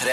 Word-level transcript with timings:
P3. 0.00 0.12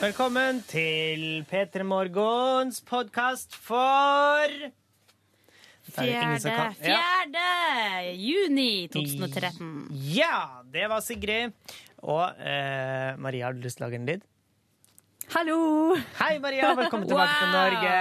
Velkommen 0.00 0.56
til 0.66 1.44
P3 1.50 1.84
Morgens 1.86 2.80
podkast 2.86 3.54
for 3.62 4.50
Dette 4.50 6.02
er 6.02 6.08
det 6.08 6.16
ingen 6.16 6.40
som 6.42 6.50
Fjerde, 6.50 6.74
kan- 6.74 6.90
Ja. 6.90 6.96
fjerde 6.98 8.16
juni 8.18 8.88
2013. 8.88 9.86
Ja, 10.16 10.62
det 10.72 10.88
var 10.88 11.00
Sigrid. 11.00 11.52
Og 12.02 12.30
eh, 12.40 13.16
Maria, 13.16 13.46
har 13.46 13.52
du 13.52 13.60
lyst 13.60 13.78
til 13.78 13.86
å 13.86 13.88
lage 13.88 13.94
en 14.00 14.06
lyd? 14.06 14.22
Hallo! 15.28 15.94
Hei, 16.18 16.38
Maria. 16.40 16.70
Velkommen 16.74 17.04
tilbake 17.08 17.34
til 17.36 17.50
Norge. 17.52 17.96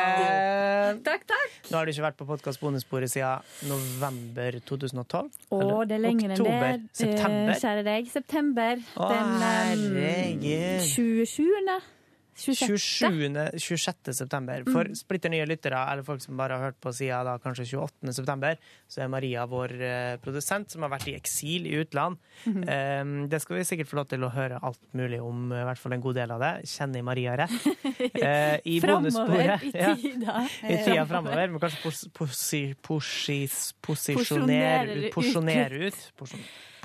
Takk, 1.04 1.25
takk. 1.28 1.57
Nå 1.68 1.75
har 1.75 1.84
du 1.88 1.92
ikke 1.92 2.05
vært 2.05 2.18
på 2.21 2.28
podkast 2.30 2.61
bonussporet 2.64 3.11
siden 3.11 3.43
november 3.68 4.55
2012? 4.70 5.28
Å, 5.52 5.60
Eller 5.60 5.89
det 5.89 5.98
er 5.98 6.04
lenger 6.05 6.32
enn 6.32 6.38
oktober, 6.38 6.78
det. 6.79 6.96
September? 7.02 7.52
Eh, 7.52 7.60
Kjære 7.66 7.84
deg. 7.89 8.07
September. 8.14 8.82
Å, 8.96 9.10
den 9.11 9.36
um, 9.36 9.43
herregud. 9.43 10.88
27. 10.88 11.78
26. 12.37 12.77
27. 12.77 13.59
26. 13.59 14.14
september. 14.14 14.64
For 14.71 14.89
splitter 14.96 15.32
nye 15.33 15.46
lyttere, 15.50 15.79
eller 15.91 16.05
folk 16.05 16.21
som 16.21 16.37
bare 16.37 16.54
har 16.60 16.69
hørt 16.69 16.79
på 16.83 16.91
siden 16.93 17.25
da, 17.25 17.33
kanskje 17.41 17.65
28. 17.73 18.13
september, 18.13 18.60
så 18.87 19.01
er 19.04 19.10
Maria 19.10 19.46
vår 19.50 19.73
eh, 19.82 20.18
produsent, 20.21 20.69
som 20.71 20.86
har 20.86 20.91
vært 20.93 21.07
i 21.10 21.15
eksil 21.18 21.65
i 21.65 21.73
utland. 21.82 22.19
Eh, 22.46 23.01
det 23.32 23.39
skal 23.41 23.57
vi 23.60 23.65
sikkert 23.68 23.89
få 23.89 23.97
lov 24.01 24.10
til 24.11 24.23
å 24.27 24.32
høre 24.36 24.60
alt 24.61 24.82
mulig 24.97 25.19
om, 25.23 25.47
eh, 25.51 25.63
i 25.63 25.68
hvert 25.71 25.82
fall 25.82 25.97
en 25.97 26.05
god 26.05 26.19
del 26.21 26.36
av 26.37 26.43
det. 26.46 26.54
Kjenner 26.69 27.04
Maria 27.10 27.36
rett? 27.43 27.57
Eh, 28.18 28.60
I 28.65 28.77
bonussporet. 28.83 29.63
i 29.68 29.71
Ja. 29.74 29.96
tida. 29.97 30.35
I 30.69 30.77
tida 30.85 31.05
framover. 31.10 31.49
Men 31.51 31.60
kanskje 31.61 31.82
pos, 31.83 32.03
posi, 32.13 32.61
posis, 32.85 33.73
posisjonere 33.83 35.09
Porsjonere 35.09 35.09
ut 35.09 35.13
Porsjonere 35.13 35.81
ut. 35.88 35.99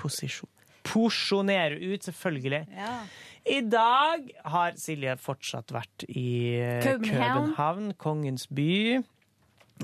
Posisjon. 0.01 0.49
Porsjonere 0.83 1.77
ut, 1.79 2.03
selvfølgelig. 2.09 2.63
Ja. 2.75 2.95
I 3.43 3.59
dag 3.67 4.29
har 4.53 4.77
Silje 4.79 5.15
fortsatt 5.19 5.73
vært 5.75 6.05
i 6.07 6.55
eh, 6.61 6.77
København. 6.83 7.49
København, 7.49 7.89
kongens 7.99 8.47
by. 8.47 9.01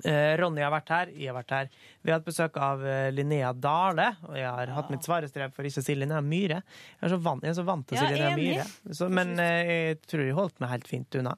Eh, 0.06 0.34
Ronny 0.40 0.62
har 0.64 0.72
vært 0.72 0.92
her, 0.94 1.10
jeg 1.12 1.28
har 1.32 1.36
vært 1.36 1.54
her. 1.56 1.72
Vi 2.00 2.12
har 2.12 2.22
hatt 2.22 2.28
besøk 2.30 2.60
av 2.64 2.86
eh, 2.88 3.10
Linnea 3.12 3.52
Dale, 3.52 4.14
og 4.30 4.38
jeg 4.40 4.48
har 4.48 4.72
hatt 4.78 4.92
mitt 4.94 5.04
svare 5.04 5.28
strev 5.28 5.52
for 5.56 5.68
ikke 5.68 5.84
å 5.84 5.88
si 5.90 5.96
Linnea 5.98 6.22
Myhre. 6.24 6.62
Jeg 6.96 7.08
er 7.10 7.14
så 7.16 7.20
vant, 7.26 7.44
er 7.44 7.58
så 7.58 7.66
vant 7.68 7.88
til 7.90 8.00
å 8.00 8.04
si 8.06 8.06
Ja, 8.06 8.30
Linnea. 8.30 8.64
Myhre, 8.64 8.94
så, 8.96 9.10
men 9.12 9.34
jeg 9.42 9.98
tror 10.08 10.24
jeg 10.24 10.38
holdt 10.38 10.62
meg 10.64 10.72
helt 10.78 10.88
fint 10.88 11.20
unna. 11.20 11.36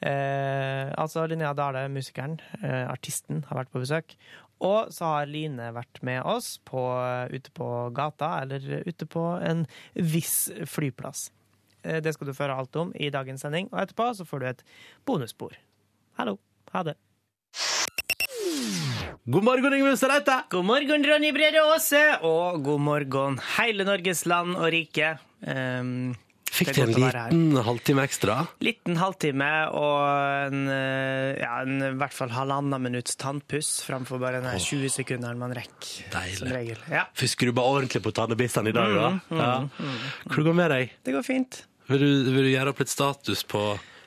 Eh, 0.00 0.86
altså 0.96 1.26
Linnea 1.28 1.52
Dale, 1.58 1.84
musikeren, 1.92 2.38
eh, 2.62 2.86
artisten, 2.88 3.44
har 3.50 3.60
vært 3.60 3.74
på 3.74 3.82
besøk. 3.84 4.16
Og 4.64 4.92
så 4.92 5.08
har 5.08 5.28
Line 5.28 5.70
vært 5.72 6.02
med 6.04 6.20
oss 6.28 6.58
på, 6.68 6.80
ute 7.32 7.52
på 7.56 7.68
gata, 7.96 8.34
eller 8.42 8.82
ute 8.84 9.08
på 9.08 9.22
en 9.40 9.64
viss 9.96 10.50
flyplass. 10.68 11.30
Eh, 11.84 12.00
Det 12.00 12.14
skal 12.14 12.26
du 12.30 12.34
føre 12.36 12.56
alt 12.56 12.76
om 12.76 12.92
i 12.94 13.10
dagens 13.10 13.40
sending, 13.44 13.68
og 13.72 13.80
etterpå 13.84 14.10
så 14.16 14.26
får 14.28 14.40
du 14.40 14.46
et 14.46 14.64
bonusspor. 15.06 15.54
Hallo. 16.18 16.38
Ha 16.72 16.82
det. 16.82 16.96
God 19.30 19.44
morgen, 19.44 19.74
Yngve 19.76 19.92
Ustadreite! 19.94 20.40
God 20.50 20.64
morgen, 20.66 21.04
Ronny 21.06 21.30
Brede 21.34 21.60
Aase, 21.62 22.00
og 22.26 22.62
god 22.66 22.80
morgen, 22.82 23.36
hele 23.58 23.84
Norges 23.86 24.24
land 24.26 24.56
og 24.56 24.70
rike. 24.74 25.12
Um, 25.46 26.16
Fikk 26.50 26.72
du 26.74 26.80
en 26.82 26.90
liten 26.96 27.60
halvtime 27.62 28.02
ekstra? 28.08 28.40
liten 28.64 28.96
halvtime 28.98 29.50
og 29.78 30.48
en, 30.50 30.64
eh, 30.72 31.38
ja, 31.38 31.60
en, 31.62 31.76
i 31.92 31.92
hvert 32.00 32.16
fall 32.16 32.32
halvannen 32.34 32.82
minutts 32.82 33.14
tannpuss 33.20 33.84
framfor 33.86 34.18
bare 34.20 34.40
den 34.42 34.50
her 34.50 34.58
20 34.58 34.90
sekunderen 34.96 35.38
man 35.38 35.54
rekker. 35.54 36.10
Deilig. 36.10 36.76
Ja, 36.90 37.04
Fikk 37.14 37.36
skrubba 37.36 37.62
ordentlig 37.70 38.02
på 38.02 38.12
tannebissene 38.16 38.72
i 38.72 38.76
dag, 38.76 38.96
da? 38.98 39.10
Ja. 39.30 39.52
Hvordan 40.26 40.34
går 40.34 40.50
det 40.50 40.56
med 40.64 40.70
deg? 40.74 40.96
det 41.06 41.14
går 41.14 41.22
fint. 41.28 41.62
Vil 41.90 41.98
du, 41.98 42.10
vil 42.30 42.44
du 42.46 42.52
gjøre 42.52 42.70
opp 42.70 42.80
litt 42.84 42.92
status 42.92 43.40
på 43.50 43.64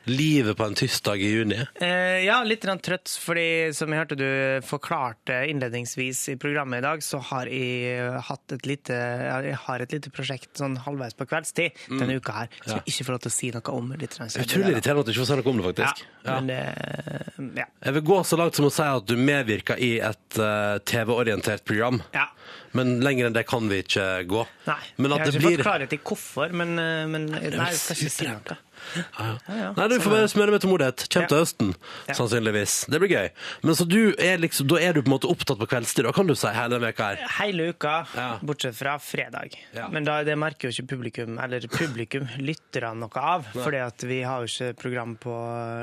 livet 0.09 0.57
på 0.57 0.65
en 0.67 0.75
tirsdag 0.75 1.21
i 1.23 1.29
juni? 1.33 1.59
Eh, 1.81 2.23
ja, 2.25 2.41
litt 2.43 2.65
trøtt, 2.83 3.11
fordi 3.23 3.73
som 3.75 3.91
jeg 3.93 4.01
hørte 4.01 4.17
du 4.19 4.27
forklarte 4.67 5.43
innledningsvis 5.51 6.25
i 6.33 6.35
programmet 6.39 6.81
i 6.81 6.85
dag, 6.85 7.03
så 7.05 7.21
har 7.31 7.51
jeg 7.51 8.09
hatt 8.27 8.55
et 8.57 8.67
lite, 8.69 8.93
jeg 8.93 9.57
har 9.65 9.85
et 9.85 9.95
lite 9.95 10.11
prosjekt 10.13 10.59
sånn 10.59 10.77
halvveis 10.85 11.15
på 11.17 11.27
kveldstid 11.29 11.85
denne 11.89 12.17
uka 12.19 12.37
her, 12.43 12.51
som 12.63 12.77
Ja. 12.77 12.81
jeg 12.83 12.93
ikke 12.93 13.07
får 13.07 13.17
lov 13.17 13.23
til 13.25 13.31
å 13.31 13.37
si 13.37 13.51
noe 13.51 13.77
om. 13.77 13.93
Litt 13.99 14.17
Utrolig 14.19 14.73
irriterende 14.73 14.99
at 14.99 15.05
du 15.05 15.11
ikke 15.13 15.25
får 15.25 15.31
si 15.31 15.39
noe 15.39 15.49
om 15.53 15.57
det, 15.61 15.65
faktisk. 15.71 16.05
Ja. 16.23 16.39
men 16.39 17.57
ja. 17.57 17.65
Jeg 17.83 17.93
vil 17.97 18.05
gå 18.07 18.19
så 18.23 18.37
langt 18.39 18.55
som 18.55 18.65
å 18.67 18.73
si 18.73 18.83
at 18.83 19.05
du 19.09 19.15
medvirker 19.19 19.79
i 19.79 19.99
et 19.99 20.39
uh, 20.39 20.79
TV-orientert 20.79 21.65
program. 21.65 22.01
ja. 22.13 22.29
Men 22.73 22.99
lenger 23.05 23.27
enn 23.29 23.35
det 23.35 23.43
kan 23.45 23.67
vi 23.69 23.83
ikke 23.83 24.05
gå. 24.29 24.43
Nei, 24.65 24.79
Men 24.97 25.11
jeg 25.13 25.19
har 25.19 25.25
det 25.25 25.33
ikke 25.33 25.41
blir 25.43 25.57
fått 25.59 25.67
klarhet 25.67 25.93
i 25.93 25.99
hvorfor, 26.09 26.53
men, 26.57 26.71
eh, 26.81 27.03
men 27.05 27.27
nei, 27.29 27.41
jeg 27.69 27.77
skal 27.77 27.99
ikke 27.99 28.13
si 28.15 28.27
noe. 28.31 28.57
Ja, 28.95 29.25
ja. 29.49 29.55
ja. 29.57 29.69
Nei, 29.77 29.87
du 29.91 29.95
får 30.03 30.11
bare 30.15 30.29
smøre 30.31 30.51
med 30.55 30.61
tålmodighet. 30.63 31.05
Kjem 31.09 31.27
til 31.27 31.37
Ja. 31.37 31.43
høsten, 31.43 31.73
Ja. 32.07 32.13
sannsynligvis. 32.17 32.75
Det 32.89 32.99
blir 33.01 33.09
gøy. 33.13 33.29
Men 33.63 33.75
så 33.75 33.87
du 33.87 34.13
er 34.19 34.37
liksom, 34.37 34.67
da 34.67 34.75
er 34.81 34.93
du 34.93 35.01
på 35.01 35.07
en 35.11 35.15
måte 35.17 35.29
opptatt 35.31 35.57
på 35.59 35.67
kveldstid, 35.67 36.03
da 36.03 36.11
kan 36.11 36.27
du 36.27 36.35
si, 36.35 36.47
hele 36.47 36.69
denne 36.75 36.87
veka 36.91 37.03
her. 37.15 37.27
Hele 37.39 37.69
uka, 37.73 38.05
Ja. 38.15 38.37
bortsett 38.43 38.75
fra 38.75 38.97
fredag. 38.99 39.55
Ja. 39.73 39.87
Men 39.89 40.03
da, 40.03 40.23
det 40.23 40.37
merker 40.37 40.69
jo 40.69 40.73
ikke 40.75 40.87
publikum, 40.97 41.37
eller 41.41 41.59
publikum, 41.67 42.27
lytterne 42.39 42.99
noe 42.99 43.17
av. 43.21 43.45
fordi 43.53 43.77
at 43.85 44.03
vi 44.03 44.21
har 44.23 44.41
jo 44.41 44.47
ikke 44.47 44.75
program 44.77 45.15
på 45.17 45.33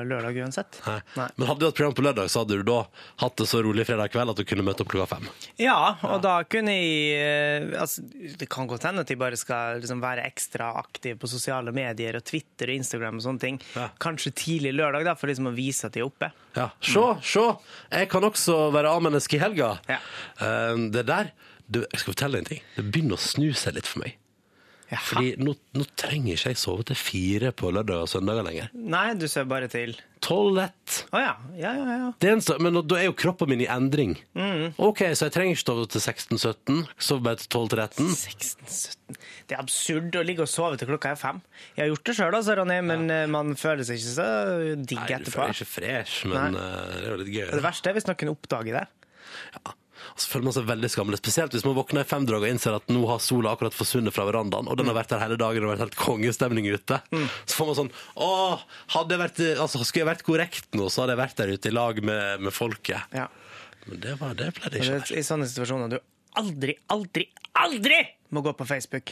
lørdag 0.05 0.37
uansett. 0.43 0.79
Nei. 0.87 1.01
Nei. 1.17 1.29
Men 1.37 1.47
hadde 1.47 1.59
du 1.59 1.65
hatt 1.65 1.75
program 1.75 1.93
på 1.97 2.03
lørdag, 2.05 2.29
så 2.29 2.43
hadde 2.45 2.57
du 2.59 2.63
da 2.63 2.85
hatt 3.17 3.35
det 3.37 3.47
så 3.47 3.61
rolig 3.63 3.85
fredag 3.87 4.11
kveld 4.11 4.29
at 4.29 4.35
du 4.37 4.43
kunne 4.45 4.63
møte 4.63 4.81
opp 4.81 4.89
klokka 4.91 5.07
fem. 5.15 5.27
Ja, 5.57 5.95
og 6.03 6.21
da 6.21 6.43
kunne 6.43 6.71
jeg 6.71 7.71
eh, 7.71 7.79
altså, 7.81 8.01
Det 8.37 8.47
kan 8.49 8.67
godt 8.67 8.83
hende 8.83 9.01
at 9.01 9.09
jeg 9.09 9.17
bare 9.17 9.35
skal 9.37 9.79
liksom 9.81 10.01
være 10.01 10.23
ekstra 10.27 10.75
aktiv 10.77 11.17
på 11.17 11.27
sosiale 11.27 11.71
medier 11.71 12.15
og 12.15 12.23
Twitter 12.23 12.67
og 12.67 12.75
Instagram 12.75 12.90
og 12.99 13.23
sånne 13.23 13.39
ting. 13.39 13.59
Ja. 13.75 13.89
Kanskje 13.99 14.31
tidlig 14.35 14.73
lørdag, 14.75 15.05
da, 15.05 15.13
for 15.15 15.27
liksom 15.31 15.47
å 15.47 15.55
vise 15.55 15.85
at 15.87 15.93
de 15.93 15.99
er 16.03 16.05
oppe. 16.09 16.31
Ja. 16.57 16.69
Se, 16.81 17.05
se! 17.23 17.45
Jeg 17.91 18.09
kan 18.09 18.23
også 18.23 18.71
være 18.73 18.91
A-menneske 18.91 19.37
i 19.37 19.39
helga. 19.39 19.79
Ja. 19.87 19.99
Eh, 20.41 20.75
Det 20.91 21.05
der 21.07 21.31
du, 21.71 21.79
Jeg 21.91 21.99
skal 22.01 22.13
fortelle 22.13 22.37
deg 22.37 22.41
en 22.43 22.49
ting. 22.49 22.63
Det 22.75 22.83
begynner 22.91 23.15
å 23.15 23.21
snu 23.23 23.53
seg 23.53 23.75
litt 23.77 23.87
for 23.87 23.99
meg. 24.03 24.17
Jaha. 24.91 25.01
Fordi 25.07 25.29
nå, 25.39 25.53
nå 25.77 25.85
trenger 25.95 26.35
ikke 26.35 26.51
jeg 26.51 26.59
sove 26.59 26.83
til 26.89 26.97
fire 26.99 27.53
på 27.55 27.69
lørdag 27.71 28.03
og 28.03 28.09
søndager 28.11 28.43
lenger. 28.43 28.71
Nei, 28.75 29.05
du 29.15 29.23
ser 29.31 29.45
bare 29.47 29.69
til 29.71 29.93
Tolv 30.21 30.53
lett. 30.59 30.97
Å 31.15 31.21
ja. 31.21 31.31
Ja, 31.57 31.71
ja, 31.73 31.95
ja. 31.97 32.09
Det 32.21 32.57
men 32.61 32.75
da 32.85 32.97
er 32.99 33.07
jo 33.07 33.15
kroppen 33.17 33.49
min 33.49 33.63
i 33.63 33.69
endring. 33.71 34.17
Mm. 34.37 34.75
Ok, 34.83 35.01
så 35.17 35.29
jeg 35.29 35.33
trenger 35.33 35.55
ikke 35.55 35.63
sove 35.63 35.87
til 35.95 36.03
16-17, 36.03 36.83
sove 37.01 37.25
bare 37.25 37.39
til 37.41 37.49
12-13. 37.55 38.11
16-17 38.11 39.17
Det 39.49 39.55
er 39.55 39.63
absurd 39.63 40.19
å 40.19 40.25
ligge 40.27 40.45
og 40.45 40.51
sove 40.51 40.77
til 40.77 40.91
klokka 40.91 41.15
er 41.15 41.21
fem. 41.23 41.41
Jeg 41.73 41.85
har 41.85 41.91
gjort 41.93 42.05
det 42.11 42.17
sjøl, 42.19 42.37
altså, 42.37 42.57
Ronny, 42.59 42.79
men 42.91 43.07
eh, 43.15 43.25
man 43.31 43.55
føler 43.57 43.87
seg 43.87 43.97
ikke 43.97 44.13
så 44.19 44.29
digg 44.75 44.99
Nei, 44.99 45.07
du 45.07 45.17
etterpå. 45.17 45.37
føler 45.39 45.57
ikke 45.57 45.71
fresh, 45.71 46.21
men 46.29 46.59
eh, 46.59 46.79
det 46.91 47.05
er 47.05 47.09
jo 47.15 47.21
litt 47.23 47.33
gøy. 47.39 47.45
Det 47.55 47.65
verste 47.65 47.89
er 47.89 47.97
hvis 47.97 48.11
noen 48.11 48.35
oppdager 48.35 48.81
det. 48.81 48.87
Og 49.63 49.77
så 50.21 50.29
føler 50.31 50.47
man 50.47 50.55
seg 50.55 50.67
veldig 50.69 50.89
skammelig, 50.93 51.19
spesielt 51.21 51.55
hvis 51.55 51.65
man 51.67 51.75
våkner 51.77 52.05
i 52.05 52.09
femdrag 52.09 52.45
og 52.45 52.51
innser 52.51 52.77
at 52.77 52.91
nå 52.93 53.01
har 53.09 53.21
sola 53.23 53.55
akkurat 53.55 53.75
forsvunnet 53.75 54.15
fra 54.15 54.25
verandaen, 54.29 54.69
og 54.69 54.77
den 54.79 54.89
har 54.91 54.97
vært 54.97 55.13
der 55.13 55.23
hele 55.23 55.39
dagen 55.41 55.65
og 55.65 55.73
vært 55.73 55.85
helt 55.87 55.99
kongestemning 55.99 56.69
ute. 56.71 57.01
Så 57.45 57.57
får 57.57 57.71
man 57.71 57.79
sånn 57.81 57.91
Å, 58.21 58.29
hadde 58.95 59.17
jeg 59.17 59.23
vært, 59.23 59.43
altså, 59.65 59.81
skulle 59.83 60.05
jeg 60.05 60.11
vært 60.13 60.25
korrekt 60.27 60.77
nå, 60.77 60.87
så 60.93 61.03
hadde 61.03 61.17
jeg 61.17 61.23
vært 61.23 61.41
der 61.41 61.53
ute 61.55 61.71
i 61.71 61.75
lag 61.75 62.01
med, 62.11 62.45
med 62.47 62.55
folket. 62.55 63.17
Ja. 63.17 63.27
Men 63.87 64.01
det, 64.03 64.15
var, 64.21 64.37
det 64.37 64.51
pleide 64.57 64.81
ikke 64.81 65.01
er 65.01 65.19
I 65.19 65.25
sånne 65.25 65.49
situasjoner 65.49 65.95
du 65.95 65.99
aldri, 66.39 66.77
aldri, 66.93 67.27
aldri 67.59 67.99
må 68.31 68.43
gå 68.45 68.53
på 68.55 68.67
Facebook. 68.69 69.11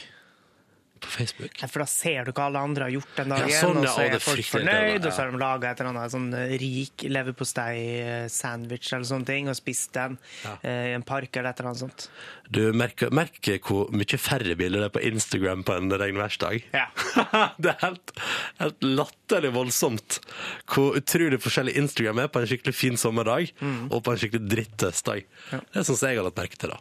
På 1.00 1.10
Facebook. 1.12 1.54
Ja, 1.62 1.68
For 1.70 1.82
da 1.82 1.86
ser 1.90 2.28
du 2.28 2.32
hva 2.36 2.46
alle 2.50 2.62
andre 2.68 2.86
har 2.88 2.94
gjort 2.94 3.16
den 3.18 3.32
dagen, 3.32 3.48
Ja, 3.50 3.60
sånn, 3.62 3.80
ja, 3.82 3.90
og 3.90 3.96
så 3.96 4.04
er 4.06 4.22
folk 4.24 4.48
fornøyd, 4.50 4.70
det, 4.70 5.00
ja. 5.00 5.06
og 5.06 5.14
så 5.16 5.22
har 5.24 5.30
de 5.32 5.40
laga 5.40 5.70
et 5.72 5.80
eller 5.82 5.90
annet 5.94 6.14
sånn 6.14 6.28
eh, 6.36 6.54
rik 6.60 7.04
leverpostei-sandwich 7.08 8.92
eller 8.92 9.08
sånne 9.08 9.28
ting, 9.28 9.48
og 9.50 9.56
spist 9.58 9.92
den 9.96 10.18
Ja. 10.44 10.56
eh, 10.62 10.90
i 10.90 10.94
en 10.94 11.02
park 11.06 11.36
eller 11.36 11.50
et 11.50 11.60
eller 11.60 11.70
annet 11.70 11.82
sånt. 11.84 12.08
Du 12.50 12.72
merker, 12.72 13.10
merker 13.14 13.58
hvor 13.62 13.90
mye 13.94 14.18
færre 14.18 14.56
bilder 14.58 14.80
det 14.84 14.88
er 14.90 14.94
på 14.98 15.04
Instagram 15.06 15.62
på 15.64 15.76
en 15.76 15.90
regnværsdag. 15.90 16.64
Ja. 16.74 16.86
det 17.62 17.74
er 17.74 17.80
helt, 17.84 18.12
helt 18.58 18.82
latterlig 18.82 19.52
voldsomt 19.54 20.20
hvor 20.66 20.96
utrolig 20.98 21.40
forskjellig 21.42 21.76
Instagram 21.78 22.24
er 22.24 22.28
på 22.32 22.42
en 22.42 22.46
skikkelig 22.50 22.74
fin 22.74 22.96
sommerdag 23.00 23.52
og 23.90 24.02
på 24.02 24.12
en 24.14 24.18
skikkelig 24.20 24.48
drittøstdag. 24.50 25.26
Det 25.50 25.86
syns 25.86 26.02
jeg 26.02 26.18
har 26.18 26.26
lagt 26.26 26.40
merke 26.40 26.58
til, 26.58 26.74
da. 26.74 26.80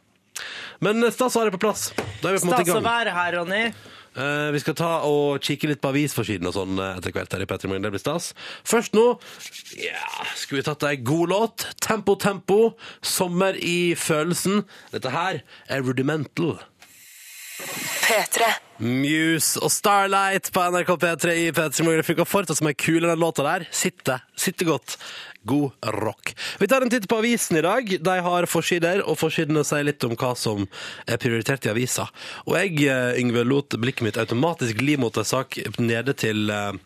Men 0.85 1.03
eh, 1.03 1.11
stas 1.13 1.35
å 1.35 1.41
ha 1.41 1.49
det 1.49 1.55
på 1.57 1.61
plass. 1.65 1.89
Da 2.21 2.29
er 2.31 2.37
vi 2.37 2.41
på 2.41 2.47
en 2.47 2.51
måte 2.53 2.63
i 2.63 2.69
Stas 2.69 2.79
å 2.79 2.85
være 2.85 3.15
her, 3.15 3.33
Ronny. 3.39 3.63
Eh, 4.17 4.49
vi 4.55 4.61
skal 4.63 4.77
ta 4.77 4.89
og 5.07 5.43
kikke 5.45 5.69
litt 5.69 5.81
på 5.83 5.91
avisforsiden 5.93 6.49
og 6.49 6.55
sånn 6.55 6.79
eh, 6.81 6.97
etter 6.97 7.13
hvert 7.15 7.35
her 7.35 7.45
i 7.45 7.49
Petter 7.49 7.69
Morgen. 7.69 7.85
Det 7.85 7.93
blir 7.93 8.01
stas. 8.01 8.31
Først 8.67 8.97
nå 8.97 9.05
ja, 9.77 10.07
skulle 10.33 10.63
vi 10.63 10.67
tatt 10.69 10.87
ei 10.89 10.97
god 11.05 11.33
låt. 11.33 11.67
Tempo, 11.83 12.17
tempo. 12.19 12.59
Sommer 13.05 13.57
i 13.59 13.93
følelsen. 13.99 14.63
Dette 14.95 15.13
her 15.13 15.43
er 15.69 15.85
Rudimental. 15.85 16.57
P3. 17.59 18.47
Muse 18.79 19.59
og 19.59 19.71
Starlight 19.73 20.47
på 20.55 20.63
NRK 20.71 20.93
P3 21.01 21.33
i 21.35 21.47
P3 21.51 21.85
Morgen. 21.85 22.01
Det 22.01 22.07
funker 22.07 22.29
fortsatt 22.29 22.61
som 22.61 22.69
ei 22.71 22.77
kule, 22.79 23.05
den 23.05 23.21
låta 23.21 23.45
der. 23.45 23.67
Sitter, 23.75 24.23
sitter 24.39 24.71
godt. 24.71 24.95
God 25.49 25.71
rock. 25.97 26.35
Vi 26.59 26.67
tar 26.69 26.85
en 26.85 26.91
titt 26.91 27.07
på 27.09 27.17
avisen 27.17 27.57
i 27.57 27.63
dag. 27.65 27.87
De 28.05 28.15
har 28.25 28.47
forsider, 28.49 29.01
og 29.01 29.17
forsidene 29.17 29.63
sier 29.65 29.87
litt 29.87 30.03
om 30.05 30.13
hva 30.13 30.35
som 30.37 30.67
er 31.09 31.17
prioritert 31.21 31.65
i 31.65 31.71
avisa. 31.71 32.05
Og 32.45 32.57
jeg, 32.59 32.75
eh, 32.85 33.17
Yngve, 33.21 33.45
lot 33.47 33.73
blikket 33.81 34.05
mitt 34.05 34.19
automatisk 34.21 34.77
gli 34.77 34.97
mot 35.01 35.15
en 35.17 35.25
sak 35.25 35.57
nede 35.81 36.13
til 36.13 36.51
eh, 36.53 36.77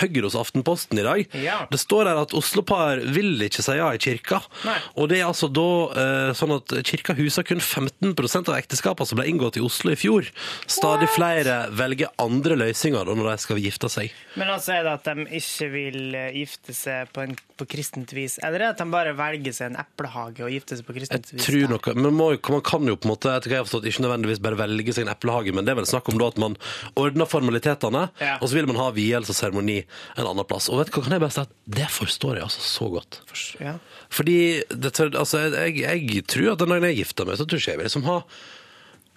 Høyre 0.00 0.24
hos 0.28 0.38
Aftenposten 0.38 1.00
i 1.00 1.04
dag. 1.04 1.36
Ja. 1.42 1.58
Det 1.70 1.80
står 1.82 2.08
her 2.10 2.22
at 2.22 2.34
Oslo-par 2.36 3.02
vil 3.16 3.36
ikke 3.44 3.64
si 3.66 3.76
ja 3.76 3.90
i 3.92 4.00
kirka. 4.00 4.40
Nei. 4.64 4.78
Og 4.96 5.10
det 5.10 5.20
er 5.20 5.28
altså 5.28 5.50
da 5.52 5.68
eh, 6.02 6.32
sånn 6.38 6.56
at 6.56 6.76
kirka 6.88 7.16
huser 7.18 7.44
kun 7.46 7.60
15 7.60 8.14
av 8.46 8.56
ekteskapene 8.56 9.10
som 9.10 9.20
ble 9.20 9.28
inngått 9.28 9.60
i 9.60 9.64
Oslo 9.64 9.92
i 9.92 10.00
fjor. 10.00 10.30
Stadig 10.70 11.10
flere 11.12 11.66
velger 11.76 12.14
andre 12.22 12.56
løsninger 12.64 13.12
når 13.12 13.32
de 13.32 13.36
skal 13.44 13.60
gifte 13.60 13.92
seg. 13.92 14.14
Men 14.40 14.54
altså 14.54 14.78
er 14.78 14.86
det 14.86 14.96
at 15.00 15.10
de 15.10 15.28
ikke 15.40 15.70
vil 15.74 16.18
gifte 16.36 16.76
seg 16.76 17.12
på, 17.12 17.26
en, 17.26 17.36
på 17.58 17.68
kristent 18.06 18.12
vis, 18.16 18.38
eller 18.44 18.60
er 18.60 18.70
at 18.72 18.78
de 18.78 18.86
bare 18.90 19.12
velger 19.16 19.52
seg 19.54 19.70
en 19.72 19.78
eplehage 19.80 20.44
og 20.44 20.50
gifter 20.52 20.78
seg 20.78 20.86
på 20.86 20.94
kristent 20.96 21.30
vis? 21.32 21.40
Jeg 21.40 21.46
Tror 21.46 21.72
noe, 21.74 21.94
men 21.98 22.14
må, 22.14 22.28
man 22.52 22.62
kan 22.62 22.86
jo 22.86 22.96
på 22.96 23.06
en 23.08 23.12
måte 23.12 23.32
etter 23.32 23.50
hva 23.50 23.56
jeg 23.58 23.62
har 23.64 23.66
forstått, 23.68 23.88
ikke 23.90 24.04
nødvendigvis 24.06 24.40
bare 24.44 24.58
velge 24.60 24.94
seg 24.96 25.06
en 25.06 25.12
eplehage, 25.12 25.54
men 25.56 25.64
det 25.66 25.72
er 25.74 25.80
vel 25.80 25.88
snakk 25.90 26.08
om 26.12 26.18
da 26.20 26.28
at 26.30 26.38
man 26.42 26.56
ordner 26.96 27.26
formalitetene, 27.26 28.04
Ja. 28.20 28.36
og 28.40 28.48
så 28.48 28.54
vil 28.58 28.66
man 28.70 28.76
ha 28.80 28.90
vielse 28.96 29.30
og 29.34 29.38
seremoni 29.38 29.78
en 30.16 30.26
annen 30.26 30.46
plass. 30.48 30.68
Og 30.70 30.78
vet 30.80 30.90
du 30.92 30.96
hva, 30.98 31.04
kan 31.06 31.16
jeg 31.18 31.24
bare 31.26 31.36
si 31.36 31.40
at 31.44 31.54
det 31.66 31.88
forstår 31.90 32.38
jeg 32.40 32.46
altså 32.48 32.62
så 32.66 32.90
godt. 32.92 33.20
Ja. 33.60 33.76
Fordi 34.10 34.38
det, 34.70 34.92
altså, 35.14 35.46
jeg, 35.50 35.80
jeg 35.82 36.26
tror 36.30 36.52
at 36.54 36.62
den 36.62 36.68
dagen 36.74 36.90
jeg 36.92 37.02
gifter 37.02 37.26
meg, 37.26 37.38
så 37.40 37.46
tror 37.46 37.58
ikke 37.60 37.74
jeg 37.74 37.80
vil 37.82 37.88
liksom 37.90 38.06
ha 38.06 38.20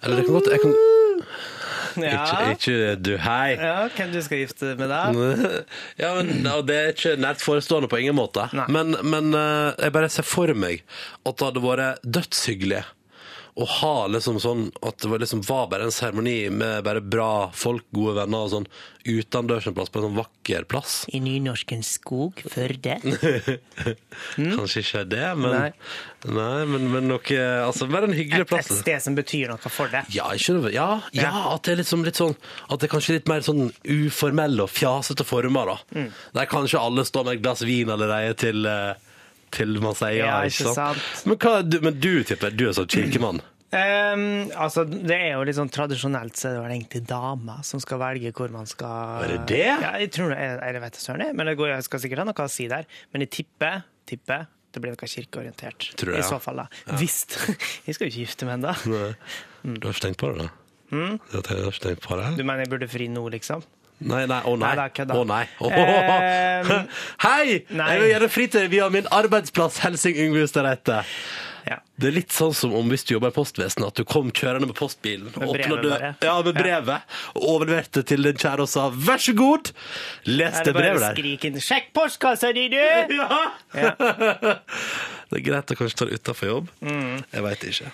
Eller 0.02 0.16
det 0.16 0.24
kan 0.26 0.34
godt 0.38 0.48
jeg 0.48 0.60
kan, 0.62 0.72
Ja. 1.98 2.22
ikke, 2.24 2.52
ikke 2.54 2.94
du, 3.02 3.10
hei. 3.24 3.54
ja, 3.58 3.88
hvem 3.96 4.12
du 4.14 4.20
skal 4.24 4.42
gifte 4.44 4.70
deg 4.70 4.80
med 4.80 4.92
da? 4.92 5.00
Ja, 6.02 6.12
men 6.20 6.46
og 6.50 6.66
Det 6.68 6.76
er 6.78 6.92
ikke 6.94 7.16
nært 7.20 7.42
forestående 7.44 7.90
på 7.90 8.00
ingen 8.00 8.16
måte. 8.18 8.46
Nei. 8.56 8.66
Men, 8.72 8.94
men 9.06 9.34
eh, 9.36 9.72
jeg 9.86 9.94
bare 9.96 10.10
ser 10.12 10.26
for 10.26 10.52
meg 10.54 10.84
at 11.26 11.36
det 11.36 11.48
hadde 11.50 11.64
vært 11.64 12.04
dødshyggelig 12.18 12.84
å 13.60 13.66
ha 13.80 13.94
liksom 14.10 14.38
sånn 14.42 14.68
at 14.86 15.00
det 15.02 15.10
var, 15.10 15.22
liksom, 15.22 15.42
var 15.46 15.68
bare 15.72 15.88
en 15.88 15.94
seremoni 15.94 16.50
med 16.52 16.84
bare 16.86 17.02
bra 17.02 17.50
folk, 17.56 17.86
gode 17.94 18.16
venner 18.20 18.46
og 18.46 18.52
sånn 18.54 18.68
utendørs 19.08 19.66
en 19.68 19.74
plass 19.76 19.88
på 19.92 20.00
en 20.00 20.06
sånn 20.08 20.16
vakker 20.18 20.66
plass. 20.68 20.94
I 21.08 21.20
nynorskens 21.24 21.94
skog, 21.96 22.42
Førde. 22.52 22.98
Kanskje 24.36 24.82
ikke 24.84 25.04
det, 25.08 25.26
men 25.40 25.54
Nei. 25.54 25.68
Nei, 26.28 26.64
men, 26.68 26.88
men 26.92 27.06
noe 27.08 27.36
Altså, 27.64 27.86
bare 27.88 28.10
en 28.10 28.16
hyggelig 28.16 28.44
Et, 28.44 28.56
et 28.58 28.72
sted 28.82 29.00
som 29.00 29.16
betyr 29.16 29.48
noe 29.52 29.72
for 29.72 29.92
deg. 29.92 30.08
Ja, 30.12 30.28
ikke, 30.36 30.58
ja, 30.74 30.88
ja, 31.16 31.30
at 31.54 31.64
det 31.64 31.74
er 31.74 31.80
liksom 31.80 32.04
litt 32.04 32.20
sånn 32.20 32.34
At 32.68 32.82
det 32.82 32.90
er 32.90 32.92
kanskje 32.92 33.16
litt 33.16 33.30
mer 33.30 33.44
sånn 33.46 33.70
uformelle 33.88 34.66
og 34.66 34.72
fjasete 34.72 35.24
former, 35.26 35.72
da. 35.72 36.08
Der 36.36 36.50
kanskje 36.50 36.82
alle 36.82 37.06
står 37.08 37.28
med 37.28 37.38
et 37.38 37.46
glass 37.46 37.64
vin 37.64 37.92
allerede 37.92 38.36
til, 38.40 38.68
eh, 38.68 38.92
til 39.54 39.80
man 39.82 39.96
sier 39.96 40.20
ja, 40.20 40.34
ikke 40.44 40.66
ikke 40.66 40.74
sant? 40.74 41.00
sant. 41.00 41.24
Men, 41.30 41.40
hva, 41.40 41.54
du, 41.64 41.80
men 41.84 41.96
du 42.02 42.12
tipper 42.28 42.52
du 42.52 42.68
er 42.68 42.76
sånn 42.76 42.90
kirkemann? 42.90 43.40
Ehm, 43.70 44.50
altså, 44.58 44.82
det 44.88 45.14
er 45.14 45.34
jo 45.36 45.44
litt 45.46 45.54
sånn 45.54 45.70
tradisjonelt 45.70 46.38
så 46.38 46.48
er 46.48 46.56
det 46.56 46.62
vel 46.64 46.72
egentlig 46.74 47.02
damer 47.06 47.60
som 47.66 47.82
skal 47.82 48.00
velge 48.02 48.32
hvor 48.34 48.50
man 48.50 48.66
skal 48.66 49.26
Er 49.26 49.34
det 49.36 49.40
det? 49.52 49.66
Ja, 49.68 49.92
jeg 50.02 50.10
tror 50.16 50.32
det 50.34 50.40
jeg 50.42 50.82
vet 50.82 50.98
søren, 50.98 51.22
jeg, 51.28 51.36
men 51.38 51.50
det 51.50 51.54
går, 51.60 51.70
jeg 51.76 51.86
skal 51.86 52.02
sikkert 52.02 52.24
ha 52.24 52.26
noe 52.32 52.46
å 52.46 52.50
si 52.50 52.66
der. 52.70 52.88
Men 53.14 53.26
jeg 53.26 53.32
tipper, 53.40 53.84
tipper 54.10 54.48
det 54.70 54.82
blir 54.82 54.94
noe 54.94 55.10
kirkeorientert. 55.10 55.90
Tror 55.98 56.14
jeg, 56.14 56.22
I 56.22 56.26
så 56.26 56.38
fall, 56.42 56.62
da. 56.62 56.96
Hvis 56.98 57.24
Jeg 57.86 57.96
skal 57.96 58.06
jo 58.06 58.12
ikke 58.12 58.24
gifte 58.24 58.48
meg 58.48 58.60
ennå. 58.60 58.74
Nei. 58.90 59.12
Du 59.80 59.84
har 59.84 59.92
ikke 59.92 60.06
tenkt 60.06 60.22
på 60.22 60.30
det, 60.32 60.46
da? 60.46 60.52
Du 60.90 61.36
har 61.36 61.66
ikke 61.68 61.82
tenkt 61.84 62.06
på 62.06 62.16
det? 62.16 62.30
Du 62.38 62.42
mener 62.46 62.64
jeg 62.64 62.70
burde 62.72 62.86
fri 62.88 63.10
nå, 63.12 63.26
liksom? 63.34 63.60
Nei, 64.00 64.22
nei, 64.24 64.38
å 64.48 64.54
nei. 64.56 64.70
Nei, 64.78 64.86
kødda. 64.96 65.16
Å 65.20 65.24
nei. 65.28 65.42
Hei! 67.26 67.58
nei. 67.68 67.88
Jeg 67.92 68.00
vil 68.00 68.10
gjøre 68.14 68.28
fri 68.32 68.46
til 68.54 68.70
via 68.72 68.86
min 68.92 69.08
arbeidsplass, 69.12 69.82
Helsing 69.84 70.16
Yngve 70.24 70.46
Ustadreite. 70.46 71.02
Ja. 71.66 71.76
Det 72.00 72.08
er 72.08 72.14
litt 72.16 72.32
sånn 72.32 72.54
som 72.56 72.72
om 72.74 72.88
hvis 72.88 73.04
du 73.04 73.14
jobber 73.14 73.28
i 73.32 73.36
postvesenet, 73.36 73.86
at 73.90 73.94
du 74.00 74.04
kom 74.08 74.30
kjørende 74.32 74.66
med 74.70 74.76
postbilen, 74.78 75.24
Med 75.26 75.34
brevet 75.34 75.70
åpnet 75.70 75.82
dø- 75.82 76.26
ja, 76.28 76.36
med 76.42 76.54
brevet, 76.54 77.02
og 77.34 77.42
overleverte 77.54 78.02
til 78.08 78.22
din 78.22 78.36
kjære 78.40 78.60
og 78.64 78.68
sa 78.68 78.88
'vær 78.90 79.18
så 79.20 79.34
god', 79.36 79.72
les 80.26 80.54
Er 80.60 80.64
det 80.64 80.64
det 80.64 80.74
bare 80.74 80.82
brevet 80.82 81.02
å 81.02 81.06
der. 81.06 81.14
skrike 81.14 81.44
inn 81.44 81.60
'sjekk 81.60 81.92
postkassa 81.94 82.52
di, 82.54 82.68
du'! 82.68 82.78
Ja. 83.20 83.52
Ja. 83.74 83.94
Det 85.30 85.38
er 85.38 85.44
greit 85.46 85.70
å 85.70 85.76
kanskje 85.78 85.96
ta 85.96 86.04
det 86.06 86.14
utenfor 86.20 86.46
jobb. 86.48 86.68
Mm. 86.82 87.24
Jeg 87.32 87.42
veit 87.42 87.60
ikke. 87.70 87.90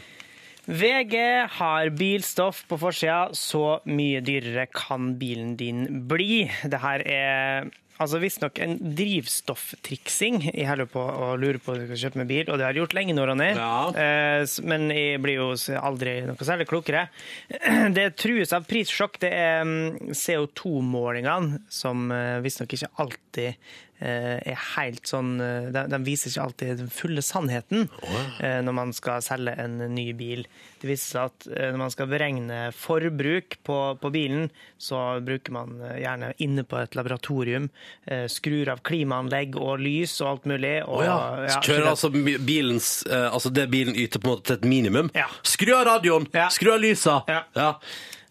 VG 0.68 1.14
har 1.58 1.90
bilstoff 1.90 2.64
på 2.66 2.78
forsida. 2.80 3.28
Så 3.36 3.80
mye 3.86 4.20
dyrere 4.24 4.66
kan 4.72 5.12
bilen 5.18 5.56
din 5.56 6.06
bli. 6.08 6.50
Det 6.64 6.80
her 6.80 7.02
er 7.06 7.68
altså 8.02 8.20
visstnok 8.22 8.58
en 8.64 8.76
drivstofftriksing. 8.96 10.40
Jeg 10.52 10.68
holder 10.68 10.88
på 10.90 11.00
å 11.00 11.30
lure 11.40 11.60
på 11.62 11.72
om 11.72 11.80
jeg 11.80 11.88
skal 11.90 12.00
kjøpe 12.04 12.20
meg 12.22 12.30
bil, 12.30 12.44
og 12.50 12.58
det 12.60 12.66
har 12.66 12.74
jeg 12.76 12.82
gjort 12.82 12.96
lenge 12.98 13.16
nå, 13.16 13.24
Ronny. 13.30 13.48
Ja. 13.56 13.72
Eh, 13.92 14.44
Men 14.66 14.88
jeg 14.92 15.22
blir 15.24 15.40
jo 15.40 15.48
aldri 15.80 16.18
noe 16.28 16.48
særlig 16.48 16.68
klokere. 16.70 17.06
Det 17.96 18.08
trues 18.20 18.52
av 18.56 18.66
prissjokk. 18.68 19.20
Det 19.22 19.32
er 19.32 19.64
mm, 19.64 20.12
CO2-målingene 20.16 21.62
som 21.72 22.10
eh, 22.12 22.38
visstnok 22.44 22.76
ikke 22.76 22.92
alltid 23.02 23.72
er 24.00 24.62
helt 24.76 25.08
sånn 25.08 25.36
eh, 25.40 25.68
de, 25.74 25.86
de 25.92 26.00
viser 26.04 26.32
ikke 26.32 26.46
alltid 26.46 26.82
den 26.82 26.92
fulle 26.92 27.24
sannheten 27.24 27.86
oh. 27.88 28.26
når 28.62 28.74
man 28.76 28.92
skal 28.96 29.24
selge 29.24 29.56
en 29.62 29.78
ny 29.94 30.10
bil. 30.16 30.44
Det 30.80 30.90
viser 30.90 31.16
seg 31.16 31.30
at 31.30 31.46
eh, 31.50 31.70
når 31.72 31.80
man 31.80 31.92
skal 31.94 32.10
beregne 32.10 32.58
forbruk 32.76 33.58
på, 33.66 33.78
på 34.00 34.10
bilen, 34.12 34.50
så 34.78 35.20
bruker 35.24 35.54
man 35.56 35.78
eh, 35.80 36.00
gjerne 36.02 36.32
inne 36.44 36.66
på 36.68 36.78
et 36.82 36.98
laboratorium, 36.98 37.70
eh, 38.04 38.26
skrur 38.30 38.70
av 38.74 38.82
klimaanlegg 38.86 39.56
og 39.58 39.80
lys 39.82 40.18
og 40.20 40.32
alt 40.34 40.50
mulig. 40.52 40.74
Og, 40.84 41.00
oh, 41.00 41.06
ja. 41.06 41.16
ja, 41.48 41.60
Kjører 41.64 41.90
altså 41.94 42.12
bilens 42.12 42.90
eh, 43.08 43.26
Altså 43.26 43.50
det 43.52 43.66
bilen 43.72 43.96
yter 43.96 44.20
på 44.22 44.28
en 44.28 44.36
måte 44.36 44.50
til 44.50 44.60
et 44.60 44.68
minimum. 44.68 45.10
Ja. 45.16 45.26
Skru 45.46 45.72
av 45.76 45.86
radioen! 45.88 46.28
Skru 46.52 46.74
av 46.74 46.82
lysa! 46.84 47.22
Ja. 47.30 47.72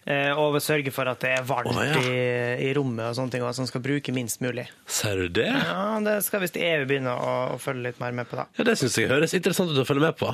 Eh, 0.06 0.38
og 0.38 0.60
sørge 0.62 0.92
for 0.94 1.10
at 1.10 1.18
det 1.24 1.32
er 1.34 1.46
varmt 1.50 1.72
oh, 1.74 1.82
ja. 1.82 1.98
i, 1.98 2.68
i 2.68 2.74
rommet 2.78 3.08
og 3.08 3.16
sånne 3.18 3.34
ting, 3.34 3.42
og 3.42 3.50
at 3.50 3.62
man 3.64 3.70
skal 3.72 3.82
bruke 3.82 4.14
minst 4.14 4.42
mulig. 4.46 4.68
Ser 4.86 5.18
du 5.18 5.32
det? 5.40 5.48
Ja, 5.50 5.98
Det 6.06 6.20
skal 6.28 6.44
visst 6.44 6.60
EU 6.62 6.84
begynne 6.86 7.16
å, 7.18 7.32
å 7.56 7.58
følge 7.62 7.88
litt 7.88 8.02
mer 8.04 8.14
med 8.14 8.30
på. 8.30 8.38
da. 8.38 8.46
Ja, 8.60 8.68
Det 8.70 8.78
syns 8.78 9.00
jeg 9.02 9.10
høres 9.10 9.34
interessant 9.34 9.74
ut 9.74 9.82
å 9.82 9.88
følge 9.88 10.06
med 10.06 10.20
på. 10.20 10.30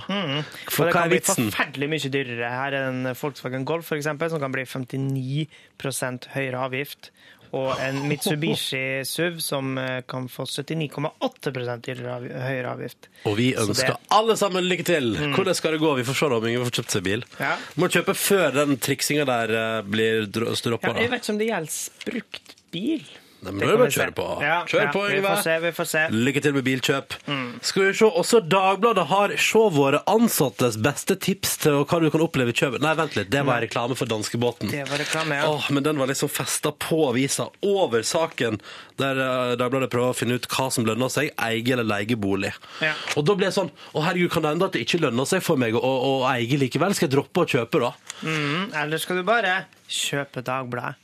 For 0.68 0.91
hva 0.91 1.06
er 1.06 1.13
vitsen? 1.15 1.47
det 1.47 1.56
kan 1.56 1.56
bli 1.56 1.56
forferdelig 1.56 1.91
mye 1.94 2.13
dyrere. 2.18 2.51
Her 2.51 2.77
er 2.81 2.89
en 2.89 3.13
Volkswagen 3.15 3.68
Golf 3.69 3.88
for 3.88 4.01
eksempel, 4.01 4.33
som 4.33 4.44
kan 4.44 4.51
bli 4.51 4.68
59% 4.68 6.31
høyere 6.35 6.65
avgift. 6.67 7.13
Og 7.53 7.74
en 7.83 7.98
Mitsubishi 8.07 9.01
SUV 9.03 9.39
som 9.44 9.77
eh, 9.77 10.01
kan 10.07 10.27
få 10.31 10.45
79,8 10.48 11.51
dyrere 11.83 12.13
av- 12.15 12.27
høyere 12.48 12.69
avgift. 12.71 13.09
Og 13.25 13.36
vi 13.38 13.50
ønsker 13.56 13.88
det- 13.92 13.98
Mm. 13.98 14.07
alle 14.19 14.36
sammen 14.38 14.63
lykke 14.69 14.86
til! 14.86 15.15
Hvordan 15.36 15.56
skal 15.56 15.71
det 15.75 15.81
gå? 15.81 15.95
Vi 15.98 16.03
får 16.07 16.15
se 16.15 16.25
om 16.25 16.45
ingen 16.48 16.63
får 16.65 16.71
kjøpt 16.80 16.92
seg 16.95 17.03
bil. 17.03 17.24
Ja. 17.39 17.57
Må 17.75 17.89
kjøpe 17.92 18.15
før 18.15 18.51
den 18.53 18.77
triksinga 18.77 19.25
der 19.25 19.51
eh, 19.51 19.81
blir 19.83 20.25
stroppa. 20.56 20.94
Ja, 20.95 21.01
jeg 21.01 21.09
vet 21.12 21.21
ikke 21.25 21.30
om 21.36 21.38
det 21.38 21.48
gjelder 21.51 21.89
brukt 22.06 22.56
bil. 22.71 23.03
Nei, 23.41 23.51
men 23.55 23.62
Det 23.62 23.65
må 23.65 23.71
er 23.71 23.71
det 23.71 23.81
bare 23.81 23.89
å 23.89 23.95
kjøre 23.95 24.13
på. 24.17 24.25
Ja, 24.45 24.57
Kjør 24.69 24.83
ja, 24.83 24.89
på, 24.93 25.01
Vi 25.10 25.21
får 25.25 25.39
se, 25.41 25.53
vi 25.63 25.71
får 25.74 25.88
se. 25.89 26.01
Lykke 26.13 26.41
til 26.45 26.53
med 26.53 26.65
bilkjøp. 26.67 27.15
Mm. 27.25 27.48
Skal 27.65 27.88
vi 27.88 27.93
se, 27.98 28.10
Også 28.21 28.41
Dagbladet 28.45 29.05
har 29.10 29.33
Se 29.41 29.63
våre 29.74 30.01
ansattes 30.10 30.77
beste 30.81 31.17
tips 31.17 31.55
til 31.63 31.79
hva 31.81 32.00
du 32.03 32.10
kan 32.13 32.21
oppleve 32.21 32.53
i 32.53 32.57
kjøpet. 32.57 32.83
Nei, 32.86 32.93
vent 33.00 33.17
litt, 33.17 33.31
det 33.33 33.41
var 33.48 33.63
reklame 33.65 33.98
for 33.98 34.10
danskebåten. 34.10 34.69
Det 34.69 34.86
var 34.89 35.01
reklame, 35.01 35.39
ja. 35.41 35.50
Åh, 35.50 35.71
men 35.74 35.86
den 35.88 35.98
var 36.01 36.12
liksom 36.12 36.29
festa 36.29 36.71
på 36.71 37.01
avisa 37.10 37.50
over 37.65 38.05
saken, 38.05 38.62
der 39.01 39.21
eh, 39.25 39.55
Dagbladet 39.57 39.89
prøver 39.93 40.13
å 40.13 40.17
finne 40.17 40.38
ut 40.38 40.45
hva 40.53 40.69
som 40.74 40.86
lønner 40.86 41.10
seg, 41.13 41.33
eie 41.41 41.65
eller 41.74 41.88
leie 41.88 42.17
bolig. 42.19 42.53
Ja. 42.86 42.93
Og 43.17 43.25
da 43.25 43.36
ble 43.38 43.50
jeg 43.50 43.57
sånn 43.57 43.71
Å, 43.71 44.03
herregud, 44.05 44.31
kan 44.33 44.45
det 44.45 44.53
hende 44.53 44.69
at 44.69 44.77
det 44.77 44.86
ikke 44.86 45.01
lønner 45.01 45.27
seg 45.29 45.41
for 45.45 45.60
meg 45.62 45.74
å, 45.77 45.81
å, 45.81 45.93
å 46.21 46.25
eie 46.29 46.62
likevel? 46.62 46.93
Skal 46.98 47.10
jeg 47.10 47.15
droppe 47.17 47.45
å 47.45 47.50
kjøpe, 47.57 47.81
da? 47.81 47.93
Mm, 48.21 48.69
eller 48.83 49.01
skal 49.01 49.17
du 49.17 49.25
bare 49.25 49.63
kjøpe 49.89 50.45
Dagbladet? 50.45 51.00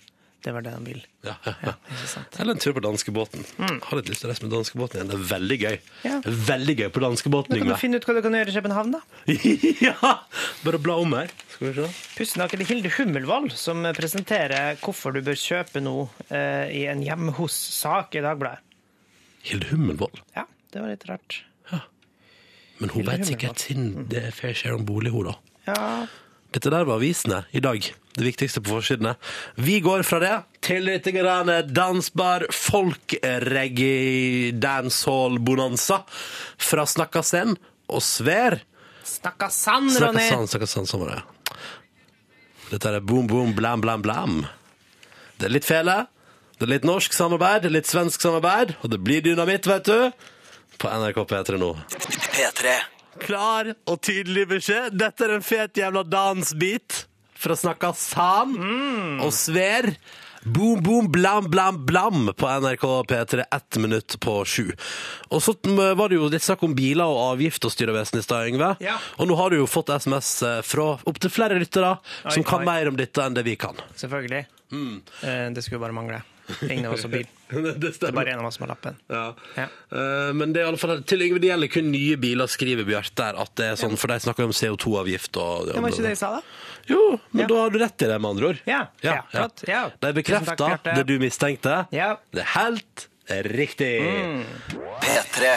Det 0.47 0.53
var 0.55 0.63
det 0.63 0.71
han 0.71 0.85
vil. 0.87 1.01
Ja, 1.27 1.33
ja, 1.43 1.53
ja. 1.59 1.71
Eller 2.39 2.53
en 2.53 2.59
tur 2.63 2.71
på 2.71 2.79
danskebåten. 2.79 3.41
Har 3.59 3.99
litt 3.99 4.07
lyst 4.07 4.21
til 4.23 4.29
å 4.29 4.31
reise 4.31 4.45
med 4.45 4.53
danskebåten 4.55 5.01
igjen. 5.01 5.09
Det 5.11 5.17
er 5.17 5.25
veldig 5.33 5.57
gøy. 5.59 5.73
Mm. 5.81 6.05
Ja. 6.07 6.19
Veldig 6.47 6.75
gøy 6.77 6.87
på 6.95 7.01
danskebåten, 7.03 7.51
Da 7.51 7.59
kan 7.59 7.73
du 7.73 7.81
finne 7.81 7.99
ut 7.99 8.07
hva 8.07 8.15
du 8.15 8.21
kan 8.23 8.37
gjøre 8.39 8.53
i 8.53 8.55
København, 8.55 8.93
da. 8.95 9.01
ja! 9.89 10.13
Bare 10.63 10.79
bla 10.85 10.95
om 11.03 11.17
her. 11.17 11.33
Skal 11.51 11.73
vi 11.73 12.29
se. 12.29 12.47
Det 12.53 12.69
Hilde 12.69 12.93
Hummelvold 12.95 13.57
som 13.59 13.83
presenterer 13.97 14.79
hvorfor 14.85 15.17
du 15.17 15.19
bør 15.27 15.35
kjøpe 15.41 15.83
noe 15.83 16.07
eh, 16.31 16.71
i 16.79 16.85
en 16.87 17.03
hjemme 17.03 17.35
hos-sak 17.35 18.15
i 18.15 18.23
Dagbladet. 18.23 18.63
Hilde 19.51 19.67
Hummelvold. 19.73 20.23
Ja, 20.39 20.47
det 20.71 20.79
var 20.85 20.95
litt 20.95 21.05
rart. 21.11 21.41
Men 22.79 22.95
hun 22.95 23.01
Hilde 23.01 23.17
vet 23.17 23.31
sikkert 23.33 23.67
sin 23.67 23.87
det 24.07 24.29
fair 24.37 24.55
share 24.55 24.79
om 24.79 24.87
bolig, 24.87 25.11
hun, 25.11 25.33
da. 25.33 25.35
Ja, 25.67 25.79
Dette 26.55 26.71
der 26.71 26.87
var 26.87 27.01
avisene 27.01 27.43
i 27.51 27.59
dag. 27.59 27.83
Det 28.17 28.25
viktigste 28.25 28.63
på 28.65 28.73
forsidene. 28.73 29.13
Vi 29.61 29.77
går 29.85 30.01
fra 30.07 30.17
det 30.23 30.31
til 30.65 30.87
litt 30.89 31.05
grann 31.13 31.51
dansbar 31.69 32.47
folk-reggae 32.49 34.49
dancehall-bonanza 34.57 36.01
fra 36.57 36.85
Snakkasen 36.89 37.53
og 37.93 38.01
Sver. 38.01 38.65
Snakka 39.05 39.53
Sand, 39.53 39.93
Ronny! 40.01 40.25
Snakkasen, 40.25 40.49
Snakkasen, 40.49 40.89
sånn 40.89 41.05
var 41.05 41.13
det. 41.13 41.21
Dette 42.71 42.89
er 42.89 43.05
Boom 43.05 43.29
Boom 43.29 43.53
Blam 43.55 43.81
Blam 43.85 44.01
Blam. 44.01 44.49
Det 45.37 45.45
er 45.47 45.53
litt 45.53 45.67
fele, 45.67 46.07
det 46.57 46.65
er 46.65 46.71
litt 46.73 46.87
norsk 46.89 47.13
samarbeid, 47.13 47.69
litt 47.69 47.85
svensk 47.87 48.21
samarbeid, 48.25 48.73
og 48.81 48.89
det 48.91 48.97
blir 49.05 49.21
dynamitt, 49.21 49.67
vet 49.69 49.85
du. 49.85 50.09
På 50.81 50.89
NRK 50.89 51.21
P3 51.29 51.57
nå. 51.61 51.77
P3. 52.33 52.73
Klar 53.21 53.69
og 53.85 54.01
tydelig 54.01 54.47
beskjed. 54.49 54.97
Dette 54.97 55.23
er 55.25 55.31
en 55.37 55.45
fet 55.45 55.77
jævla 55.77 56.03
dansbit 56.05 57.06
for 57.37 57.53
å 57.53 57.59
snakke 57.59 57.93
san 57.97 58.55
og 59.21 59.29
sver. 59.35 59.93
Boom, 60.47 60.79
boom, 60.79 61.09
blam, 61.11 61.49
blam, 61.51 61.81
blam 61.85 62.29
på 62.37 62.47
NRK 62.47 62.83
P3, 63.09 63.43
ett 63.51 63.77
minutt 63.83 64.15
på 64.23 64.35
sju. 64.47 64.69
Og 65.33 65.41
så 65.43 65.51
var 65.97 66.07
det 66.07 66.15
jo 66.21 66.29
litt 66.31 66.45
snakk 66.45 66.63
om 66.63 66.75
biler 66.77 67.03
og 67.09 67.33
avgift 67.33 67.65
og 67.67 67.73
styrevesen 67.73 68.21
i 68.21 68.23
stad, 68.23 68.47
Yngve. 68.53 68.69
Ja. 68.79 68.95
Og 69.19 69.27
nå 69.27 69.35
har 69.35 69.51
du 69.51 69.57
jo 69.59 69.67
fått 69.67 69.91
SMS 69.97 70.29
fra 70.63 70.85
opptil 71.09 71.33
flere 71.33 71.57
lyttere 71.59 71.97
som 72.29 72.45
kan 72.47 72.63
oi. 72.63 72.69
mer 72.69 72.87
om 72.93 72.95
dette 72.95 73.25
enn 73.25 73.35
det 73.35 73.43
vi 73.49 73.57
kan. 73.59 73.75
Selvfølgelig. 73.99 74.45
Eh, 74.71 75.49
Det 75.51 75.65
skulle 75.65 75.83
bare 75.83 75.97
mangle. 75.97 76.21
Ingen 76.69 76.85
av 76.87 76.95
oss 76.95 77.03
har 77.03 77.11
bil. 77.11 77.27
det 77.51 77.73
Det 77.79 78.09
er 78.09 78.15
bare 78.15 78.33
en 78.33 78.41
av 78.41 78.47
oss 78.49 78.57
som 78.59 78.65
har 78.65 78.73
lappen. 78.73 78.97
Ja. 79.11 79.23
Ja. 79.55 79.67
Uh, 79.91 80.31
men 80.35 80.51
det 80.53 80.61
er 80.61 80.65
i 80.65 80.69
alle 80.71 80.81
fall 80.81 81.01
til 81.07 81.23
Yngve, 81.25 81.39
det 81.43 81.51
gjelder 81.51 81.71
kun 81.71 81.91
nye 81.93 82.17
biler, 82.19 82.51
skriver 82.51 82.87
Bjarte. 82.87 83.29
At 83.39 83.53
det 83.59 83.69
er 83.71 83.79
sånn, 83.79 83.95
For 83.99 84.11
de 84.11 84.19
snakker 84.25 84.47
om 84.47 84.55
CO2-avgift 84.55 85.39
og 85.41 85.69
Det 85.71 85.79
var 85.79 85.93
ikke 85.95 86.05
det 86.07 86.15
jeg 86.15 86.21
sa, 86.23 86.31
da? 86.37 86.41
Jo, 86.87 87.01
men 87.31 87.43
Ja. 87.45 87.47
da 87.51 87.61
har 87.61 87.69
du 87.71 87.79
rett 87.81 88.01
i 88.01 88.09
det, 88.11 88.19
med 88.21 88.29
andre 88.35 88.51
ord. 88.53 88.61
Ja. 88.67 88.81
Ja, 89.03 89.17
flott. 89.31 89.63
Ja. 89.67 89.83
De 89.99 90.13
bekrefter 90.15 90.79
det 90.83 91.03
du 91.07 91.17
mistenkte. 91.19 91.85
Ja. 91.95 92.13
Det 92.31 92.43
er 92.43 92.51
helt 92.55 93.07
riktig. 93.57 93.93
P3. 95.03 95.55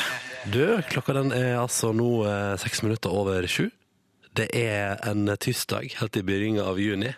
Du, 0.50 0.64
klokka 0.90 1.14
den 1.14 1.32
er 1.36 1.58
altså 1.60 1.92
nå 1.94 2.24
eh, 2.26 2.54
seks 2.62 2.82
minutter 2.82 3.12
over 3.12 3.46
sju. 3.46 3.68
Det 4.34 4.48
er 4.56 4.96
en 5.10 5.26
tirsdag 5.42 5.90
helt 6.00 6.16
i 6.16 6.22
begynnelsen 6.22 6.66
av 6.70 6.78
juni, 6.80 7.12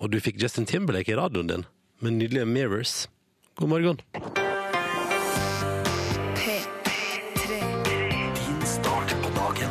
og 0.00 0.10
du 0.12 0.18
fikk 0.20 0.40
Justin 0.42 0.66
Timberlake 0.66 1.12
i 1.12 1.16
radioen 1.18 1.48
din 1.50 1.64
med 2.00 2.16
nydelige 2.18 2.46
Mirrors. 2.48 2.96
God 3.60 3.68
morgen. 3.68 3.96
Din 8.36 8.66
start 8.66 9.14
på 9.22 9.28
dagen. 9.34 9.70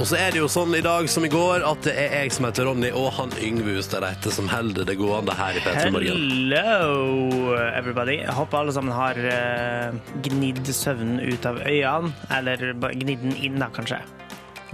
Og 0.00 0.08
så 0.08 0.16
er 0.16 0.32
det 0.32 0.40
jo 0.40 0.48
sånn 0.48 0.72
i 0.76 0.80
dag 0.84 1.08
som 1.12 1.24
i 1.24 1.30
går 1.32 1.66
at 1.68 1.84
det 1.84 1.92
er 2.00 2.16
jeg 2.22 2.32
som 2.32 2.48
heter 2.48 2.64
Ronny, 2.68 2.90
og 2.96 3.12
han 3.18 3.36
Yngve 3.44 3.76
Ustadreite 3.82 4.32
som 4.32 4.48
holder 4.48 4.88
det 4.88 4.96
gående 5.00 5.36
her 5.36 5.60
i 5.60 5.62
P3 5.64 5.92
Morgen. 5.92 6.24
Hello, 6.24 7.54
everybody. 7.76 8.22
Jeg 8.22 8.40
håper 8.40 8.62
alle 8.62 8.72
sammen 8.72 8.96
har 8.96 9.20
eh, 9.20 10.00
gnidd 10.24 10.64
søvnen 10.72 11.20
ut 11.20 11.44
av 11.48 11.60
øynene. 11.60 12.16
Eller 12.40 12.72
gnidd 12.72 13.20
den 13.28 13.36
inn, 13.36 13.60
da, 13.60 13.68
kanskje. 13.68 14.00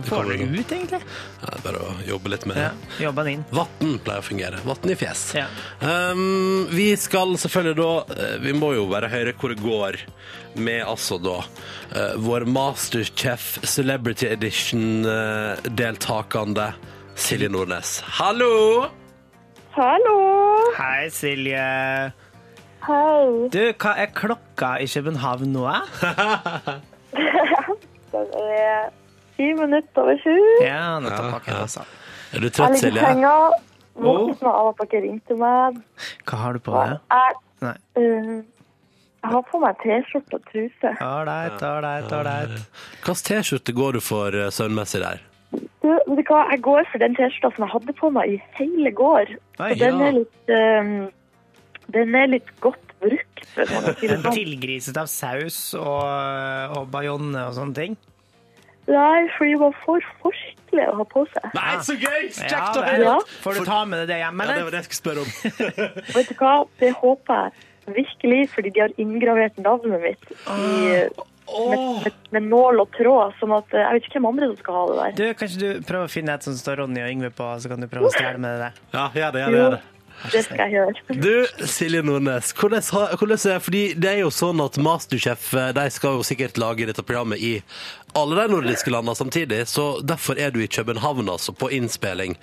Får 0.06 0.24
du 0.24 0.30
ut, 0.60 0.72
egentlig? 0.72 1.00
Ja, 1.40 1.46
det 1.46 1.54
er 1.58 1.62
bare 1.64 1.78
å 1.84 1.86
jobbe 2.06 2.28
litt 2.32 2.46
med 2.50 2.56
Ja, 2.60 2.68
det. 2.70 2.76
Jobba 3.04 3.20
den 3.26 3.32
inn. 3.38 3.44
Vann 3.54 3.98
pleier 4.04 4.20
å 4.22 4.24
fungere. 4.26 4.56
Vann 4.66 4.90
i 4.92 4.94
fjes. 5.00 5.22
Ja. 5.38 5.46
Um, 5.80 6.66
vi 6.72 6.88
skal 7.00 7.28
selvfølgelig 7.40 7.76
da 7.80 7.90
eh, 8.16 8.36
Vi 8.44 8.52
må 8.56 8.68
jo 8.76 8.84
bare 8.90 9.08
høre 9.12 9.32
hvor 9.40 9.48
det 9.54 9.62
går 9.62 9.92
med 10.60 10.80
altså 10.86 11.18
da 11.22 11.38
uh, 11.44 12.14
vår 12.18 12.44
Masterchef 12.50 13.58
Celebrity 13.66 14.26
Edition-deltakende 14.34 16.72
Silje 17.20 17.48
Nordnes. 17.52 18.00
Hallo! 18.18 18.52
Hallo! 19.76 20.16
Hei, 20.78 21.04
Silje. 21.14 21.66
Hei. 22.80 23.48
Du, 23.52 23.60
hva 23.76 23.92
er 24.00 24.08
klokka 24.16 24.70
i 24.82 24.86
København 24.90 25.52
nå? 25.54 25.62
eh? 25.68 25.84
Den 28.10 28.26
er 28.40 28.88
ti 29.40 29.48
minutter 29.58 30.04
over 30.04 30.20
sju. 30.22 30.36
Ja, 30.66 30.84
nettopp. 31.02 31.48
Ja, 31.48 31.58
altså. 31.64 31.82
Er 32.30 32.44
du 32.44 32.46
Jeg 32.46 32.56
har 32.60 32.72
ligger 32.76 32.78
i 32.78 32.84
Silje? 32.86 33.04
senga. 33.08 33.34
Våkna 34.00 34.50
av 34.54 34.68
at 34.70 34.86
dere 34.92 35.02
ringte 35.08 35.34
meg. 35.36 35.80
Hva 36.28 36.36
har 36.44 36.54
du 36.56 36.60
på 36.64 36.72
deg? 36.76 36.92
Jeg, 37.10 37.38
Nei. 37.66 37.72
eh, 38.00 38.28
jeg 39.20 39.32
har 39.34 39.42
på 39.50 39.58
meg 39.60 39.80
T-skjorte 39.82 40.38
og 40.38 40.44
truse. 40.48 40.92
Ålreit, 41.04 41.64
ålreit, 41.68 42.12
ålreit. 42.16 42.54
Hvilken 43.02 43.18
T-skjorte 43.26 43.74
går 43.76 43.98
du 43.98 44.00
for 44.04 44.36
eh, 44.38 44.48
søvnmessig 44.54 45.02
der? 45.02 45.20
Du, 45.50 45.88
vet 45.90 46.06
du 46.22 46.22
hva? 46.30 46.44
Jeg 46.54 46.62
går 46.64 46.86
for 46.92 47.02
den 47.02 47.16
T-skjorta 47.18 47.50
som 47.56 47.66
jeg 47.66 47.72
hadde 47.74 47.96
på 47.98 48.10
meg 48.14 48.36
i 48.36 48.38
hele 48.60 48.92
går. 49.02 49.34
Nei, 49.58 49.72
Og 49.74 49.82
den 49.82 49.98
ja. 50.00 50.06
er 50.06 50.16
litt 50.20 50.54
um, 50.54 50.94
Den 51.98 52.14
er 52.22 52.30
litt 52.38 52.52
godt 52.64 52.94
brukt, 53.02 53.42
sånn. 53.58 54.30
Tilgriset 54.30 54.96
av 55.02 55.10
saus 55.10 55.58
og, 55.74 56.78
og 56.78 56.88
bajonne 56.94 57.48
og 57.50 57.58
sånne 57.58 57.76
ting. 57.82 57.98
Nei, 58.90 59.24
fordi 59.36 59.54
det 59.54 59.60
var 59.60 59.74
for 59.84 60.06
forskelig 60.24 60.84
å 60.90 60.94
ha 61.00 61.04
på 61.12 61.24
seg. 61.30 61.48
Nei, 61.56 61.72
så 61.86 61.94
gøy! 61.94 62.28
Kjekt 62.34 62.78
å 62.80 62.84
høre! 62.86 63.16
Får 63.44 63.58
du 63.60 63.64
ta 63.68 63.80
med 63.86 64.02
deg 64.02 64.12
det 64.12 64.20
hjem, 64.22 64.42
Ja, 64.44 64.54
det 64.56 64.64
var 64.66 64.74
det 64.74 64.80
jeg 64.82 64.88
skulle 64.88 65.02
spørre 65.02 65.24
om. 65.24 65.34
Vet 66.16 66.30
du 66.32 66.34
hva? 66.40 66.54
Det 66.82 66.92
håper 66.98 67.44
jeg 67.44 67.94
virkelig, 68.00 68.40
fordi 68.54 68.72
de 68.74 68.82
har 68.84 68.96
inngravert 69.02 69.56
navnet 69.62 70.02
mitt 70.04 70.30
i, 70.30 70.66
med, 71.50 72.04
med, 72.04 72.18
med 72.34 72.48
nål 72.50 72.82
og 72.84 72.92
tråd. 72.98 73.34
Sånn 73.40 73.54
at 73.56 73.72
eh, 73.74 73.82
jeg 73.82 73.98
vet 73.98 74.08
ikke 74.10 74.18
hvem 74.20 74.28
andre 74.32 74.50
som 74.52 74.58
skal 74.60 74.78
ha 74.78 74.82
det 74.90 74.98
der. 75.00 75.16
Du, 75.18 75.24
Kan 75.38 75.50
ikke 75.50 75.62
du 75.62 75.88
prøve 75.88 76.10
å 76.10 76.12
finne 76.12 76.36
et 76.38 76.46
som 76.46 76.58
står 76.58 76.82
Ronny 76.84 77.02
og 77.02 77.14
Yngve 77.14 77.32
på, 77.34 77.48
så 77.62 77.72
kan 77.72 77.82
du 77.82 77.88
prøve 77.90 78.10
å 78.10 78.14
stjele 78.14 78.42
med 78.42 78.60
det? 78.62 78.70
Ja, 78.94 79.08
gjør 79.14 79.34
det, 79.34 79.42
gjør 79.46 79.56
det. 79.56 79.62
Gjør 79.64 79.74
det. 79.78 79.82
Det 80.32 80.42
skal 80.44 80.60
jeg 80.66 80.76
gjøre. 80.76 81.20
Du, 81.24 81.66
Silje 81.68 82.02
Nordnes, 82.04 82.52
hvordan, 82.58 82.84
hvordan 83.18 83.38
er, 83.54 83.62
fordi 83.64 83.82
det 83.96 84.10
er 84.12 84.20
jo 84.22 84.30
sånn 84.34 84.60
at 84.64 84.76
Masterchef 84.82 85.50
eh, 85.56 85.70
de 85.76 85.86
skal 85.94 86.18
jo 86.18 86.26
sikkert 86.26 86.60
lage 86.60 86.88
dette 86.88 87.04
programmet 87.06 87.40
i 87.40 87.54
alle 88.18 88.36
de 88.40 88.52
nordiske 88.52 88.92
landene 88.92 89.16
samtidig, 89.16 89.64
så 89.70 90.00
derfor 90.02 90.38
er 90.38 90.52
du 90.52 90.60
i 90.62 90.68
København 90.70 91.28
altså, 91.30 91.54
på 91.56 91.70
innspilling 91.72 92.36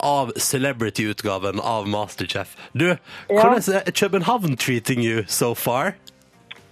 av 0.00 0.32
celebrity-utgaven 0.40 1.60
av 1.60 1.88
Masterchef. 1.90 2.56
Du, 2.72 2.94
hvordan 3.28 3.60
er 3.80 3.90
København 3.92 4.56
treating 4.56 5.04
you 5.04 5.24
so 5.28 5.54
far? 5.54 5.94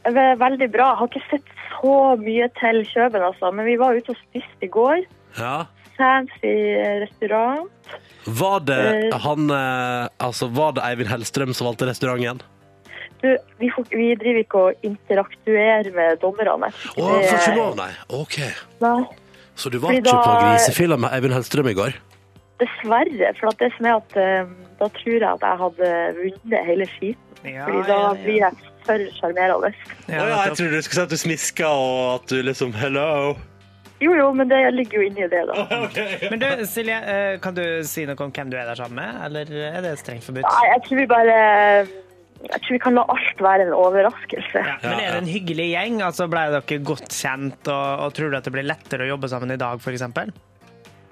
Veldig 0.08 0.70
bra. 0.72 0.92
Jeg 0.92 1.00
har 1.00 1.10
ikke 1.10 1.26
sett 1.30 1.56
så 1.78 1.96
mye 2.20 2.48
til 2.58 2.84
Kjøben, 2.88 3.24
altså. 3.26 3.50
Men 3.52 3.68
vi 3.68 3.76
var 3.80 3.98
ute 3.98 4.14
og 4.14 4.22
spiste 4.22 4.64
i 4.64 4.72
går. 4.72 5.02
Ja. 5.38 5.66
Fancy 5.98 6.54
restaurant. 7.02 7.68
Var 8.28 8.60
det 8.68 8.78
Eh. 9.08 9.18
han 9.24 9.50
eh, 9.50 10.08
Altså, 10.20 10.48
var 10.52 10.72
det 10.76 10.82
Eivind 10.84 11.08
Hellstrøm 11.08 11.54
som 11.56 11.66
valgte 11.70 11.86
restauranten? 11.88 12.42
Du, 13.22 13.28
vi, 13.58 13.70
får, 13.74 13.86
vi 13.90 14.12
driver 14.14 14.40
ikke 14.44 14.58
og 14.68 14.84
interaktuerer 14.86 15.88
med 15.94 16.20
dommerne. 16.22 16.68
Å, 16.70 17.06
han 17.08 17.24
får 17.26 17.38
ikke 17.40 17.56
lov, 17.56 17.72
nei. 17.80 17.88
OK. 18.14 18.36
Nei, 18.84 19.00
Så 19.58 19.72
du 19.74 19.78
var 19.82 19.90
Fordi 19.90 20.04
ikke 20.04 20.20
på 20.22 20.34
da- 20.86 20.96
med 21.02 21.10
Eivind 21.16 21.34
Hellstrøm 21.34 21.68
i 21.72 21.74
går? 21.74 21.96
dessverre. 22.58 23.28
For 23.38 23.48
at 23.52 23.58
det 23.62 23.68
som 23.76 23.86
er 23.86 23.96
at 24.00 24.16
eh, 24.18 24.46
da 24.80 24.86
tror 24.90 25.14
jeg 25.14 25.22
at 25.30 25.44
jeg 25.46 25.58
hadde 25.62 25.90
vunnet 26.18 26.64
hele 26.66 26.86
skiten. 26.90 27.36
Ja, 27.46 27.66
Fordi 27.66 27.82
da 27.86 27.98
blir 28.18 28.38
jeg 28.42 28.56
for 28.86 29.04
sjarmerende. 29.18 29.70
Ja, 30.10 30.24
jeg 30.46 30.56
trodde 30.58 30.72
du 30.74 30.82
skulle 30.82 30.98
si 30.98 31.04
at 31.06 31.12
du 31.12 31.16
smiska, 31.20 31.68
og 31.70 32.14
at 32.16 32.26
du 32.32 32.42
liksom 32.42 32.72
Hello. 32.74 33.36
Jo, 33.98 34.12
jo, 34.14 34.28
men 34.36 34.50
det 34.50 34.58
ligger 34.76 35.00
jo 35.00 35.06
inni 35.08 35.26
det, 35.30 35.40
da. 35.48 35.64
Men 36.30 36.42
du, 36.42 36.46
Silje, 36.70 36.98
eh, 37.12 37.38
kan 37.42 37.56
du 37.56 37.62
si 37.86 38.04
noe 38.06 38.18
om 38.22 38.34
hvem 38.34 38.52
du 38.52 38.58
er 38.58 38.68
der 38.68 38.78
sammen 38.78 39.00
med, 39.00 39.16
eller 39.26 39.50
er 39.72 39.80
det 39.82 39.96
strengt 39.98 40.26
forbudt? 40.26 40.46
Nei, 40.46 40.68
jeg 40.70 40.84
tror 40.86 41.00
vi 41.00 41.06
bare 41.10 41.38
Jeg 42.44 42.60
tror 42.62 42.76
vi 42.76 42.80
kan 42.84 42.94
la 42.94 43.04
alt 43.10 43.42
være 43.42 43.66
en 43.66 43.74
overraskelse. 43.74 44.62
Ja, 44.62 44.76
men 44.84 45.02
er 45.02 45.16
det 45.16 45.22
en 45.24 45.32
hyggelig 45.32 45.66
gjeng? 45.72 45.98
Altså, 46.06 46.28
Ble 46.30 46.44
dere 46.54 46.78
godt 46.86 47.10
kjent, 47.10 47.58
og, 47.66 48.04
og 48.04 48.14
tror 48.14 48.30
du 48.30 48.38
at 48.38 48.46
det 48.46 48.54
blir 48.54 48.68
lettere 48.68 49.08
å 49.08 49.10
jobbe 49.16 49.32
sammen 49.34 49.54
i 49.56 49.58
dag, 49.58 49.82
f.eks.? 49.82 50.06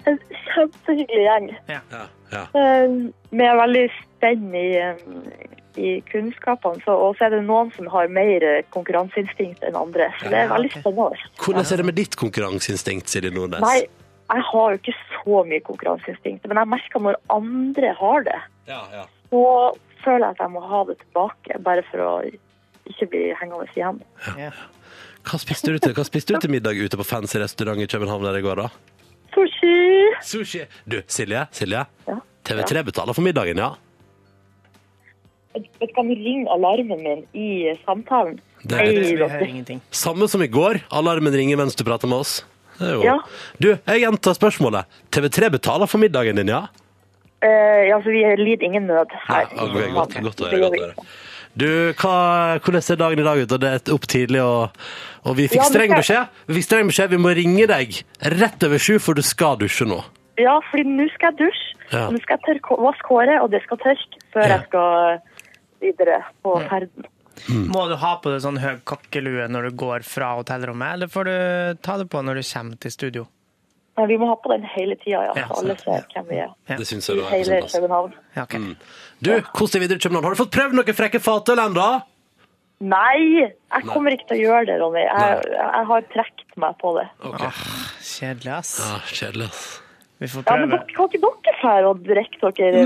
En 0.07 0.21
kjempehyggelig 0.53 1.25
gjeng. 1.25 1.51
Ja, 1.67 1.81
ja. 1.91 2.05
ja. 2.31 2.45
Med 3.35 3.59
veldig 3.59 3.87
spenn 3.97 4.47
i, 4.55 4.67
eh, 4.79 5.56
i 5.77 5.91
kunnskapene. 6.11 6.81
Så, 6.85 6.93
og 6.93 7.15
så 7.19 7.27
er 7.27 7.35
det 7.37 7.43
noen 7.47 7.69
som 7.75 7.87
har 7.93 8.09
mer 8.13 8.43
konkurranseinstinkt 8.75 9.63
enn 9.67 9.77
andre. 9.79 10.09
Så 10.21 10.31
det 10.33 10.41
er 10.43 10.51
veldig 10.51 10.71
spennende. 10.73 11.29
Hvordan 11.43 11.65
er 11.71 11.81
det 11.81 11.87
med 11.91 11.97
ditt 11.99 12.17
konkurranseinstinkt, 12.19 13.09
Silje 13.11 13.31
Nordnes? 13.35 13.61
Nei, 13.63 13.85
jeg 14.27 14.45
har 14.51 14.73
jo 14.73 14.79
ikke 14.81 14.95
så 15.13 15.43
mye 15.47 15.61
konkurranseinstinkt, 15.67 16.47
men 16.51 16.59
jeg 16.61 16.71
merker 16.73 17.03
når 17.05 17.19
andre 17.31 17.93
har 18.01 18.25
det, 18.27 18.39
Ja, 18.67 18.81
ja. 18.91 19.05
så 19.31 19.43
føler 20.03 20.25
jeg 20.27 20.35
at 20.35 20.41
jeg 20.43 20.53
må 20.57 20.65
ha 20.67 20.81
det 20.89 20.97
tilbake, 21.05 21.61
bare 21.63 21.85
for 21.91 22.03
å 22.03 22.11
ikke 22.87 23.07
bli 23.13 23.23
hengende 23.39 23.69
igjen. 23.75 24.01
Ja. 24.39 24.51
Hva 25.27 25.39
spiste 25.41 25.71
du 25.73 25.79
til, 25.83 25.95
hva 25.95 26.05
spiste 26.07 26.35
du 26.35 26.43
til 26.43 26.51
middag 26.53 26.77
ute 26.79 26.99
på 26.99 27.03
fancy 27.07 27.39
restaurant 27.41 27.81
i 27.83 27.87
København 27.91 28.23
der 28.27 28.37
i 28.39 28.43
går, 28.45 28.61
da? 28.63 28.69
Sushi! 29.35 29.73
Sushi. 30.23 30.61
Du, 30.87 31.01
Silje, 31.11 31.45
Silje. 31.55 31.83
Ja. 32.07 32.15
TV3 32.47 32.83
betaler 32.87 33.13
for 33.17 33.25
middagen, 33.25 33.59
ja? 33.59 33.73
Vet 35.81 35.89
du 35.91 35.95
hva, 35.97 36.03
ringer 36.09 36.51
alarmen 36.53 37.01
min 37.03 37.23
i 37.37 37.47
samtalen. 37.85 38.39
Det 38.67 38.77
er 38.81 38.89
Vi 38.91 39.15
dere. 39.15 39.29
hører 39.29 39.47
ingenting. 39.47 39.81
Samme 39.91 40.27
som 40.29 40.41
i 40.43 40.47
går. 40.51 40.81
Alarmen 40.91 41.33
ringer 41.33 41.57
mens 41.59 41.75
du 41.77 41.83
prater 41.87 42.09
med 42.09 42.23
oss. 42.25 42.39
Det 42.77 42.87
er 42.89 42.93
jo... 42.97 43.05
Ja. 43.05 43.15
Du, 43.61 43.69
jeg 43.73 44.03
gjentar 44.03 44.35
spørsmålet. 44.37 44.85
TV3 45.13 45.49
betaler 45.57 45.89
for 45.89 46.01
middagen 46.01 46.37
din, 46.37 46.51
ja? 46.53 46.65
Uh, 47.37 47.81
ja, 47.85 47.97
så 48.01 48.09
vi 48.09 48.23
lider 48.41 48.65
ingen 48.65 48.87
nød 48.89 49.13
ja 49.13 49.23
her. 49.29 49.49
ok, 49.61 49.75
godt, 49.93 50.15
godt 50.25 50.41
å 50.41 50.47
høre. 50.49 50.61
Godt 50.63 50.77
å 50.79 50.83
høre. 50.87 51.07
Du, 51.57 51.67
hva, 51.97 52.13
hvordan 52.61 52.83
ser 52.85 52.99
dagen 53.01 53.21
i 53.21 53.25
dag 53.25 53.39
ut? 53.41 53.53
Og 53.55 53.61
det 53.61 53.69
er 53.73 53.93
opp 53.93 54.05
tidlig, 54.09 54.41
og, 54.45 54.75
og 55.25 55.37
vi 55.39 55.47
fikk 55.49 55.61
Ja, 55.63 55.69
streng 55.69 55.93
beskjed. 55.97 56.35
Vi 56.49 56.57
fikk 56.59 56.67
streng 56.67 56.89
beskjed, 56.91 57.13
vi 57.13 57.21
må 57.21 57.33
ringe 57.37 57.65
deg 57.69 57.97
rett 58.37 58.65
over 58.67 58.81
sju, 58.81 58.97
for 59.01 59.17
du 59.17 59.23
skal 59.25 59.57
dusje 59.61 59.87
nå. 59.89 59.97
Ja, 60.37 60.59
fordi 60.69 60.85
nå 60.85 61.07
skal 61.15 61.31
jeg 61.33 61.39
dusje. 61.47 61.73
Ja. 61.93 62.03
Nå 62.13 62.19
skal 62.21 62.37
jeg 62.37 62.43
tørke, 62.45 62.77
vaske 62.83 63.09
håret, 63.09 63.39
og 63.41 63.49
det 63.53 63.63
skal 63.65 63.79
tørke 63.81 64.21
før 64.35 64.45
Ja. 64.45 64.49
jeg 64.57 64.67
skal 64.67 65.21
videre 65.83 66.21
på 66.45 66.57
ferden. 66.69 67.07
Må 67.69 67.83
du 67.89 67.95
ha 68.01 68.15
på 68.21 68.31
deg 68.33 68.41
sånn 68.43 68.57
høy 68.57 68.79
kakkelue 68.89 69.45
når 69.51 69.69
du 69.69 69.75
går 69.77 70.05
fra 70.07 70.33
hotellrommet, 70.39 70.95
eller 70.97 71.11
får 71.11 71.29
du 71.29 71.81
ta 71.85 71.97
det 72.01 72.07
på 72.09 72.21
når 72.25 72.41
du 72.41 72.45
kommer 72.49 72.79
til 72.81 72.93
studio? 72.95 73.27
Men 73.97 74.09
vi 74.11 74.17
må 74.21 74.27
ha 74.29 74.35
på 74.37 74.51
den 74.51 74.65
hele 74.75 74.93
tida, 75.01 75.23
ja, 75.25 75.31
Ja, 75.37 75.47
så 75.49 75.61
alle 75.61 75.75
ser 75.81 76.03
hvem 76.13 76.27
vi 76.29 76.37
er. 76.43 76.51
Ja. 76.69 76.75
Det 76.77 76.85
syns 76.85 77.07
jeg 77.09 77.17
du 77.17 77.23
har 77.25 77.33
hele. 77.33 77.61
København. 77.65 78.13
Ja, 78.35 78.43
ok. 78.43 78.57
Du, 79.25 79.31
kos 79.57 79.73
deg 79.73 79.85
videre 79.85 79.97
i 79.97 80.03
København. 80.03 80.27
Har 80.27 80.35
du 80.37 80.41
fått 80.43 80.53
prøvd 80.53 80.77
noen 80.77 80.97
frekke 80.97 81.21
fatøl 81.23 81.61
ennå? 81.63 81.87
Nei, 82.85 83.17
jeg 83.41 83.87
kommer 83.89 84.13
ikke 84.13 84.27
til 84.29 84.37
å 84.37 84.43
gjøre 84.51 84.67
det, 84.69 84.75
Ronny. 84.83 85.01
Jeg, 85.01 85.47
jeg 85.55 85.87
har 85.89 86.05
trukket 86.13 86.59
meg 86.61 86.77
på 86.83 86.93
det. 86.99 87.07
Ok. 87.25 87.41
Kjedelig, 88.05 88.53
ass. 88.59 88.75
Ah, 88.85 89.01
kjedelig, 89.09 89.49
ass. 89.49 89.63
Vi 90.17 90.27
får 90.31 90.41
prøve. 90.47 90.57
Ja, 90.57 90.65
men 90.65 90.71
dere, 90.73 90.95
kan 90.97 91.05
ikke 91.11 91.19
dere 91.21 91.55
fære 91.61 91.89
og 91.91 91.99
drikke 92.05 92.49
dere? 92.57 92.85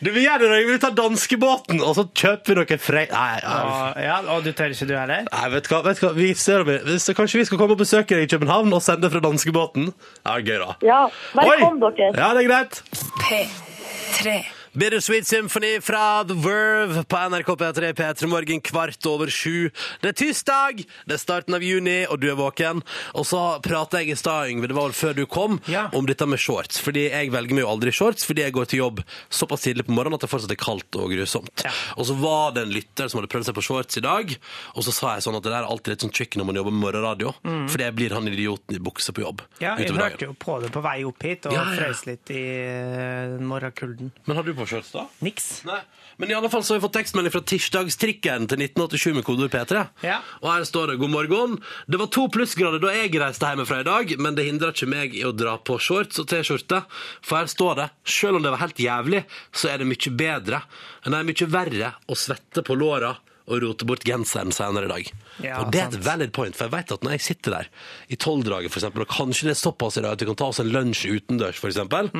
Du, 0.00 0.10
vi 0.12 0.24
gjør 0.24 0.42
det 0.42 0.50
når 0.50 0.66
vi 0.68 0.76
tar 0.80 0.92
danskebåten, 0.96 1.80
og 1.84 1.96
så 1.96 2.04
kjøper 2.16 2.52
vi 2.52 2.58
noe 2.60 2.78
frekt 2.80 3.12
Nei, 3.12 3.40
nei, 3.44 3.56
Ja, 3.60 4.04
ja, 4.04 4.18
og 4.34 4.44
du 4.44 4.52
tør 4.56 4.72
ikke 4.72 4.88
du 4.88 4.94
heller? 4.96 5.26
nei, 5.28 5.48
vet 5.54 5.68
du 5.68 5.74
hva, 5.74 5.80
vet 5.88 6.00
du 6.00 6.06
hva? 6.06 6.12
Vi 6.16 6.28
ser 6.36 6.64
om 6.64 6.70
vi, 6.70 6.78
kanskje 7.16 7.40
vi 7.42 7.48
skal 7.48 7.60
komme 7.60 7.76
og 7.76 7.82
besøke 7.82 8.16
deg 8.16 8.28
i 8.28 8.30
København 8.32 8.72
og 8.76 8.84
sende 8.84 9.12
fra 9.12 9.24
danskebåten? 9.24 9.90
Ja, 10.24 10.38
gøy 10.40 10.56
da. 10.66 10.70
Ja, 10.84 11.02
velkommen 11.36 11.80
dere. 11.84 12.12
Ja, 12.16 12.32
det 12.36 12.44
er 12.44 12.50
greit. 12.52 12.82
P3. 13.24 14.40
Bittersweet 14.72 15.26
Symphony 15.26 15.80
fra 15.82 16.22
The 16.24 16.34
Verve 16.38 17.02
på 17.04 17.16
NRK 17.28 17.48
P3 17.58 17.88
P3 17.98 18.26
Morgen 18.30 18.60
kvart 18.62 19.06
over 19.10 19.26
sju. 19.26 19.70
Det 19.98 20.12
er 20.12 20.14
tirsdag, 20.20 20.84
det 21.10 21.16
er 21.16 21.18
starten 21.18 21.56
av 21.58 21.64
juni, 21.66 22.04
og 22.06 22.20
du 22.22 22.28
er 22.30 22.36
våken. 22.38 22.78
Og 23.18 23.26
så 23.26 23.40
prata 23.64 23.98
jeg 23.98 24.12
i 24.14 24.18
stad, 24.20 24.52
Yngve, 24.52 24.68
det 24.70 24.76
var 24.78 24.86
vel 24.86 24.94
før 24.94 25.16
du 25.18 25.24
kom, 25.26 25.58
Ja. 25.66 25.88
om 25.92 26.06
dette 26.06 26.22
med 26.26 26.38
shorts. 26.38 26.78
Fordi 26.78 27.08
jeg 27.10 27.32
velger 27.34 27.50
meg 27.58 27.64
jo 27.64 27.70
aldri 27.72 27.90
shorts, 27.90 28.22
fordi 28.24 28.44
jeg 28.46 28.52
går 28.54 28.68
til 28.70 28.78
jobb 28.84 29.02
såpass 29.28 29.66
tidlig 29.66 29.86
på 29.88 29.92
morgenen 29.96 30.14
at 30.14 30.20
det 30.22 30.30
fortsatt 30.30 30.54
er 30.54 30.60
kaldt 30.62 30.94
og 31.02 31.10
grusomt. 31.10 31.64
Ja. 31.66 31.72
Og 31.98 32.06
så 32.06 32.14
var 32.20 32.52
det 32.54 32.62
en 32.68 32.70
lytter 32.72 33.10
som 33.10 33.18
hadde 33.20 33.32
prøvd 33.34 33.46
seg 33.50 33.58
på 33.58 33.66
shorts 33.66 33.98
i 33.98 34.04
dag, 34.06 34.36
og 34.76 34.86
så 34.86 34.92
sa 34.94 35.14
jeg 35.18 35.26
sånn 35.26 35.34
at 35.34 35.42
det 35.42 35.50
der 35.50 35.64
er 35.64 35.68
alltid 35.74 35.96
litt 35.96 36.06
sånn 36.06 36.14
tricky 36.14 36.38
når 36.38 36.46
man 36.46 36.54
jobber 36.62 36.70
med 36.78 36.84
morgenradio, 36.86 37.34
for 37.42 37.76
det 37.82 37.90
blir 37.98 38.14
han 38.14 38.30
idioten 38.30 38.78
i 38.78 38.78
bukse 38.78 39.10
på 39.10 39.26
jobb. 39.26 39.42
Ja, 39.58 39.74
jeg 39.82 39.90
hørte 39.98 40.30
jo 40.30 40.32
på 40.38 40.60
det 40.62 40.70
på 40.70 40.80
vei 40.86 41.02
opp 41.10 41.26
hit, 41.26 41.50
og 41.50 41.58
Ja, 41.58 41.66
ja. 41.66 41.74
frøs 41.74 42.06
litt 42.06 42.30
i 42.30 42.38
eh, 42.46 43.34
morgenkulden. 43.42 44.12
Men 44.30 44.36
har 44.38 44.44
du 44.46 44.54
på 44.60 44.68
shorts 44.68 44.92
da? 44.94 45.06
Niks. 45.24 45.48
Nei. 45.68 45.80
Men 46.20 46.30
i 46.30 46.34
alle 46.36 46.50
fall 46.52 46.64
så 46.64 46.74
har 46.74 46.80
vi 46.80 46.84
fått 46.84 46.96
tekstmelding 46.98 47.32
fra 47.32 47.40
tirsdagstrikken 47.48 48.44
til 48.50 48.60
1987 48.66 49.14
med 49.16 49.24
kodeord 49.24 49.54
P3. 49.54 49.84
Ja. 50.04 50.18
Og 50.42 50.50
her 50.52 50.66
står 50.68 50.92
det 50.92 50.98
'God 51.00 51.14
morgen'. 51.14 51.56
Det 51.88 52.00
var 52.00 52.10
to 52.12 52.26
plussgrader 52.28 52.82
da 52.82 52.92
jeg 52.92 53.14
reiste 53.16 53.48
hjemmefra 53.48 53.80
i 53.80 53.88
dag, 53.88 54.12
men 54.20 54.36
det 54.36 54.44
hindra 54.44 54.68
ikke 54.74 54.90
meg 54.90 55.16
i 55.16 55.24
å 55.24 55.32
dra 55.32 55.56
på 55.56 55.78
shorts 55.80 56.20
og 56.20 56.28
T-skjorte. 56.28 56.82
For 57.24 57.40
her 57.40 57.48
står 57.48 57.74
det 57.80 57.88
'Selv 58.04 58.36
om 58.36 58.42
det 58.42 58.52
var 58.52 58.64
helt 58.66 58.76
jævlig, 58.76 59.24
så 59.52 59.72
er 59.72 59.78
det 59.78 59.88
mye 59.88 60.12
bedre'. 60.12 60.62
Nei, 61.08 61.22
mye 61.24 61.48
verre 61.48 61.94
å 62.06 62.14
svette 62.14 62.60
på 62.62 62.76
låra 62.76 63.16
og 63.50 63.64
rote 63.64 63.86
bort 63.88 64.04
genseren 64.06 64.52
senere 64.54 64.86
i 64.86 64.90
dag. 64.92 65.08
Ja, 65.42 65.58
og 65.60 65.72
det 65.74 65.80
er 65.82 65.88
et 65.90 66.04
valid 66.06 66.32
point, 66.36 66.56
for 66.56 66.68
jeg 66.68 66.74
vet 66.76 66.94
at 66.94 67.04
når 67.04 67.16
jeg 67.16 67.24
sitter 67.24 67.56
der 67.56 67.70
i 68.12 68.18
tolvdraget, 68.20 68.70
eksempel, 68.70 69.04
og 69.04 69.10
kanskje 69.10 69.48
det 69.48 69.54
er 69.56 69.60
såpass 69.60 69.98
i 69.98 70.04
dag 70.04 70.14
at 70.14 70.22
vi 70.22 70.28
kan 70.30 70.38
ta 70.38 70.50
oss 70.52 70.62
en 70.62 70.70
lunsj 70.70 71.08
utendørs, 71.10 71.58
for 71.58 71.72
eksempel, 71.72 72.12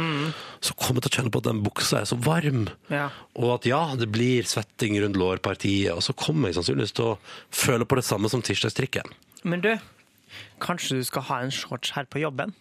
så 0.61 0.77
kommer 0.81 1.01
jeg 1.01 1.07
til 1.07 1.13
å 1.13 1.17
kjenne 1.21 1.35
på 1.35 1.43
at 1.43 1.49
den 1.51 1.63
buksa 1.67 2.01
er 2.01 2.11
så 2.11 2.19
varm. 2.25 2.67
Ja. 2.91 3.07
Og 3.39 3.55
at 3.59 3.71
ja, 3.71 3.83
det 4.01 4.11
blir 4.13 4.49
svetting 4.49 4.99
rundt 5.05 5.21
lårpartiet, 5.21 5.93
og 5.95 6.03
så 6.07 6.17
kommer 6.19 6.51
jeg 6.51 6.59
sannsynligvis 6.59 6.97
til 6.99 7.13
å 7.13 7.19
føle 7.55 7.87
på 7.87 8.01
det 8.01 8.07
samme 8.09 8.33
som 8.33 8.43
tirsdagstrikken. 8.45 9.15
Men 9.47 9.63
du, 9.65 9.73
kanskje 10.65 10.99
du 11.01 11.07
skal 11.07 11.29
ha 11.31 11.41
en 11.45 11.55
shorts 11.55 11.95
her 11.97 12.11
på 12.11 12.25
jobben? 12.25 12.57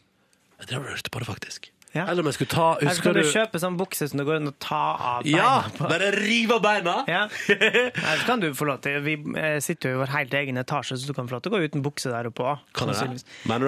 Jeg 0.59 0.73
drev 0.73 0.85
og 0.85 0.93
lurte 0.93 1.11
på 1.13 1.23
det, 1.23 1.29
faktisk. 1.31 1.71
Ja. 1.95 2.03
Eller 2.05 2.21
om 2.21 2.27
jeg 2.29 2.35
skulle 2.37 2.51
ta 2.53 2.65
Eller 2.81 2.99
kan 3.01 3.15
du 3.15 3.21
du 3.23 3.29
kjøpe 3.31 3.57
sånn 3.63 3.77
bukse 3.79 4.05
som 4.11 4.19
det 4.21 4.25
går 4.27 4.35
an 4.37 4.51
å 4.51 4.53
ta 4.61 4.81
av 5.17 5.23
beina 5.25 5.37
Ja! 5.39 5.53
på? 5.73 5.87
Bare 5.89 6.11
rive 6.13 6.53
av 6.59 6.61
beina! 6.61 6.93
Ja. 7.09 7.23
Eller 7.49 8.25
kan 8.27 8.39
du 8.43 8.51
få 8.53 8.67
lov 8.69 8.77
til 8.85 8.99
Vi 9.07 9.15
eh, 9.41 9.57
sitter 9.65 9.89
jo 9.89 9.97
i 9.97 10.01
vår 10.03 10.13
helt 10.13 10.35
egen 10.37 10.61
etasje, 10.61 10.99
så 11.01 11.09
du 11.09 11.15
kan 11.17 11.25
få 11.27 11.37
lov 11.39 11.41
til 11.47 11.51
å 11.51 11.57
gå 11.57 11.63
uten 11.65 11.81
bukse 11.85 12.11
der 12.13 12.29
oppe 12.29 12.45
òg. 12.45 12.61
For 12.77 12.93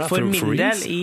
For- 0.08 0.22
min 0.30 0.38
freeze? 0.38 0.62
del 0.62 0.86
i, 0.94 1.02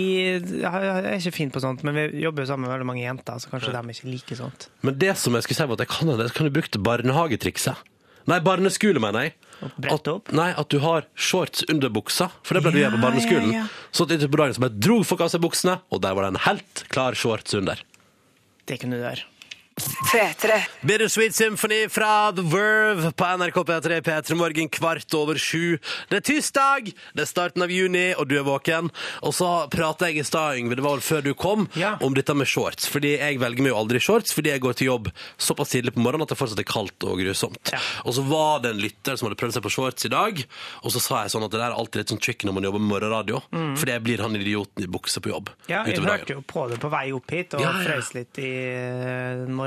Jeg 0.62 0.64
er 0.64 1.18
ikke 1.18 1.34
fin 1.34 1.50
på 1.50 1.60
sånt, 1.64 1.82
men 1.82 1.94
vi 1.98 2.22
jobber 2.22 2.44
jo 2.46 2.52
sammen 2.52 2.68
med 2.68 2.76
veldig 2.76 2.86
mange 2.86 3.02
jenter, 3.02 3.42
så 3.42 3.50
kanskje 3.50 3.74
de 3.74 3.94
ikke 3.98 4.10
liker 4.14 4.38
sånt. 4.38 4.68
Men 4.86 4.98
det 5.02 5.16
som 5.18 5.34
jeg 5.34 5.42
skulle 5.42 5.58
si 5.58 5.66
var 5.72 5.78
at 5.80 5.86
jeg 5.88 5.92
kan, 5.96 6.14
jeg 6.22 6.34
kan 6.38 6.46
du 6.46 6.54
bruke 6.54 6.78
barnehagetrikset. 6.78 7.76
Nei, 8.28 8.38
barneskole, 8.44 9.00
mener 9.02 9.28
jeg. 9.28 9.34
At, 9.58 10.08
nei, 10.36 10.50
at 10.54 10.68
du 10.70 10.76
har 10.84 11.06
shorts 11.18 11.64
under 11.72 11.90
buksa, 11.90 12.28
for 12.46 12.54
det 12.54 12.62
ble 12.62 12.72
du 12.74 12.78
Ja, 12.78 12.86
gjort 12.90 12.98
på 13.00 13.04
barneskolen. 13.08 13.48
ja, 13.54 13.64
ja. 13.64 13.88
Så 13.90 14.04
at 14.06 14.12
på 14.30 14.38
dagen 14.38 14.54
så 14.54 14.62
bare 14.62 14.76
dro 14.78 15.00
folk 15.08 15.24
av 15.24 15.32
seg 15.32 15.42
buksene, 15.42 15.78
og 15.90 16.02
der 16.04 16.14
var 16.14 16.26
det 16.28 16.34
en 16.36 16.42
helt 16.44 16.84
klar 16.92 17.16
shorts 17.18 17.56
under. 17.58 17.80
Det 18.68 18.78
kunne 18.82 19.00
du 19.00 19.02
gjøre. 19.02 19.24
P3. 19.82 20.58
Bittersweet 20.86 21.34
Symphony 21.34 21.88
fra 21.92 22.32
The 22.32 22.42
Verve 22.42 23.12
på 23.12 23.24
NRK 23.38 23.58
P3 23.68 24.00
P3 24.06 24.34
Morgen 24.38 24.68
kvart 24.72 25.14
over 25.18 25.38
sju. 25.40 25.78
Det 26.10 26.18
er 26.20 26.24
tirsdag, 26.26 26.90
det 27.14 27.24
er 27.24 27.28
starten 27.30 27.62
av 27.64 27.70
juni, 27.72 28.10
og 28.18 28.28
du 28.30 28.36
er 28.40 28.46
våken. 28.46 28.90
Og 29.22 29.34
så 29.36 29.48
prata 29.72 30.08
jeg 30.10 30.22
i 30.22 30.26
stad, 30.26 30.58
Yngve, 30.60 30.78
det 30.78 30.84
var 30.84 30.96
vel 30.98 31.04
før 31.04 31.22
du 31.28 31.32
kom, 31.38 31.68
Ja. 31.78 31.96
om 32.02 32.14
dette 32.14 32.34
med 32.34 32.46
shorts. 32.48 32.88
Fordi 32.90 33.16
jeg 33.18 33.38
velger 33.40 33.62
meg 33.62 33.72
jo 33.72 33.78
aldri 33.80 34.00
shorts, 34.02 34.32
fordi 34.34 34.50
jeg 34.54 34.60
går 34.64 34.74
til 34.78 34.86
jobb 34.90 35.10
såpass 35.38 35.70
tidlig 35.74 35.94
på 35.94 36.02
morgenen 36.04 36.22
at 36.26 36.28
det 36.34 36.38
fortsatt 36.40 36.58
er 36.62 36.68
kaldt 36.68 37.04
og 37.04 37.18
grusomt. 37.20 37.72
Ja. 37.72 37.78
Og 38.04 38.14
så 38.14 38.22
var 38.26 38.60
det 38.64 38.74
en 38.74 38.82
lytter 38.82 39.16
som 39.18 39.28
hadde 39.28 39.38
prøvd 39.40 39.54
seg 39.58 39.62
på 39.66 39.70
shorts 39.74 40.04
i 40.08 40.12
dag, 40.12 40.44
og 40.82 40.90
så 40.94 41.00
sa 41.00 41.22
jeg 41.22 41.30
sånn 41.34 41.44
at 41.46 41.50
det 41.54 41.60
der 41.60 41.70
er 41.70 41.78
alltid 41.78 42.02
litt 42.02 42.12
sånn 42.14 42.20
tricky 42.22 42.46
når 42.48 42.54
man 42.58 42.62
jobber 42.68 42.80
med 42.82 42.90
morgenradio, 42.94 43.42
fordi 43.78 43.92
jeg 43.94 44.02
blir 44.06 44.22
han 44.24 44.34
idioten 44.38 44.84
i 44.84 44.86
bukse 44.90 45.20
på 45.20 45.30
jobb 45.32 45.50
Ja, 45.68 45.84
jeg 45.84 45.98
hørte 46.02 46.34
jo 46.34 46.42
på 46.46 46.68
det 46.70 46.78
på 46.80 46.90
vei 46.90 47.10
opp 47.12 47.30
hit, 47.30 47.54
og 47.54 47.60
Ja, 47.60 47.72
ja. 47.72 47.84
frøs 47.84 48.12
litt 48.14 48.38
i 48.38 48.50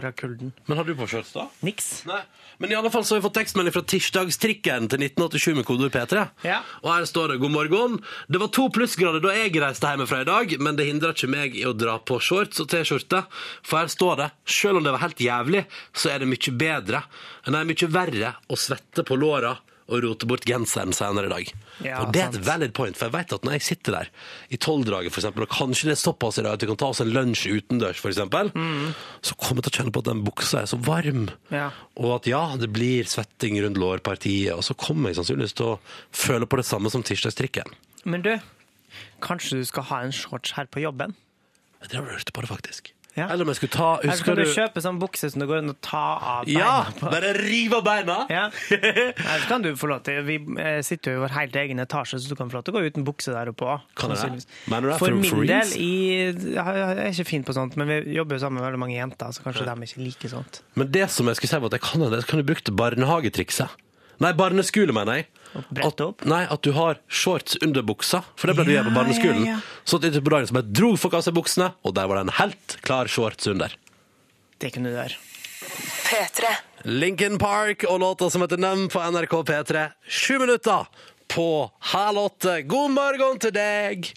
eh, 0.08 0.14
kulden. 0.18 0.54
Men 0.66 0.80
har 0.80 0.88
du 0.88 0.94
på 0.96 1.08
shorts 1.10 1.34
da? 1.36 1.48
Niks. 1.66 2.04
Nei. 2.10 2.22
Men 2.62 2.72
i 2.72 2.76
alle 2.78 2.92
fall 2.94 3.06
så 3.06 3.16
har 3.16 3.22
vi 3.22 3.26
fått 3.26 3.38
tekstmelding 3.40 3.74
fra 3.74 3.84
tirsdagstrikken 3.94 4.90
til 4.92 5.06
1987 5.08 5.56
med 5.58 5.66
kodeord 5.66 5.96
P3. 5.96 6.26
Ja. 6.46 6.60
Og 6.84 6.92
her 6.94 7.08
står 7.10 7.34
det 7.34 7.40
'God 7.42 7.56
morgen'. 7.56 7.98
Det 8.30 8.42
var 8.42 8.52
to 8.54 8.68
plussgrader 8.70 9.24
da 9.24 9.34
jeg 9.34 9.56
reiste 9.62 9.90
hjemmefra 9.90 10.22
i 10.22 10.30
dag, 10.30 10.56
men 10.62 10.78
det 10.78 10.86
hindrer 10.86 11.16
ikke 11.16 11.32
meg 11.32 11.58
i 11.58 11.66
å 11.66 11.74
dra 11.74 11.98
på 11.98 12.20
shorts 12.22 12.62
og 12.62 12.70
T-skjorte. 12.70 13.24
For 13.64 13.82
her 13.82 13.90
står 13.90 14.16
det 14.18 14.30
'Selv 14.46 14.78
om 14.78 14.84
det 14.84 14.94
var 14.94 15.06
helt 15.08 15.18
jævlig, 15.18 15.66
så 15.94 16.14
er 16.14 16.20
det 16.20 16.30
mye 16.30 16.54
bedre'. 16.54 17.04
Nei, 17.50 17.64
mye 17.64 17.88
verre 17.90 18.36
å 18.50 18.56
svette 18.56 19.04
på 19.04 19.18
låra 19.18 19.58
og 19.91 20.06
rote 20.06 20.27
bort 20.30 20.45
genseren 20.47 20.93
senere 20.95 21.27
i 21.27 21.32
dag. 21.32 21.49
Ja, 21.84 21.99
og 22.01 22.13
det 22.15 22.21
er 22.23 22.30
et 22.32 22.45
valid 22.47 22.73
point, 22.77 22.97
for 22.97 23.10
jeg 23.10 23.15
vet 23.17 23.36
at 23.36 23.45
når 23.45 23.58
jeg 23.58 23.65
sitter 23.65 23.97
der 23.97 24.12
i 24.54 24.60
tolvdraget, 24.62 25.12
eksempel, 25.12 25.45
og 25.45 25.51
kanskje 25.51 25.89
det 25.89 25.95
er 25.97 26.01
såpass 26.01 26.39
i 26.39 26.45
dag 26.45 26.56
at 26.56 26.63
vi 26.63 26.69
kan 26.71 26.80
ta 26.80 26.91
oss 26.93 27.01
en 27.04 27.12
lunsj 27.12 27.49
utendørs, 27.51 27.99
for 27.99 28.13
eksempel, 28.13 28.54
så 29.21 29.38
kommer 29.41 29.62
jeg 29.62 29.67
til 29.67 29.73
å 29.73 29.77
kjenne 29.82 29.95
på 29.95 30.04
at 30.04 30.10
den 30.12 30.23
buksa 30.27 30.62
er 30.62 30.71
så 30.71 30.80
varm. 30.86 31.27
Ja. 31.51 31.67
Og 31.99 32.15
at 32.19 32.32
ja, 32.32 32.43
det 32.62 32.71
blir 32.73 33.10
svetting 33.10 33.60
rundt 33.65 33.82
lårpartiet, 33.82 34.54
og 34.56 34.63
så 34.67 34.77
kommer 34.80 35.12
jeg 35.12 35.19
sannsynligvis 35.19 35.58
til 35.60 35.73
å 35.73 35.80
føle 36.15 36.47
på 36.47 36.62
det 36.62 36.67
samme 36.69 36.93
som 36.93 37.04
tirsdagstrikken. 37.06 37.75
Men 38.08 38.23
du, 38.25 38.34
kanskje 39.25 39.62
du 39.62 39.67
skal 39.67 39.89
ha 39.91 40.01
en 40.06 40.15
shorts 40.15 40.56
her 40.58 40.71
på 40.71 40.86
jobben? 40.86 41.17
Jeg 41.82 41.95
drev 41.95 42.08
og 42.08 42.15
lurte 42.15 42.34
på 42.36 42.45
det, 42.45 42.51
faktisk. 42.54 42.93
Ja. 43.17 43.26
Eller 43.28 43.43
om 43.43 43.50
jeg 43.52 43.58
skulle 43.60 43.74
ta 43.76 43.88
Eller 44.00 44.21
kan 44.24 44.38
du 44.39 44.43
du 44.45 44.52
kjøpe 44.54 44.80
sånn 44.86 45.00
bukse 45.02 45.28
som 45.34 45.41
det 45.43 45.47
går 45.50 45.58
an 45.60 45.74
å 45.74 45.76
ta 45.84 46.04
av 46.39 46.45
beina 46.47 46.60
Ja! 46.62 46.76
på? 46.95 47.10
Bare 47.12 47.34
rive 47.36 47.76
av 47.82 47.84
beina! 47.84 48.15
Ja. 48.32 48.45
Eller 48.71 49.47
kan 49.50 49.65
du 49.65 49.74
få 49.76 49.89
lov 49.91 50.00
til 50.08 50.21
Vi 50.30 50.38
eh, 50.63 50.80
sitter 50.88 51.12
jo 51.17 51.19
i 51.19 51.24
vår 51.26 51.36
helt 51.36 51.58
egen 51.60 51.84
etasje, 51.84 52.21
så 52.24 52.32
du 52.32 52.38
kan 52.39 52.47
få 52.52 52.60
lov 52.62 52.63
til 52.69 52.74
å 52.74 52.80
gå 52.80 52.86
uten 52.88 53.04
bukse 53.08 53.34
der 53.36 53.52
oppe 53.52 53.67
òg. 53.67 53.84
Det? 54.00 54.45
For 54.95 54.95
For- 54.97 55.19
min 55.19 55.45
del 55.50 55.76
i 55.76 55.91
Jeg 56.32 56.56
er 56.56 57.12
ikke 57.12 57.28
fin 57.28 57.43
på 57.43 57.54
sånt, 57.58 57.76
men 57.76 57.91
vi 57.91 58.15
jobber 58.15 58.38
jo 58.39 58.45
sammen 58.45 58.62
med 58.62 58.69
veldig 58.69 58.80
mange 58.80 58.95
jenter, 58.95 59.36
så 59.36 59.43
kanskje 59.43 59.67
de 59.67 59.88
ikke 59.91 60.04
liker 60.08 60.32
sånt. 60.32 60.62
Men 60.80 60.91
det 60.95 61.10
som 61.12 61.28
jeg 61.28 61.36
skulle 61.41 61.52
si 61.52 61.60
var 61.65 61.71
at 61.74 61.80
jeg 61.82 61.88
kan, 61.89 62.08
jeg 62.15 62.28
kan 62.32 62.39
du 62.39 62.47
bruke 62.47 62.71
barnehagetrikset. 62.71 63.69
Nei, 64.21 64.31
barneskole, 64.38 64.93
mener 64.95 65.21
jeg. 65.21 65.27
At, 65.84 66.01
nei, 66.29 66.43
at 66.47 66.62
du 66.63 66.71
har 66.77 66.99
shorts 67.12 67.57
under 67.65 67.84
buksa, 67.84 68.21
for 68.39 68.47
det 68.47 68.55
ble 68.55 68.65
du 68.69 68.71
Ja, 68.71 68.79
gjort 68.84 68.91
på 68.93 68.97
barneskolen. 69.01 69.45
ja, 69.47 69.57
ja. 69.57 69.81
Så 69.84 69.97
at 69.99 70.05
på 70.23 70.31
dagen 70.31 70.47
så 70.47 70.55
bare 70.55 70.71
dro 70.71 70.93
folk 70.95 71.17
av 71.17 71.25
seg 71.25 71.36
buksene, 71.36 71.71
og 71.84 71.95
der 71.97 72.07
var 72.07 72.19
det 72.21 72.27
en 72.29 72.36
helt 72.39 72.77
klar 72.86 73.10
shorts 73.12 73.49
under. 73.51 73.73
Det 74.62 74.71
kunne 74.75 74.93
du 74.93 74.95
gjøre. 74.95 75.17
P3. 76.07 76.53
Lincoln 76.86 77.38
Park 77.41 77.84
og 77.89 77.99
låta 78.01 78.29
som 78.29 78.41
heter 78.45 78.57
Num 78.62 78.88
på 78.89 79.01
NRK 79.12 79.36
P3. 79.49 79.84
Sju 80.07 80.39
minutter 80.39 80.88
på 81.31 81.47
halv 81.93 82.17
åtte. 82.17 82.62
God 82.67 82.91
morgen 82.95 83.39
til 83.39 83.53
deg! 83.55 84.10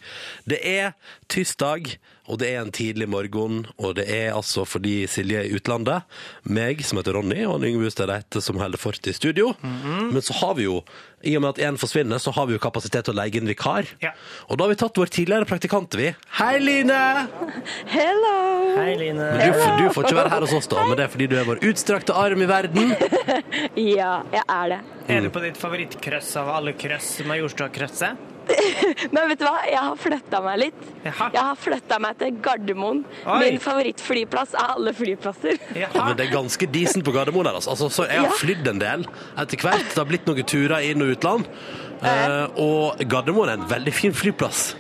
Det 0.49 0.59
er 0.67 0.95
tirsdag, 1.31 1.97
og 2.29 2.39
det 2.41 2.49
er 2.55 2.61
en 2.63 2.71
tidlig 2.73 3.09
morgen. 3.13 3.65
Og 3.77 3.95
det 3.99 4.07
er 4.09 4.31
altså 4.33 4.65
fordi 4.65 5.03
Silje 5.11 5.43
er 5.43 5.49
i 5.51 5.57
utlandet. 5.59 6.07
Meg, 6.49 6.81
som 6.87 6.97
heter 7.01 7.17
Ronny, 7.19 7.43
og 7.45 7.59
en 7.61 7.67
Yngve 7.69 7.89
Hustad 7.91 8.09
Reite, 8.09 8.41
som 8.41 8.57
holder 8.63 8.81
fort 8.81 9.05
i 9.11 9.13
studio. 9.13 9.51
Men 9.65 10.23
så 10.25 10.33
har 10.41 10.55
vi 10.57 10.65
jo, 10.69 10.79
i 11.25 11.35
og 11.37 11.45
med 11.45 11.55
at 11.55 11.61
én 11.69 11.77
forsvinner, 11.81 12.21
så 12.21 12.33
har 12.37 12.47
vi 12.49 12.57
jo 12.57 12.63
kapasitet 12.65 13.05
til 13.07 13.15
å 13.15 13.19
leie 13.21 13.37
inn 13.37 13.49
vikar. 13.49 13.89
Ja. 14.05 14.15
Og 14.49 14.57
da 14.57 14.65
har 14.67 14.73
vi 14.75 14.79
tatt 14.81 14.97
vår 15.01 15.13
tidligere 15.13 15.49
praktikant, 15.49 15.95
vi. 16.01 16.11
Hei, 16.41 16.57
Line! 16.65 17.03
Hello! 17.93 18.35
Hei, 18.81 18.95
Line. 19.01 19.29
Men 19.37 19.41
du, 19.45 19.59
får- 19.61 19.79
du 19.81 19.89
får 19.95 20.09
ikke 20.09 20.19
være 20.23 20.33
her 20.35 20.47
hos 20.49 20.57
oss, 20.59 20.69
da, 20.73 20.85
men 20.89 20.97
det 20.99 21.07
er 21.07 21.13
fordi 21.13 21.29
du 21.33 21.37
er 21.41 21.49
vår 21.49 21.61
utstrakte 21.71 22.17
arm 22.17 22.45
i 22.45 22.49
verden. 22.51 22.95
Ja, 23.75 24.23
jeg 24.33 24.43
er 24.51 24.69
det. 24.73 24.79
Er 25.13 25.25
du 25.25 25.31
på 25.35 25.41
ditt 25.45 25.59
favorittkrøss 25.61 26.31
av 26.41 26.49
alle 26.57 26.73
krøss, 26.79 27.19
Majorstua-krøsset? 27.29 28.31
Men 29.15 29.29
vet 29.31 29.41
du 29.41 29.45
hva? 29.47 29.55
Jeg 29.69 29.81
har 29.81 29.97
flytta 30.01 30.41
meg 30.45 30.59
litt. 30.61 30.83
Jaha. 31.07 31.29
Jeg 31.35 31.43
har 31.49 31.59
flytta 31.61 31.99
meg 32.05 32.19
til 32.21 32.37
Gardermoen. 32.45 33.03
Oi. 33.25 33.39
Min 33.45 33.59
favorittflyplass 33.65 34.55
av 34.61 34.75
alle 34.77 34.93
flyplasser. 34.97 35.59
Ja, 35.75 35.89
Jaha. 35.95 36.07
men 36.11 36.19
det 36.21 36.27
er 36.29 36.35
ganske 36.37 36.69
decent 36.75 37.05
på 37.07 37.15
Gardermoen 37.17 37.49
her, 37.51 37.59
altså. 37.61 37.75
altså. 37.75 37.91
Så 37.93 38.09
jeg 38.11 38.21
har 38.21 38.31
Ja. 38.31 38.39
flydd 38.41 38.71
en 38.75 38.81
del 38.83 39.07
etter 39.41 39.65
hvert. 39.65 39.89
Det 39.91 40.01
har 40.01 40.09
blitt 40.11 40.27
noen 40.31 40.45
turer 40.49 40.85
inn 40.91 41.03
og 41.05 41.15
utland. 41.17 41.51
Eh, 42.05 42.41
og 42.61 43.05
Gardermoen 43.09 43.49
er 43.55 43.61
en 43.63 43.69
veldig 43.71 43.95
fin 43.97 44.13
flyplass. 44.17 44.75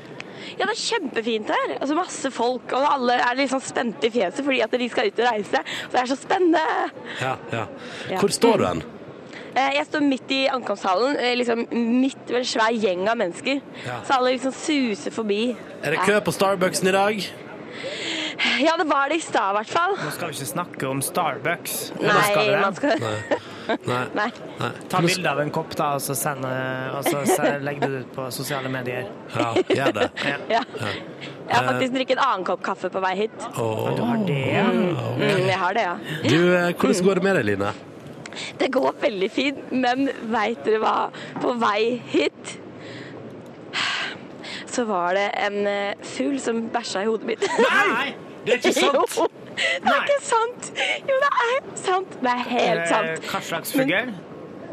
Ja, 0.55 0.68
det 0.68 0.74
er 0.77 0.79
kjempefint 0.79 1.48
her. 1.50 1.72
Altså 1.81 1.96
Masse 1.98 2.31
folk, 2.31 2.70
og 2.77 2.85
alle 2.87 3.16
er 3.18 3.40
sånn 3.50 3.62
spente 3.64 4.07
i 4.07 4.12
fjeset 4.14 4.44
fordi 4.46 4.61
at 4.62 4.70
de 4.79 4.87
skal 4.92 5.09
ut 5.11 5.18
og 5.24 5.27
reise. 5.33 5.62
Så 5.66 5.90
det 5.96 6.03
er 6.05 6.11
så 6.12 6.18
spennende. 6.20 6.61
Ja, 7.18 7.33
ja. 7.50 7.64
Ja. 8.12 8.20
Hvor 8.20 8.31
står 8.37 8.61
du 8.62 8.66
hen? 8.68 8.85
Eh, 9.55 9.71
Jeg 9.77 9.87
står 9.87 10.01
midt 10.03 10.31
i 10.35 10.43
ankomsthallen, 10.51 11.17
eh, 11.17 11.35
liksom 11.38 11.67
midt 11.71 12.27
ved 12.29 12.40
en 12.43 12.45
svær 12.45 12.75
gjeng 12.75 13.09
av 13.09 13.17
mennesker. 13.21 13.61
Ja. 13.87 14.01
Så 14.07 14.19
alle 14.19 14.35
liksom 14.37 14.53
suser 14.53 15.11
forbi. 15.14 15.57
Er 15.83 15.90
det 15.95 16.01
kø 16.07 16.21
på 16.21 16.33
Starbucksen 16.35 16.88
i 16.88 16.93
dag? 16.93 17.25
Ja, 18.61 18.75
det 18.77 18.85
var 18.90 19.09
det 19.09 19.17
i 19.17 19.23
stad 19.23 19.53
i 19.53 19.59
hvert 19.61 19.71
fall. 19.71 19.93
Nå 19.97 20.11
skal 20.11 20.29
vi 20.29 20.35
ikke 20.35 20.49
snakke 20.51 20.88
om 20.90 21.01
Starbucks. 21.03 21.93
Nei, 22.03 22.17
skal 22.27 22.49
Nei, 22.51 22.61
man 22.61 22.75
skal 22.75 22.99
Nei. 22.99 23.38
Nei. 23.87 24.01
Nei. 24.19 24.71
Ta 24.90 25.01
bilde 25.01 25.31
av 25.31 25.38
en 25.40 25.53
kopp, 25.55 25.71
da, 25.79 25.93
og 25.95 26.03
så, 26.03 26.17
sende, 26.19 26.51
og 26.99 27.07
så 27.07 27.23
legg 27.67 27.79
det 27.81 27.90
ut 28.03 28.11
på 28.17 28.27
sosiale 28.35 28.69
medier. 28.69 29.07
Ja, 29.38 29.53
gjør 29.71 29.95
det. 30.01 30.11
Ja. 30.55 30.64
Jeg 31.45 31.57
har 31.61 31.67
faktisk 31.69 31.93
drukket 31.95 32.17
en 32.19 32.25
annen 32.25 32.45
kopp 32.49 32.62
kaffe 32.64 32.88
på 32.90 33.01
vei 33.05 33.14
hit. 33.23 33.35
Oh. 33.61 33.90
Du 33.95 34.03
har 34.03 34.21
det, 34.27 34.38
ja. 34.51 34.62
Mm, 34.64 35.47
jeg 35.47 35.59
har 35.61 35.75
det, 35.77 35.83
ja. 35.85 35.97
Du, 36.25 36.38
eh, 36.57 36.71
hvordan 36.73 37.05
går 37.05 37.21
det 37.21 37.23
med 37.29 37.37
deg, 37.38 37.45
Line? 37.53 37.73
Det 38.61 38.70
går 38.75 38.94
veldig 39.01 39.31
fint, 39.31 39.73
men 39.73 40.09
veit 40.33 40.62
dere 40.66 40.81
hva? 40.83 40.94
På 41.42 41.55
vei 41.61 42.01
hit 42.12 42.59
så 44.75 44.85
var 44.88 45.14
det 45.14 45.29
en 45.38 45.66
eh, 45.70 45.94
fugl 46.03 46.38
som 46.42 46.64
bæsja 46.75 47.05
i 47.05 47.07
hodet 47.07 47.29
mitt. 47.29 47.44
Nei, 47.62 48.14
det 48.47 48.57
er 48.57 48.59
ikke 48.59 48.73
sant! 48.75 49.14
Jo, 49.14 49.29
det 49.85 49.92
er 49.92 50.01
ikke 50.03 50.20
sant! 50.27 50.70
Jo, 51.07 51.18
det 51.23 51.33
er 51.44 51.68
sant. 51.79 52.16
Det 52.25 52.33
er 52.33 52.47
helt 52.51 52.88
sant. 52.90 53.11
Eh, 53.12 53.29
Hva 53.31 53.42
slags 53.51 53.75
fugl? 53.77 53.94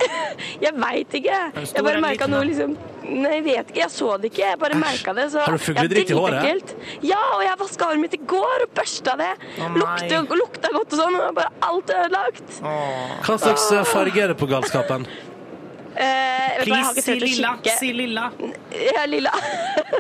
Jeg 0.65 0.73
veit 0.77 1.19
ikke. 1.21 1.37
Jeg 1.61 1.85
bare 1.85 2.01
merka 2.03 2.27
noe 2.31 2.47
liksom 2.47 2.77
Nei, 3.11 3.31
jeg 3.39 3.43
vet 3.43 3.71
ikke. 3.71 3.79
Jeg 3.81 3.91
så 3.91 4.13
det 4.21 4.29
ikke. 4.29 4.43
Jeg 4.45 4.59
bare 4.61 4.77
merka 4.79 5.13
det. 5.17 5.25
Så 5.33 5.41
Har 5.43 5.57
du 5.57 5.59
fugledritt 5.59 6.11
i 6.13 6.15
håret? 6.15 6.75
Ja, 7.03 7.19
og 7.35 7.41
jeg 7.43 7.57
vaska 7.59 7.89
håret 7.89 8.03
mitt 8.03 8.13
i 8.15 8.21
går 8.33 8.65
og 8.67 8.71
børsta 8.77 9.17
det. 9.19 9.31
Oh, 9.57 9.73
lukta, 9.81 10.21
lukta 10.29 10.71
godt 10.71 10.95
og 10.95 11.01
sånn. 11.01 11.17
Og 11.19 11.35
bare 11.35 11.51
alt 11.67 11.91
ødelagt. 11.91 12.61
Oh. 12.61 13.17
Hva 13.25 13.35
slags 13.41 13.67
eh, 13.73 13.83
farge 13.89 14.23
er 14.23 14.31
det 14.31 14.37
på 14.39 14.47
galskapen? 14.51 15.09
Eh, 15.95 16.63
Please, 16.63 17.01
si 17.01 17.19
lilla. 17.19 17.57
Si 17.79 17.93
lilla. 17.93 18.31
Ja, 18.95 19.05
lilla. 19.05 19.31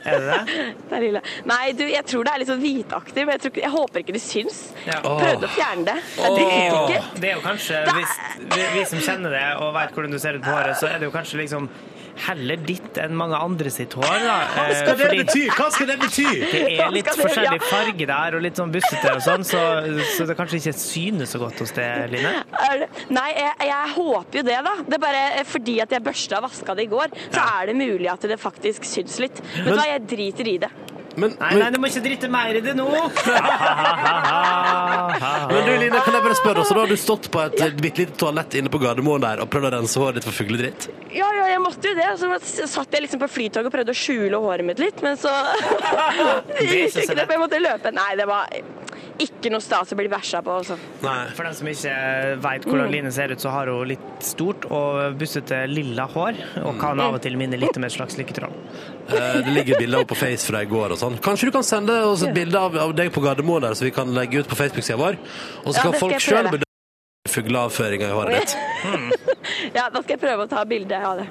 Er 0.05 0.19
det 0.19 0.27
det? 0.27 0.39
Det 0.89 0.95
er 0.97 1.01
lilla. 1.03 1.21
Nei, 1.45 1.71
du, 1.77 1.83
jeg 1.89 2.05
tror 2.07 2.25
det 2.27 2.33
er 2.33 2.41
litt 2.41 2.51
sånn 2.51 2.63
hvitaktig, 2.63 3.25
men 3.25 3.35
jeg, 3.35 3.43
tror 3.43 3.59
jeg 3.61 3.71
håper 3.75 4.03
ikke 4.03 4.15
det 4.15 4.23
syns. 4.23 4.59
Ja. 4.87 4.99
Prøvde 5.03 5.47
å 5.49 5.51
fjerne 5.51 5.87
det. 5.91 5.97
Jeg 6.17 6.35
Det 6.37 6.45
er, 6.47 6.65
jo, 6.71 7.01
det 7.17 7.31
er 7.31 7.35
jo 7.35 7.43
kanskje, 7.45 7.81
hvis 7.91 8.17
vi, 8.41 8.65
vi 8.77 8.85
som 8.93 9.03
kjenner 9.03 9.35
det 9.35 9.45
og 9.61 9.73
vet 9.77 9.95
hvordan 9.95 10.15
du 10.15 10.19
ser 10.23 10.39
ut 10.39 10.45
på 10.45 10.55
håret, 10.55 10.79
så 10.79 10.89
er 10.91 11.01
det 11.01 11.09
jo 11.09 11.15
kanskje 11.15 11.41
liksom 11.43 11.67
heller 12.27 12.55
ditt 12.57 12.97
enn 13.01 13.15
mange 13.17 13.37
andre 13.39 13.69
sitt 13.73 13.93
hår. 13.93 14.03
Da. 14.25 14.35
Hva 14.55 14.65
Eh, 14.69 14.75
skal 14.75 14.97
det 14.97 15.05
fordi 15.07 15.23
bety? 15.23 15.43
Hva 15.57 15.67
skal 15.71 15.87
det 15.87 15.97
bety? 16.01 16.25
det 16.51 16.79
er 16.79 16.91
litt 16.91 17.07
forskjellig 17.07 17.57
det- 17.57 17.61
ja. 17.61 17.69
farge 17.71 18.07
der, 18.11 18.35
og 18.37 18.41
litt 18.45 18.55
sånn 18.59 18.71
bussete 18.73 19.13
og 19.15 19.21
sånn, 19.25 19.43
så, 19.47 19.61
så 20.17 20.27
det 20.29 20.35
kanskje 20.37 20.59
ikke 20.61 20.75
synes 20.77 21.31
så 21.35 21.39
godt 21.41 21.59
hos 21.63 21.71
det, 21.77 21.87
Line. 22.11 22.33
Nei, 23.09 23.29
jeg, 23.37 23.53
jeg 23.71 23.93
håper 23.95 24.41
jo 24.41 24.43
det, 24.51 24.59
da. 24.67 24.75
Det 24.87 24.97
er 24.99 25.03
bare 25.07 25.43
fordi 25.47 25.79
at 25.81 25.91
jeg 25.91 26.03
børsta 26.05 26.37
og 26.41 26.47
vaska 26.49 26.75
det 26.77 26.83
i 26.87 26.91
går, 26.91 27.17
så 27.31 27.43
er 27.61 27.71
det 27.71 27.75
mulig 27.79 28.09
at 28.11 28.21
det 28.31 28.39
faktisk 28.41 28.85
syns 28.87 29.19
litt. 29.23 29.41
Men, 29.55 29.71
Men- 29.71 29.77
da, 29.81 29.87
jeg 29.95 30.07
driter 30.11 30.47
i 30.47 30.57
det. 30.65 30.71
Men, 31.19 31.33
Nei, 31.39 31.55
nei, 31.59 31.69
du 31.73 31.77
må 31.81 31.89
ikke 31.91 32.03
drite 32.05 32.27
mer 32.31 32.55
i 32.55 32.61
det 32.63 32.73
nå! 32.77 32.85
men 35.51 35.65
du, 35.67 35.71
Line, 35.81 35.99
kan 36.05 36.15
jeg 36.15 36.23
bare 36.23 36.37
spørre, 36.39 36.63
så 36.67 36.77
da 36.77 36.83
har 36.85 36.91
du 36.91 36.99
stått 36.99 37.27
på 37.33 37.41
et 37.43 37.57
bitte 37.81 38.05
lite 38.05 38.15
toalett 38.21 38.55
inne 38.59 38.71
på 38.71 38.79
Gardermoen 38.81 39.23
der 39.23 39.43
og 39.43 39.49
prøvd 39.51 39.67
å 39.67 39.73
rense 39.75 40.01
håret 40.01 40.19
ditt 40.19 40.27
for 40.29 40.37
fugledritt? 40.37 40.87
Ja, 41.11 41.27
ja, 41.35 41.45
jeg 41.51 41.61
måtte 41.63 41.91
jo 41.91 41.97
det. 41.97 42.09
Så 42.21 42.67
satt 42.71 42.95
jeg 42.95 43.01
liksom 43.07 43.19
på 43.23 43.29
flytoget 43.31 43.67
og 43.67 43.75
prøvde 43.75 43.95
å 43.95 44.01
skjule 44.01 44.35
håret 44.45 44.67
mitt 44.67 44.79
litt, 44.83 44.99
men 45.05 45.19
så 45.19 45.31
Det 46.51 46.65
gikk 46.67 47.03
ikke 47.03 47.17
det, 47.17 47.25
for 47.25 47.35
jeg 47.35 47.43
måtte 47.43 47.59
løpe. 47.61 47.91
Nei, 47.95 48.11
det 48.19 48.27
var 48.29 48.41
ikke 49.21 49.51
noe 49.53 49.61
stas 49.63 49.91
å 49.93 49.97
bli 49.99 50.09
bæsja 50.11 50.41
på. 50.45 50.51
Også. 50.61 50.77
Nei. 51.03 51.17
For 51.37 51.47
dem 51.47 51.55
som 51.57 51.69
ikke 51.69 51.93
vet 52.43 52.65
hvordan 52.67 52.91
Line 52.93 53.11
ser 53.13 53.33
ut, 53.33 53.41
så 53.43 53.49
har 53.53 53.69
hun 53.71 53.89
litt 53.91 54.25
stort 54.25 54.65
og 54.71 55.17
bussete 55.19 55.63
lilla 55.69 56.07
hår, 56.11 56.39
og 56.65 56.79
kan 56.81 56.99
av 57.03 57.19
og 57.19 57.23
til 57.23 57.37
minne 57.39 57.59
litt 57.61 57.77
om 57.77 57.85
et 57.87 57.93
slags 57.93 58.17
lykketroll. 58.19 58.55
Eh, 59.11 59.41
Det 59.45 59.53
ligger 59.55 59.79
bilder 59.81 60.05
på 60.07 60.15
Face 60.15 60.45
fra 60.47 60.61
i 60.63 60.65
går 60.69 60.93
og 60.95 60.99
sånn. 61.01 61.17
Kanskje 61.21 61.49
du 61.49 61.51
kan 61.57 61.63
sende 61.67 61.95
oss 62.07 62.23
et 62.23 62.33
bilde 62.35 62.57
av, 62.59 62.75
av 62.77 62.93
deg 62.95 63.11
på 63.13 63.21
Gardermoen 63.23 63.61
der, 63.65 63.73
så 63.75 63.83
vi 63.87 63.91
kan 63.95 64.11
legge 64.15 64.39
ut 64.43 64.47
på 64.51 64.55
Facebook-sida 64.59 64.97
vår? 65.01 65.17
Og 65.65 65.73
så 65.73 65.77
Ja, 65.81 65.83
kan 65.89 65.93
folk 65.99 66.19
sjøl 66.23 66.47
bedømme 66.51 66.67
fugleavføringa 67.31 68.07
i 68.09 68.15
håret 68.15 68.39
ditt. 68.39 68.57
Ja, 69.75 69.87
da 69.93 70.01
skal 70.01 70.15
jeg 70.15 70.19
prøve 70.21 70.45
å 70.45 70.49
ta 70.49 70.63
bilde 70.65 70.97
av 70.97 71.19
det. 71.21 71.25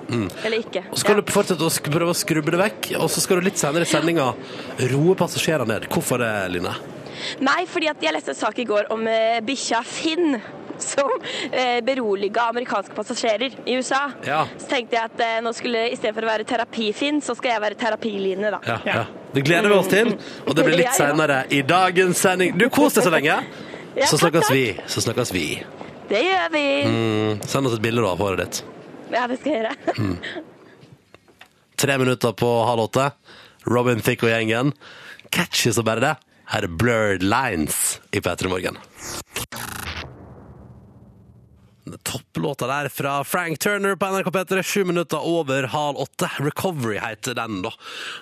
Eller 0.46 0.62
ikke. 0.62 0.82
Og 0.90 0.96
så 0.96 1.02
skal 1.02 1.16
Ja. 1.16 1.20
du 1.20 1.32
fortsette 1.32 1.66
å 1.66 1.90
prøve 1.92 2.12
å 2.12 2.16
skrubbe 2.16 2.50
det 2.54 2.60
vekk, 2.60 2.88
og 3.00 3.08
så 3.10 3.20
skal 3.22 3.40
du 3.40 3.46
litt 3.48 3.58
senere 3.58 3.82
i 3.86 3.90
sendinga 3.90 4.28
roe 4.92 5.14
passasjerene 5.18 5.66
ned. 5.68 5.88
Hvorfor 5.90 6.18
det, 6.22 6.30
Line? 6.54 6.72
Nei, 7.40 7.64
fordi 7.66 7.90
jeg 7.90 8.14
leste 8.14 8.32
en 8.32 8.38
sak 8.38 8.58
i 8.58 8.64
går 8.64 8.86
om 8.94 9.02
uh, 9.06 9.40
bikkja 9.44 9.82
Finn. 9.84 10.40
Som 10.80 11.10
eh, 11.50 11.78
beroliga 11.84 12.48
amerikanske 12.50 12.94
passasjerer 12.96 13.56
i 13.64 13.76
USA. 13.78 14.02
Ja. 14.26 14.44
Så 14.58 14.68
tenkte 14.70 14.96
jeg 14.98 15.10
at 15.10 15.24
eh, 15.24 15.38
nå 15.44 15.52
skulle 15.56 15.86
istedenfor 15.94 16.26
å 16.26 16.30
være 16.32 16.46
terapi-Finn, 16.48 17.20
så 17.24 17.36
skal 17.38 17.54
jeg 17.54 17.64
være 17.66 17.80
terapiline, 17.80 18.52
da. 18.56 18.60
Ja, 18.66 18.78
ja. 18.86 19.04
Det 19.30 19.44
gleder 19.46 19.70
vi 19.70 19.76
oss 19.76 19.90
til, 19.90 20.14
og 20.46 20.56
det 20.58 20.64
blir 20.66 20.80
litt 20.80 20.96
senere 21.02 21.44
i 21.54 21.62
dagens 21.66 22.22
sending. 22.24 22.56
Du, 22.58 22.66
kos 22.72 22.98
deg 22.98 23.06
så 23.06 23.12
lenge! 23.14 23.40
Så 24.06 24.18
snakkes 24.18 24.50
vi. 24.54 24.64
Så 24.86 25.02
snakkes 25.02 25.32
vi. 25.34 25.44
Det 26.10 26.22
gjør 26.24 26.48
vi. 26.54 26.64
Mm, 26.86 27.42
send 27.46 27.68
oss 27.68 27.76
et 27.76 27.82
bilde 27.84 28.06
av 28.06 28.18
håret 28.22 28.40
ditt. 28.42 28.62
Ja, 29.10 29.26
det 29.30 29.40
skal 29.40 29.52
jeg 29.52 29.62
gjøre. 29.62 29.94
Mm. 29.98 30.48
Tre 31.80 31.98
minutter 31.98 32.34
på 32.36 32.50
halv 32.66 32.86
åtte. 32.88 33.10
Robin 33.70 34.02
Thicke 34.02 34.26
og 34.26 34.32
gjengen. 34.32 34.74
Catchy 35.30 35.72
så 35.72 35.84
bare 35.86 36.04
det. 36.04 36.14
Her 36.50 36.66
er 36.66 36.74
Blurred 36.82 37.22
Lines 37.22 38.00
i 38.10 38.20
P3 38.20 38.50
Morgen. 38.50 38.78
Topplåta 42.06 42.66
der 42.70 42.88
fra 42.92 43.18
Frank 43.24 43.58
Turner 43.62 43.96
på 43.98 44.08
NRK 44.12 44.30
P3, 44.34 44.62
sju 44.66 44.84
minutter 44.88 45.22
over 45.26 45.66
halv 45.72 46.00
åtte. 46.04 46.28
Recovery 46.40 46.98
heter 47.02 47.34
den, 47.38 47.60
da. 47.64 47.72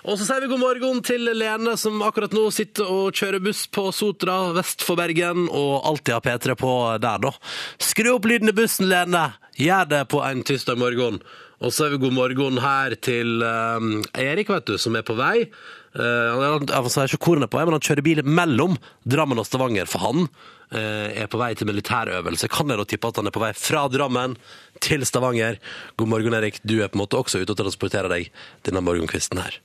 Og 0.05 0.17
så 0.19 0.27
sier 0.27 0.43
vi 0.45 0.51
god 0.51 0.61
morgen 0.63 1.01
til 1.05 1.29
Lene, 1.37 1.75
som 1.79 2.01
akkurat 2.05 2.33
nå 2.35 2.47
sitter 2.55 2.89
og 2.89 3.13
kjører 3.17 3.43
buss 3.43 3.65
på 3.71 3.89
Sotra 3.95 4.39
vest 4.57 4.85
for 4.85 4.99
Bergen, 4.99 5.47
og 5.49 5.85
alltid 5.89 6.17
har 6.17 6.25
P3 6.25 6.55
på 6.59 6.73
der, 7.03 7.21
da. 7.27 7.33
Skru 7.81 8.15
opp 8.15 8.25
lyden 8.29 8.51
i 8.53 8.55
bussen, 8.57 8.89
Lene! 8.91 9.27
Gjør 9.59 9.89
det 9.91 10.03
på 10.13 10.21
en 10.23 10.45
tirsdag 10.47 10.77
morgen. 10.79 11.17
Og 11.59 11.73
så 11.75 11.89
er 11.89 11.91
vi 11.97 12.03
god 12.05 12.13
morgen 12.15 12.61
her 12.63 12.93
til 13.03 13.41
um, 13.43 13.97
Erik, 14.15 14.47
vet 14.53 14.69
du, 14.69 14.77
som 14.79 14.95
er 14.95 15.03
på 15.03 15.17
vei. 15.19 15.49
Uh, 15.91 15.99
han 15.99 16.39
er- 16.39 16.53
han, 16.53 16.69
han, 16.71 17.09
ikke 17.09 17.19
hvor 17.19 17.35
han 17.35 17.43
er 17.43 17.51
på 17.51 17.59
vei, 17.59 17.65
men 17.67 17.75
han 17.75 17.83
kjører 17.83 18.05
bil 18.05 18.21
mellom 18.23 18.77
Drammen 19.03 19.41
og 19.41 19.47
Stavanger, 19.49 19.89
for 19.91 20.05
han 20.05 20.29
er 20.71 21.29
på 21.31 21.39
vei 21.41 21.53
til 21.57 21.69
militærøvelse. 21.69 22.49
Kan 22.51 22.69
jeg 22.69 22.77
da 22.81 22.85
tippe 22.89 23.09
at 23.09 23.21
han 23.21 23.29
er 23.29 23.35
på 23.35 23.41
vei 23.41 23.53
fra 23.57 23.87
Drammen 23.89 24.35
til 24.83 25.05
Stavanger? 25.07 25.57
God 25.97 26.11
morgen, 26.11 26.35
Erik. 26.37 26.61
Du 26.61 26.77
er 26.79 26.91
på 26.91 26.99
en 26.99 27.05
måte 27.05 27.17
også 27.17 27.41
ute 27.41 27.55
og 27.55 27.61
transporterer 27.63 28.11
deg 28.11 28.29
denne 28.67 28.83
morgenkvisten 28.85 29.41
her. 29.41 29.57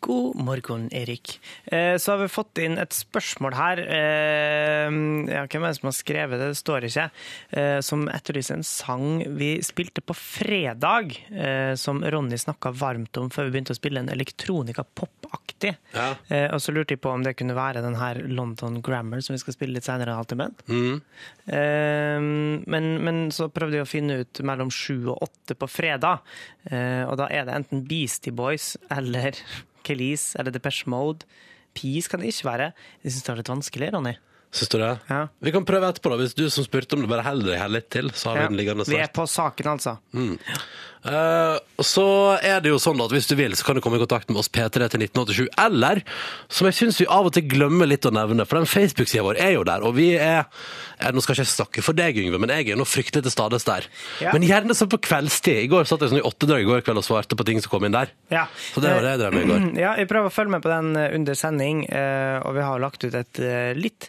God 0.00 0.36
morgen, 0.36 0.88
Erik. 0.92 1.40
Eh, 1.64 1.96
Så 1.98 2.12
har 2.12 2.18
vi 2.18 2.28
fått 2.28 2.58
inn 2.58 2.78
et 2.78 2.90
spørsmål 2.94 3.54
her. 3.54 3.78
Eh, 3.80 4.90
Ja, 5.26 5.46
hvem 5.46 5.64
er 5.64 5.72
det 5.72 5.76
som 5.80 5.88
har 5.88 5.96
skrevet 5.96 6.38
det? 6.38 6.48
Det 6.52 6.58
står 6.60 6.84
ikke. 6.88 7.10
Eh, 7.52 7.80
Som 7.80 8.08
etterlyser 8.08 8.54
en 8.56 8.62
sang 8.62 9.24
vi 9.36 9.58
spilte 9.62 10.00
på 10.02 10.14
fredag, 10.14 11.16
eh, 11.32 11.74
som 11.74 12.02
Ronny 12.02 12.36
snakka 12.36 12.72
varmt 12.72 13.16
om 13.16 13.30
før 13.30 13.46
vi 13.48 13.58
begynte 13.58 13.74
å 13.74 13.78
spille 13.80 13.98
en 14.00 14.08
elektronika-pop-aktig. 14.08 15.76
Ja. 15.94 16.14
Og 16.52 16.60
så 16.60 16.72
lurte 16.72 16.94
jeg 16.94 17.00
på 17.00 17.10
om 17.12 17.22
det 17.22 17.36
kunne 17.36 17.54
være 17.56 17.82
den 17.82 17.94
her 17.96 18.14
London 18.28 18.80
Grammar 18.82 19.20
som 19.22 19.34
vi 19.34 19.38
skal 19.38 19.54
spille 19.54 19.74
litt 19.74 19.84
senere. 19.84 20.16
Mm. 20.68 21.00
Men, 22.66 23.04
men 23.04 23.30
så 23.30 23.48
prøvde 23.48 23.78
jeg 23.80 23.86
å 23.86 23.88
finne 23.90 24.20
ut 24.20 24.40
mellom 24.42 24.70
sju 24.70 25.08
og 25.08 25.22
åtte 25.28 25.54
på 25.56 25.68
fredag. 25.68 26.20
Og 26.70 27.16
da 27.16 27.28
er 27.30 27.44
det 27.46 27.54
enten 27.54 27.86
Beastie 27.88 28.32
Boys 28.32 28.76
eller 28.90 29.32
Kelis 29.86 30.32
eller 30.36 30.54
Depeche 30.54 30.90
Mode. 30.90 31.28
Peace 31.76 32.10
kan 32.10 32.22
det 32.22 32.32
ikke 32.32 32.48
være. 32.50 32.70
Jeg 33.04 33.12
syns 33.12 33.26
det 33.26 33.32
er 33.34 33.42
litt 33.42 33.52
vanskelig, 33.52 33.90
Ronny. 33.94 34.14
Syns 34.56 34.70
du 34.72 34.78
det? 34.80 34.92
Ja. 35.10 35.20
Vi 35.44 35.52
kan 35.52 35.66
prøve 35.68 35.88
etterpå, 35.90 36.12
da. 36.12 36.18
Hvis 36.22 36.36
du 36.38 36.46
som 36.52 36.64
spurte 36.64 36.96
om 36.96 37.02
det, 37.04 37.10
bare 37.10 37.24
holder 37.26 37.50
deg 37.52 37.60
her 37.60 37.72
litt 37.72 37.88
til, 37.92 38.08
så 38.16 38.30
har 38.30 38.38
vi 38.40 38.46
den 38.52 38.60
liggende 38.60 38.86
Vi 38.88 39.00
er 39.02 39.10
på 39.12 39.26
saken, 39.28 39.68
altså. 39.76 39.96
Eh, 41.06 41.58
så 41.86 42.06
er 42.42 42.62
det 42.64 42.72
jo 42.72 42.80
sånn 42.82 43.00
at 43.04 43.12
hvis 43.14 43.28
du 43.30 43.36
vil, 43.38 43.54
så 43.56 43.66
kan 43.66 43.78
du 43.78 43.82
komme 43.84 43.98
i 43.98 44.02
kontakt 44.02 44.30
med 44.30 44.40
oss 44.40 44.50
P3 44.52 44.88
til 44.90 45.04
1987. 45.04 45.46
Eller, 45.62 46.02
som 46.52 46.68
jeg 46.68 46.78
syns 46.80 46.98
vi 47.02 47.08
av 47.12 47.28
og 47.28 47.34
til 47.36 47.46
glemmer 47.50 47.88
litt 47.88 48.08
å 48.08 48.12
nevne, 48.14 48.46
for 48.48 48.58
den 48.58 48.70
Facebook-sida 48.70 49.24
vår 49.26 49.40
er 49.42 49.54
jo 49.56 49.64
der, 49.68 49.86
og 49.86 49.96
vi 49.98 50.12
er 50.16 50.42
eh, 50.42 51.12
Nå 51.12 51.22
skal 51.22 51.36
jeg 51.36 51.44
ikke 51.44 51.52
snakke 51.52 51.84
for 51.84 51.96
deg, 51.96 52.18
Yngve, 52.22 52.40
men 52.42 52.54
jeg 52.54 52.72
er 52.72 52.78
nå 52.80 52.86
fryktelig 52.88 53.26
til 53.26 53.34
stades 53.34 53.66
der. 53.68 53.86
Ja. 54.24 54.32
Men 54.34 54.46
gjerne 54.46 54.74
sånn 54.76 54.90
på 54.92 55.00
kveldstid. 55.04 55.62
I 55.66 55.70
går 55.70 55.88
satt 55.88 56.02
jeg 56.02 56.14
sånn 56.14 56.22
i 56.22 56.26
åtte 56.26 56.48
dager 56.48 56.64
i 56.64 56.70
går 56.70 56.86
kveld 56.86 57.02
og 57.02 57.06
svarte 57.06 57.36
på 57.38 57.46
ting 57.46 57.60
som 57.62 57.72
kom 57.74 57.84
inn 57.86 57.94
der. 57.94 58.14
Ja. 58.32 58.46
Så 58.72 58.80
det 58.80 58.94
var 58.94 59.04
det 59.04 59.12
jeg 59.14 59.22
drev 59.22 59.36
med 59.36 59.44
i 59.44 59.50
går. 59.52 59.66
Ja, 59.86 59.92
jeg 60.00 60.08
prøver 60.08 60.30
å 60.30 60.32
følge 60.32 60.56
med 60.56 60.64
på 60.64 60.72
den 60.72 60.96
eh, 60.96 61.12
under 61.18 61.36
sending, 61.36 61.84
og 61.86 62.56
vi 62.56 62.64
har 62.64 62.80
lagt 62.80 63.04
ut 63.04 63.14
et 63.16 63.40
litt, 63.76 64.08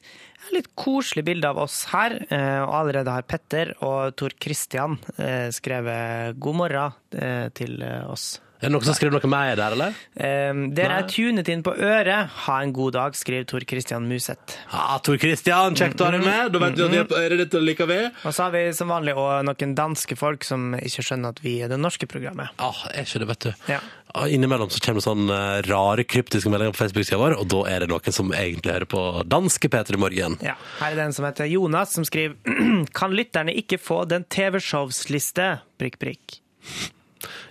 litt 0.56 0.70
koselig 0.80 1.26
bilde 1.28 1.50
av 1.50 1.58
oss 1.64 1.86
her. 1.92 2.16
eh, 2.30 2.62
Og 2.64 2.74
allerede 2.82 3.14
har 3.14 3.28
Petter 3.28 3.74
og 3.82 4.16
Tor 4.16 4.34
Christian 4.40 4.98
eh, 5.18 5.50
skrevet 5.56 6.38
god 6.40 6.56
morgen 6.56 6.92
eh, 7.12 7.48
til 7.58 7.82
oss. 8.08 8.38
Er 8.58 8.72
det 8.72 8.74
noen 8.74 8.86
som 8.88 8.96
skriver 8.98 9.13
noe 9.13 9.30
med 9.30 9.60
der, 9.60 9.74
eller? 9.76 9.98
Um, 10.17 10.62
Dere 10.74 10.96
er 11.04 11.10
tunet 11.12 11.50
inn 11.54 11.62
på 11.62 11.76
øret. 11.78 12.32
Ha 12.48 12.56
en 12.63 12.72
god 12.74 12.96
dag, 12.96 13.17
skriver 13.17 13.46
Tor 13.46 13.62
Christian 13.70 14.08
Museth. 14.10 14.56
Ja, 14.72 14.98
Tor 15.06 15.20
Christian, 15.22 15.78
kjekt 15.78 16.02
å 16.02 16.08
ha 16.08 16.15
deg 16.15 16.26
med. 16.26 16.56
Da 16.56 16.62
vet 16.63 16.80
du 16.80 16.82
at 16.88 16.96
vi 16.96 17.02
er 17.04 17.06
på 17.12 17.20
øret 17.20 17.43
ditt 17.43 17.58
liker 17.62 17.89
vi. 17.91 18.00
Og 18.26 18.34
så 18.34 18.48
har 18.48 18.56
vi 18.56 18.63
som 18.74 18.89
vanlig 18.89 19.13
også 19.13 19.43
noen 19.46 19.76
danske 19.78 20.17
folk 20.17 20.48
som 20.48 20.74
ikke 20.80 21.06
skjønner 21.06 21.38
at 21.38 21.43
vi 21.46 21.54
er 21.62 21.70
det 21.70 21.78
norske 21.84 22.10
programmet. 22.10 22.50
Ah, 22.58 22.82
er 22.96 23.06
ikke 23.06 23.22
det, 23.22 23.30
vet 23.36 23.46
du. 23.46 23.70
Ja. 23.76 23.80
Ah, 24.17 24.26
Innimellom 24.34 24.74
så 24.74 24.82
kommer 24.82 25.04
det 25.04 25.06
sånn 25.06 25.30
eh, 25.30 25.62
rare 25.70 26.08
kryptiske 26.10 26.50
meldinger 26.50 26.74
på 26.74 26.82
Facebook-sida 26.82 27.22
vår, 27.22 27.38
og 27.38 27.46
da 27.54 27.62
er 27.70 27.86
det 27.86 27.91
noen 27.93 28.15
som 28.15 28.34
egentlig 28.34 28.74
hører 28.74 28.89
på 28.89 29.06
danske 29.30 29.70
P3 29.70 30.02
Morgen. 30.02 30.41
Ja. 30.41 30.58
Her 30.82 30.96
er 30.96 30.98
det 30.98 31.08
en 31.12 31.17
som 31.22 31.30
heter 31.30 31.54
Jonas, 31.54 31.93
som 31.93 32.08
skriver 32.08 32.34
Kan 32.98 33.13
lytterne 33.13 33.54
ikke 33.54 33.78
få 33.78 34.02
den 34.10 34.26
TV-showsliste? 34.34 35.58
Prikk, 35.78 36.02
prikk. 36.02 36.39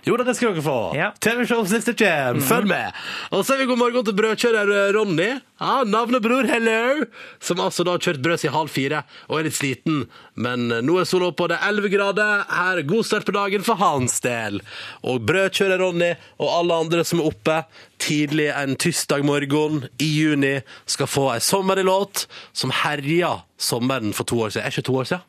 Jo 0.07 0.17
da, 0.19 0.25
det 0.27 0.37
skal 0.37 0.55
dere 0.55 0.63
få. 0.65 0.77
Ja. 0.97 1.09
TV-shows 1.23 1.69
siste 1.71 1.93
kjem. 1.97 2.39
Følg 2.45 2.69
med. 2.69 2.95
Og 3.31 3.43
så 3.45 3.55
er 3.55 3.61
vi 3.61 3.69
god 3.69 3.81
morgen 3.81 4.07
til 4.07 4.15
brødkjører 4.17 4.73
eh, 4.75 4.89
Ronny. 4.95 5.29
Ja, 5.57 5.81
Navnebror, 5.89 6.45
hello! 6.49 7.07
Som 7.41 7.61
altså 7.63 7.85
da 7.85 7.95
har 7.95 8.03
kjørt 8.03 8.21
brød 8.21 8.43
siden 8.43 8.53
halv 8.53 8.69
fire 8.69 9.01
og 9.25 9.39
er 9.39 9.47
litt 9.47 9.57
sliten. 9.57 10.03
Men 10.37 10.67
eh, 10.71 10.83
nå 10.85 10.99
er 11.01 11.09
sola 11.09 11.31
oppe, 11.31 11.49
det 11.51 11.57
er 11.57 11.71
11 11.73 11.93
grader. 11.95 12.45
Her 12.53 12.81
er 12.83 12.89
god 12.89 13.07
start 13.09 13.27
på 13.27 13.35
dagen 13.35 13.65
for 13.67 13.81
hans 13.81 14.19
del. 14.25 14.61
Og 15.07 15.23
brødkjører 15.27 15.81
Ronny 15.81 16.13
og 16.37 16.51
alle 16.59 16.81
andre 16.85 17.05
som 17.07 17.23
er 17.23 17.31
oppe 17.31 17.61
tidlig 18.01 18.51
en 18.53 18.75
tirsdag 18.79 19.25
morgen 19.25 19.87
i 20.03 20.09
juni, 20.19 20.59
skal 20.85 21.09
få 21.09 21.31
ei 21.33 21.41
sommerlig 21.43 21.87
låt 21.87 22.27
som 22.53 22.73
herja 22.83 23.39
sommeren 23.57 24.13
for 24.13 24.29
to 24.29 24.39
år 24.45 24.53
siden. 24.53 24.67
Er 24.67 24.75
ikke 24.75 24.87
to 24.89 24.97
år 25.01 25.09
siden? 25.09 25.25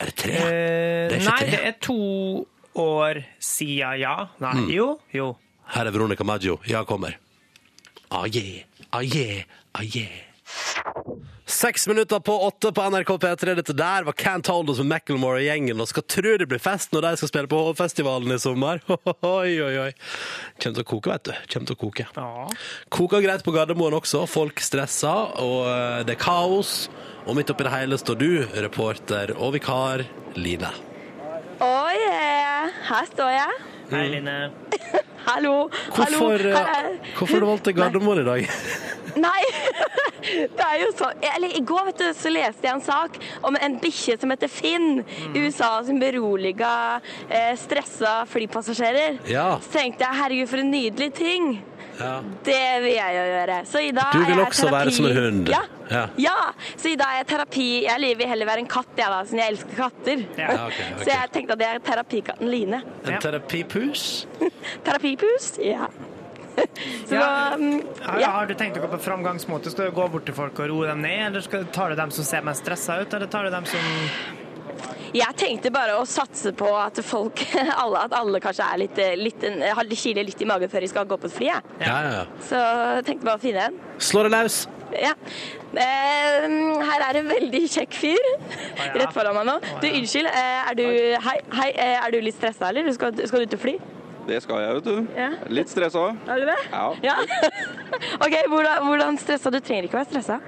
Er 0.00 0.10
det 0.10 0.16
tre? 0.20 0.32
Eh, 0.32 1.08
det 1.08 1.16
er 1.16 1.20
ikke 1.20 1.30
nei, 1.30 1.40
tre. 1.40 1.50
det 1.50 1.60
er 1.70 1.76
to 1.84 1.98
år 2.82 3.22
siden, 3.40 3.98
ja. 4.00 4.28
Nei, 4.38 4.54
Mm. 4.54 4.70
jo, 4.70 4.88
jo. 5.12 5.36
Her 5.74 5.86
er 5.86 5.90
Veronica 5.92 6.24
Maggio. 6.24 6.58
Ja, 6.66 6.84
kommer. 6.84 7.16
Ah, 8.10 8.24
yeah, 8.26 8.64
ah, 8.90 9.02
yeah, 9.02 9.44
ah, 9.74 9.82
yeah. 9.82 10.24
Seks 11.48 11.86
minutter 11.88 12.20
på 12.20 12.32
åtte 12.44 12.72
på 12.72 12.82
NRK 12.90 13.18
P3. 13.18 13.54
Dette 13.56 13.72
der 13.76 14.04
var 14.04 14.12
Can't 14.12 14.46
Hold 14.48 14.68
Us 14.70 14.78
med 14.78 14.86
Macklemore 14.92 15.40
og 15.40 15.44
gjengen. 15.46 15.80
Og 15.80 15.88
skal 15.88 16.02
tro 16.08 16.36
det 16.40 16.48
blir 16.48 16.60
fest 16.60 16.92
når 16.92 17.06
de 17.06 17.12
skal 17.16 17.28
spille 17.28 17.48
på 17.48 17.60
Hovfestivalen 17.68 18.32
i 18.32 18.38
sommer. 18.40 18.80
Oi, 19.24 19.56
oi, 19.60 19.74
oi. 19.86 19.92
Kjem 20.60 20.74
til 20.76 20.84
å 20.84 20.88
koke, 20.88 21.10
vet 21.12 21.24
du. 21.28 21.32
Kjem 21.48 21.66
til 21.68 21.76
å 21.76 21.80
koke. 21.80 22.06
Ja. 22.16 22.46
Koker 22.92 23.24
greit 23.24 23.44
på 23.44 23.52
Gardermoen 23.56 23.96
også. 23.96 24.26
Folk 24.28 24.60
stresser, 24.60 25.32
og 25.40 25.68
eh, 25.72 26.02
det 26.08 26.16
er 26.18 26.22
kaos. 26.24 26.88
Og 27.28 27.36
midt 27.36 27.50
oppi 27.52 27.64
det 27.68 27.72
hele 27.76 28.00
står 28.00 28.20
du, 28.20 28.30
reporter 28.60 29.32
og 29.36 29.56
vikar 29.56 30.04
Line. 30.36 30.72
Oi, 31.58 31.94
yeah. 31.98 32.70
her 32.86 33.06
står 33.10 33.32
jeg. 33.34 33.54
Hei, 33.90 34.04
Line. 34.12 34.34
Hallo. 35.28 35.54
Hallo. 35.96 36.18
Hvorfor, 36.20 36.44
Her 36.54 36.86
eh, 36.92 37.08
hvorfor 37.16 37.40
du 37.42 37.46
valgte 37.48 37.72
Gardermoen 37.74 38.20
i 38.22 38.26
dag? 38.28 38.44
Nei, 39.26 39.40
det 40.54 40.62
er 40.62 40.76
jo 40.84 40.92
sånn 40.94 41.24
Eller 41.32 41.56
I 41.58 41.62
går 41.66 41.88
vet 41.88 42.02
du, 42.04 42.06
så 42.14 42.30
leste 42.30 42.62
jeg 42.68 42.76
en 42.76 42.84
sak 42.84 43.18
om 43.48 43.58
en 43.58 43.74
bikkje 43.82 44.20
som 44.22 44.30
heter 44.30 44.52
Finn 44.52 45.00
i 45.32 45.42
USA, 45.42 45.72
som 45.82 45.98
beroliga 45.98 46.72
eh, 47.26 47.56
stressa 47.58 48.20
flypassasjerer. 48.30 49.18
Ja. 49.26 49.56
Så 49.64 49.80
tenkte 49.80 50.06
jeg 50.06 50.20
herregud, 50.20 50.52
for 50.52 50.62
en 50.62 50.70
nydelig 50.76 51.10
ting. 51.18 51.50
Ja. 51.98 52.20
Det 52.46 52.58
vil 52.84 52.92
jeg 52.94 53.14
jo 53.18 53.22
gjøre. 53.32 53.56
Så 53.66 53.80
i 53.82 53.90
dag 53.96 54.12
Du 54.12 54.18
vil 54.18 54.30
er 54.32 54.36
jeg 54.38 54.46
også 54.46 54.68
være 54.70 54.90
terapi. 54.90 54.96
som 54.96 55.06
en 55.06 55.16
hund. 55.16 55.48
Ja. 55.52 55.62
Ja. 55.90 56.02
ja. 56.18 56.36
Så 56.76 56.92
i 56.92 56.96
dag 57.00 57.14
er 57.14 57.22
jeg 57.22 57.26
terapi. 57.32 57.68
Jeg 57.86 58.18
vil 58.18 58.28
heller 58.28 58.46
være 58.46 58.58
en 58.64 58.68
katt, 58.70 58.92
jeg 58.96 59.08
da, 59.14 59.22
siden 59.24 59.38
jeg 59.42 59.52
elsker 59.54 59.74
katter. 59.80 60.24
Ja, 60.38 60.48
Okay, 60.68 60.84
okay. 60.92 61.04
Så 61.04 61.10
jeg 61.10 61.32
tenkte 61.32 61.52
at 61.58 61.64
jeg 61.66 61.74
er 61.74 61.84
terapikatten 61.90 62.48
Line. 62.52 62.82
En 63.06 63.12
Ja. 63.16 63.18
terapipus? 63.24 64.26
Terapipus? 64.86 65.52
Ja. 65.64 65.86
Så 67.08 67.14
Ja. 67.14 67.20
da 67.20 67.56
mm, 67.56 67.82
Har, 68.02 68.20
ja. 68.20 68.30
har 68.34 68.46
du 68.46 68.54
tenkt 68.54 68.76
å 68.78 68.82
gå 68.82 68.88
på 68.94 68.98
framgangsmåte? 69.02 69.70
Skal 69.70 69.90
du 69.90 69.96
gå 69.98 70.08
bort 70.10 70.24
til 70.26 70.34
folk 70.34 70.58
og 70.58 70.68
roe 70.70 70.86
dem 70.90 71.02
ned, 71.02 71.26
eller 71.30 71.40
skal, 71.40 71.64
tar 71.74 71.90
du 71.90 71.96
dem 71.96 72.10
som 72.10 72.24
ser 72.24 72.42
mest 72.46 72.64
stressa 72.66 73.00
ut, 73.02 73.14
eller 73.14 73.26
tar 73.30 73.44
du 73.46 73.50
dem 73.54 73.64
som 73.64 73.80
Jeg 75.16 75.36
tenkte 75.40 75.72
bare 75.72 75.96
å 75.98 76.06
satse 76.08 76.52
på 76.56 76.68
at 76.76 77.00
folk, 77.06 77.42
alle, 77.82 78.06
at 78.06 78.16
alle 78.18 78.40
kanskje 78.44 78.66
er 78.66 78.82
litt, 78.84 78.98
eh, 79.02 79.14
litt, 79.18 79.44
kiler 79.98 80.26
litt 80.26 80.42
i 80.42 80.48
magen 80.48 80.70
før 80.72 80.84
de 80.84 80.90
skal 80.90 81.08
gå 81.08 81.20
på 81.20 81.30
et 81.30 81.36
fly. 81.38 81.52
Ja, 81.52 81.60
ja, 81.84 81.94
ja. 82.18 82.24
Så 82.48 82.64
jeg 82.98 83.06
tenkte 83.08 83.30
bare 83.30 83.40
å 83.40 83.44
finne 83.44 83.70
en. 83.70 83.78
Slå 84.02 84.26
deg 84.26 84.36
løs. 84.36 84.66
Ja. 84.96 85.12
Eh, 85.76 86.46
her 86.88 87.04
er 87.10 87.18
en 87.20 87.28
veldig 87.28 87.60
kjekk 87.68 87.92
fyr 87.92 88.16
ja. 88.16 88.86
rett 89.02 89.12
foran 89.12 89.36
meg 89.36 89.48
nå. 89.48 89.58
Du, 89.82 89.88
unnskyld, 89.90 90.30
eh, 90.32 90.70
er 90.70 90.78
du, 90.78 90.86
hei, 91.26 91.36
hei, 91.60 91.68
eh, 91.74 91.96
er 92.00 92.14
du 92.14 92.20
litt 92.24 92.38
stressa, 92.38 92.70
eller? 92.70 92.88
Skal, 92.96 93.16
skal 93.28 93.44
du 93.44 93.48
ut 93.48 93.58
og 93.58 93.64
fly? 93.64 93.76
Det 94.28 94.42
skal 94.44 94.60
jeg, 94.60 94.78
vet 94.78 94.88
du. 94.88 95.12
Ja. 95.16 95.28
Litt 95.52 95.70
stressa. 95.72 96.10
Er 96.28 96.42
du 96.42 96.48
det? 96.50 96.56
Ja. 97.04 97.16
OK, 98.24 98.34
hvordan, 98.52 98.84
hvordan 98.84 99.20
stressa? 99.20 99.52
Du 99.52 99.60
trenger 99.60 99.88
ikke 99.88 99.96
å 99.96 100.02
være 100.02 100.10
stressa. 100.12 100.40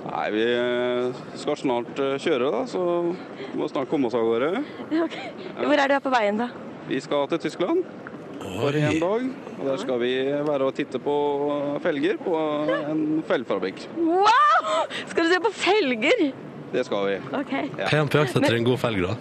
Nei, 0.00 0.26
vi 0.32 0.44
eh, 0.48 1.22
skal 1.38 1.58
snart 1.60 1.98
eh, 2.00 2.16
kjøre, 2.22 2.50
da, 2.54 2.60
så 2.70 2.82
vi 3.12 3.60
må 3.60 3.68
snart 3.70 3.90
komme 3.90 4.08
oss 4.08 4.16
av 4.16 4.24
gårde. 4.26 4.62
Ok. 5.04 5.16
Hvor 5.60 5.82
er 5.82 5.92
du 5.92 5.96
på 6.04 6.12
veien, 6.14 6.40
da? 6.40 6.48
Vi 6.88 7.00
skal 7.04 7.28
til 7.30 7.42
Tyskland 7.44 7.84
for 8.40 8.76
en 8.76 8.96
dag. 9.02 9.26
Og 9.60 9.66
der 9.68 9.80
skal 9.82 10.00
vi 10.00 10.12
være 10.46 10.68
og 10.70 10.74
titte 10.74 10.98
på 11.04 11.14
felger 11.84 12.16
på 12.24 12.36
en 12.80 13.02
felgfabrikk. 13.28 13.84
Wow! 14.00 14.86
Skal 15.10 15.26
du 15.26 15.34
se 15.34 15.40
på 15.44 15.52
felger? 15.54 16.30
Det 16.72 16.86
skal 16.86 17.06
vi. 17.10 17.18
OK. 17.36 17.52
Hva 17.76 17.90
er 17.90 17.98
han 17.98 18.10
på 18.10 18.22
jakt 18.22 18.40
etter 18.40 18.56
en 18.56 18.66
god 18.70 18.80
felg, 18.80 19.04
da? 19.04 19.18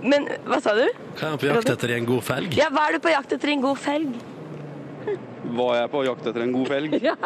Men 0.00 0.28
hva 0.48 0.60
sa 0.64 0.74
du? 0.76 0.84
Hva 1.16 1.24
er 1.24 1.32
han 1.32 1.40
på 1.40 1.48
jakt 1.48 1.72
etter 1.74 1.94
en 1.96 2.06
god 2.08 2.26
felg? 2.28 2.60
Ja, 2.60 2.68
hva 2.74 2.86
er 2.88 2.96
du 2.96 3.02
på 3.04 3.12
jakt 3.12 3.34
etter 3.36 3.54
en 3.54 3.64
god 3.64 3.80
felg? 3.80 4.20
Var 5.50 5.74
jeg 5.80 5.90
på 5.90 6.04
jakt 6.06 6.30
etter 6.30 6.46
en 6.46 6.54
god 6.54 6.70
felg? 6.70 6.96
Ja. 7.08 7.16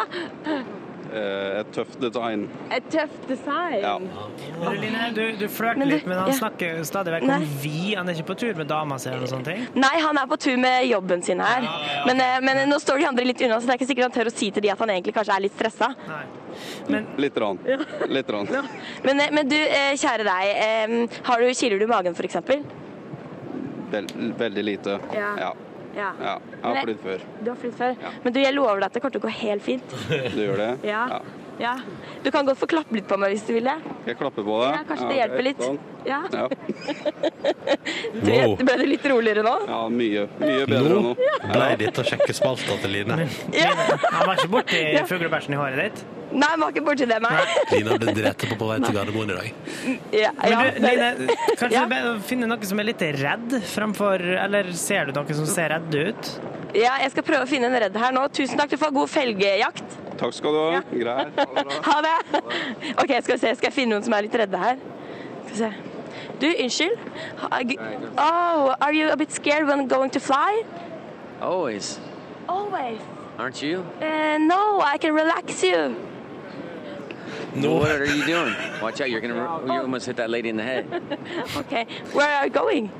Eh, 1.12 1.60
Et 1.60 1.72
tøft 1.76 1.98
design. 2.00 2.46
Et 2.72 2.86
tøft 2.90 3.26
design. 3.28 3.80
Ja. 3.82 3.98
Men 3.98 4.80
Line, 4.80 5.02
du, 5.14 5.20
du 5.38 5.44
flørter 5.48 5.78
Men 5.78 5.88
du- 5.88 5.94
litt, 5.94 6.06
men 6.06 6.18
han 6.18 6.30
ja. 6.32 6.36
snakker 6.38 6.80
stadig 6.88 7.12
vekk 7.12 7.28
om 7.28 7.44
vi. 7.62 7.94
Han 7.94 8.08
er 8.08 8.14
ikke 8.14 8.26
på 8.32 8.36
tur 8.40 8.54
med 8.56 8.66
dama 8.70 8.98
si 8.98 9.10
eller 9.10 9.28
noe 9.30 9.44
ting? 9.46 9.66
Nei, 9.74 9.92
han 10.00 10.18
er 10.18 10.26
på 10.30 10.38
tur 10.40 10.56
med 10.62 10.86
jobben 10.88 11.22
sin 11.22 11.40
her. 11.44 11.66
Men, 12.06 12.18
ja, 12.24 12.40
men 12.40 12.62
nå 12.70 12.78
står 12.80 12.98
de 13.02 13.08
andre 13.10 13.24
litt 13.28 13.42
unna, 13.44 13.60
så 13.60 13.66
det 13.68 13.74
er 13.76 13.80
ikke 13.82 13.90
sikkert 13.92 14.08
han 14.08 14.16
tør 14.16 14.30
å 14.32 14.34
si 14.34 14.50
til 14.50 14.62
de 14.64 14.70
at 14.72 14.78
han 14.84 14.88
egentlig 14.96 15.14
kanskje 15.18 15.36
er 15.36 15.44
litt 15.46 15.56
stressa. 15.58 15.92
Men 16.88 17.06
Litt. 17.18 17.36
Rann. 17.36 17.58
Litt 18.08 18.28
rann. 18.30 18.46
Men, 19.04 19.20
eh, 19.20 19.30
men 19.34 19.48
du, 19.48 19.56
eh, 19.56 19.92
kjære 19.98 20.24
deg, 20.24 20.50
eh, 20.64 21.20
har 21.26 21.40
du, 21.40 21.48
kiler 21.54 21.78
du 21.82 21.86
magen 21.90 22.14
f.eks.? 22.14 22.36
Vel, 23.90 24.06
veldig 24.38 24.64
lite. 24.64 24.98
Ja. 25.14 25.52
Ja. 25.94 26.10
Ja. 26.20 26.34
Jeg 26.54 26.64
har 26.64 26.82
flydd 26.88 27.00
før. 27.04 27.24
Du 27.44 27.50
har 27.52 27.58
flydd 27.62 27.74
før? 27.78 27.96
Men 28.24 28.34
du, 28.36 28.40
jeg 28.42 28.54
lover 28.56 28.82
deg 28.82 28.90
at 28.90 28.96
det 28.98 29.02
kommer 29.04 29.16
til 29.16 29.22
å 29.22 29.26
gå 29.28 29.34
helt 29.40 29.64
fint. 29.64 29.96
Du 30.34 30.40
gjør 30.42 30.60
det? 30.60 30.70
Ja. 30.90 31.04
Ja. 31.60 31.74
Du 32.24 32.30
kan 32.34 32.46
godt 32.48 32.58
få 32.58 32.66
klappe 32.70 32.94
litt 32.96 33.06
på 33.08 33.16
meg 33.20 33.34
hvis 33.34 33.44
du 33.46 33.52
vil 33.54 33.64
det. 33.68 33.76
Skal 33.84 34.10
jeg 34.12 34.18
klappe 34.20 34.42
på 34.46 34.60
deg? 34.62 34.74
Ja, 34.74 34.82
kanskje 34.88 35.08
det 35.10 35.18
hjelper 35.20 35.46
litt. 35.46 35.62
Sånn. 35.62 35.78
Ja. 36.04 36.20
Ja. 36.32 36.48
Du, 38.14 38.30
Wow. 38.30 38.52
Ble 38.60 38.74
du 38.78 38.84
litt 38.86 39.04
roligere 39.10 39.42
nå? 39.44 39.52
ja, 39.68 39.78
mye. 39.90 40.24
Mye 40.40 40.66
bedre 40.68 40.90
Nå 40.94 41.00
nå. 41.02 41.12
ble 41.50 41.66
dette 41.80 42.04
sjekkespalta 42.06 42.76
til 42.82 42.92
Line. 42.94 43.16
han 43.24 44.22
var 44.28 44.36
ikke 44.38 44.50
borti 44.52 44.80
fuglebæsjen 45.08 45.56
i 45.56 45.58
håret 45.58 45.80
ditt? 45.82 46.04
Nei, 46.34 46.48
han 46.52 46.62
var 46.62 46.72
ikke 46.74 46.84
borti 46.86 47.06
det, 47.10 47.18
meg. 47.24 47.52
Line 47.72 47.96
ble 48.00 48.14
drept 48.16 48.46
på 48.50 48.58
på 48.60 48.68
vei 48.70 48.78
til 48.84 48.96
Gardermoen 48.96 49.32
i 49.34 49.38
dag. 49.38 49.50
Ja, 50.14 50.30
Men 50.40 50.62
du, 50.78 50.80
Line, 50.86 51.10
kanskje 51.58 51.72
Ja. 51.74 51.84
du 51.90 52.22
finner 52.28 52.50
noe 52.54 52.70
som 52.70 52.80
er 52.82 52.88
litt 52.90 53.02
redd 53.20 53.58
framfor 53.74 54.22
Eller 54.44 54.70
ser 54.78 55.10
du 55.10 55.18
noe 55.18 55.36
som 55.40 55.46
ser 55.50 55.74
redd 55.74 55.94
ut? 55.94 56.32
ja, 56.74 56.96
jeg 57.04 57.10
skal 57.14 57.22
prøve 57.26 57.44
å 57.46 57.50
finne 57.50 57.68
en 57.70 57.76
redd 57.84 57.96
her 57.96 58.12
nå. 58.16 58.24
Tusen 58.34 58.58
takk, 58.58 58.70
du 58.70 58.76
får 58.80 58.90
god 58.96 59.10
felgejakt. 59.12 59.98
Takk 60.18 60.34
skal 60.36 60.54
du 60.54 60.58
ha. 60.60 60.80
Greit. 60.90 61.32
Ha 61.38 61.62
det. 61.62 61.78
Ha 61.88 61.96
det! 62.06 62.42
OK, 63.02 63.12
skal 63.24 63.34
vi 63.34 63.38
se. 63.38 63.54
Skal 63.58 63.68
jeg 63.68 63.72
finne 63.72 63.94
noen 63.96 64.04
som 64.06 64.14
er 64.16 64.26
litt 64.28 64.34
redde 64.38 64.58
her? 64.60 64.76
Skal 65.46 65.50
vi 65.50 65.58
se. 65.58 65.72
Du, 66.40 66.46
unnskyld. 66.50 66.96
Oh, 68.18 68.74
are 68.80 68.92
you 68.92 69.10
a 69.10 69.16
bit 69.16 69.32
scared 69.32 69.66
when 69.66 69.86
going 69.88 70.10
to 70.10 70.20
fly? 70.20 70.62
Always, 71.40 71.98
Always. 72.48 73.00
aren't 73.38 73.60
you? 73.62 73.84
Uh, 74.00 74.38
no, 74.38 74.80
I 74.80 74.96
can 74.98 75.14
relax 75.14 75.62
you. 75.62 75.96
No. 77.54 77.74
What 77.74 77.90
are 77.90 78.04
you 78.06 78.24
doing? 78.26 78.54
Watch 78.82 79.00
out! 79.00 79.10
You're 79.10 79.20
gonna 79.20 79.34
you 79.66 79.80
almost 79.80 80.06
hit 80.06 80.16
that 80.16 80.30
lady 80.30 80.48
in 80.48 80.56
the 80.56 80.62
head. 80.62 80.86
Okay, 81.56 81.86
where 82.12 82.28
are 82.28 82.46
you 82.46 82.50
going? 82.50 82.90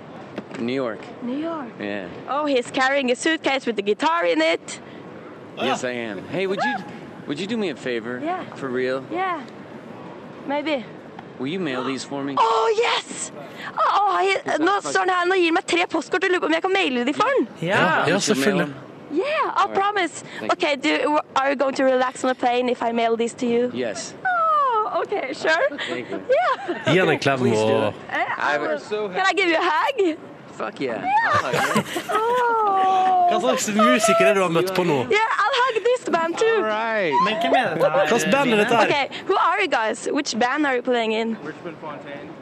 New 0.59 0.72
York. 0.74 1.00
New 1.22 1.38
York. 1.38 1.68
Yeah. 1.81 2.09
Oh, 2.29 2.46
he's 2.46 2.70
carrying 2.70 3.11
a 3.11 3.16
suitcase 3.16 3.66
with 3.66 3.77
the 3.77 3.83
guitar 3.83 4.24
in 4.24 4.40
it. 4.40 4.81
Yes, 5.57 5.85
I 5.85 5.90
am. 5.90 6.24
Hey, 6.29 6.46
would 6.46 6.61
you 6.62 6.74
would 7.27 7.41
you 7.41 7.47
do 7.47 7.57
me 7.57 7.71
a 7.71 7.77
favor? 7.77 8.21
Yeah. 8.23 8.45
For 8.55 8.69
real? 8.69 9.05
Yeah. 9.11 9.43
Maybe. 10.47 10.85
Will 11.39 11.49
you 11.49 11.59
mail 11.59 11.83
these 11.85 12.05
for 12.05 12.23
me? 12.23 12.37
Oh, 12.39 12.75
yes! 12.79 13.33
Oh, 13.77 14.21
jeg, 14.23 14.59
nå 14.61 14.81
står 14.81 15.01
han 15.01 15.11
her 15.11 15.33
og 15.35 15.41
gir 15.43 15.55
meg 15.57 15.67
tre 15.67 15.87
postkort 15.91 16.25
og 16.25 16.31
lurer 16.31 16.41
på 16.45 16.47
om 16.47 16.55
jeg 16.55 16.63
kan 16.63 16.73
maile 16.73 17.05
dem 17.09 17.15
for 17.15 17.27
han. 17.27 17.49
Ja. 17.63 18.05
Ja, 18.07 18.19
selvfølgelig. 18.19 18.69
Yeah, 19.15 19.55
I'll 19.57 19.69
promise. 19.69 20.25
Thank 20.39 20.53
Okay, 20.53 20.77
do, 20.77 21.19
are 21.37 21.51
you 21.51 21.57
going 21.57 21.75
to 21.75 21.85
relax 21.85 22.25
on 22.25 22.29
the 22.29 22.35
plane 22.35 22.69
if 22.69 22.83
I 22.83 22.93
mail 22.93 23.17
these 23.17 23.35
to 23.35 23.47
you? 23.47 23.71
Yes. 23.75 24.15
Oh, 24.27 25.03
okay, 25.03 25.33
sure. 25.33 25.79
Thank 25.89 26.11
you. 26.11 26.23
Yeah. 26.31 26.93
Gi 26.93 26.99
han 26.99 27.11
en 27.11 27.19
klem 27.19 27.43
og 27.43 27.95
Kan 28.11 28.21
jeg 28.21 28.59
gi 28.59 28.69
deg 28.69 29.15
Can 29.15 29.27
I 29.27 29.35
give 29.37 29.49
you 29.49 29.59
a 29.59 29.71
hug? 29.71 30.19
Fuck 30.57 30.81
yeah. 30.81 31.03
Oh. 32.11 33.29
Hva 33.31 33.40
slags 33.40 33.69
musikere 33.75 34.29
er 34.29 34.35
det 34.35 34.38
du 34.38 34.43
har 34.45 34.53
møtt 34.55 34.71
på 34.77 34.85
nå? 34.87 34.97
Yeah, 35.11 35.40
I'll 35.43 35.57
hug 35.61 35.79
this 35.85 36.05
band 36.14 36.37
too. 36.38 36.61
right. 36.62 37.14
Men 37.25 37.40
hvem 37.43 37.55
er 37.59 37.75
dette 37.75 37.90
her? 37.90 38.07
Hvilket 38.12 38.31
band 38.35 38.53
er 38.53 38.57
dette 38.62 38.77
her? 38.77 38.85
Okay, 38.87 39.09
who 39.27 39.35
are 39.37 39.61
you 39.62 39.69
guys? 39.69 40.05
Which 40.12 40.35
band 40.38 40.67
are 40.67 40.77
you 40.77 40.83
playing 40.83 41.12
in? 41.12 41.37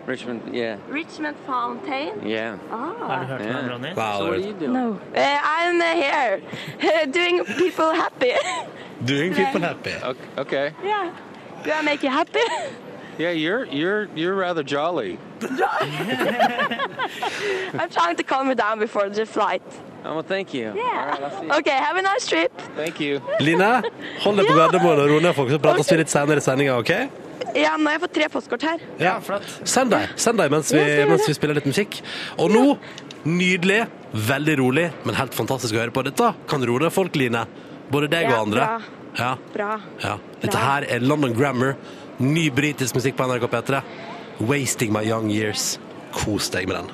Richmond, 0.06 0.42
yeah. 0.52 0.76
Richmond 0.90 1.36
Fontaine? 1.46 2.20
Yeah. 2.26 2.58
Har 2.70 2.94
Ah. 3.00 3.20
du 3.20 3.26
hørt 3.26 3.40
yeah. 3.40 3.60
den, 3.62 3.70
Ronny? 3.70 3.94
Wow, 3.96 4.18
So 4.18 4.24
what 4.28 4.42
do 4.42 4.46
you 4.48 4.52
do? 4.60 4.68
No. 4.68 4.98
Uh, 5.16 5.38
I'm 5.56 5.80
uh, 5.80 5.94
here, 5.94 6.40
doing 7.18 7.44
people 7.44 7.94
happy. 7.94 8.32
Doing 9.04 9.34
people 9.34 9.60
happy. 9.60 9.94
Okay. 10.04 10.28
okay. 10.38 10.72
yeah. 10.84 11.10
Do 11.64 11.70
I 11.72 11.82
make 11.82 12.02
you 12.04 12.10
happy? 12.10 12.44
Yeah, 13.18 13.30
you're 13.30 13.64
you're 13.66 14.08
you're 14.14 14.34
rather 14.34 14.62
jolly. 14.62 15.18
I'm 17.78 17.90
trying 17.90 18.16
to 18.16 18.22
calm 18.22 18.48
you 18.48 18.54
down 18.54 18.78
before 18.78 19.08
the 19.08 19.26
flight. 19.26 19.62
Oh, 20.04 20.14
well, 20.14 20.22
thank 20.22 20.52
you. 20.52 20.72
Yeah. 20.74 21.18
right. 21.18 21.58
Okay, 21.60 21.70
have 21.70 21.96
a 21.96 22.02
nice 22.02 22.26
trip. 22.26 22.52
Thank 22.76 22.98
you. 23.00 23.20
Line, 23.40 23.82
hold 24.24 24.40
deg 24.40 24.48
på 24.50 24.56
Gardermoen 24.58 24.98
og 25.04 25.10
ro 25.12 25.20
ned, 25.22 25.34
folk, 25.36 25.52
så 25.54 25.60
prates 25.62 25.90
vi 25.92 26.00
litt 26.00 26.10
senere 26.10 26.42
i 26.42 26.44
sendinga, 26.44 26.74
OK? 26.82 26.90
Ja, 27.54 27.76
nå 27.76 27.86
har 27.90 27.98
jeg 27.98 28.02
fått 28.06 28.14
tre 28.16 28.28
postkort 28.32 28.64
her. 28.66 28.82
Ja, 28.98 29.14
Send 29.68 29.92
deg, 29.94 30.08
send 30.18 30.40
deg 30.42 30.50
mens, 30.52 30.72
vi, 30.74 30.80
Ja, 30.82 31.06
mens 31.10 31.28
vi 31.28 31.34
spiller 31.36 31.58
litt 31.58 31.68
musikk. 31.68 32.00
Og 32.40 32.50
nå, 32.50 32.64
nydelig, 33.28 33.84
veldig 34.26 34.56
rolig, 34.58 34.88
men 35.06 35.18
helt 35.18 35.36
fantastisk 35.38 35.76
å 35.76 35.82
høre 35.84 35.94
på. 35.94 36.02
Dette 36.08 36.32
kan 36.50 36.66
roe 36.66 36.82
ned 36.82 36.94
folk, 36.94 37.14
Line. 37.18 37.44
Både 37.92 38.08
deg 38.10 38.26
Ja, 38.26 38.40
og 38.40 38.48
andre. 38.48 38.66
bra. 38.66 38.98
Ja, 39.18 39.34
Bra. 39.52 39.72
ja. 40.02 40.16
Dette 40.40 40.56
her 40.58 40.86
er 40.88 41.00
London 41.04 41.34
Grammar. 41.36 41.76
Ny 42.22 42.48
britisk 42.54 42.94
musikk 42.96 43.16
på 43.18 43.26
NRK 43.28 43.44
P3. 43.52 43.82
'Wasting 44.38 44.92
My 44.92 45.08
Young 45.08 45.30
Years'. 45.30 45.78
Kos 46.12 46.50
deg 46.50 46.68
med 46.68 46.76
den. 46.76 46.90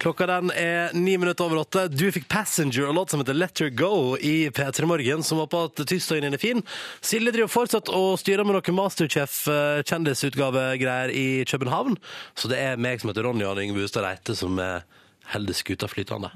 Klokka 0.00 0.26
den 0.26 0.50
er 0.50 0.90
ni 0.92 1.16
minutter 1.16 1.44
over 1.44 1.56
åtte. 1.62 1.88
Du 1.88 2.12
fikk 2.12 2.28
'Passenger' 2.28 2.88
og 2.88 2.94
låt 2.94 3.10
som 3.10 3.20
heter 3.20 3.34
'Let 3.34 3.58
Her 3.58 3.70
Go' 3.70 4.18
i 4.20 4.50
P3 4.50 4.86
Morgen, 4.86 5.22
som 5.22 5.38
håper 5.38 5.64
at 5.64 5.86
tirsdagen 5.86 6.34
er 6.34 6.38
fin. 6.38 6.62
Silje 7.00 7.32
driver 7.32 7.48
fortsatt 7.48 7.88
og 7.88 8.18
styrer 8.18 8.44
med 8.44 8.54
noe 8.54 8.72
Masterchef-kjendisutgavegreier 8.76 11.10
i 11.10 11.44
København. 11.44 11.96
Så 12.34 12.48
det 12.48 12.58
er 12.58 12.76
meg 12.76 13.00
som 13.00 13.08
heter 13.10 13.22
Ronny 13.24 13.44
og 13.44 13.56
Yngve 13.56 13.80
Hustad 13.80 14.02
Reite 14.04 14.34
som 14.36 14.58
er 14.58 14.82
holder 15.32 15.56
skuta 15.56 15.88
flytende. 15.90 16.30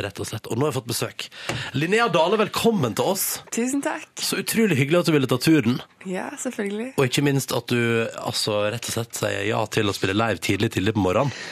Rett 0.00 0.20
og 0.22 0.28
slett. 0.28 0.48
Og 0.48 0.56
nå 0.58 0.66
har 0.66 0.72
jeg 0.72 0.78
fått 0.78 0.90
besøk. 0.90 1.26
Linnea 1.76 2.06
Dale, 2.12 2.38
velkommen 2.40 2.96
til 2.96 3.10
oss. 3.14 3.26
Tusen 3.54 3.82
takk. 3.84 4.06
Så 4.20 4.40
utrolig 4.42 4.78
hyggelig 4.80 5.02
at 5.02 5.10
du 5.10 5.14
ville 5.16 5.30
ta 5.30 5.38
turen. 5.42 5.80
Ja, 6.08 6.30
selvfølgelig. 6.40 6.92
Og 6.96 7.08
ikke 7.08 7.24
minst 7.26 7.52
at 7.56 7.68
du 7.72 8.06
altså, 8.22 8.62
rett 8.72 8.88
og 8.88 8.96
slett 8.98 9.20
sier 9.20 9.44
ja 9.48 9.60
til 9.72 9.90
å 9.90 9.96
spille 9.96 10.16
live 10.16 10.40
tidlig 10.44 10.72
tidlig 10.76 10.96
på 10.96 11.04
morgenen. 11.04 11.34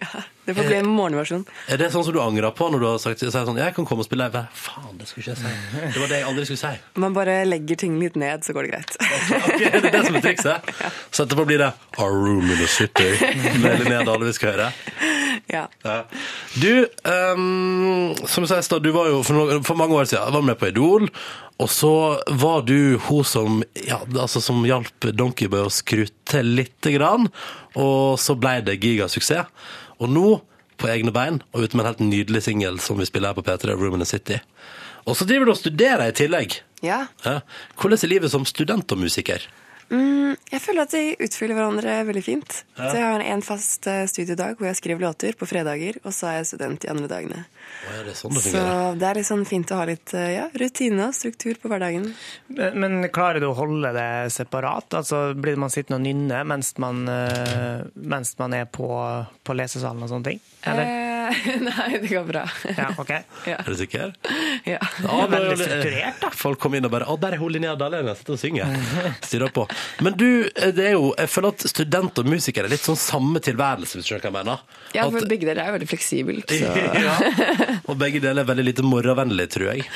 Ja, 0.00 0.22
det 0.46 0.54
får 0.54 0.68
bli 0.68 0.76
en 0.78 0.88
morgenversjon. 0.94 1.42
Er 1.66 1.80
det 1.80 1.88
sånn 1.90 2.04
som 2.06 2.14
du 2.14 2.20
angrer 2.22 2.52
på 2.54 2.68
når 2.70 2.82
du 2.82 2.86
har 2.86 3.00
sagt 3.02 3.24
sånn, 3.24 3.58
jeg 3.58 3.74
kan 3.74 3.88
komme 3.88 4.04
og 4.04 4.06
spille 4.06 4.28
live? 4.28 4.44
Faen, 4.54 4.94
det 5.00 5.08
skulle 5.10 5.24
ikke 5.24 5.34
jeg 5.34 5.40
si. 5.42 5.80
Det 5.96 6.02
var 6.02 6.12
det 6.12 6.20
jeg 6.20 6.28
aldri 6.30 6.44
skulle 6.46 6.62
si. 6.62 7.00
Man 7.02 7.16
bare 7.16 7.34
legger 7.48 7.80
ting 7.82 7.96
litt 7.98 8.14
ned, 8.20 8.46
så 8.46 8.54
går 8.54 8.68
det 8.68 8.76
greit. 8.76 8.96
Ok, 9.36 9.58
det 9.58 9.80
er 9.80 9.92
det 9.92 10.04
som 10.06 10.18
er 10.18 10.24
trikset. 10.24 10.70
Så 11.14 11.24
etterpå 11.24 11.46
blir 11.48 11.60
det 11.62 11.70
Our 11.98 12.14
Room 12.14 12.46
in 12.46 12.58
the 12.60 12.68
City 12.70 13.08
med 13.62 13.80
Linnea 13.80 14.04
Dale 14.06 14.28
vi 14.28 14.34
skal 14.36 14.54
høre. 14.54 14.70
Ja. 15.50 15.64
Ja. 15.82 15.96
Du, 16.54 16.86
um, 17.34 18.14
som 18.26 18.46
jeg 18.46 18.66
sa, 18.66 18.78
du 18.82 18.90
var 18.94 19.10
jo 19.10 19.22
for, 19.26 19.38
noen, 19.38 19.64
for 19.66 19.78
mange 19.78 19.98
år 19.98 20.08
siden 20.10 20.34
var 20.34 20.46
med 20.46 20.58
på 20.60 20.70
Idol, 20.70 21.08
og 21.62 21.70
så 21.72 21.92
var 22.36 22.66
du 22.68 22.98
hun 23.06 23.24
som, 23.24 23.62
ja, 23.86 24.02
altså, 24.20 24.42
som 24.44 24.64
hjalp 24.68 25.08
Donkeyboy 25.16 25.66
å 25.66 25.72
skru 25.72 26.04
til 26.28 26.52
lite 26.58 26.92
grann, 26.98 27.30
og 27.78 28.20
så 28.20 28.36
ble 28.38 28.58
det 28.66 28.78
gigasuksess. 28.82 29.48
Og 30.00 30.10
nå, 30.12 30.26
på 30.76 30.88
egne 30.92 31.12
bein, 31.14 31.40
og 31.52 31.64
ute 31.64 31.76
med 31.76 31.84
en 31.86 31.90
helt 31.92 32.02
nydelig 32.04 32.42
singel 32.44 32.80
som 32.84 32.98
vi 33.00 33.06
spiller 33.08 33.32
her 33.32 33.38
på 33.38 33.44
P3, 33.46 33.76
Room 33.78 33.96
in 33.96 34.04
the 34.04 34.08
City. 34.08 34.40
Og 35.06 35.16
så 35.16 35.24
driver 35.24 35.46
du 35.48 35.54
og 35.54 35.60
studerer 35.60 36.08
i 36.08 36.16
tillegg. 36.16 36.60
ja. 36.82 37.06
Ja. 37.24 37.40
Hvordan 37.80 37.98
er 38.02 38.08
livet 38.10 38.30
som 38.30 38.44
student 38.44 38.92
og 38.92 38.98
musiker? 38.98 39.46
Mm, 39.92 40.34
jeg 40.50 40.62
føler 40.64 40.86
at 40.86 40.94
de 40.96 41.02
utfyller 41.22 41.58
hverandre 41.58 41.98
veldig 42.08 42.24
fint. 42.26 42.56
Så 42.74 42.90
jeg 42.96 43.06
har 43.06 43.22
en 43.22 43.44
fast 43.44 43.86
eh, 43.90 44.02
studiedag 44.10 44.58
hvor 44.58 44.70
jeg 44.70 44.80
skriver 44.80 45.06
låter 45.06 45.36
på 45.38 45.46
fredager, 45.46 46.00
og 46.02 46.14
så 46.16 46.32
er 46.32 46.40
jeg 46.40 46.50
student 46.50 46.82
de 46.82 46.90
andre 46.90 47.10
dagene. 47.10 47.44
Å, 47.46 47.92
er 48.00 48.08
det 48.08 48.16
sånn 48.18 48.34
det 48.34 48.42
Så 48.46 48.64
det 48.98 49.08
er 49.08 49.20
litt 49.20 49.28
sånn 49.28 49.46
fint 49.46 49.70
å 49.74 49.78
ha 49.78 49.86
litt 49.88 50.14
eh, 50.18 50.32
ja, 50.38 50.48
rutine 50.58 51.08
og 51.10 51.16
struktur 51.16 51.60
på 51.62 51.70
hverdagen. 51.70 52.10
Men 52.56 52.86
men 52.86 53.10
klarer 53.14 53.42
du 53.42 53.48
å 53.50 53.56
holde 53.56 53.92
det 53.96 54.10
separat? 54.34 54.94
Altså, 54.98 55.34
blir 55.38 55.58
man 55.60 55.72
sittende 55.72 55.98
og 56.00 56.06
nynne 56.06 56.42
mens 56.48 56.72
man, 56.82 57.04
eh, 57.10 57.84
mens 57.94 58.34
man 58.40 58.56
er 58.56 58.68
på, 58.70 58.88
på 59.42 59.56
lesesalen 59.58 60.06
og 60.06 60.12
sånne 60.12 60.32
ting? 60.32 60.42
Eller? 60.66 60.86
Eh, 60.86 61.15
nei, 61.68 61.98
det 62.02 62.08
går 62.10 62.24
bra. 62.28 62.42
Ja, 62.76 62.88
ok. 62.98 63.10
ja. 63.46 63.56
Er 63.62 63.68
du 63.70 63.76
sikker? 63.78 64.12
ja. 64.66 64.78
Ja, 65.02 65.26
veldig 65.32 65.56
det- 65.56 65.66
strukturert, 65.68 66.20
da. 66.22 66.30
Folk 66.36 66.60
kom 66.62 66.74
inn 66.78 66.84
og 66.88 66.92
bare 66.92 67.06
'Å, 67.08 67.16
der 67.20 67.36
er 67.36 67.40
hun 67.42 67.52
Linnea 67.54 67.74
Dahlén, 67.78 68.06
jeg 68.10 68.16
sitter 68.20 68.36
og 68.36 68.40
synger'. 68.42 68.86
Styrer 69.28 69.52
på. 69.56 69.66
Men 70.04 70.16
du, 70.18 70.26
det 70.52 70.86
er 70.90 70.92
jo 70.96 71.12
Jeg 71.18 71.28
føler 71.32 71.48
at 71.54 71.66
student 71.70 72.18
og 72.22 72.26
musiker 72.30 72.64
er 72.64 72.72
litt 72.72 72.84
sånn 72.84 72.98
samme 73.00 73.40
tilværelse, 73.40 73.96
hvis 73.98 74.06
du 74.06 74.12
skjønner 74.14 74.26
hva 74.26 74.32
jeg 74.32 74.38
mener. 74.40 74.58
ja, 74.94 75.06
At- 75.06 75.12
for 75.16 75.26
begge 75.30 75.46
deler 75.48 75.62
er 75.66 75.76
veldig 75.78 75.88
fleksibelt, 75.90 76.50
så 76.50 76.74
ja. 77.06 77.16
Og 77.88 77.96
begge 77.98 78.20
deler 78.20 78.42
er 78.44 78.50
veldig 78.52 78.64
lite 78.70 78.82
morgenvennlig, 78.86 79.48
tror 79.54 79.72
jeg. 79.74 79.86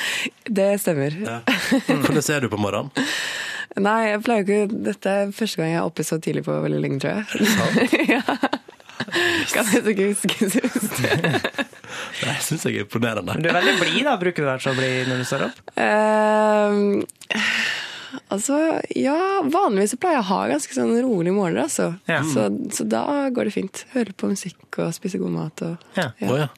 det 0.51 0.71
stemmer. 0.83 1.15
Ja. 1.21 1.41
Hvordan 1.87 2.23
ser 2.23 2.41
du 2.41 2.49
på 2.53 2.59
morgenen? 2.61 2.91
Nei, 3.79 4.11
jeg 4.11 4.23
pleier 4.27 4.41
jo 4.43 4.47
ikke 4.67 4.83
Dette 4.89 5.11
er 5.15 5.29
første 5.31 5.61
gang 5.61 5.69
jeg 5.71 5.79
er 5.79 5.87
oppe 5.87 6.03
så 6.03 6.17
tidlig 6.19 6.43
på 6.43 6.57
veldig 6.65 6.81
lenge, 6.83 6.99
tror 6.99 7.21
jeg. 7.21 7.47
Sant? 7.47 7.95
ja. 8.11 8.23
Kan 9.55 9.71
jeg 9.73 9.83
ikke 9.95 10.09
huske 10.13 10.49
sist. 10.53 11.01
Det 12.21 12.35
syns 12.45 12.65
jeg 12.67 12.77
er 12.81 12.85
imponerende. 12.85 13.35
Du 13.41 13.49
er 13.51 13.57
veldig 13.57 13.75
blid, 13.81 14.03
da. 14.07 14.17
Bruker 14.21 14.45
du 14.45 14.49
det 14.51 14.59
så 14.65 14.75
blid 14.77 15.09
når 15.11 15.23
du 15.23 15.27
står 15.29 15.45
opp? 15.49 15.61
Ehm, 15.81 17.03
altså, 18.35 18.59
ja, 18.97 19.17
vanligvis 19.51 19.95
så 19.95 20.01
pleier 20.03 20.19
jeg 20.21 20.25
å 20.27 20.31
ha 20.31 20.41
ganske 20.53 20.77
sånn 20.77 20.93
rolige 21.03 21.35
morgener, 21.37 21.67
altså. 21.67 21.91
Ja. 22.11 22.21
Så, 22.27 22.47
så 22.77 22.87
da 22.91 23.05
går 23.35 23.49
det 23.51 23.55
fint. 23.57 23.85
Høre 23.95 24.15
på 24.17 24.31
musikk 24.31 24.81
og 24.83 24.93
spise 24.97 25.21
god 25.23 25.35
mat 25.37 25.65
og 25.67 25.99
Ja. 25.99 26.11
Å 26.27 26.41
ja. 26.45 26.51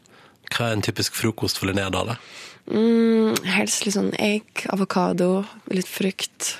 Hva 0.53 0.69
er 0.69 0.77
en 0.77 0.85
typisk 0.85 1.15
frokost 1.17 1.57
for 1.61 1.71
Linnea 1.71 1.89
Dale? 1.95 2.19
mm, 2.69 3.39
Helst 3.55 3.87
litt 3.87 3.97
sånn 3.97 4.13
egg, 4.21 4.67
avokado, 4.75 5.47
litt 5.73 5.89
frukt. 5.89 6.57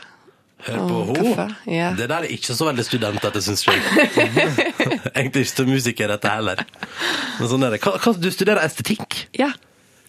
Hør 0.67 0.79
på 0.87 1.03
henne. 1.17 1.49
ja. 1.67 1.91
Det 1.99 2.07
der 2.11 2.23
er 2.23 2.31
ikke 2.31 2.55
så 2.55 2.69
veldig 2.69 2.85
studentete, 2.87 3.43
syns 3.43 3.67
jeg. 3.67 3.83
Egentlig 5.17 5.47
ikke 5.47 5.57
så 5.57 5.67
musiker, 5.67 6.15
dette 6.15 6.31
heller. 6.31 6.63
Men 7.41 7.51
sånn 7.51 7.67
er 7.67 7.75
det. 7.75 7.83
Hva, 7.83 7.99
hva, 7.99 8.15
du 8.15 8.31
studerer 8.31 8.63
estetikk? 8.63 9.25
Ja. 9.39 9.51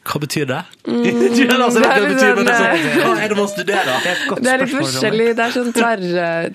Hva 0.04 0.20
betyr 0.20 0.50
det? 0.50 0.60
Du 0.84 1.48
vet 1.48 1.54
altså, 1.56 1.80
det 1.80 1.88
hva 1.88 1.94
er 1.96 2.04
det 2.04 2.10
betyr, 2.12 2.36
det 2.36 2.56
hva 3.00 3.14
er 3.24 3.32
det 3.32 3.38
man 3.40 3.48
studerer? 3.50 3.88
Det 4.04 4.10
er 4.12 4.18
et 4.18 4.26
godt 4.30 4.44
Det 4.44 4.52
er 4.52 4.60
litt 4.62 4.74
spørsmål, 4.74 4.90
forskjellig. 4.92 5.28
Det 5.38 5.46
er 5.46 5.56
sånn 5.56 5.72
tverr, 5.78 6.04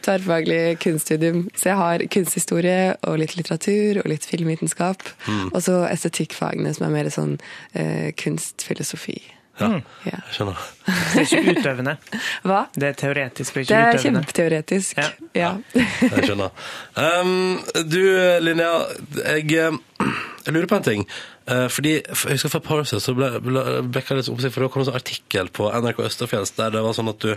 tverrfaglig 0.04 0.60
kunststudium. 0.84 1.40
Så 1.56 1.70
jeg 1.70 1.80
har 1.80 2.04
kunsthistorie 2.14 2.82
og 3.08 3.18
litt 3.22 3.34
litteratur 3.38 4.02
og 4.04 4.12
litt 4.12 4.28
filmvitenskap. 4.28 5.02
Mm. 5.26 5.48
Og 5.48 5.58
så 5.64 5.80
estetikkfagene 5.88 6.76
som 6.76 6.86
er 6.86 6.94
mer 6.94 7.10
sånn 7.14 7.34
eh, 7.72 8.12
kunstfilosofi. 8.20 9.18
Ja, 9.60 9.68
Ja. 10.06 10.18
jeg 10.28 10.34
skjønner. 10.36 10.60
Det 10.88 11.22
er 11.22 11.24
ikke 11.26 11.54
utøvende. 11.58 11.94
Hva? 12.48 12.60
Det 12.74 12.88
er 12.88 12.98
teoretisk 13.00 13.56
og 13.56 13.60
Det 13.60 13.64
ikke 13.66 13.78
er 13.78 13.88
utøvende. 13.98 14.22
kjempeteoretisk. 14.22 14.96
Ja. 14.98 15.08
Ja. 15.34 15.50
Jeg 15.74 16.28
skjønner. 16.28 16.50
Um, 16.94 17.58
du, 17.90 17.98
Linnea, 18.44 18.78
jeg, 19.24 19.50
eh, 19.58 20.06
jeg 20.46 20.54
lurer 20.56 20.70
på 20.70 20.78
en 20.80 20.86
ting. 20.86 21.04
Uh, 21.48 21.66
fordi, 21.72 21.94
jeg 22.04 22.34
husker 22.36 22.50
For 22.52 22.60
et 22.60 22.66
par 22.68 22.80
år 22.82 22.88
siden 22.90 23.00
så 23.00 23.14
ble, 23.16 23.28
ble, 23.40 23.62
ble 23.88 24.02
jeg 24.04 24.18
litt 24.20 24.28
oppsikt, 24.32 24.52
for 24.54 24.64
det 24.66 24.70
kom 24.74 24.82
en 24.84 24.88
sånn 24.90 24.98
artikkel 25.00 25.48
på 25.56 25.70
NRK 25.72 26.02
Østerfjells 26.06 26.52
der 26.58 26.74
det 26.74 26.82
var 26.84 26.92
sånn 26.96 27.08
at 27.08 27.22
du 27.24 27.30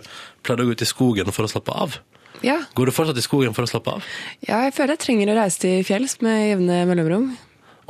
pleide 0.44 0.66
å 0.66 0.68
gå 0.68 0.76
ut 0.76 0.84
i 0.84 0.90
skogen 0.90 1.32
for 1.32 1.48
å 1.48 1.52
slappe 1.52 1.72
av. 1.72 1.96
ja. 2.44 2.58
Går 2.76 2.90
du 2.90 2.92
fortsatt 2.96 3.18
i 3.18 3.24
skogen 3.24 3.56
for 3.56 3.64
å 3.64 3.72
slappe 3.72 3.94
av? 3.98 4.04
Ja, 4.48 4.64
jeg 4.68 4.74
føler 4.76 4.98
jeg 4.98 5.04
trenger 5.06 5.32
å 5.32 5.38
reise 5.40 5.60
til 5.64 5.84
fjells 5.88 6.18
med 6.26 6.44
jevne 6.50 6.82
mellomrom. 6.90 7.32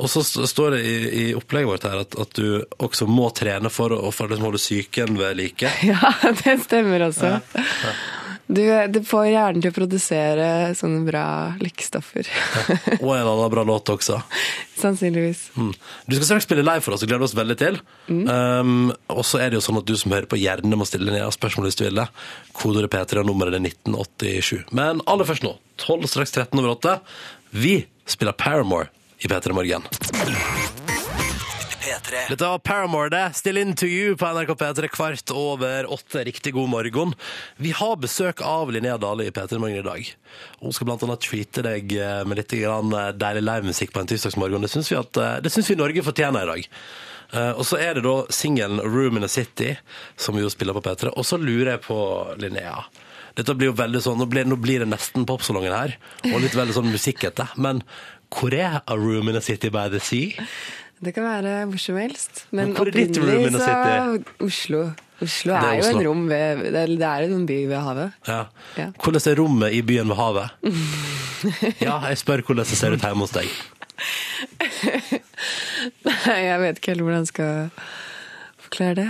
Og 0.00 0.10
så 0.10 0.22
står 0.24 0.76
det 0.76 0.80
i, 0.88 0.96
i 1.22 1.26
opplegget 1.36 1.68
vårt 1.68 1.84
her 1.86 2.00
at, 2.02 2.16
at 2.18 2.32
du 2.38 2.64
også 2.82 3.06
må 3.10 3.28
trene 3.36 3.70
for 3.72 3.94
å 3.94 4.10
for 4.14 4.30
liksom 4.30 4.48
holde 4.48 4.62
psyken 4.62 5.18
ved 5.20 5.38
like. 5.38 5.72
Ja, 5.92 6.12
det 6.42 6.58
stemmer 6.64 7.08
også. 7.10 7.38
Du, 8.52 8.64
du 8.92 8.98
får 9.06 9.28
hjernen 9.30 9.62
til 9.62 9.70
å 9.70 9.74
produsere 9.76 10.46
sånne 10.76 11.04
bra 11.06 11.24
lykkestoffer. 11.62 12.28
Og 13.04 13.12
en 13.14 13.28
annen 13.30 13.52
bra 13.52 13.64
låt 13.64 13.92
også. 13.94 14.18
Sannsynligvis. 14.80 15.44
Mm. 15.54 15.70
Du 16.10 16.16
skal 16.16 16.26
straks 16.26 16.48
spille 16.48 16.64
live 16.66 16.82
for 16.84 16.96
oss, 16.96 17.04
og 17.04 17.08
gleder 17.08 17.24
oss 17.24 17.36
veldig 17.38 17.56
til. 17.60 17.78
Um, 18.10 18.90
og 19.12 19.22
så 19.28 19.38
er 19.40 19.52
det 19.52 19.60
jo 19.60 19.64
sånn 19.64 19.78
at 19.78 19.86
du 19.86 19.94
som 19.96 20.12
hører 20.12 20.26
på, 20.28 20.40
gjerne 20.42 20.78
må 20.78 20.88
stille 20.88 21.14
ned 21.14 21.28
spørsmål 21.36 21.68
hvis 21.68 21.78
du 21.78 21.84
vil 21.86 22.00
det. 22.02 22.08
Kodeordet 22.58 22.90
P3 22.92 23.22
og 23.22 23.30
nummeret 23.30 23.56
er 23.56 23.62
1987. 23.62 24.74
Men 24.74 25.04
aller 25.06 25.28
først 25.28 25.46
nå, 25.46 25.54
12 25.84 26.10
straks 26.10 26.34
13 26.34 26.58
over 26.58 26.74
8. 26.74 26.96
Vi 27.62 27.76
spiller 28.10 28.34
Paramore 28.36 28.90
i 29.24 29.28
P3 29.28 29.52
Morgen. 29.52 29.82
P3. 31.82 32.28
Dette 32.28 32.44
var 32.44 32.58
Paramore, 32.58 33.08
det. 33.08 33.34
Still 33.34 33.58
in 33.58 33.76
to 33.76 33.86
you 33.86 34.16
på 34.16 34.26
NRK 34.26 34.54
P3 34.54 34.88
kvart 34.88 35.30
over 35.30 35.92
åtte. 35.92 36.24
Riktig 36.24 36.52
god 36.52 36.68
morgen. 36.68 37.14
Vi 37.56 37.70
har 37.70 37.96
besøk 37.96 38.40
av 38.40 38.72
Linnea 38.72 38.98
Dale 38.98 39.26
i 39.26 39.30
P3 39.30 39.58
Morgen 39.58 39.78
i 39.78 39.82
dag. 39.82 40.10
Hun 40.60 40.72
skal 40.72 40.86
blant 40.86 41.02
annet 41.02 41.22
treate 41.22 41.64
deg 41.66 41.94
eh, 41.98 42.22
med 42.26 42.38
litt 42.38 42.54
eh, 42.54 43.08
deilig 43.18 43.42
livemusikk 43.46 43.94
på 43.94 44.02
en 44.02 44.10
tirsdagsmorgen. 44.10 44.62
Det 44.62 44.70
syns 44.70 44.92
vi, 44.92 44.98
eh, 44.98 45.50
syns 45.50 45.70
vi 45.70 45.78
Norge 45.78 46.06
fortjener 46.06 46.46
i 46.46 46.52
dag. 46.54 46.70
Og 47.56 47.62
så 47.64 47.78
er 47.80 47.94
det 47.96 48.02
da 48.04 48.26
singelen 48.28 48.76
'Room 48.84 49.16
in 49.16 49.24
a 49.24 49.28
City', 49.28 49.78
som 50.20 50.36
vi 50.36 50.42
jo 50.42 50.50
spiller 50.52 50.76
på 50.76 50.82
P3. 50.84 51.14
Og 51.16 51.24
så 51.24 51.38
lurer 51.40 51.70
jeg 51.70 51.80
på, 51.86 51.96
Linnea 52.36 52.84
Dette 53.34 53.54
blir 53.56 53.70
jo 53.70 53.72
veldig 53.72 54.02
sånn, 54.04 54.18
Nå 54.20 54.26
blir, 54.28 54.44
nå 54.44 54.58
blir 54.60 54.84
det 54.84 54.90
nesten 54.90 55.24
popsalongen 55.24 55.72
her, 55.72 55.96
og 56.28 56.42
litt 56.42 56.52
veldig 56.52 56.74
sånn 56.76 56.92
musikkete. 56.92 57.48
Men 57.56 57.80
hvor 58.32 58.54
er 58.54 58.80
'A 58.86 58.94
Room 58.96 59.28
in 59.28 59.36
a 59.36 59.40
City 59.40 59.68
by 59.68 59.88
the 59.92 60.00
Sea'? 60.00 60.42
Det 61.04 61.14
kan 61.14 61.24
være 61.24 61.64
hvor 61.66 61.78
som 61.78 61.96
helst. 61.96 62.46
Men 62.50 62.66
Men 62.66 62.76
opprinnelig 62.76 63.52
så 63.52 64.22
Oslo. 64.40 64.90
Oslo 65.22 65.52
er, 65.54 65.58
er 65.58 65.78
Oslo. 65.78 65.90
jo 65.92 65.98
en 65.98 66.06
rom 66.08 66.28
ved 66.28 66.56
Det 66.72 67.02
er, 67.02 67.24
en 67.26 67.46
by 67.46 67.66
ved 67.68 67.76
havet. 67.76 68.12
Ja. 68.28 68.44
Ja. 68.78 68.86
Hvordan 69.02 69.20
er 69.30 69.38
rommet 69.42 69.72
i 69.72 69.82
byen 69.82 70.08
ved 70.08 70.16
havet? 70.16 70.50
Ja, 71.80 71.98
jeg 72.06 72.18
spør 72.18 72.40
hvordan 72.46 72.64
det 72.64 72.78
ser 72.78 72.92
ut 72.94 73.02
hjemme 73.02 73.24
hos 73.24 73.30
deg. 73.34 73.48
Nei, 76.06 76.36
jeg 76.38 76.60
vet 76.62 76.78
ikke 76.78 76.92
helt 76.92 77.02
hvordan 77.02 77.24
jeg 77.24 77.30
skal 77.32 77.70
forklare 78.62 78.94
det. 79.00 79.08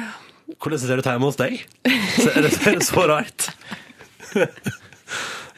Hvordan 0.57 0.79
det 0.79 0.87
ser 0.87 1.03
ut 1.03 1.11
hjemme 1.11 1.29
hos 1.29 1.37
deg? 1.41 1.59
Er, 1.85 2.41
det, 2.47 2.55
er 2.67 2.79
det 2.79 2.87
så 2.89 3.05
rart? 3.11 3.51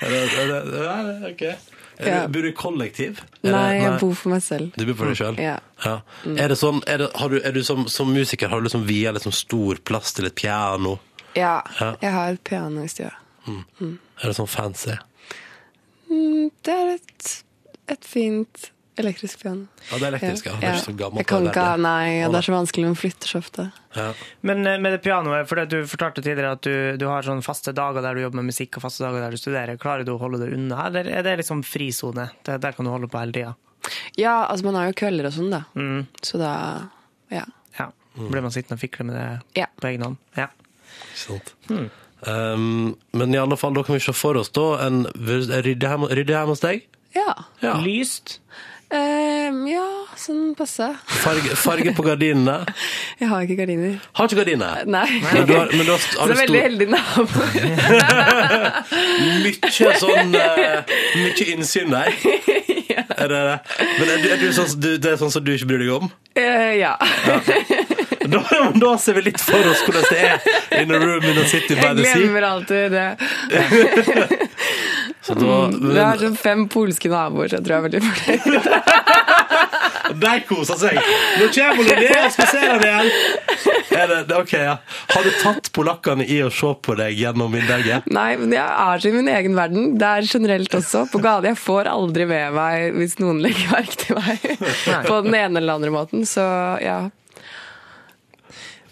Er 0.05 0.11
det, 0.11 0.17
er 0.19 0.47
det, 0.51 0.57
er 0.59 1.03
det, 1.07 1.29
Er 1.31 1.55
Ja. 2.01 2.27
du, 2.27 2.33
bor 2.35 2.43
du 2.43 2.49
i 2.49 2.53
kollektiv? 2.59 3.21
Er 3.45 3.53
Nei, 3.55 3.73
det, 3.75 3.83
jeg 3.85 3.99
bor 4.01 4.15
for 4.19 4.33
meg 4.35 4.43
selv. 4.43 4.73
Du 4.75 4.85
bor 4.89 4.97
for 4.99 5.07
deg 5.13 5.19
sjøl? 5.21 5.37
Ja. 5.39 5.59
Er 6.35 6.49
det 6.51 6.57
sånn, 6.59 6.81
er 6.91 6.99
det, 7.05 7.11
har 7.21 7.29
du, 7.31 7.37
er 7.45 7.53
du 7.55 7.63
som, 7.65 7.85
som 7.89 8.11
musiker 8.13 8.49
har 8.51 8.61
du 8.63 8.67
liksom 8.69 8.87
via 8.89 9.13
liksom 9.15 9.33
stor 9.37 9.79
plass 9.87 10.13
til 10.17 10.27
et 10.27 10.35
piano? 10.35 10.97
Ja, 11.39 11.61
Ja. 11.81 11.93
jeg 12.01 12.13
har 12.15 12.33
et 12.35 12.43
piano 12.45 12.83
i 12.85 12.89
stua. 12.91 13.13
Er 13.47 14.27
det 14.31 14.35
sånn 14.39 14.49
fancy? 14.51 14.97
Mm, 16.11 16.51
Det 16.65 16.75
er 16.75 16.95
et, 16.95 17.31
et 17.95 18.05
fint 18.07 18.71
elektrisk 19.01 19.41
piano. 19.43 19.67
Ja, 19.91 19.99
det 19.99 20.07
er 20.07 20.13
elektrisk, 20.13 20.47
ja. 20.47 20.55
Det 20.61 20.69
er 20.69 20.77
ikke 20.79 20.85
så 20.87 20.95
gammelt 20.99 21.21
Jeg 21.23 21.27
kan 21.31 21.49
ikke 21.49 21.67
nei, 21.83 22.07
det 22.31 22.39
er 22.39 22.47
så 22.47 22.55
vanskelig, 22.55 22.85
man 22.93 22.99
flytter 22.99 23.33
så 23.33 23.41
ofte. 23.43 23.67
Ja. 23.97 24.07
Men 24.47 24.67
eh, 24.71 24.79
med 24.83 24.95
det 24.95 25.01
pianoet, 25.05 25.49
for 25.51 25.65
du 25.67 25.77
fortalte 25.91 26.23
tidligere 26.23 26.53
at 26.59 26.63
du, 26.67 26.75
du 27.01 27.07
har 27.11 27.27
sånne 27.27 27.43
faste 27.47 27.75
dager 27.75 28.05
der 28.05 28.15
du 28.15 28.23
jobber 28.25 28.41
med 28.43 28.53
musikk 28.53 28.79
og 28.79 28.87
faste 28.87 29.05
dager 29.07 29.25
der 29.27 29.35
du 29.35 29.41
studerer. 29.41 29.81
Klarer 29.83 30.07
du 30.07 30.15
å 30.15 30.21
holde 30.23 30.45
det 30.45 30.53
unna, 30.55 30.87
eller 30.89 31.11
er 31.11 31.27
det 31.27 31.37
liksom 31.43 31.65
frisone? 31.67 32.29
Der 32.47 32.71
kan 32.73 32.87
du 32.87 32.93
holde 32.95 33.11
på 33.11 33.19
hele 33.23 33.35
tida? 33.35 33.55
Ja, 34.17 34.47
altså 34.47 34.71
man 34.71 34.79
har 34.79 34.89
jo 34.89 34.97
kvelder 35.03 35.29
og 35.29 35.35
sånn, 35.37 35.51
da. 35.53 35.65
Mm. 35.75 36.07
Så 36.23 36.41
da 36.41 36.53
Ja. 37.35 37.45
Ja. 37.79 37.91
Blir 38.15 38.45
man 38.47 38.53
sittende 38.55 38.79
og 38.79 38.85
fikle 38.85 39.05
med 39.11 39.17
det 39.19 39.27
Ja. 39.65 39.67
på 39.81 39.91
egen 39.91 40.03
hånd? 40.07 40.17
Ja. 40.39 40.49
Sant. 41.19 41.55
Mm. 41.69 41.91
Um, 42.25 42.97
men 43.13 43.35
i 43.35 43.39
alle 43.39 43.57
fall, 43.61 43.75
da 43.75 43.83
kan 43.85 43.99
vi 43.99 44.01
se 44.01 44.15
for 44.17 44.39
oss 44.41 44.49
da 44.55 44.87
en 44.87 45.03
rydde 45.13 45.91
hjemme 45.91 46.47
hos 46.49 46.63
deg. 46.65 46.87
Ja. 47.15 47.35
Ja. 47.61 47.75
Lyst? 47.85 48.39
Ehm, 48.93 49.65
ja, 49.67 49.85
sånn 50.19 50.53
passe. 50.59 50.91
Farge, 51.23 51.55
farge 51.57 51.95
på 51.97 52.05
gardinene. 52.05 52.61
Jeg 53.21 53.31
har 53.31 53.47
ikke 53.47 53.57
gardiner. 53.63 53.97
Har 54.19 54.29
ikke 54.29 54.41
gardiner. 54.43 54.85
Nei. 54.87 55.07
Men 55.33 55.47
du 55.49 55.55
har, 55.57 55.73
men 55.73 55.87
du 55.87 55.93
har, 55.95 55.99
har 55.99 56.05
Så 56.05 56.27
du 56.29 56.35
veldig 56.43 56.61
stor, 56.61 56.67
heldig 56.69 56.89
nabo. 56.93 57.25
mye 59.33 59.95
sånn 60.03 60.37
uh, 60.37 60.95
Mye 61.23 61.49
innsyn 61.55 61.95
der. 61.95 62.13
Er 62.95 63.29
det, 63.31 63.39
men 63.99 64.11
er 64.11 64.21
du, 64.23 64.27
er 64.31 64.39
du 64.39 64.49
sånn, 64.55 64.69
du, 64.79 64.89
det 65.03 65.15
er 65.15 65.19
sånn 65.19 65.31
som 65.33 65.43
du 65.45 65.51
ikke 65.55 65.67
bryr 65.71 65.83
deg 65.83 65.91
om? 65.97 66.07
Uh, 66.39 66.73
ja. 66.79 66.93
Da, 68.25 68.41
men 68.71 68.79
da 68.83 68.93
ser 69.01 69.19
vi 69.19 69.25
litt 69.29 69.41
for 69.43 69.67
oss 69.71 69.83
hvordan 69.87 70.05
det 70.11 70.21
er 70.29 70.83
in 70.83 70.93
a 70.95 70.99
room 71.03 71.27
in 71.29 71.39
a 71.41 71.45
city 71.51 71.75
by 71.79 71.93
the 71.95 72.05
sea. 72.05 72.15
Jeg 72.15 72.23
glemmer 72.23 72.47
alltid 72.49 72.95
det. 72.95 73.09
Så 75.25 75.35
da, 75.39 75.55
Vi 75.73 75.97
har 75.99 76.19
sånn 76.21 76.35
fem 76.37 76.67
polske 76.69 77.09
naboer, 77.09 77.49
så 77.49 77.57
jeg 77.57 77.65
tror 77.65 77.73
jeg 77.73 77.81
er 77.81 77.87
veldig 77.87 78.01
fornøyd. 78.05 78.65
de 80.25 80.33
koser 80.49 80.77
seg. 80.83 80.99
Nå 81.41 81.47
kommer 81.55 82.03
hun 82.05 82.35
skal 82.35 82.51
se 82.51 82.61
dem 82.69 82.85
igjen! 82.85 83.09
Er 83.95 84.11
det, 84.11 84.19
det- 84.29 84.37
ok, 84.43 84.53
ja. 84.59 84.75
Har 85.15 85.25
du 85.25 85.31
tatt 85.41 85.71
polakkene 85.77 86.27
i 86.29 86.41
å 86.45 86.51
se 86.53 86.75
på 86.85 86.97
deg 86.99 87.17
gjennom 87.17 87.53
vinduet? 87.57 88.05
Nei, 88.13 88.35
men 88.41 88.53
jeg 88.53 88.65
er 88.85 89.01
så 89.01 89.09
i 89.09 89.15
min 89.17 89.31
egen 89.33 89.57
verden. 89.57 89.95
Det 90.01 90.11
er 90.19 90.29
generelt 90.29 90.77
også. 90.77 91.07
På 91.13 91.23
gade, 91.25 91.49
Jeg 91.55 91.61
får 91.63 91.89
aldri 91.95 92.27
med 92.29 92.53
meg 92.59 92.93
hvis 93.01 93.17
noen 93.23 93.41
legger 93.45 93.73
merke 93.73 93.97
til 94.05 94.21
meg 94.21 94.45
på 95.09 95.23
den 95.25 95.35
ene 95.41 95.63
eller 95.63 95.79
andre 95.81 95.95
måten. 95.95 96.27
Så 96.29 96.45
ja. 96.85 96.99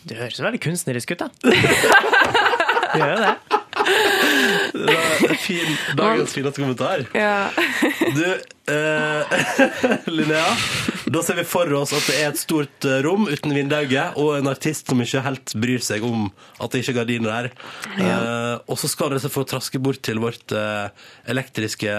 Du 0.08 0.16
høres 0.18 0.40
veldig 0.42 0.62
kunstnerisk 0.64 1.12
ut, 1.12 1.26
da. 1.26 1.28
Du 2.92 2.98
gjør 3.00 3.12
jo 3.14 3.20
det. 3.24 3.34
Det 4.72 4.96
var 5.28 5.36
fin, 5.36 5.76
dagens 5.98 6.32
fineste 6.36 6.60
kommentar. 6.62 7.06
ja. 7.14 7.50
Du, 8.12 8.24
eh, 8.72 9.32
Linnea, 10.12 10.48
da 11.12 11.22
ser 11.24 11.38
vi 11.38 11.44
for 11.48 11.70
oss 11.78 11.92
at 11.96 12.04
det 12.08 12.16
er 12.20 12.28
et 12.32 12.40
stort 12.40 12.84
eh, 12.88 12.98
rom 13.04 13.24
uten 13.30 13.54
vindauge, 13.56 14.02
og 14.20 14.36
en 14.38 14.50
artist 14.50 14.90
som 14.90 15.00
ikke 15.02 15.22
helt 15.24 15.54
bryr 15.62 15.82
seg 15.82 16.04
om 16.06 16.26
at 16.60 16.72
det 16.74 16.82
ikke 16.82 16.92
er 16.94 16.98
gardiner 17.00 17.30
der. 17.32 17.48
Eh, 17.98 18.56
og 18.66 18.78
så 18.80 18.90
skal 18.90 19.12
dere 19.14 19.30
få 19.32 19.44
traske 19.48 19.80
bort 19.82 20.02
til 20.04 20.20
vårt 20.22 20.52
eh, 20.56 20.88
elektriske 21.32 21.94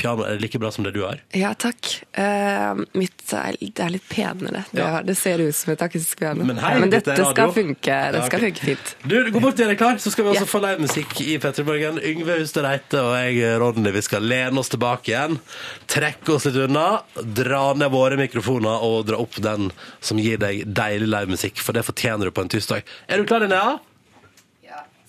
piano. 0.00 0.24
Er 0.28 0.36
det 0.38 0.44
like 0.46 0.60
bra 0.62 0.70
som 0.74 0.86
det 0.86 0.94
du 0.96 1.02
har? 1.06 1.20
ja, 1.36 1.52
takk. 1.58 1.90
Uh, 2.16 2.80
mitt 2.98 3.32
er, 3.36 3.56
det 3.60 3.82
er 3.84 3.92
litt 3.94 4.06
penere. 4.10 4.64
Det, 4.70 4.80
Ja. 4.80 5.00
det 5.06 5.16
ser 5.18 5.40
ut 5.42 5.54
som 5.56 5.72
et 5.74 5.82
akustisk 5.84 6.18
piano. 6.22 6.44
Men 6.46 6.58
hei, 6.62 6.74
Men 6.80 6.90
dette 6.92 7.12
dette 7.14 7.30
skal 7.34 7.52
funke. 7.56 7.98
Det 8.12 8.20
Ja, 8.22 8.26
skal 8.28 8.44
funke 8.46 8.64
fint. 8.70 8.94
Du, 9.04 9.16
Gå 9.30 9.40
bort 9.42 9.56
til 9.58 9.66
dere 9.68 9.78
klar, 9.80 9.98
så 10.02 10.10
skal 10.12 10.24
vi 10.28 10.34
også 10.34 10.46
Ja. 10.46 10.50
få 10.52 10.62
livemusikk 10.64 11.20
i 11.26 11.38
Petter 11.42 11.64
Morgen. 12.00 12.16
Yngve 12.16 12.38
Hustad 12.40 12.64
Reite 12.64 13.00
og 13.00 13.14
jeg, 13.16 13.58
Ronny, 13.60 13.90
vi 13.92 14.02
skal 14.02 14.22
lene 14.22 14.58
oss 14.60 14.70
tilbake 14.70 15.12
igjen. 15.12 15.38
Trekke 15.86 16.34
oss 16.34 16.46
litt 16.46 16.56
unna, 16.56 17.02
dra 17.22 17.74
ned 17.74 17.90
våre 17.92 18.16
mikrofoner 18.16 18.82
og 18.82 19.06
dra 19.06 19.18
opp 19.20 19.36
den 19.40 19.70
som 20.00 20.18
gir 20.18 20.38
deg 20.38 20.64
deilig 20.66 21.08
livemusikk, 21.08 21.60
for 21.60 21.72
det 21.72 21.84
fortjener 21.84 22.26
du 22.26 22.30
på 22.32 22.42
en 22.42 22.50
tirsdag. 22.50 22.82
Er 23.08 23.18
du 23.18 23.26
klar, 23.26 23.40
Linnea? 23.40 23.78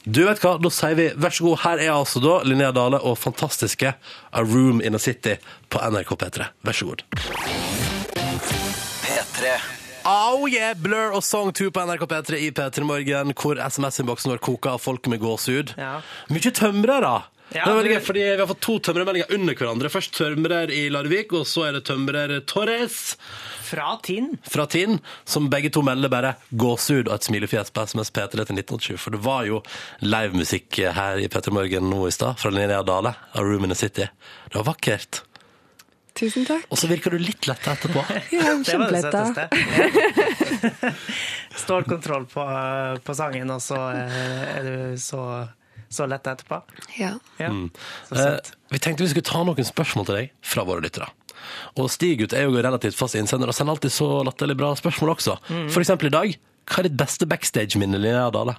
Du 0.04 0.24
vet 0.26 0.40
hva, 0.42 0.56
Da 0.58 0.70
sier 0.74 0.96
vi 0.98 1.12
vær 1.14 1.30
så 1.30 1.44
god. 1.46 1.60
Her 1.62 1.78
er 1.78 1.92
altså 1.94 2.20
da 2.24 2.40
Linnea 2.42 2.72
Dale 2.74 2.98
og 3.06 3.20
fantastiske 3.22 3.94
A 4.32 4.42
Room 4.42 4.82
in 4.82 4.98
a 4.98 5.00
City 5.00 5.36
på 5.70 5.78
NRK 5.78 6.16
P3. 6.18 6.50
Vær 6.66 6.74
så 6.74 6.90
god. 6.90 7.06
P3. 9.06 9.81
Oh 10.12 10.44
yeah, 10.50 10.74
Blur 10.76 11.14
og 11.16 11.24
Song 11.24 11.54
2 11.56 11.70
på 11.72 11.84
NRK 11.88 12.02
P3 12.12 12.40
i 12.44 12.50
P3 12.52 12.84
Morgen, 12.84 13.32
hvor 13.38 13.60
SMS-innboksen 13.64 14.34
vår 14.34 14.42
koker 14.44 14.74
av 14.74 14.82
folk 14.84 15.08
med 15.12 15.22
gåsehud. 15.24 15.72
Ja. 15.80 16.02
Mye 16.34 16.52
tømrere! 16.52 17.14
Ja, 17.52 17.66
det 17.66 17.72
er 17.72 17.78
veldig 17.82 17.94
gøy, 17.94 18.02
fordi 18.04 18.22
Vi 18.24 18.40
har 18.40 18.48
fått 18.48 18.62
to 18.64 18.76
tømrermeldinger 18.88 19.32
under 19.36 19.56
hverandre. 19.60 19.92
Først 19.92 20.14
tømrer 20.16 20.72
i 20.72 20.86
Larvik, 20.92 21.32
og 21.36 21.48
så 21.48 21.66
er 21.68 21.78
det 21.78 21.84
tømrer 21.88 22.34
Torres 22.48 23.00
Fra 23.68 23.94
Tinn. 24.04 24.34
fra 24.48 24.68
Tinn, 24.72 25.00
som 25.24 25.50
begge 25.52 25.72
to 25.72 25.84
melder 25.84 26.12
bare 26.12 26.36
gåsehud 26.52 27.08
og 27.08 27.16
et 27.16 27.28
smilefjes 27.28 27.72
på 27.72 27.88
SMS 27.88 28.12
P3 28.12 28.36
til 28.36 28.60
1987. 28.60 29.00
For 29.00 29.16
det 29.16 29.24
var 29.24 29.48
jo 29.48 29.64
livemusikk 30.04 30.80
her 30.96 31.24
i 31.24 31.28
P3 31.32 31.56
Morgen 31.56 31.92
nå 31.92 32.06
i 32.08 32.16
stad, 32.16 32.40
fra 32.40 32.52
Linnea 32.52 32.84
Dale 32.88 33.16
av 33.32 33.48
Room 33.48 33.68
in 33.68 33.76
the 33.76 33.80
City. 33.80 34.08
Det 34.52 34.60
var 34.60 34.74
vakkert. 34.74 35.24
Tusen 36.18 36.44
takk. 36.46 36.66
Og 36.70 36.78
så 36.80 36.90
virker 36.92 37.14
du 37.16 37.22
litt 37.22 37.48
lett 37.48 37.68
etterpå. 37.72 38.04
Ja, 38.36 38.58
Kjempeletta. 38.68 39.24
søteste. 39.32 39.48
Ja. 40.82 40.92
Stålkontroll 41.64 42.26
på, 42.32 42.44
på 43.06 43.16
sangen, 43.18 43.50
og 43.54 43.62
så 43.64 43.80
eh, 43.96 44.44
er 44.58 44.68
du 44.68 45.00
så, 45.02 45.24
så 45.92 46.08
lett 46.12 46.28
etterpå. 46.28 46.62
Ja. 47.00 47.14
Ja. 47.40 47.50
Mm. 47.54 47.70
Eh, 48.12 48.38
vi 48.76 48.84
tenkte 48.84 49.06
vi 49.08 49.12
skulle 49.14 49.28
ta 49.32 49.44
noen 49.48 49.68
spørsmål 49.68 50.08
til 50.10 50.20
deg 50.20 50.32
fra 50.54 50.68
våre 50.68 50.84
lyttere. 50.86 51.10
Og 51.80 51.90
Stiggut 51.90 52.36
er 52.38 52.46
jo 52.46 52.60
relativt 52.62 53.00
fast 53.00 53.18
innsender 53.18 53.50
og 53.50 53.56
sender 53.58 53.74
alltid 53.76 53.96
så 53.96 54.10
latterlig 54.28 54.60
bra 54.60 54.76
spørsmål 54.78 55.16
også. 55.16 55.40
For 55.74 55.82
eksempel 55.82 56.12
i 56.12 56.14
dag. 56.14 56.36
Hva 56.70 56.84
er 56.84 56.88
ditt 56.88 57.00
beste 57.00 57.26
backstage-minne, 57.28 57.98
Linnea 58.00 58.28
Dale? 58.32 58.54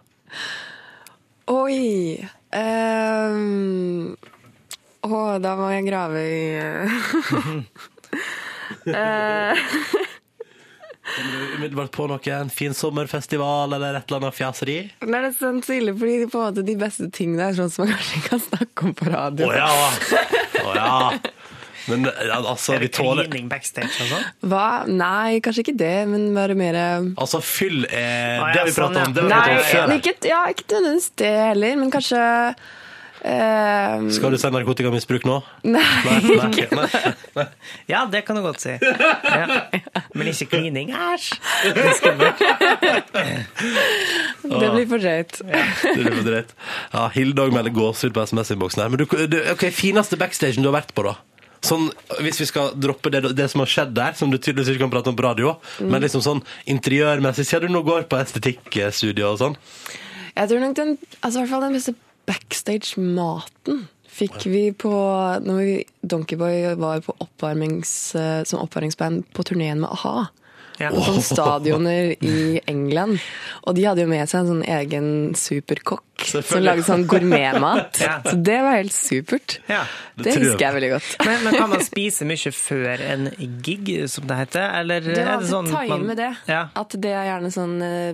Oi 1.52 2.18
ehm, 2.54 4.16
Å, 5.02 5.38
da 5.42 5.56
må 5.58 5.66
jeg 5.72 5.86
grave 5.88 6.20
i 6.22 6.42
eh, 6.62 6.90
Kommer 11.02 11.32
du 11.32 11.56
umiddelbart 11.56 11.90
på 11.92 12.06
noe? 12.06 12.20
En 12.30 12.50
fin 12.52 12.74
sommerfestival 12.76 13.74
eller 13.74 13.98
et 13.98 14.06
eller 14.06 14.22
annet 14.22 14.36
fjaseri? 14.36 14.76
Nei, 15.02 15.18
det 15.18 15.32
er 15.32 15.34
sånn 15.40 15.58
så 15.66 15.74
ille, 15.74 15.94
fordi 15.98 16.28
på 16.30 16.38
en 16.38 16.46
måte 16.46 16.62
de 16.66 16.76
beste 16.78 17.08
tingene 17.12 17.50
er 17.50 17.58
sånn 17.58 17.72
som 17.72 17.84
man 17.84 17.96
kanskje 17.96 18.22
kan 18.28 18.42
snakke 18.46 18.86
om 18.86 18.94
på 18.96 19.10
radio. 19.10 19.50
Å 19.50 19.52
ja! 19.58 19.70
Oh, 20.62 20.72
ja. 20.78 21.18
Men 21.90 22.06
ja, 22.06 22.36
altså, 22.38 22.76
Er 22.76 22.84
vi 22.84 22.86
det 22.86 22.94
tåler 22.94 23.26
klining 23.26 23.48
backstage 23.50 24.04
og 24.04 24.12
sånn? 24.12 24.26
Hva? 24.52 24.66
Nei, 24.86 25.40
kanskje 25.42 25.64
ikke 25.64 25.74
det, 25.80 25.96
men 26.12 26.28
bare 26.36 26.54
mer 26.54 26.78
Altså, 26.78 27.40
fyll 27.42 27.82
er 27.88 28.38
ah, 28.38 28.52
ja, 28.52 28.52
Det 28.52 28.60
har 28.60 28.68
vi 28.68 28.76
sånn, 28.76 28.78
pratet 28.78 29.00
ja. 29.00 29.08
om. 29.08 29.16
Det 29.16 29.24
har 29.24 29.26
vi 29.26 29.32
pratet 29.34 29.58
om 29.58 29.90
før. 29.90 29.96
ikke, 29.98 30.14
ja, 30.30 30.44
ikke 30.54 30.68
nødvendigvis 30.70 31.10
det 31.24 31.32
heller, 31.40 31.74
men 31.82 31.92
kanskje 31.96 32.22
eh, 33.24 34.08
Skal 34.16 34.30
du 34.34 34.38
si 34.40 34.50
narkotikamisbruk 34.54 35.24
nå? 35.28 35.36
Nei, 35.64 35.82
Nei, 36.06 36.20
nei, 36.36 36.66
nei, 36.70 36.88
nei. 37.38 37.46
Ja, 37.90 38.00
det 38.10 38.20
kan 38.26 38.36
du 38.38 38.42
godt 38.44 38.60
si. 38.62 38.72
Ja. 38.82 39.46
Men 40.14 40.26
ikke 40.32 40.46
klining. 40.56 40.88
Æsj! 40.92 41.26
Det 41.62 41.72
det 44.60 44.70
blir 44.74 44.86
for 44.90 44.98
drøyt. 45.02 45.36
Det 45.42 45.98
blir 45.98 46.16
for 46.16 46.26
drøyt. 46.26 46.54
Ja, 46.92 47.04
Hilde 47.14 47.44
òg 47.46 47.52
melder 47.54 47.72
gåsehud 47.74 48.14
på 48.16 48.24
SMS-innboksen 48.26 48.82
her. 48.84 48.90
Men 48.92 49.02
du, 49.02 49.06
du, 49.30 49.38
ok, 49.52 49.66
fineste 49.74 50.18
backstagen 50.20 50.64
du 50.64 50.68
har 50.70 50.76
vært 50.80 50.94
på, 50.96 51.04
da? 51.06 51.14
Sånn, 51.62 51.88
Hvis 52.24 52.40
vi 52.42 52.46
skal 52.50 52.72
droppe 52.74 53.12
det, 53.14 53.20
det 53.38 53.46
som 53.52 53.62
har 53.62 53.70
skjedd 53.70 53.92
der, 53.94 54.16
som 54.18 54.32
du 54.32 54.38
tydeligvis 54.38 54.72
ikke 54.74 54.82
kan 54.82 54.94
prate 54.96 55.12
om 55.12 55.18
på 55.18 55.26
radio, 55.28 55.48
Mm. 55.78 55.90
men 55.94 56.02
liksom 56.02 56.22
sånn 56.24 56.40
interiørmessig, 56.70 57.44
ser 57.46 57.60
du 57.62 57.68
nå 57.70 57.80
går 57.86 58.02
på 58.10 58.18
estetikkstudio 58.18 59.28
og 59.32 59.38
sånn? 59.40 59.54
Jeg 60.34 60.48
tror 60.50 60.60
nok 60.64 60.74
den, 60.78 60.90
altså 61.22 61.38
i 61.38 61.40
hvert 61.42 61.52
fall 61.52 61.64
den 61.68 61.76
beste 61.76 61.94
backstage-maten 62.26 63.86
fikk 64.12 64.44
vi 64.52 64.66
på 64.76 64.92
når 65.46 65.58
vi, 65.64 65.76
Donkeyboy 66.04 66.74
var 66.76 67.00
på 67.00 67.14
oppvarmings, 67.24 68.14
eh, 68.14 68.42
som 68.44 68.60
oppvarmingsband 68.60 69.24
på 69.32 69.44
turneen 69.48 69.80
med 69.80 69.90
a-ha. 69.90 70.26
Ja. 70.80 70.88
På 70.90 71.20
stadioner 71.22 72.14
i 72.24 72.60
England. 72.66 73.20
Og 73.68 73.74
de 73.76 73.84
hadde 73.86 74.02
jo 74.02 74.08
med 74.10 74.24
seg 74.28 74.40
en 74.40 74.48
sånn 74.48 74.62
egen 74.66 75.08
superkokk 75.38 76.24
som 76.26 76.64
lagde 76.64 76.82
sånn 76.86 77.04
gourmetmat. 77.06 78.00
Ja. 78.02 78.16
Så 78.24 78.34
det 78.42 78.56
var 78.64 78.78
helt 78.80 78.94
supert. 78.96 79.58
Ja. 79.70 79.82
Det 80.16 80.24
Det 80.24 80.34
husker 80.40 80.58
jeg 80.58 80.66
jeg 80.66 80.76
veldig 80.78 80.90
godt. 80.94 81.10
Men, 81.28 81.44
men 81.44 81.54
kan 81.60 81.70
man 81.70 81.84
spise 81.86 82.26
mye 82.28 82.52
før 82.56 83.04
en 83.12 83.28
gig, 83.62 83.92
som 84.10 84.26
det 84.26 84.40
heter? 84.40 84.64
Eller 84.80 85.04
Du 85.06 85.12
er 85.12 85.30
det 85.38 85.48
sånn 85.52 85.70
man- 85.70 85.88
time 85.92 86.16
det. 86.18 86.30
Ja. 86.50 86.64
At 86.82 86.96
det 87.04 87.14
er 87.14 87.28
gjerne 87.30 87.52
sånn 87.54 87.76
eh, 87.86 88.12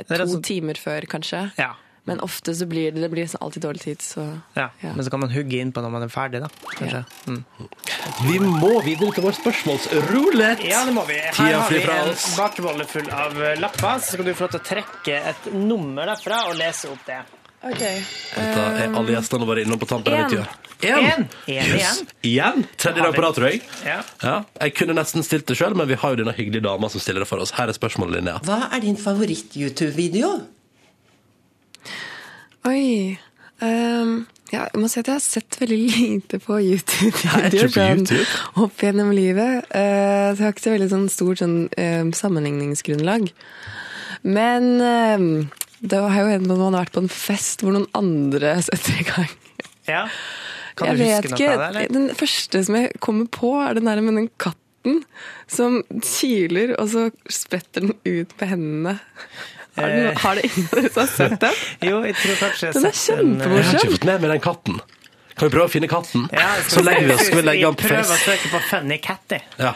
Det 0.00 0.08
er 0.08 0.24
to 0.24 0.30
sånn- 0.38 0.46
timer 0.46 0.80
før, 0.80 1.06
kanskje. 1.10 1.42
Ja. 1.58 1.74
Men 2.08 2.20
ofte 2.24 2.54
så 2.56 2.66
blir 2.66 2.92
det, 2.92 3.02
det 3.04 3.10
blir 3.12 3.28
alltid 3.40 3.62
dårlig 3.62 3.82
tid, 3.82 4.02
så 4.02 4.24
ja. 4.56 4.68
Ja. 4.80 4.92
Men 4.94 5.04
så 5.04 5.10
kan 5.12 5.20
man 5.20 5.32
hugge 5.34 5.60
innpå 5.60 5.82
når 5.84 5.92
man 5.92 6.06
er 6.06 6.12
ferdig, 6.12 6.40
da. 6.42 6.48
Kanskje. 6.78 7.02
Mm. 7.26 7.42
Vi 8.28 8.38
må 8.40 8.72
videre 8.86 9.12
til 9.16 9.26
vår 9.26 9.36
spørsmålsrulett. 9.40 10.64
Ja, 10.68 10.84
det 10.88 10.94
må 10.96 11.04
vi. 11.08 11.18
Her 11.20 11.36
Tida 11.36 11.60
har 11.60 11.74
vi 11.74 11.82
en 11.84 12.38
bakebolle 12.38 12.88
full 12.88 13.10
av 13.12 13.36
eh, 13.42 13.58
lapper. 13.60 14.00
Så 14.00 14.16
skal 14.16 14.30
du 14.30 14.32
få 14.34 14.48
lov 14.48 14.56
til 14.56 14.62
å 14.62 14.68
trekke 14.70 15.20
et 15.34 15.52
nummer 15.54 16.08
derfra 16.14 16.46
og 16.48 16.56
lese 16.60 16.90
opp 16.92 17.04
det. 17.08 17.20
Dette 17.60 17.88
er 18.40 18.86
alle 18.88 19.12
gjestene 19.12 19.44
våre 19.44 19.66
innom 19.66 19.80
på 19.80 19.88
tampen 19.88 20.16
En. 20.16 21.26
Yes. 21.44 21.66
igjen. 21.76 22.06
Igjen? 22.24 22.62
Tredje 22.80 23.02
dag 23.04 23.12
på 23.14 23.20
rad, 23.20 23.34
tror 23.36 23.50
jeg. 23.50 23.60
Ja. 23.84 23.98
Ja, 24.24 24.36
jeg 24.62 24.72
kunne 24.78 24.96
nesten 24.96 25.20
stilt 25.26 25.44
det 25.50 25.58
sjøl, 25.60 25.76
men 25.76 25.90
vi 25.90 25.98
har 26.00 26.14
jo 26.14 26.22
denne 26.22 26.32
hyggelige 26.32 26.64
dama 26.64 26.88
som 26.88 27.04
stiller 27.04 27.20
det 27.20 27.28
for 27.28 27.42
oss. 27.44 27.52
Her 27.58 27.68
er 27.68 27.76
spørsmålet, 27.76 28.16
Linnea. 28.16 28.40
Hva 28.48 28.70
er 28.72 28.80
din 28.80 28.96
favoritt-YouTube-video? 28.96 30.32
Oi. 32.68 33.16
Um, 33.60 34.26
ja, 34.50 34.64
jeg 34.66 34.80
må 34.80 34.88
si 34.90 35.00
at 35.00 35.08
jeg 35.08 35.14
har 35.14 35.22
sett 35.22 35.56
veldig 35.60 35.78
lite 35.78 36.40
på 36.42 36.58
YouTube-videoer 36.58 37.66
Er 37.68 37.72
sånn 37.72 38.02
YouTube? 38.02 38.24
opp 38.64 38.82
gjennom 38.84 39.12
livet. 39.16 39.68
Uh, 39.72 40.32
så 40.32 40.40
jeg 40.40 40.44
har 40.44 40.54
ikke 40.54 40.66
så 40.66 40.74
veldig 40.74 40.90
sånn 40.92 41.08
stort 41.12 41.42
sånn, 41.42 41.58
eh, 41.80 42.02
sammenligningsgrunnlag. 42.16 43.30
Men 44.26 44.66
eh, 44.84 45.26
det 45.80 46.00
har 46.02 46.18
jo 46.20 46.32
hendt 46.34 46.50
at 46.50 46.58
man 46.60 46.74
har 46.74 46.82
vært 46.82 46.96
på 46.96 47.04
en 47.04 47.12
fest 47.12 47.62
hvor 47.64 47.76
noen 47.76 47.88
andre 47.96 48.56
setter 48.66 48.98
i 49.00 49.06
gang. 49.08 49.30
Ja. 49.88 50.02
Kan 50.76 50.90
jeg 50.90 50.98
du 50.98 51.04
vet 51.04 51.28
huske 51.30 51.36
noe 51.36 51.54
av 51.54 51.62
det, 51.62 51.68
eller? 51.70 51.94
Den 51.96 52.10
første 52.18 52.64
som 52.66 52.76
jeg 52.76 52.92
kommer 53.00 53.30
på, 53.32 53.54
er 53.64 53.78
den 53.78 53.88
der 53.88 54.02
med 54.04 54.18
den 54.18 54.28
katten 54.40 55.00
som 55.50 55.80
kiler, 56.04 56.74
og 56.80 56.92
så 56.92 57.06
spretter 57.32 57.86
den 57.86 57.96
ut 58.04 58.36
på 58.36 58.48
hendene. 58.50 58.98
Har, 59.76 59.88
den, 59.88 60.06
ikke 60.10 60.22
har 60.24 60.34
det 60.40 60.44
ingen 60.48 60.66
av 60.66 60.78
dere 60.80 60.90
som 60.92 61.02
har 61.02 61.12
sett 61.16 61.36
den? 61.40 61.60
Jo, 61.90 62.00
jeg 62.06 62.16
tror 62.20 62.40
kanskje 62.44 62.66
jeg 62.66 62.74
har 62.74 62.96
sett 62.96 63.20
den. 63.20 63.36
Den 63.38 63.52
er 63.52 63.60
kjempemorsom. 63.60 63.60
Jeg 63.60 63.68
har 63.70 63.84
ikke 63.84 63.94
fått 63.98 64.08
med 64.10 64.24
meg 64.24 64.34
den 64.34 64.42
katten. 64.48 64.80
Kan 65.40 65.48
vi 65.48 65.54
prøve 65.54 65.70
å 65.70 65.72
finne 65.72 65.88
katten? 65.88 66.26
Ja, 66.36 66.50
så 66.68 66.82
legger 66.84 67.06
vi 67.08 67.14
oss, 67.14 67.22
skal 67.30 67.38
vi 67.38 67.42
legge 67.46 67.64
den 67.64 67.76
på 67.78 67.86
Prøve 67.88 68.12
å 68.12 68.16
søke 68.20 68.48
på 68.52 68.58
Funny 68.68 68.98
Catty. 69.00 69.38
Ja. 69.56 69.70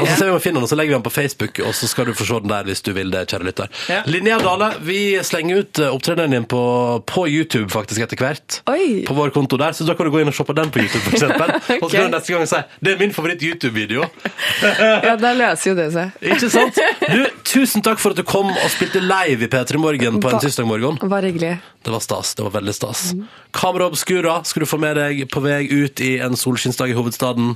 Og 0.00 0.06
så 0.08 0.14
ser 0.16 0.22
vi 0.24 0.30
om 0.30 0.38
vi 0.38 0.44
finner 0.46 0.62
den, 0.62 0.64
og 0.64 0.70
så 0.70 0.78
legger 0.80 0.94
vi 0.94 0.96
den 0.96 1.04
på 1.04 1.12
Facebook, 1.12 1.60
og 1.60 1.74
så 1.76 1.88
skal 1.90 2.08
du 2.08 2.14
få 2.16 2.24
se 2.24 2.38
den 2.40 2.48
der 2.48 2.70
hvis 2.70 2.80
du 2.86 2.88
vil 2.96 3.12
det, 3.12 3.26
kjære 3.28 3.48
lytter. 3.50 3.68
Ja. 3.92 3.98
Linnea 4.08 4.38
Dale, 4.40 4.70
vi 4.86 5.00
slenger 5.28 5.60
ut 5.60 5.80
eh, 5.82 5.92
opptredenen 5.92 6.38
din 6.38 6.46
på, 6.48 6.62
på 7.04 7.26
YouTube 7.28 7.68
faktisk 7.74 8.06
etter 8.06 8.22
hvert. 8.22 8.62
Oi. 8.72 9.02
På 9.04 9.16
vår 9.18 9.34
konto 9.34 9.58
der, 9.60 9.76
så 9.76 9.84
da 9.84 9.92
kan 9.98 10.08
du 10.08 10.14
gå 10.14 10.22
inn 10.24 10.32
og 10.32 10.36
se 10.38 10.46
på 10.48 10.56
den 10.56 10.72
på 10.72 10.80
YouTube, 10.86 11.02
for 11.04 11.18
eksempel. 11.18 11.52
Og 11.82 11.90
så 11.90 11.98
kan 11.98 12.08
du 12.08 12.16
neste 12.16 12.32
gang 12.32 12.48
si 12.48 12.62
det 12.80 12.94
er 12.94 13.04
min 13.04 13.12
favoritt-YouTube-video. 13.12 14.08
Ja, 14.80 15.14
da 15.18 15.30
løser 15.36 15.70
jo 15.70 15.74
det 15.76 15.86
seg. 15.92 16.16
Ikke 16.32 16.48
sant? 16.52 16.78
Du, 17.10 17.20
tusen 17.46 17.84
takk 17.84 18.00
for 18.00 18.14
at 18.14 18.20
du 18.20 18.24
kom 18.26 18.48
og 18.52 18.72
spilte 18.72 19.02
live 19.04 19.44
i 19.44 19.50
P3 19.50 19.80
Morgen 19.80 20.20
på 20.22 20.32
en 20.32 20.40
tirsdag 20.42 20.68
morgen. 20.68 20.96
Bare 21.10 21.30
hyggelig. 21.30 21.58
Det 21.84 21.92
var 21.94 22.02
stas. 22.04 22.34
Det 22.38 22.44
var 22.44 22.54
veldig 22.58 22.74
stas. 22.76 23.02
Kamera 23.56 23.88
obscura 23.90 24.40
skal 24.44 24.64
du 24.64 24.68
få 24.68 24.78
med 24.80 24.98
deg 25.00 25.09
på 25.30 25.42
vei 25.44 25.64
ut 25.70 26.00
i 26.00 26.18
en 26.22 26.36
solskinnsdag 26.36 26.92
i 26.92 26.96
hovedstaden. 26.98 27.54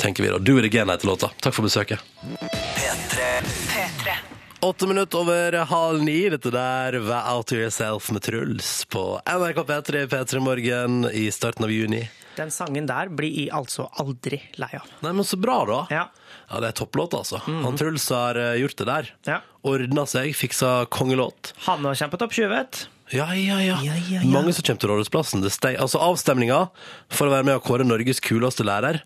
Tenker 0.00 0.24
vi 0.24 0.30
da. 0.32 0.38
Do 0.38 0.58
it 0.58 0.68
again 0.68 0.88
heter 0.92 1.06
låta. 1.06 1.30
Takk 1.40 1.54
for 1.54 1.66
besøket. 1.66 2.00
P3. 2.22 4.16
Åtte 4.60 4.86
minutter 4.86 5.18
over 5.18 5.52
halv 5.52 6.02
ni. 6.04 6.28
Dette 6.28 6.50
der 6.52 6.98
Vær 7.00 7.30
Out 7.32 7.48
to 7.48 7.56
Yourself 7.56 8.10
med 8.12 8.22
Truls 8.26 8.84
på 8.92 9.04
NRK 9.24 9.62
P3 9.70 10.02
P3 10.12 10.42
Morgen 10.44 11.06
i 11.12 11.30
starten 11.32 11.64
av 11.64 11.72
juni. 11.72 12.02
Den 12.36 12.52
sangen 12.52 12.86
der 12.88 13.08
blir 13.08 13.32
jeg 13.32 13.48
altså 13.56 13.88
aldri 14.00 14.42
lei 14.60 14.70
av. 14.76 14.84
Nei, 15.00 15.14
men 15.16 15.24
så 15.24 15.40
bra, 15.40 15.58
da. 15.68 15.80
Ja. 15.92 16.04
Ja, 16.50 16.60
det 16.60 16.70
er 16.70 16.78
topplåt, 16.82 17.16
altså. 17.16 17.40
Han 17.46 17.76
Truls 17.80 18.06
har 18.12 18.36
eh, 18.36 18.58
gjort 18.60 18.76
det 18.80 18.86
der. 18.88 19.10
Ja. 19.28 19.40
Ordna 19.66 20.04
seg, 20.08 20.32
fiksa 20.36 20.84
kongelåt. 20.92 21.54
Han 21.66 21.84
har 21.88 21.96
kjempet 21.96 22.24
opp 22.26 22.36
20, 22.36 22.52
vet 22.52 22.84
Ja, 23.12 23.26
ja, 23.34 23.58
ja. 23.62 23.78
Ja, 23.82 23.94
ja, 24.08 24.20
ja. 24.20 24.26
Mange 24.30 24.52
som 24.54 24.62
kommer 24.62 24.80
til 24.80 24.90
Rådhusplassen. 24.92 25.42
Det 25.42 25.50
steg, 25.52 25.76
altså 25.82 25.98
avstemninga 25.98 26.68
for 27.10 27.26
å 27.26 27.34
være 27.34 27.44
med 27.48 27.56
og 27.58 27.64
kåre 27.66 27.86
Norges 27.86 28.20
kuleste 28.22 28.62
lærer. 28.66 29.00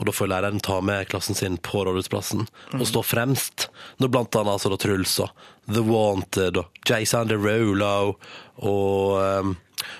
Og 0.00 0.08
da 0.08 0.10
får 0.10 0.26
læreren 0.26 0.58
ta 0.60 0.80
med 0.82 1.06
klassen 1.06 1.36
sin 1.38 1.56
på 1.62 1.84
Rådhusplassen 1.86 2.48
Mm. 2.72 2.80
og 2.80 2.86
stå 2.90 3.02
fremst. 3.06 3.68
Når 4.00 4.10
blant 4.10 4.34
annet 4.34 4.52
altså 4.56 4.70
da 4.72 4.76
Truls 4.82 5.20
og 5.22 5.30
The 5.70 5.82
Wanted 5.86 6.56
og 6.58 6.66
Jason 6.88 7.28
Derulo 7.30 8.16
og 8.58 9.44
um, 9.44 9.56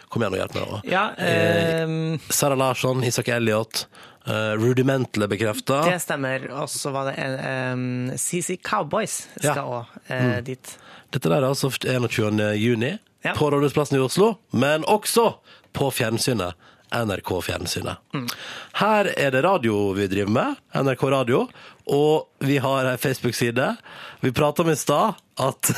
Kom 0.09 0.23
igjen 0.23 0.33
og 0.35 0.39
hjelp 0.41 0.55
meg. 0.55 0.69
da. 0.71 0.81
Ja, 0.89 1.05
Eh, 1.19 1.83
ehm, 1.83 2.19
Sarah 2.31 2.57
Larsson, 2.57 3.03
Isak 3.05 3.29
Elliot. 3.29 3.87
Uh, 4.27 4.55
Rudimental 4.57 5.23
er 5.25 5.29
bekrefta. 5.29 5.83
det 5.85 6.01
stemmer. 6.01 6.47
Og 6.57 6.69
så 6.73 6.91
var 6.91 7.11
det 7.11 7.19
en 7.21 7.35
ehm, 7.39 8.19
CC 8.19 8.57
Cowboys 8.65 9.27
skal 9.39 9.55
Ja. 9.57 9.85
òg 10.09 10.45
dit. 10.45 10.77
Dette 11.13 11.29
der 11.29 11.37
er 11.43 11.49
altså 11.51 11.69
21. 11.71 12.41
juni 12.57 12.99
Ja. 13.25 13.33
på 13.33 13.51
Rådhusplassen 13.51 13.97
i 13.97 14.05
Oslo, 14.05 14.35
men 14.53 14.85
også 14.85 15.35
på 15.73 15.91
fjernsynet. 15.91 16.55
NRK 16.95 17.31
Fjernsynet. 17.43 17.97
Mm. 18.15 18.27
Her 18.79 19.09
er 19.19 19.33
det 19.35 19.41
radio 19.43 19.89
vi 19.97 20.07
driver 20.07 20.31
med, 20.31 20.61
NRK 20.77 21.03
Radio, 21.11 21.41
og 21.91 22.29
vi 22.45 22.61
har 22.63 22.87
ei 22.87 23.01
Facebook-side. 23.01 23.67
Vi 24.21 24.31
prata 24.37 24.63
om 24.63 24.71
i 24.71 24.77
stad 24.79 25.19
at, 25.41 25.71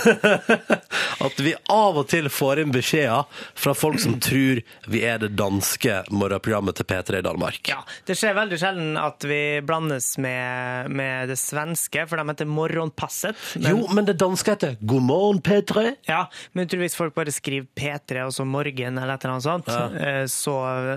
at 1.27 1.41
vi 1.41 1.55
av 1.73 1.99
og 2.01 2.09
til 2.11 2.29
får 2.33 2.63
inn 2.63 2.73
beskjeder 2.75 3.25
fra 3.57 3.75
folk 3.77 4.01
som 4.03 4.19
tror 4.23 4.61
vi 4.91 5.03
er 5.07 5.21
det 5.23 5.33
danske 5.39 6.03
morgenprogrammet 6.13 6.77
til 6.79 6.89
P3 6.89 7.21
i 7.21 7.27
Danmark. 7.27 7.61
Ja, 7.71 7.81
Det 8.09 8.17
skjer 8.19 8.37
veldig 8.37 8.59
sjelden 8.61 8.99
at 9.01 9.25
vi 9.27 9.41
blandes 9.67 10.13
med, 10.23 10.91
med 10.93 11.33
det 11.33 11.39
svenske, 11.41 12.07
for 12.09 12.21
de 12.21 12.27
heter 12.31 12.51
Morgonpasset. 12.51 13.39
Men, 13.57 13.71
Jo, 13.73 13.87
men 13.97 14.09
det 14.09 14.19
danske 14.21 14.57
heter 14.57 14.77
God 14.81 15.07
morgen, 15.09 15.41
P3. 15.45 15.87
Ja, 16.09 16.27
men 16.57 16.69
hvis 16.69 16.99
folk 16.99 17.15
bare 17.17 17.33
skriver 17.35 17.69
P3 17.77 18.27
og 18.27 18.35
så 18.37 18.47
Morgen 18.47 19.01
eller 19.01 19.17
et 19.17 19.25
eller 19.25 19.37
annet 19.37 19.47
sånt, 19.47 19.71
ja. 19.73 20.27
så 20.31 20.57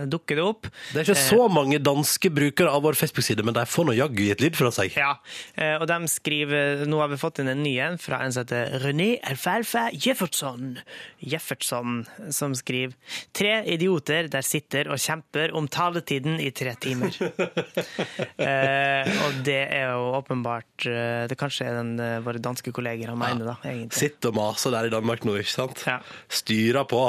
dukker 0.09 0.39
det 0.39 0.45
opp. 0.45 0.69
Det 0.91 1.01
er 1.01 1.07
ikke 1.07 1.21
så 1.21 1.47
mange 1.51 1.79
danske 1.81 2.31
brukere 2.33 2.71
av 2.73 2.83
vår 2.85 2.97
Facebook-side, 2.99 3.45
men 3.45 3.55
de 3.55 3.65
får 3.69 3.87
nå 3.87 3.95
jaggu 3.97 4.23
gitt 4.27 4.43
lyd 4.43 4.57
fra 4.59 4.71
seg. 4.73 4.95
Ja, 4.99 5.15
eh, 5.55 5.75
og 5.79 5.87
de 5.89 5.99
skriver 6.11 6.85
Nå 6.89 6.99
har 7.01 7.11
vi 7.11 7.19
fått 7.21 7.41
inn 7.41 7.51
en 7.51 7.63
ny 7.63 7.75
en 7.83 7.97
fra 8.01 8.21
en 8.25 8.33
som 8.33 8.45
heter 8.49 8.79
René 8.79 9.19
Alfalfa 9.23 9.89
Jeffertson. 9.93 10.79
Jeffertson, 11.19 12.05
som 12.29 12.55
skriver 12.55 12.95
Tre 13.33 13.63
idioter 13.65 14.29
der 14.31 14.41
sitter 14.41 14.89
og 14.89 14.99
kjemper 14.99 15.53
om 15.55 15.67
taletiden 15.67 16.39
i 16.39 16.51
tre 16.51 16.75
timer. 16.79 17.13
eh, 18.49 19.09
og 19.25 19.41
det 19.45 19.61
er 19.69 19.93
jo 19.93 20.11
åpenbart 20.17 20.87
eh, 20.87 21.27
Det 21.29 21.37
kanskje 21.39 21.67
er 21.69 21.79
den 21.79 21.99
eh, 21.99 22.19
våre 22.25 22.41
danske 22.41 22.73
kolleger 22.75 23.11
han 23.13 23.19
mener, 23.19 23.53
da, 23.53 23.57
egentlig. 23.63 23.99
Sitter 23.99 24.33
og 24.33 24.39
maser 24.39 24.73
der 24.75 24.89
i 24.89 24.93
Danmark 24.93 25.25
nå, 25.27 25.37
ikke 25.39 25.55
sant? 25.55 25.83
Ja. 25.87 25.99
Styrer 26.29 26.87
på. 26.89 27.03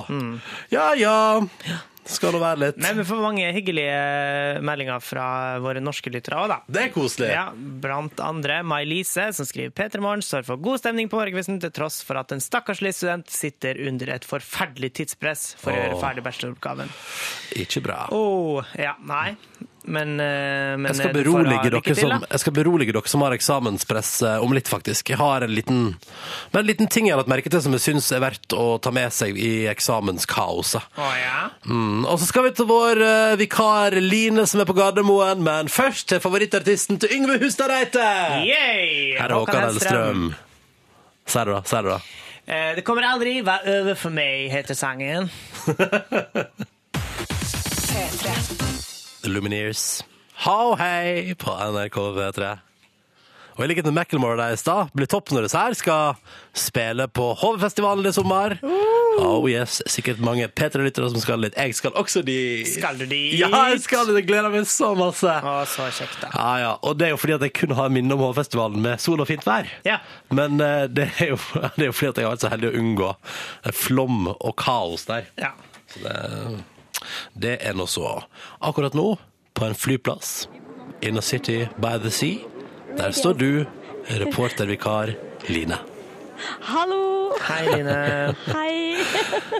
Ja 0.73 0.93
ja, 0.99 1.41
Skal 2.11 2.35
det 2.35 2.41
være 2.43 2.61
litt. 2.65 2.81
Men 2.83 2.99
vi 2.99 3.07
får 3.07 3.23
mange 3.23 3.51
hyggelige 3.55 4.61
meldinger 4.67 5.03
fra 5.05 5.27
våre 5.63 5.83
norske 5.83 6.11
lyttere 6.13 6.41
òg, 6.41 6.51
da. 6.53 6.59
Det 6.67 6.83
er 6.89 6.93
koselig. 6.95 7.31
Ja, 7.33 7.47
blant 7.55 8.21
andre 8.25 8.61
May-Lise, 8.67 9.29
som 9.37 9.49
skriver 9.49 9.75
P3 9.77 10.03
Morgen 10.03 10.25
står 10.27 10.47
for 10.49 10.61
god 10.61 10.83
stemning 10.83 11.11
på 11.11 11.21
morgenkvisten 11.21 11.61
til 11.63 11.73
tross 11.77 12.01
for 12.07 12.21
at 12.21 12.35
en 12.35 12.43
stakkarslig 12.43 12.93
student 12.97 13.31
sitter 13.31 13.79
under 13.89 14.15
et 14.17 14.27
forferdelig 14.27 14.93
tidspress 15.01 15.53
for 15.61 15.73
å 15.75 15.79
gjøre 15.79 16.01
ferdig 16.03 16.27
bacheloroppgaven. 16.27 16.91
Ikke 17.63 17.85
bra. 17.85 18.05
Oh, 18.15 18.65
ja, 18.79 18.97
nei. 19.07 19.37
Men, 19.85 20.21
eh, 20.21 20.77
men 20.77 20.87
Jeg 20.87 20.97
skal, 20.97 21.11
eh, 21.11 21.23
berolige 21.23 21.71
dere 21.71 21.95
som, 21.97 22.25
jeg 22.31 22.41
skal 22.41 22.53
berolige 22.53 22.93
dere 22.93 23.09
som 23.09 23.23
har 23.25 23.33
eksamenspress 23.33 24.11
eh, 24.23 24.45
om 24.45 24.53
litt, 24.53 24.69
faktisk. 24.69 25.11
Jeg 25.11 25.19
har 25.19 25.47
en 25.47 25.55
liten, 25.55 25.97
men 26.53 26.61
en 26.61 26.67
liten 26.67 26.89
ting 26.89 27.09
jeg 27.09 27.15
har 27.17 27.23
lagt 27.23 27.33
merke 27.33 27.51
til 27.51 27.63
som 27.65 27.73
jeg 27.73 27.81
syns 27.81 28.11
er 28.13 28.21
verdt 28.21 28.53
å 28.57 28.79
ta 28.83 28.93
med 28.95 29.13
seg 29.15 29.39
i 29.41 29.67
eksamenskaoset. 29.73 30.83
Ja? 30.99 31.51
Mm. 31.65 32.05
Og 32.05 32.21
så 32.21 32.29
skal 32.29 32.49
vi 32.49 32.55
til 32.57 32.69
vår 32.69 33.01
uh, 33.01 33.37
vikar 33.41 33.97
Line 34.01 34.47
som 34.47 34.61
er 34.61 34.69
på 34.69 34.77
Gardermoen, 34.77 35.43
men 35.47 35.73
først 35.73 36.11
til 36.13 36.21
favorittartisten 36.21 37.01
til 37.01 37.17
Yngve 37.17 37.41
Hustad 37.43 37.73
Reite! 37.73 38.05
Her 38.05 39.27
er 39.27 39.37
Håkan 39.37 39.69
Hellstrøm. 39.69 40.33
Sier 41.31 41.47
du 41.47 41.55
da? 41.57 41.63
Sier 41.69 41.87
du 41.87 41.95
da? 41.95 42.01
Eh, 42.51 42.75
Det 42.77 42.85
kommer 42.85 43.03
aldri 43.07 43.41
være 43.47 43.81
over 43.81 43.95
for 43.95 44.11
meg, 44.11 44.51
heter 44.51 44.75
sangen. 44.75 45.31
The 49.23 49.29
Lumineers. 49.29 50.03
How 50.47 50.75
hei 50.81 51.35
på 51.37 51.53
NRK 51.53 51.97
V3. 52.17 52.51
Og 53.59 53.65
i 53.67 53.67
likhet 53.69 53.85
med 53.91 53.99
Macclemore 53.99 54.39
der 54.39 54.55
i 54.55 54.57
stad, 54.57 54.89
blir 54.97 55.09
topp 55.11 55.35
når 55.35 55.45
det 55.45 55.51
her 55.53 55.75
skal 55.77 56.15
spille 56.57 57.05
på 57.13 57.27
HV-festivalen 57.43 58.09
i 58.09 58.13
sommer. 58.17 58.55
Oh 59.21 59.45
yes, 59.51 59.83
sikkert 59.91 60.23
mange 60.25 60.47
P3-lyttere 60.49 61.11
som 61.13 61.21
skal 61.21 61.43
litt. 61.45 61.59
Jeg 61.61 61.77
skal 61.77 61.93
også 62.01 62.23
dit. 62.25 62.65
Skal 62.73 62.97
du 62.97 63.05
dit? 63.11 63.35
Ja, 63.37 63.51
jeg 63.69 63.83
skal 63.85 64.09
dit. 64.09 64.23
Jeg 64.23 64.31
gleder 64.31 64.49
meg 64.55 64.65
så 64.71 64.95
masse. 64.97 65.29
Å, 65.29 65.55
så 65.69 65.91
kjekt, 65.93 66.17
da. 66.23 66.33
Ja, 66.33 66.51
ja. 66.63 66.73
Og 66.89 66.97
det 66.97 67.11
er 67.11 67.13
jo 67.13 67.21
fordi 67.21 67.37
at 67.37 67.45
jeg 67.45 67.57
kun 67.61 67.77
har 67.77 67.93
minne 67.93 68.17
om 68.17 68.25
HV-festivalen 68.31 68.81
med 68.81 69.03
sol 69.05 69.21
og 69.21 69.29
fint 69.29 69.45
vær. 69.45 69.69
Ja. 69.85 70.01
Men 70.33 70.57
eh, 70.65 70.87
det, 70.89 71.11
er 71.21 71.35
jo, 71.35 71.41
det 71.77 71.91
er 71.91 71.91
jo 71.91 71.99
fordi 71.99 72.15
at 72.15 72.23
jeg 72.23 72.31
har 72.31 72.37
vært 72.39 72.47
så 72.47 72.55
heldig 72.55 72.73
å 72.73 72.79
unngå 72.81 73.13
flom 73.83 74.31
og 74.33 74.55
kaos 74.65 75.05
der. 75.11 75.29
Ja. 75.37 75.53
Så 75.91 76.07
det, 76.07 76.17
det 77.35 77.59
er 77.67 77.75
nå 77.79 77.87
så. 77.91 78.23
Akkurat 78.61 78.95
nå, 78.95 79.17
på 79.55 79.65
en 79.67 79.75
flyplass, 79.75 80.49
in 81.03 81.17
a 81.19 81.23
city 81.23 81.67
by 81.81 81.97
the 82.03 82.11
sea, 82.11 82.39
der 82.99 83.13
står 83.17 83.35
du, 83.41 83.51
reportervikar 84.21 85.15
Line. 85.49 85.79
Hallo! 86.61 87.33
Hei, 87.41 87.67
Line. 87.69 88.35
Hei! 88.57 88.97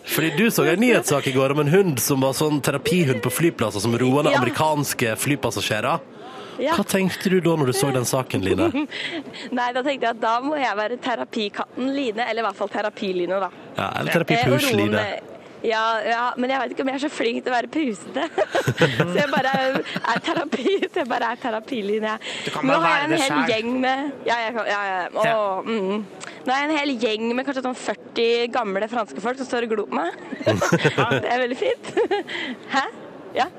Fordi 0.09 0.31
du 0.37 0.51
så 0.51 0.65
en 0.69 0.81
nyhetssak 0.81 1.27
i 1.29 1.33
går 1.37 1.53
om 1.55 1.61
en 1.65 1.69
hund 1.73 2.01
som 2.01 2.21
var 2.25 2.33
sånn 2.37 2.61
terapihund 2.65 3.21
på 3.25 3.33
flyplasser 3.33 3.83
som 3.85 3.97
roer 4.01 4.25
ned 4.27 4.33
Ja. 4.35 4.41
amerikanske 4.41 5.15
flypassasjerer. 5.21 6.01
Ja. 6.61 6.75
Hva 6.77 6.85
tenkte 6.85 7.31
du 7.33 7.39
da 7.41 7.55
når 7.57 7.71
du 7.71 7.73
så 7.77 7.89
den 7.95 8.05
saken, 8.09 8.43
Line? 8.45 8.67
Nei, 9.57 9.69
da 9.73 9.81
tenkte 9.85 10.09
jeg 10.11 10.17
at 10.17 10.21
da 10.21 10.35
må 10.45 10.59
jeg 10.61 10.77
være 10.77 10.99
terapikatten 11.01 11.93
Line, 11.97 12.27
eller 12.27 12.43
i 12.43 12.47
hvert 12.49 12.59
fall 12.59 12.73
terapiline, 12.73 13.39
da. 13.47 13.49
Ja, 13.79 13.91
eller 14.01 14.25
Eh, 15.01 15.21
og 15.61 15.69
Ja, 15.69 15.85
ja, 16.05 16.23
men 16.41 16.51
jeg 16.53 16.63
vet 16.63 16.75
ikke 16.75 16.85
om 16.87 16.91
jeg 16.93 16.99
er 16.99 17.03
så 17.05 17.11
flink 17.13 17.45
til 17.45 17.53
å 17.53 17.57
være 17.57 17.71
pusete. 17.73 18.27
så 19.13 19.17
jeg 19.19 19.29
bare 19.33 19.55
er 19.85 20.23
terapi, 20.25 20.67
så 20.87 21.03
jeg 21.03 21.09
bare 21.11 21.33
er 21.35 21.41
kan 21.41 22.67
Nå 22.67 22.79
har 22.81 22.97
jeg 22.97 23.09
en 23.09 23.17
hel 23.17 23.27
selv. 23.27 23.53
gjeng 23.53 23.81
med 23.83 24.27
Ja, 24.29 24.39
jeg 24.47 24.55
kan, 24.57 24.71
ja, 24.71 24.81
ja. 24.89 25.01
Å, 25.13 25.63
mm. 25.67 26.05
Nå 26.47 26.53
har 26.55 26.63
jeg 26.63 26.71
en 26.71 26.77
hel 26.79 26.95
gjeng 27.05 27.27
med 27.37 27.49
kanskje 27.49 27.65
sånn 27.67 27.77
40 27.77 28.53
gamle 28.55 28.89
franske 28.91 29.25
folk 29.25 29.41
som 29.41 29.49
står 29.49 29.69
og 29.69 29.75
glor 29.75 29.91
på 29.91 30.01
meg. 30.01 30.17
det 31.25 31.29
er 31.29 31.45
veldig 31.45 31.59
fint. 31.61 31.93
Hæ? 32.75 32.87
Ja. 33.37 33.51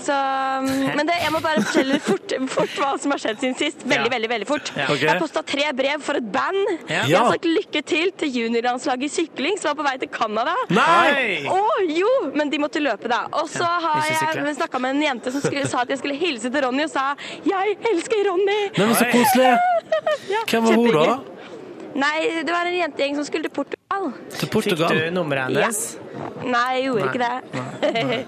Så, 0.00 0.12
mm, 0.12 0.96
men 0.96 1.06
det, 1.06 1.14
jeg 1.22 1.32
må 1.32 1.40
bare 1.44 1.62
fortelle 1.62 1.98
fort, 2.02 2.32
fort 2.50 2.72
hva 2.80 2.90
som 3.00 3.12
har 3.14 3.20
skjedd 3.22 3.38
siden 3.40 3.56
sist. 3.58 3.84
Veldig, 3.84 4.08
Ja. 4.10 4.12
veldig 4.16 4.30
veldig 4.32 4.48
fort. 4.48 4.72
Ja. 4.76 4.84
Okay. 4.88 5.04
Jeg 5.04 5.10
har 5.12 5.20
posta 5.22 5.42
tre 5.46 5.72
brev 5.72 6.02
for 6.02 6.18
et 6.18 6.30
band. 6.34 6.62
Ja. 6.88 7.04
Jeg 7.06 7.16
har 7.18 7.30
sagt 7.30 7.44
lykke 7.48 7.82
til 7.86 8.10
til 8.18 8.32
juniorlandslaget 8.40 9.04
i 9.06 9.12
sykling 9.14 9.58
som 9.60 9.70
var 9.70 9.78
på 9.82 9.86
vei 9.88 9.96
til 10.02 10.08
Canada. 10.08 10.54
Nei! 10.70 11.44
Å 11.46 11.60
jo, 11.88 12.10
men 12.34 12.50
de 12.50 12.58
måtte 12.58 12.82
løpe, 12.82 13.08
da. 13.08 13.24
Og 13.32 13.48
så 13.48 13.64
har 13.64 14.02
jeg 14.10 14.56
snakka 14.56 14.80
med 14.82 14.96
en 14.96 15.02
jente 15.02 15.32
som 15.34 15.44
skulle, 15.44 15.66
sa 15.70 15.84
at 15.84 15.94
jeg 15.94 15.98
skulle 16.02 16.18
hilse 16.18 16.50
til 16.50 16.66
Ronny, 16.66 16.84
og 16.84 16.90
sa 16.90 17.14
'jeg 17.44 17.78
elsker 17.92 18.24
Ronny'. 18.30 18.78
Nei, 18.78 18.86
men 18.86 18.94
så 18.94 19.06
koselig! 19.12 19.58
Ja, 20.30 20.42
Hvem 20.46 20.64
var 20.64 20.74
hun 20.74 20.92
da? 20.92 21.20
Nei, 21.94 22.42
det 22.42 22.50
var 22.50 22.66
en 22.66 22.74
jentegjeng 22.74 23.14
som 23.14 23.24
skulle 23.24 23.42
til 23.46 23.54
Portugal. 23.54 24.12
Til 24.30 24.48
Fikk 24.48 24.76
du 24.78 25.10
nummeret 25.14 25.54
hennes? 25.54 25.98
Nei, 26.42 26.80
jeg 26.80 26.84
gjorde 26.88 27.04
ikke 27.10 27.22
det. 27.22 28.26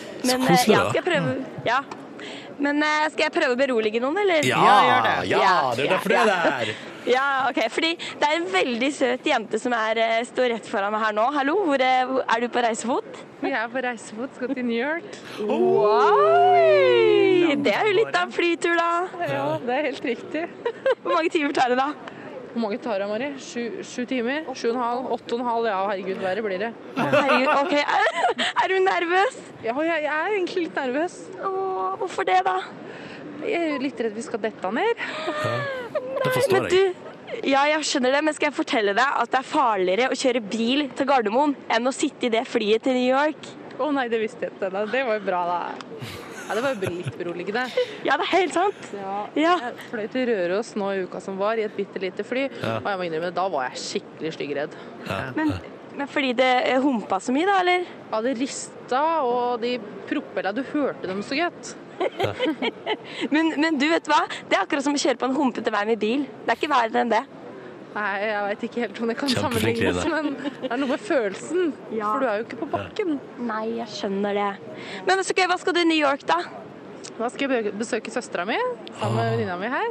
Men 0.24 0.36
Så 0.44 0.46
koselig, 0.48 0.76
da. 0.76 0.82
ja, 0.82 0.90
skal 0.90 1.00
jeg 1.02 1.08
prøve 1.08 1.66
Ja. 1.66 1.80
Men 2.60 2.82
eh, 2.84 3.06
skal 3.08 3.22
jeg 3.24 3.32
prøve 3.32 3.54
å 3.54 3.56
berolige 3.56 4.00
noen, 4.04 4.18
eller? 4.20 4.44
Ja, 4.44 4.58
Ja, 4.60 4.78
gjør 4.84 5.02
det. 5.06 5.28
ja, 5.30 5.38
Ja, 5.40 5.52
det 5.74 5.80
er 5.80 5.86
ja, 5.86 5.92
derfor 5.96 6.08
det 6.12 6.18
er 6.20 6.26
der. 6.66 6.72
Ja, 7.08 7.22
ok, 7.48 7.58
fordi 7.72 7.94
det 7.96 8.26
er 8.28 8.34
en 8.36 8.44
veldig 8.52 8.90
søt 8.92 9.24
jente 9.24 9.56
som 9.58 9.72
er, 9.72 9.96
eh, 10.04 10.18
står 10.28 10.50
rett 10.52 10.66
foran 10.68 10.92
meg 10.92 11.00
her 11.00 11.14
nå. 11.16 11.24
Hallo, 11.32 11.54
hvor 11.64 11.80
er, 11.80 12.10
er 12.28 12.40
du 12.44 12.48
på 12.52 12.60
reisefot? 12.60 13.22
Vi 13.40 13.48
er 13.56 13.70
på 13.72 13.80
reisefot, 13.86 14.34
skal 14.36 14.52
til 14.52 14.66
New 14.68 14.76
York. 14.76 15.16
Oi! 16.20 17.56
Det 17.64 17.72
er 17.72 17.88
jo 17.88 17.94
litt 17.96 18.12
av 18.14 18.26
en 18.28 18.34
flytur, 18.34 18.76
da. 18.76 18.90
Ja, 19.30 19.46
det 19.64 19.76
er 19.78 19.88
helt 19.88 20.04
riktig. 20.12 20.44
Hvor 21.02 21.16
mange 21.16 21.32
timer 21.32 21.56
tar 21.56 21.72
det, 21.72 21.78
da? 21.80 21.88
Hvor 22.50 22.62
mange 22.64 22.78
tar 22.82 22.98
det, 22.98 23.06
Mari? 23.06 23.26
Sju, 23.38 23.60
sju 23.86 24.02
timer? 24.10 24.48
Sju 24.58 24.70
og 24.72 24.74
en 24.74 24.80
halv? 24.82 25.10
Åtte 25.14 25.36
og 25.36 25.42
en 25.42 25.46
halv? 25.46 25.66
Ja, 25.70 25.76
herregud, 25.86 26.18
verre 26.24 26.42
blir 26.42 26.62
det. 26.64 26.70
Herregud, 26.96 27.50
ok. 27.60 27.74
Er, 27.78 28.40
er 28.64 28.72
du 28.72 28.78
nervøs? 28.82 29.36
Ja, 29.62 29.74
jeg, 29.86 30.00
jeg 30.06 30.10
er 30.16 30.34
egentlig 30.34 30.64
litt 30.64 30.80
nervøs. 30.80 31.14
Åh, 31.38 31.92
hvorfor 32.00 32.26
det, 32.26 32.40
da? 32.48 32.56
Jeg 33.46 33.68
er 33.76 33.84
litt 33.84 34.02
redd 34.02 34.18
vi 34.18 34.24
skal 34.26 34.42
dette 34.42 34.72
ned. 34.74 35.04
Det 36.24 36.32
forstår 36.34 36.56
Men 36.56 36.66
jeg. 36.66 36.90
du, 36.90 37.38
ja, 37.52 37.62
jeg 37.70 37.86
skjønner 37.86 38.16
det, 38.18 38.24
men 38.26 38.36
skal 38.36 38.50
jeg 38.50 38.56
fortelle 38.58 38.96
deg 38.98 39.20
at 39.22 39.30
det 39.32 39.38
er 39.40 39.46
farligere 39.48 40.10
å 40.10 40.18
kjøre 40.18 40.42
bil 40.50 40.88
til 40.98 41.08
Gardermoen 41.08 41.54
enn 41.70 41.86
å 41.86 41.94
sitte 41.94 42.26
i 42.28 42.32
det 42.34 42.42
flyet 42.50 42.82
til 42.84 42.98
New 42.98 43.08
York? 43.14 43.48
Å 43.80 43.88
nei, 43.94 44.08
det 44.12 44.20
visste 44.20 44.48
jeg 44.48 44.56
ikke. 44.58 44.84
Det 44.90 45.06
var 45.06 45.16
jo 45.16 45.24
bra, 45.24 45.44
da. 45.48 45.60
Ja, 46.50 46.54
det 46.58 46.62
var 46.64 46.72
jo 46.74 46.88
litt 46.90 47.14
beroligende. 47.14 47.62
Ja, 48.08 48.16
det 48.18 48.24
er 48.24 48.30
helt 48.32 48.56
sant. 48.56 48.86
Ja. 48.96 49.16
Ja. 49.38 49.52
Jeg 49.68 49.84
fløy 49.92 50.06
til 50.10 50.24
Røros 50.32 50.72
nå 50.80 50.88
i 50.96 51.04
uka 51.06 51.20
som 51.22 51.36
var, 51.38 51.60
i 51.60 51.66
et 51.68 51.76
bitte 51.76 52.00
lite 52.02 52.24
fly. 52.26 52.48
Ja. 52.58 52.80
Og 52.80 52.88
jeg 52.90 52.98
må 52.98 53.06
innrømme, 53.06 53.30
da 53.36 53.44
var 53.52 53.68
jeg 53.68 53.82
skikkelig 53.84 54.32
styggredd. 54.34 54.74
Men, 55.36 55.52
men 55.94 56.10
fordi 56.10 56.32
det 56.40 56.50
humpa 56.82 57.20
så 57.22 57.34
mye, 57.36 57.46
da, 57.46 57.60
eller? 57.62 57.86
Ja, 58.10 58.22
det 58.26 58.34
rista, 58.40 59.04
og 59.22 59.62
de 59.62 59.76
propella 60.10 60.50
Du 60.56 60.64
hørte 60.72 61.06
dem 61.06 61.22
så 61.22 61.38
godt. 61.38 61.76
Men, 63.34 63.50
men 63.60 63.76
du, 63.76 63.84
vet 63.90 64.06
hva? 64.08 64.22
Det 64.48 64.56
er 64.56 64.62
akkurat 64.62 64.86
som 64.86 64.94
å 64.96 65.00
kjøre 65.02 65.20
på 65.20 65.28
en 65.28 65.34
humpete 65.36 65.68
vei 65.74 65.82
med 65.84 66.00
bil. 66.00 66.22
Det 66.46 66.54
er 66.54 66.56
ikke 66.56 66.70
verre 66.72 67.02
enn 67.02 67.12
det. 67.12 67.20
Nei, 67.90 68.10
jeg 68.22 68.42
veit 68.46 68.64
ikke 68.68 68.82
helt 68.84 68.98
om 69.02 69.10
det 69.10 69.16
kan 69.18 69.32
sammenlignes, 69.34 70.04
men 70.12 70.28
det 70.38 70.68
er 70.70 70.78
noe 70.78 70.90
med 70.92 71.02
følelsen. 71.02 71.72
Ja. 71.90 72.12
For 72.12 72.22
du 72.22 72.28
er 72.30 72.38
jo 72.38 72.46
ikke 72.46 72.60
på 72.60 72.68
bakken. 72.70 73.16
Nei, 73.48 73.64
jeg 73.80 73.90
skjønner 73.96 74.36
det. 74.38 74.50
Men 75.08 75.24
så, 75.24 75.34
okay, 75.34 75.48
hva 75.50 75.58
skal 75.58 75.74
du 75.74 75.82
i 75.82 75.88
New 75.90 75.98
York, 75.98 76.22
da? 76.28 76.38
Da 77.20 77.28
skal 77.28 77.52
jeg 77.52 77.72
besøke 77.76 78.12
søstera 78.12 78.46
mi 78.48 78.56
sammen 78.96 79.18
med 79.18 79.32
venninna 79.34 79.56
mi 79.60 79.68
her. 79.68 79.88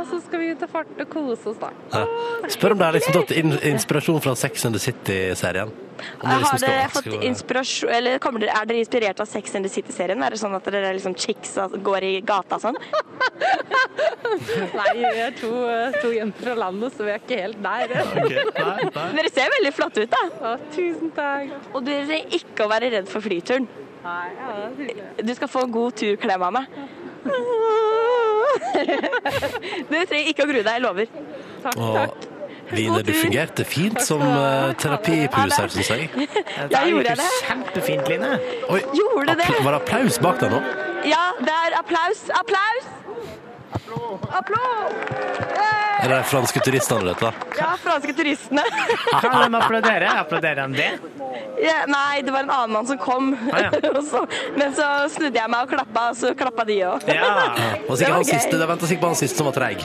Og 0.00 0.06
så 0.08 0.20
skal 0.24 0.40
vi 0.40 0.52
ut 0.54 0.62
og 0.64 0.70
farte 0.72 1.04
og 1.04 1.10
kose 1.12 1.50
oss, 1.50 1.58
da. 1.60 1.68
Ja. 1.92 2.48
Spør 2.54 2.74
om 2.74 2.80
det 2.80 2.86
har 2.88 2.96
liksom 2.96 3.16
tatt 3.18 3.34
in 3.36 3.52
inspirasjon 3.74 4.22
fra 4.24 4.32
Sex 4.40 4.64
and 4.64 4.78
the 4.78 4.80
City-serien. 4.80 5.72
Liksom 6.02 6.48
Har 6.48 6.62
dere 6.64 6.86
fått 6.90 7.06
inspirasjon 7.22 7.90
Eller 7.94 8.16
kommer 8.18 8.42
dere, 8.42 8.56
Er 8.58 8.66
dere 8.66 8.80
inspirert 8.80 9.20
av 9.22 9.28
Sex 9.30 9.54
and 9.54 9.68
the 9.68 9.70
City-serien? 9.70 10.22
Er 10.24 10.34
det 10.34 10.40
sånn 10.40 10.56
at 10.56 10.64
dere 10.66 10.88
er 10.88 10.96
liksom 10.96 11.14
chicks 11.14 11.52
og 11.62 11.76
går 11.84 12.06
i 12.08 12.12
gata 12.26 12.58
sånn? 12.62 12.80
Nei, 14.78 14.88
vi 14.96 15.04
er 15.04 15.36
to, 15.36 15.52
to 16.00 16.10
jenter 16.16 16.48
fra 16.48 16.56
landet, 16.64 16.96
så 16.96 17.04
vi 17.06 17.12
er 17.12 17.20
ikke 17.20 17.38
helt 17.42 17.60
der. 17.62 17.92
Dere 19.18 19.30
ser 19.30 19.52
veldig 19.58 19.72
flotte 19.76 20.06
ut, 20.06 20.12
da. 20.16 20.22
Å, 20.40 20.56
tusen 20.72 21.12
takk. 21.14 21.52
Og 21.74 21.84
dere 21.84 22.06
trenger 22.08 22.36
ikke 22.40 22.64
å 22.64 22.70
være 22.72 22.90
redd 22.96 23.10
for 23.12 23.24
flyturen. 23.24 23.68
Nei, 24.02 24.28
ja, 24.34 24.50
det 24.50 24.64
er 24.66 24.76
hyggelig. 24.80 25.26
Du 25.28 25.34
skal 25.38 25.48
få 25.52 25.60
en 25.68 25.72
god 25.74 25.92
turklem 26.00 26.42
av 26.48 26.52
meg. 26.58 26.66
Du 29.88 29.96
trenger 29.96 30.28
ikke 30.32 30.44
å 30.44 30.48
grue 30.50 30.62
deg, 30.62 30.72
jeg 30.76 30.82
lover. 30.84 31.10
Takk, 31.62 31.76
takk. 31.78 32.28
Line, 32.72 33.02
du 33.04 33.12
fungerte 33.12 33.64
fint 33.68 33.98
som 34.00 34.22
uh, 34.24 34.70
terapipus 34.80 35.56
her, 35.58 35.68
syns 35.74 35.90
jeg. 35.92 36.08
Det 36.72 36.82
gjorde 36.88 37.14
det. 37.20 37.26
Kjempefint, 37.44 38.08
Line. 38.08 38.30
Oi, 38.72 38.80
Gjorde 38.96 39.34
det? 39.42 39.48
var 39.60 39.76
det 39.76 39.80
applaus 39.82 40.18
bak 40.24 40.40
deg 40.40 40.54
nå? 40.54 40.60
Ja, 41.10 41.24
det 41.42 41.52
er 41.66 41.76
applaus. 41.82 42.24
Applaus! 42.38 42.88
Applaus! 44.32 44.92
Er 46.02 46.08
det 46.10 46.16
de 46.16 46.22
franske 46.26 46.60
turistene, 46.64 47.12
dette? 47.12 47.28
Ja, 47.58 47.72
franske 47.78 48.12
turistene. 48.16 48.62
Kan 49.22 49.36
de 49.52 49.58
applaudere? 49.58 50.08
Applauderer 50.18 50.66
de 50.72 50.80
det? 50.80 50.88
Ja, 51.62 51.76
nei, 51.86 52.22
det 52.26 52.32
var 52.34 52.42
en 52.42 52.50
annen 52.50 52.72
mann 52.74 52.88
som 52.88 52.98
kom. 52.98 53.28
Ah, 53.52 53.68
ja. 53.68 53.92
Så, 54.10 54.24
men 54.58 54.74
så 54.74 54.88
snudde 55.14 55.38
jeg 55.38 55.50
meg 55.52 55.62
og 55.68 55.70
klappa, 55.76 56.08
og 56.10 56.18
så 56.18 56.32
klappa 56.38 56.64
de 56.66 56.80
òg. 56.88 57.06
Ja. 57.06 57.12
Det 57.14 57.20
var 57.22 58.00
Det 58.00 58.08
var 58.10 58.24
gøy. 58.24 58.32
siste, 58.32 58.58
det 58.58 58.66
venta 58.72 58.88
sikkert 58.90 59.04
på 59.06 59.12
han 59.12 59.20
siste 59.22 59.38
som 59.38 59.46
var 59.50 59.54
treig. 59.60 59.84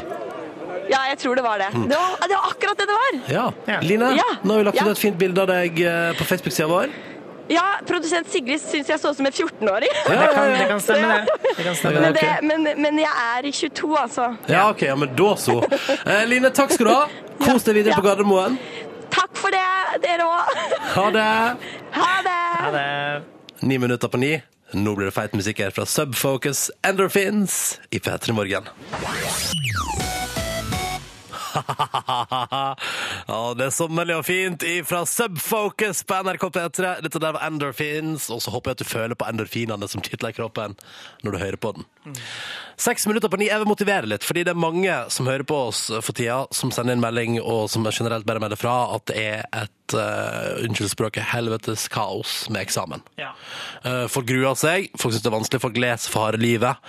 Ja, 0.89 1.03
jeg 1.12 1.20
tror 1.22 1.36
det 1.38 1.43
var 1.43 1.60
det. 1.62 1.68
Det 1.91 1.99
var, 1.99 2.16
det 2.24 2.34
var 2.39 2.49
akkurat 2.49 2.80
det 2.82 2.88
det 2.89 2.97
var. 2.97 3.20
Ja. 3.36 3.45
Ja. 3.68 3.80
Line, 3.84 4.10
Ja. 4.18 4.28
nå 4.41 4.53
har 4.55 4.64
vi 4.64 4.68
lagt 4.72 4.82
ut 4.82 4.86
Ja. 4.88 4.91
et 4.95 5.03
fint 5.03 5.18
bilde 5.20 5.41
av 5.43 5.51
deg 5.51 5.82
eh, 5.84 6.14
på 6.18 6.24
Facebook-sida 6.32 6.68
vår. 6.72 6.89
Ja, 7.50 7.64
produsent 7.88 8.28
Sigrid 8.32 8.60
syns 8.62 8.89
jeg 8.91 9.00
så 9.00 9.12
ut 9.14 9.18
som 9.20 9.26
en 9.30 9.32
14-åring. 9.32 9.93
Det 10.08 10.18
kan, 10.34 10.50
det 10.52 10.66
kan 10.68 10.82
stemme, 10.84 11.14
det. 11.14 11.38
det, 11.58 11.64
kan 11.64 11.76
stemme, 11.80 12.02
Men, 12.02 12.14
det. 12.18 12.34
men, 12.43 12.68
men 12.82 13.00
jeg 13.00 13.14
er 13.38 13.48
i 13.48 13.52
22, 13.56 13.93
altså. 14.02 14.28
Ja, 14.52 14.66
ok, 14.70 14.82
ja, 14.89 14.95
men 15.00 15.16
da 15.16 15.30
så. 15.39 15.62
Eh, 15.98 16.26
Line, 16.28 16.52
takk 16.56 16.74
skal 16.76 16.89
du 16.89 16.93
ha. 16.93 17.06
Kos 17.45 17.64
deg 17.68 17.80
videre 17.80 17.95
på 17.95 18.04
Gardermoen. 18.06 18.58
Takk 19.14 19.39
for 19.39 19.54
det, 19.56 19.64
dere 20.04 20.28
òg. 20.28 20.60
Ha 20.98 21.08
det. 21.16 21.32
Ha 21.95 22.12
det. 22.28 22.38
Ha 22.66 22.72
det. 22.76 22.88
Ni 23.62 23.80
minutter 23.82 24.12
på 24.12 24.20
ni. 24.22 24.36
Nå 24.76 24.98
blir 24.98 25.08
det 25.08 25.16
feit 25.16 25.36
musikk 25.38 25.62
her 25.64 25.72
fra 25.72 25.86
Subfocus 25.88 26.68
Endorphins 26.86 27.78
i 27.95 28.02
P3 28.04 28.36
Morgen. 28.36 28.68
ja, 33.28 33.39
det 33.58 33.68
er 33.68 33.74
sommerlig 33.74 34.18
og 34.20 34.26
fint 34.28 34.64
fra 34.88 35.03
Subfocus 35.10 36.03
på 36.08 36.20
NRK 36.28 36.47
P3. 36.55 36.93
Dette 37.05 37.22
der 37.22 37.36
var 37.36 37.45
Endorphins, 37.47 38.30
og 38.34 38.41
så 38.43 38.53
håper 38.53 38.72
jeg 38.72 38.78
at 38.78 38.84
du 38.84 38.89
føler 38.89 39.20
på 39.20 39.28
endorfinene 39.30 39.89
som 39.89 40.03
titler 40.05 40.34
i 40.34 40.38
kroppen 40.38 40.78
når 41.26 41.36
du 41.36 41.39
hører 41.41 41.60
på 41.62 41.74
den. 41.78 41.88
Seks 42.78 43.08
minutter 43.10 43.32
på 43.32 43.39
ni. 43.41 43.49
Jeg 43.49 43.60
vil 43.64 43.70
motivere 43.70 44.10
litt, 44.10 44.26
fordi 44.28 44.45
det 44.47 44.53
er 44.53 44.60
mange 44.62 44.95
som 45.14 45.28
hører 45.30 45.45
på 45.47 45.58
oss 45.70 45.88
for 45.97 46.14
tida, 46.16 46.43
som 46.55 46.72
sender 46.74 46.95
inn 46.95 47.03
melding, 47.03 47.39
og 47.41 47.68
som 47.74 47.86
generelt 47.88 48.28
bare 48.28 48.41
melder 48.43 48.60
fra 48.60 48.76
at 48.95 49.08
det 49.10 49.18
er 49.18 49.45
et 49.64 49.97
uh, 49.97 50.62
unnskyld 50.64 50.91
språket, 50.93 51.26
helvetes 51.34 51.88
kaos 51.91 52.43
med 52.53 52.62
eksamen. 52.68 53.03
Ja. 53.20 53.34
Uh, 53.86 54.05
Folk 54.12 54.30
gruer 54.30 54.58
seg, 54.60 54.91
folk 54.99 55.16
syns 55.16 55.26
det 55.26 55.32
er 55.32 55.38
vanskelig, 55.39 55.64
folk 55.64 55.80
leser 55.82 56.14
for 56.14 56.28
harde 56.28 56.41
livet. 56.41 56.84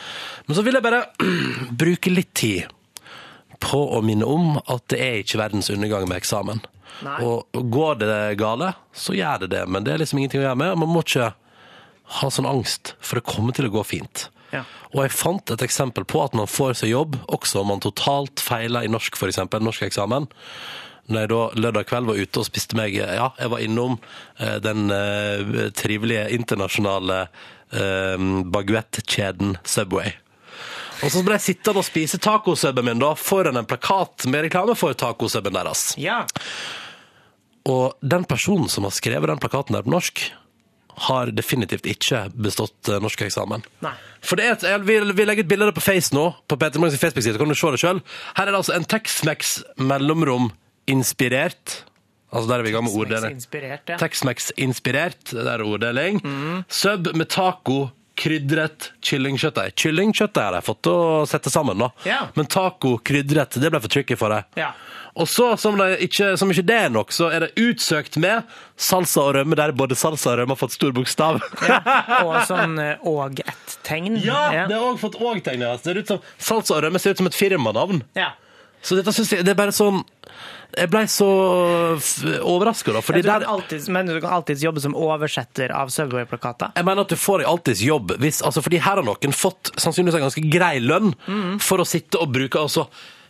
Men 0.47 0.59
så 0.59 0.65
vil 0.67 0.79
jeg 0.79 0.85
bare 0.87 1.05
bruke 1.83 2.13
litt 2.13 2.35
tid 2.37 2.78
på 3.63 3.81
å 3.97 4.01
minne 4.05 4.27
om 4.29 4.57
at 4.65 4.87
det 4.93 5.01
er 5.03 5.21
ikke 5.23 5.41
verdens 5.41 5.71
undergang 5.73 6.09
med 6.09 6.21
eksamen. 6.21 6.63
Nei. 7.05 7.19
Og 7.27 7.69
går 7.73 8.01
det 8.01 8.17
gale, 8.41 8.73
så 8.97 9.15
gjør 9.15 9.45
det 9.45 9.53
det, 9.55 9.67
men 9.71 9.87
det 9.87 9.95
er 9.95 10.03
liksom 10.03 10.19
ingenting 10.21 10.43
å 10.43 10.49
gjøre 10.49 10.61
med. 10.63 10.81
Man 10.83 10.93
må 10.95 11.05
ikke 11.05 11.33
ha 12.19 12.31
sånn 12.33 12.49
angst, 12.49 12.95
for 13.05 13.21
det 13.21 13.29
kommer 13.29 13.57
til 13.57 13.69
å 13.69 13.75
gå 13.77 13.85
fint. 13.87 14.29
Ja. 14.55 14.65
Og 14.95 15.05
jeg 15.05 15.17
fant 15.17 15.53
et 15.53 15.63
eksempel 15.65 16.07
på 16.09 16.23
at 16.25 16.37
man 16.37 16.49
får 16.49 16.79
seg 16.81 16.95
jobb, 16.95 17.19
også 17.29 17.63
om 17.63 17.73
man 17.75 17.85
totalt 17.85 18.41
feiler 18.41 18.87
i 18.87 18.93
norsk, 18.93 19.19
eksempel, 19.29 19.63
norsk 19.65 19.85
eksamen. 19.91 20.29
Når 21.09 21.25
jeg 21.25 21.31
da 21.33 21.43
lørdag 21.57 21.89
kveld 21.89 22.09
var 22.11 22.19
ute 22.21 22.41
og 22.41 22.45
spiste 22.45 22.77
meg 22.77 22.99
Ja, 22.99 23.31
jeg 23.41 23.49
var 23.49 23.63
innom 23.65 23.95
eh, 24.37 24.59
den 24.61 24.93
eh, 24.93 25.71
trivelige 25.77 26.27
internasjonale 26.37 27.23
eh, 27.73 28.27
baguettkjeden 28.53 29.57
Subway. 29.65 30.13
Og 31.05 31.13
så 31.15 31.23
ble 31.27 31.37
jeg 31.39 31.47
sittende 31.53 31.83
og 31.83 31.87
spise 31.87 32.19
tacosubben 32.23 32.87
min 32.89 33.03
da, 33.03 33.13
foran 33.19 33.61
en 33.61 33.69
plakat 33.69 34.27
med 34.31 34.49
reklame 34.49 34.75
for 34.79 34.97
tacosubben 34.99 35.55
deres. 35.55 35.93
Ja. 36.01 36.25
Og 37.69 37.99
den 38.01 38.25
personen 38.29 38.71
som 38.73 38.87
har 38.89 38.95
skrevet 38.97 39.31
den 39.31 39.41
plakaten 39.43 39.77
der 39.77 39.87
på 39.87 39.93
norsk, 39.95 40.25
har 40.99 41.31
definitivt 41.31 41.87
ikke 41.87 42.25
bestått 42.35 42.89
eh, 42.91 42.99
norskeksamen. 43.03 43.63
For 44.25 44.41
det 44.41 44.49
er 44.67 44.83
vi, 44.83 44.97
vi 45.15 45.27
legger 45.29 45.47
ut 45.47 45.51
bilder 45.51 45.75
på 45.77 45.85
Face 45.85 46.15
nå, 46.17 46.25
på 46.51 46.59
Peter 46.59 46.83
Morgens 46.83 46.99
Facebook-side, 46.99 47.39
kan 47.39 47.51
du 47.51 47.55
se 47.59 47.71
det 47.75 47.83
sjøl. 47.83 48.01
Her 48.35 48.49
er 48.49 48.51
det 48.51 48.63
altså 48.63 48.75
en 48.75 48.89
Tex-Mex 48.89 49.61
mellomrom 49.79 50.51
inspirert. 50.91 51.83
Altså 52.33 52.51
der 52.51 52.59
er 52.59 52.67
vi 52.67 52.73
i 52.73 52.75
gang 52.75 52.85
med 52.89 52.97
orddeling. 52.99 53.39
Tex-Mex 54.01 54.51
inspirert, 54.61 55.31
det 55.31 55.47
er 55.47 55.63
orddeling. 55.65 56.19
Sub 56.67 57.13
med 57.15 57.31
taco, 57.33 57.87
krydret 58.19 58.91
kyllingkjøttdeig. 59.05 59.75
Kyllingkjøttdeig 59.79 60.49
har 60.49 60.59
jeg 60.59 60.67
fått 60.67 60.83
til 60.87 60.95
å 60.99 61.25
sette 61.31 61.53
sammen, 61.53 61.81
da. 61.81 61.91
Ja. 62.09 62.21
Men 62.37 62.51
taco, 62.51 62.97
krydret, 62.99 63.59
det 63.63 63.71
ble 63.71 63.81
for 63.85 63.93
tricky 63.93 64.19
for 64.19 64.35
deg. 64.35 64.49
Ja. 64.59 64.73
Og 65.19 65.27
så, 65.31 65.49
som, 65.59 65.79
det 65.81 65.99
ikke, 66.07 66.33
som 66.39 66.51
ikke 66.53 66.67
det 66.69 66.77
er 66.85 66.91
nok, 66.95 67.11
så 67.15 67.31
er 67.35 67.47
det 67.47 67.51
utsøkt 67.59 68.19
med 68.23 68.47
salsa 68.79 69.25
og 69.25 69.33
rømme, 69.39 69.57
der 69.59 69.73
både 69.75 69.97
salsa 69.99 70.35
og 70.35 70.43
rømme 70.43 70.55
har 70.55 70.61
fått 70.61 70.77
stor 70.77 70.95
bokstav. 70.95 71.41
ja. 71.67 71.81
Og 72.23 72.37
sånn 72.47 72.79
eh, 72.83 73.09
og 73.09 73.41
ett 73.43 73.79
tegn. 73.87 74.21
Ja, 74.23 74.67
det 74.71 74.77
har 74.77 74.85
også 74.93 75.09
fått 75.09 75.19
og-tegn. 75.19 75.65
Ja. 75.67 75.75
Salsa 76.39 76.77
og 76.77 76.85
rømme 76.87 77.03
ser 77.03 77.17
ut 77.17 77.23
som 77.23 77.31
et 77.31 77.39
firmanavn. 77.39 78.05
Ja. 78.19 78.35
Så 78.83 78.95
dette 78.99 79.11
synes 79.15 79.33
jeg, 79.35 79.47
det 79.47 79.57
er 79.57 79.59
bare 79.59 79.75
sånn 79.75 80.05
Jeg 80.77 80.91
ble 80.93 81.01
så 81.09 81.27
overraska, 82.45 82.93
da. 82.93 83.01
Fordi 83.05 83.23
du 83.25 83.29
der, 83.31 83.47
alltid, 83.49 83.87
men 83.95 84.11
du 84.11 84.19
kan 84.21 84.35
alltids 84.37 84.63
jobbe 84.63 84.83
som 84.85 84.97
oversetter 84.99 85.73
av 85.75 85.89
Subway-plakater. 85.95 86.75
jeg 86.77 86.85
mener 86.85 87.07
at 87.07 87.13
du 87.15 87.17
får 87.17 87.47
alltids 87.49 87.81
jobb 87.83 88.13
hvis, 88.21 88.43
altså 88.45 88.63
fordi 88.65 88.83
her 88.85 89.01
har 89.01 89.07
noen 89.07 89.35
fått 89.35 89.73
sannsynligvis 89.81 90.19
en 90.21 90.27
ganske 90.27 90.45
grei 90.53 90.75
lønn 90.85 91.15
for 91.65 91.81
å 91.81 91.89
sitte 91.89 92.21
og 92.21 92.35
bruke 92.37 92.61
altså 92.61 92.89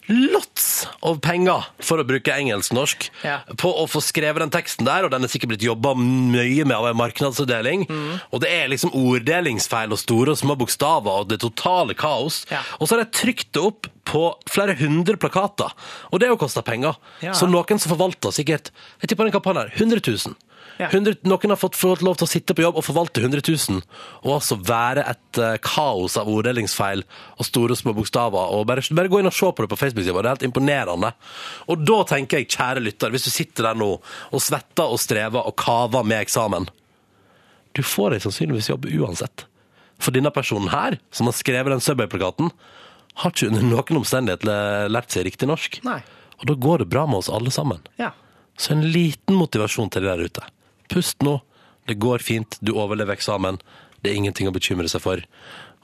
lots 0.09 0.87
av 1.05 1.19
penger, 1.21 1.67
for 1.85 2.01
å 2.01 2.07
bruke 2.09 2.33
engelsk-norsk, 2.33 3.11
Ja. 3.25 3.39
på 3.57 3.71
å 3.77 3.87
få 3.89 4.01
skrevet 4.01 4.41
den 4.41 4.51
teksten 4.51 4.85
der, 4.87 5.05
og 5.05 5.11
den 5.13 5.25
er 5.25 5.29
sikkert 5.29 5.51
blitt 5.53 5.67
jobba 5.67 5.95
mye 5.95 6.65
med 6.65 6.77
av 6.77 6.87
en 6.87 6.97
markedsavdeling. 6.97 7.87
Og 8.33 8.41
det 8.41 8.49
er 8.51 8.69
liksom 8.69 8.91
orddelingsfeil 8.95 9.93
og 9.93 9.99
store 9.99 10.31
og 10.33 10.39
små 10.41 10.57
bokstaver 10.59 11.21
og 11.23 11.29
det 11.29 11.41
totale 11.41 11.95
kaos. 11.95 12.47
Ja. 12.51 12.63
Og 12.81 12.89
så 12.89 12.97
har 12.97 13.05
jeg 13.05 13.13
trykt 13.13 13.53
det 13.53 13.63
opp 13.63 13.87
på 14.09 14.35
flere 14.49 14.75
hundre 14.79 15.17
plakater, 15.21 15.71
og 16.11 16.19
det 16.19 16.29
har 16.29 16.37
jo 16.37 16.41
kosta 16.41 16.63
penger. 16.65 16.97
Ja. 17.21 17.33
Så 17.37 17.49
noen 17.51 17.79
som 17.79 17.93
forvalter 17.93 18.33
sikkert 18.33 18.71
Jeg 19.03 19.11
tipper 19.11 19.25
den 19.29 19.33
kampanjen 19.33 19.69
her 19.69 19.77
100 19.77 20.01
000. 20.07 20.35
Ja. 20.79 20.89
100, 20.93 21.25
noen 21.27 21.51
har 21.51 21.59
fått 21.59 21.79
lov 22.07 22.19
til 22.21 22.27
å 22.27 22.31
sitte 22.31 22.55
på 22.55 22.63
jobb 22.63 22.79
og 22.79 22.87
forvalte 22.87 23.23
100 23.25 23.43
000, 23.43 23.81
og 24.23 24.35
altså 24.37 24.59
være 24.63 25.03
et 25.11 25.41
uh, 25.43 25.57
kaos 25.65 26.15
av 26.21 26.31
orddelingsfeil 26.31 27.03
og 27.03 27.49
store 27.49 27.75
og 27.75 27.81
små 27.81 27.95
bokstaver. 27.97 28.55
og 28.55 28.67
Bare, 28.71 28.85
bare 28.95 29.11
gå 29.11 29.19
inn 29.19 29.31
og 29.31 29.35
se 29.35 29.51
på 29.51 29.65
det 29.65 29.73
på 29.73 29.81
Facebook, 29.81 30.07
det 30.07 30.15
er 30.15 30.31
helt 30.31 30.47
imponerende. 30.47 31.13
Og 31.67 31.83
da 31.83 31.99
tenker 32.15 32.43
jeg, 32.43 32.51
kjære 32.55 32.85
lytter, 32.85 33.15
hvis 33.15 33.27
du 33.27 33.33
sitter 33.35 33.71
der 33.71 33.79
nå 33.79 33.91
og 33.99 34.45
svetter 34.45 34.95
og 34.95 35.03
strever 35.03 35.51
og 35.51 35.57
kaver 35.59 36.07
med 36.07 36.23
eksamen, 36.23 36.69
du 37.75 37.83
får 37.87 38.15
deg 38.15 38.25
sannsynligvis 38.25 38.71
jobb 38.71 38.87
uansett. 38.91 39.47
For 39.99 40.15
denne 40.15 40.31
personen 40.35 40.71
her, 40.71 40.99
som 41.11 41.27
har 41.27 41.35
skrevet 41.35 41.75
den 41.75 41.83
Subway-plakaten, 41.83 42.53
har 43.19 43.35
ikke 43.35 43.51
under 43.51 43.67
noen 43.67 43.99
omstendighet 43.99 44.47
lært 44.47 45.15
seg 45.15 45.27
riktig 45.27 45.49
norsk. 45.51 45.81
Nei. 45.87 45.99
Og 46.39 46.47
da 46.51 46.55
går 46.55 46.85
det 46.85 46.93
bra 46.93 47.03
med 47.11 47.19
oss 47.19 47.31
alle 47.35 47.51
sammen. 47.55 47.83
Ja. 47.99 48.13
Så 48.59 48.75
en 48.75 48.87
liten 48.95 49.39
motivasjon 49.39 49.91
til 49.91 50.07
de 50.07 50.11
der 50.11 50.23
ute. 50.23 50.47
Pust 50.89 51.23
nå. 51.23 51.39
Det 51.89 51.95
går 52.01 52.19
fint. 52.25 52.59
Du 52.61 52.73
overlever 52.77 53.15
eksamen. 53.17 53.59
Det 54.03 54.11
er 54.13 54.19
ingenting 54.21 54.49
å 54.49 54.55
bekymre 54.55 54.89
seg 54.91 55.03
for. 55.05 55.23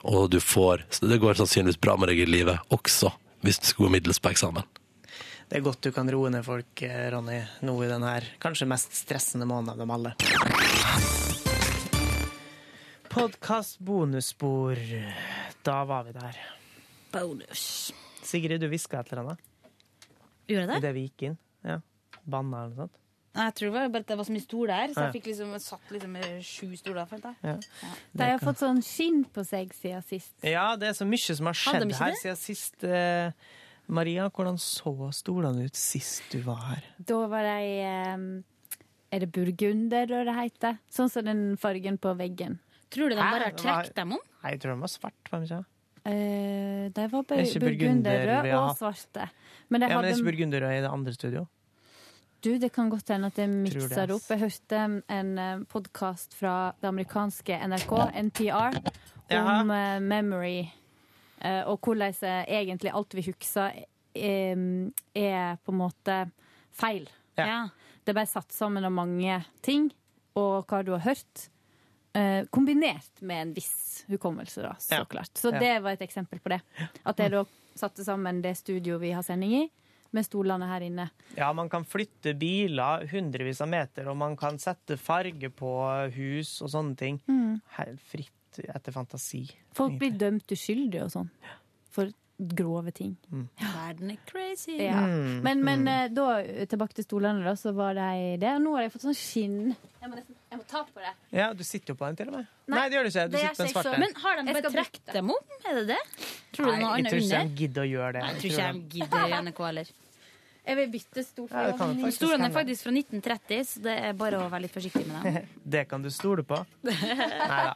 Og 0.05 0.29
du 0.29 0.39
får 0.39 0.83
Det 1.01 1.17
går 1.21 1.33
sannsynligvis 1.39 1.79
bra 1.81 1.95
med 1.97 2.09
deg 2.11 2.19
i 2.23 2.25
livet, 2.29 2.59
også 2.69 3.11
hvis 3.45 3.59
du 3.61 3.65
skal 3.69 3.85
gå 3.85 3.91
middels 3.93 4.19
på 4.21 4.29
eksamen. 4.33 4.63
Det 5.49 5.59
er 5.59 5.65
godt 5.65 5.81
du 5.85 5.91
kan 5.93 6.09
roe 6.09 6.29
ned 6.33 6.41
folk, 6.45 6.81
eh, 6.81 7.09
Ronny, 7.13 7.39
nå 7.61 7.75
i 7.85 7.89
den 7.91 8.01
her 8.05 8.25
kanskje 8.41 8.65
mest 8.69 8.93
stressende 8.97 9.45
måneden 9.45 9.75
av 9.75 9.77
dem 9.83 9.91
alle. 9.93 10.15
Podkast 13.09 13.79
bonusspor. 13.79 14.77
Da 15.63 15.83
var 15.85 16.03
vi 16.03 16.11
der. 16.11 16.39
Bonus. 17.13 17.93
Sigrid, 18.25 18.61
du 18.61 18.67
hviska 18.67 18.99
et 18.99 19.11
eller 19.13 19.21
annet 19.23 19.39
Gjorde 20.49 20.61
jeg 20.61 20.69
det? 20.69 20.77
idet 20.81 20.93
vi 20.97 21.03
gikk 21.07 21.23
inn. 21.29 21.37
Ja. 21.65 21.77
Banna 22.25 22.63
eller 22.65 22.75
noe 22.75 22.85
sånt. 22.87 22.97
Nei, 23.35 23.45
jeg 23.49 23.55
tror 23.57 23.67
det 23.67 23.73
var 23.75 23.89
bare 23.91 24.05
at 24.05 24.11
det 24.11 24.15
var 24.15 24.27
så 24.27 24.33
mye 24.35 24.45
stoler, 24.45 24.93
så 24.95 25.03
jeg 25.05 25.13
fikk 25.17 25.29
liksom 25.31 25.51
satt 25.59 25.91
liksom 25.91 26.15
med 26.15 26.47
sju 26.47 26.69
stoler. 26.79 27.05
følte 27.09 27.33
jeg. 27.33 27.51
Ja. 27.51 27.91
De 28.15 28.29
har 28.31 28.41
fått 28.43 28.61
sånn 28.63 28.81
skinn 28.85 29.21
på 29.35 29.43
seg 29.43 29.75
siden 29.75 30.05
sist. 30.07 30.33
Ja, 30.47 30.65
det 30.79 30.89
er 30.93 30.97
så 30.97 31.07
mye 31.09 31.35
som 31.39 31.51
har 31.51 31.59
skjedd 31.59 31.83
her 31.99 32.15
det? 32.15 32.19
siden 32.21 32.39
sist. 32.39 32.87
Eh, 32.87 33.35
Maria, 33.91 34.29
hvordan 34.31 34.57
så 34.61 34.93
stolene 35.13 35.67
ut 35.67 35.77
sist 35.77 36.31
du 36.31 36.39
var 36.47 36.63
her? 36.69 36.87
Da 36.97 37.19
var 37.29 37.45
de 37.45 37.67
eh, 37.85 38.25
Er 39.13 39.25
det 39.25 39.29
burgunder 39.35 40.07
da 40.09 40.23
det 40.29 40.37
heter? 40.39 40.79
Sånn 40.91 41.11
som 41.11 41.27
den 41.27 41.43
fargen 41.59 41.99
på 42.01 42.15
veggen. 42.17 42.59
Tror 42.93 43.11
du 43.11 43.17
de 43.17 43.21
bare 43.21 43.49
har 43.51 43.57
trukket 43.59 43.95
dem 43.97 44.15
om? 44.15 44.23
Nei, 44.43 44.55
jeg 44.55 44.63
tror 44.63 44.77
de 44.77 44.85
var 44.85 44.93
svart. 44.95 45.31
Var 45.33 45.47
de? 45.51 45.59
Eh, 46.05 46.87
de 46.93 47.05
var 47.11 47.35
er 47.35 47.59
burgunderrøde 47.59 48.57
og 48.59 48.75
svarte. 48.77 49.27
Men 49.73 49.81
de 49.81 49.89
ja, 49.89 49.97
men 49.97 50.05
det 50.05 50.11
er 50.13 50.19
ikke 50.19 50.31
burgunderrøde 50.31 50.79
i 50.79 50.83
det 50.85 50.91
andre 50.91 51.13
studio. 51.15 51.45
Du, 52.45 52.57
det 52.61 52.69
kan 52.69 52.89
godt 52.93 53.09
hende 53.09 53.31
at 53.31 53.39
jeg 53.41 53.49
mikser 53.49 53.89
det, 53.89 54.03
det 54.05 54.15
opp. 54.19 54.25
Jeg 54.29 54.41
hørte 54.43 54.79
en 55.09 55.29
podkast 55.71 56.35
fra 56.37 56.51
det 56.77 56.85
amerikanske 56.91 57.55
NRK, 57.57 57.93
NPR, 58.27 58.75
om 59.33 59.71
Jaha. 59.71 59.95
memory. 60.03 60.67
eh, 61.41 61.63
og 61.65 61.79
hvordan 61.81 62.13
eh, 62.21 62.43
egentlig 62.59 62.91
alt 62.93 63.15
vi 63.17 63.23
husker, 63.25 63.79
eh, 64.13 64.61
er 65.17 65.57
på 65.65 65.73
en 65.73 65.79
måte 65.79 66.19
feil. 66.77 67.09
Ja. 67.39 67.63
Det 68.05 68.13
er 68.13 68.19
bare 68.19 68.29
satt 68.29 68.53
sammen 68.53 68.85
av 68.85 68.93
mange 68.93 69.39
ting, 69.65 69.89
og 70.37 70.67
hva 70.69 70.83
du 70.85 70.91
har 70.93 71.01
hørt. 71.07 71.49
eh, 72.15 72.45
kombinert 72.47 73.21
med 73.21 73.41
en 73.41 73.49
viss 73.57 74.05
hukommelse, 74.07 74.61
da, 74.61 74.75
så 74.79 74.99
Ja. 75.01 75.05
klart. 75.05 75.33
Så 75.33 75.51
Ja. 75.51 75.59
det 75.59 75.81
var 75.83 75.91
et 75.91 75.99
eksempel 76.01 76.39
på 76.39 76.49
det. 76.49 76.61
At 77.05 77.17
jeg 77.17 77.31
da 77.31 77.43
satte 77.75 78.05
sammen 78.05 78.41
det 78.41 78.55
studio 78.55 78.97
vi 78.99 79.11
har 79.11 79.21
sending 79.23 79.51
i, 79.51 79.69
med 80.15 80.25
stolene 80.27 80.69
her 80.69 80.85
inne. 80.87 81.09
Ja, 81.37 81.51
man 81.57 81.69
kan 81.71 81.85
flytte 81.87 82.33
biler 82.39 83.05
hundrevis 83.11 83.61
av 83.65 83.69
meter, 83.71 84.07
og 84.11 84.17
man 84.21 84.37
kan 84.39 84.59
sette 84.61 84.97
farge 85.01 85.51
på 85.53 85.75
hus 86.15 86.57
og 86.65 86.71
sånne 86.73 86.97
ting. 86.99 87.21
Mm. 87.29 87.59
Helt 87.77 88.03
fritt 88.11 88.61
etter 88.71 88.95
fantasi. 88.95 89.45
Folk 89.75 89.97
blir 89.99 90.15
dømt 90.15 90.51
uskyldige 90.55 91.03
og 91.03 91.11
sånn. 91.11 91.31
For 91.91 92.11
grove 92.35 92.91
ting. 92.91 93.13
Verden 93.59 94.09
er 94.11 94.17
crazy. 94.27 94.73
Ja. 94.83 94.99
Mm, 95.07 95.37
Men, 95.43 95.61
men 95.63 95.83
mm. 95.87 96.15
da, 96.15 96.25
tilbake 96.67 96.97
til 96.97 97.05
stolene, 97.07 97.43
da, 97.45 97.53
så 97.59 97.71
var 97.75 97.95
de 97.95 98.35
det. 98.41 98.49
Og 98.57 98.63
nå 98.65 98.73
har 98.75 98.83
jeg 98.85 98.91
fått 98.95 99.05
sånn 99.05 99.15
skinn. 99.15 99.59
Jeg 100.01 100.11
må 100.11 100.17
nesten, 100.19 100.35
jeg 100.51 100.59
må 100.59 100.65
ta 100.67 100.81
på 100.87 100.99
det. 101.03 101.13
Ja, 101.35 101.47
du 101.55 101.63
sitter 101.63 101.93
jo 101.93 101.99
på 102.01 102.09
den 102.09 102.19
til 102.19 102.31
og 102.31 102.35
med. 102.41 102.49
Nei, 102.67 102.75
Nei, 102.75 102.83
det 102.91 102.97
gjør 102.97 103.07
du 103.07 103.11
ikke. 103.13 103.25
Du 103.31 103.37
sitter 103.39 103.55
på 103.55 103.63
den 103.63 103.73
svarte. 103.75 104.01
Men 104.03 104.17
har 104.23 104.39
de 104.41 104.57
bare 104.57 104.73
trukket 104.75 105.13
dem 105.15 105.31
om? 105.35 105.53
Er 105.63 105.79
det 105.79 105.85
det? 105.93 106.01
Tror 106.55 106.67
du 106.67 106.71
det 106.71 106.75
er 106.75 106.83
noe 106.83 106.89
Nei, 106.89 106.97
jeg 106.99 107.07
tror 107.13 107.23
ikke 107.23 107.31
under? 107.31 107.53
de 107.55 107.63
gidder 107.63 107.85
å 107.85 107.89
gjøre 107.93 108.11
det. 108.17 108.25
Nei, 108.25 108.33
Jeg 108.33 108.41
tror 108.41 108.51
ikke 108.51 108.67
de 108.67 108.99
gidder 108.99 109.25
i 109.31 109.39
NRK 109.47 109.63
heller. 109.69 109.93
Jeg 110.65 110.77
vil 110.79 110.89
bytte 110.95 111.23
stol. 111.25 111.49
Ja, 111.51 112.09
Stolene 112.13 112.49
er 112.49 112.53
faktisk 112.53 112.87
fra 112.87 112.93
1930, 112.95 113.65
så 113.69 113.83
det 113.85 113.95
er 114.07 114.15
bare 114.17 114.39
å 114.41 114.47
være 114.49 114.65
litt 114.65 114.73
forsiktig 114.73 115.05
med 115.09 115.27
dem. 115.27 115.51
Det 115.75 115.83
kan 115.89 116.01
du 116.01 116.09
stole 116.13 116.45
på. 116.47 116.57
Nei 116.89 117.61
da. 117.69 117.75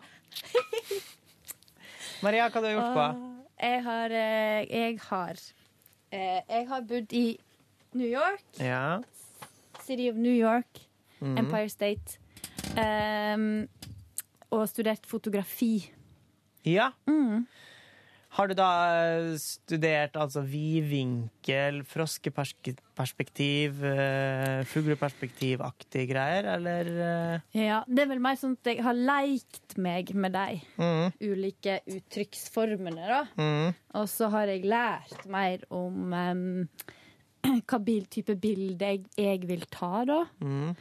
Maria, 2.26 2.50
hva 2.50 2.60
har 2.60 2.66
du 2.66 2.72
gjort 2.74 2.98
på? 2.98 3.06
Jeg 3.60 3.84
har 3.86 4.14
eh, 4.16 4.60
Jeg 4.70 4.98
har 5.06 5.40
eh, 6.12 6.42
Jeg 6.48 6.68
har 6.70 6.84
bodd 6.90 7.14
i 7.16 7.26
New 7.94 8.10
York. 8.10 8.44
Ja. 8.60 9.00
City 9.86 10.10
of 10.10 10.18
New 10.18 10.34
York. 10.34 10.82
Mm. 11.20 11.38
Empire 11.44 11.70
State. 11.70 12.20
Um, 12.78 13.68
og 14.54 14.68
studert 14.70 15.06
fotografi. 15.10 15.92
Ja. 16.66 16.92
Mm. 17.10 17.46
Har 18.38 18.50
du 18.50 18.54
da 18.54 18.70
eh, 18.94 19.32
studert 19.42 20.18
altså 20.22 20.44
vidvinkel, 20.46 21.80
froskeperspektiv, 21.90 23.80
uh, 23.82 24.62
fugleperspektivaktige 24.70 26.06
greier, 26.12 26.52
eller 26.54 26.92
eh? 26.94 27.48
Ja, 27.58 27.80
det 27.90 28.04
er 28.04 28.12
vel 28.12 28.22
mer 28.22 28.38
sånn 28.38 28.54
at 28.60 28.70
jeg 28.70 28.86
har 28.86 28.94
leikt 28.94 29.80
meg 29.82 30.14
med 30.14 30.38
de 30.38 30.60
mm. 30.78 31.18
ulike 31.26 31.80
uttrykksformene, 31.90 33.10
da. 33.10 33.24
Mm. 33.42 33.74
Og 33.98 34.08
så 34.14 34.30
har 34.36 34.54
jeg 34.54 34.70
lært 34.70 35.26
mer 35.26 35.66
om 35.74 36.14
um, 36.14 36.46
hva 37.70 37.82
bil, 37.82 38.06
type 38.14 38.38
bilde 38.38 38.94
jeg, 38.94 39.04
jeg 39.18 39.44
vil 39.50 39.66
ta, 39.74 40.06
da. 40.06 40.22
Mm. 40.46 40.78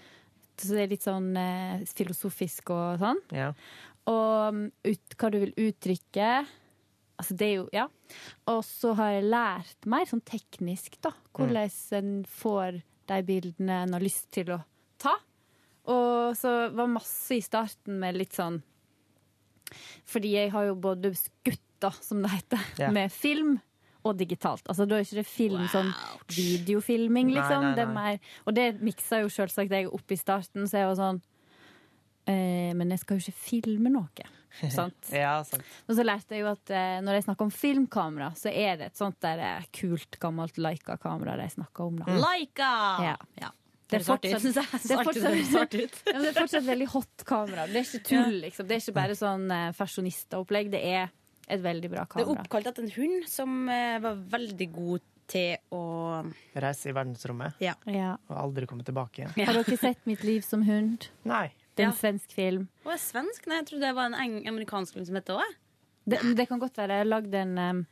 Så 0.58 0.74
det 0.74 0.84
er 0.84 0.92
litt 0.92 1.06
sånn 1.06 1.32
eh, 1.38 1.84
filosofisk 1.96 2.72
og 2.74 3.00
sånn. 3.00 3.20
Ja. 3.32 3.52
Og 4.10 4.64
ut, 4.84 5.14
hva 5.20 5.30
du 5.30 5.38
vil 5.44 5.54
uttrykke. 5.68 6.32
Altså, 7.18 7.34
det 7.34 7.46
er 7.46 7.54
jo 7.56 7.68
Ja. 7.74 7.88
Og 8.46 8.62
så 8.64 8.94
har 8.94 9.10
jeg 9.16 9.30
lært 9.30 9.86
mer 9.86 10.06
sånn 10.06 10.24
teknisk, 10.24 11.00
da. 11.02 11.12
Hvordan 11.34 11.70
en 11.98 12.24
får 12.24 12.82
de 13.08 13.22
bildene 13.26 13.82
en 13.84 13.96
har 13.96 14.04
lyst 14.04 14.30
til 14.34 14.52
å 14.54 14.62
ta. 15.00 15.14
Og 15.88 16.36
så 16.36 16.68
var 16.76 16.90
masse 16.92 17.38
i 17.38 17.44
starten 17.44 17.98
med 18.02 18.18
litt 18.20 18.36
sånn 18.36 18.60
Fordi 20.08 20.34
jeg 20.34 20.52
har 20.52 20.68
jo 20.68 20.76
både 20.80 21.14
skutt, 21.16 21.64
da, 21.78 21.92
som 22.02 22.22
det 22.24 22.32
heter, 22.32 22.62
yeah. 22.80 22.92
med 22.92 23.12
film 23.12 23.58
og 24.02 24.16
digitalt. 24.18 24.64
Altså 24.66 24.86
Da 24.88 24.96
er 24.96 25.04
ikke 25.06 25.20
det 25.20 25.28
film 25.28 25.66
sånn 25.70 25.92
videofilming, 26.32 27.32
Nei, 27.34 27.42
nei, 27.42 27.60
nei, 27.62 27.74
Det 27.76 27.84
er 27.84 27.92
mer, 27.92 28.18
og 28.44 28.56
det 28.56 28.68
miksa 28.84 29.22
jo 29.22 29.30
selvsagt 29.32 29.74
jeg 29.74 29.90
opp 29.92 30.14
i 30.14 30.18
starten, 30.18 30.66
så 30.68 30.82
jeg 30.82 30.90
var 30.90 30.98
sånn 30.98 31.20
eh, 32.26 32.74
Men 32.78 32.94
jeg 32.94 33.04
skal 33.04 33.18
jo 33.18 33.26
ikke 33.26 33.44
filme 33.50 33.92
noe. 33.94 34.28
Sant? 34.78 35.10
ja, 35.14 35.36
sant. 35.46 35.64
Og 35.86 35.96
så 35.98 36.04
lærte 36.06 36.34
jeg 36.36 36.44
jo 36.44 36.50
at 36.50 36.72
eh, 36.74 36.98
når 37.04 37.18
jeg 37.18 37.26
snakker 37.28 37.48
om 37.48 37.52
filmkamera, 37.54 38.32
så 38.38 38.50
er 38.52 38.80
det 38.80 38.90
et 38.92 39.00
sånt 39.00 39.18
der 39.24 39.42
eh, 39.44 39.68
kult, 39.76 40.18
gammelt 40.22 40.58
Leica-kamera 40.60 41.36
de 41.40 41.48
snakker 41.52 41.90
om. 41.90 42.00
Da. 42.02 42.18
Laika! 42.22 42.72
Ja. 43.04 43.16
Ja. 43.42 43.52
Det 43.88 44.02
er 44.02 44.04
fortsatt, 44.04 44.42
det 44.44 44.92
er 44.92 45.06
fortsatt, 45.06 45.76
ja, 46.12 46.16
er 46.20 46.34
fortsatt 46.36 46.66
veldig 46.66 46.88
hot 46.92 47.22
kamera. 47.24 47.64
Det 47.70 47.80
er 47.80 47.86
ikke 47.86 48.04
tull, 48.04 48.34
liksom. 48.42 48.66
Det 48.68 48.76
er 48.76 48.82
ikke 48.82 48.96
bare 48.98 49.16
sånn 49.16 49.46
eh, 49.54 49.68
fashionistaopplegg. 49.78 50.68
Det 50.74 50.82
er 50.84 51.06
et 51.48 51.62
veldig 51.64 51.90
bra 51.94 52.04
kamera. 52.04 52.26
Det 52.26 52.34
er 52.36 52.42
oppkalt 52.42 52.68
etter 52.68 52.84
en 52.84 52.92
hund 52.98 53.30
som 53.32 53.54
eh, 53.72 53.96
var 54.04 54.18
veldig 54.36 54.68
god 54.74 55.06
til 55.28 55.56
å 55.76 55.80
Reise 56.56 56.88
i 56.88 56.94
verdensrommet 56.96 57.60
Ja. 57.60 57.74
Ja. 57.88 58.14
og 58.28 58.36
aldri 58.42 58.68
komme 58.68 58.84
tilbake 58.84 59.22
igjen. 59.22 59.34
Har 59.44 59.58
dere 59.60 59.80
sett 59.80 60.04
Mitt 60.08 60.24
liv 60.24 60.44
som 60.44 60.64
hund? 60.68 61.08
Nei. 61.28 61.50
Det 61.78 61.84
er 61.84 61.88
en 61.88 61.94
Ja. 61.94 61.98
svensk 62.00 62.32
film. 62.34 62.64
Å, 62.84 62.90
er 62.92 63.00
svensk? 63.02 63.46
Nei, 63.46 63.60
jeg 63.62 63.68
trodde 63.70 63.86
det 63.86 63.94
var 63.96 64.10
en 64.10 64.18
eng 64.18 64.38
amerikansk 64.50 64.96
film 64.98 65.06
som 65.06 65.18
het 65.20 65.28
det 65.30 65.36
òg. 65.38 65.54
Det, 66.08 66.18
det 66.36 66.48
kan 66.50 66.58
godt 66.60 66.76
være. 66.80 66.98
Jeg 67.02 67.08
lagde 67.08 67.40
en, 67.44 67.86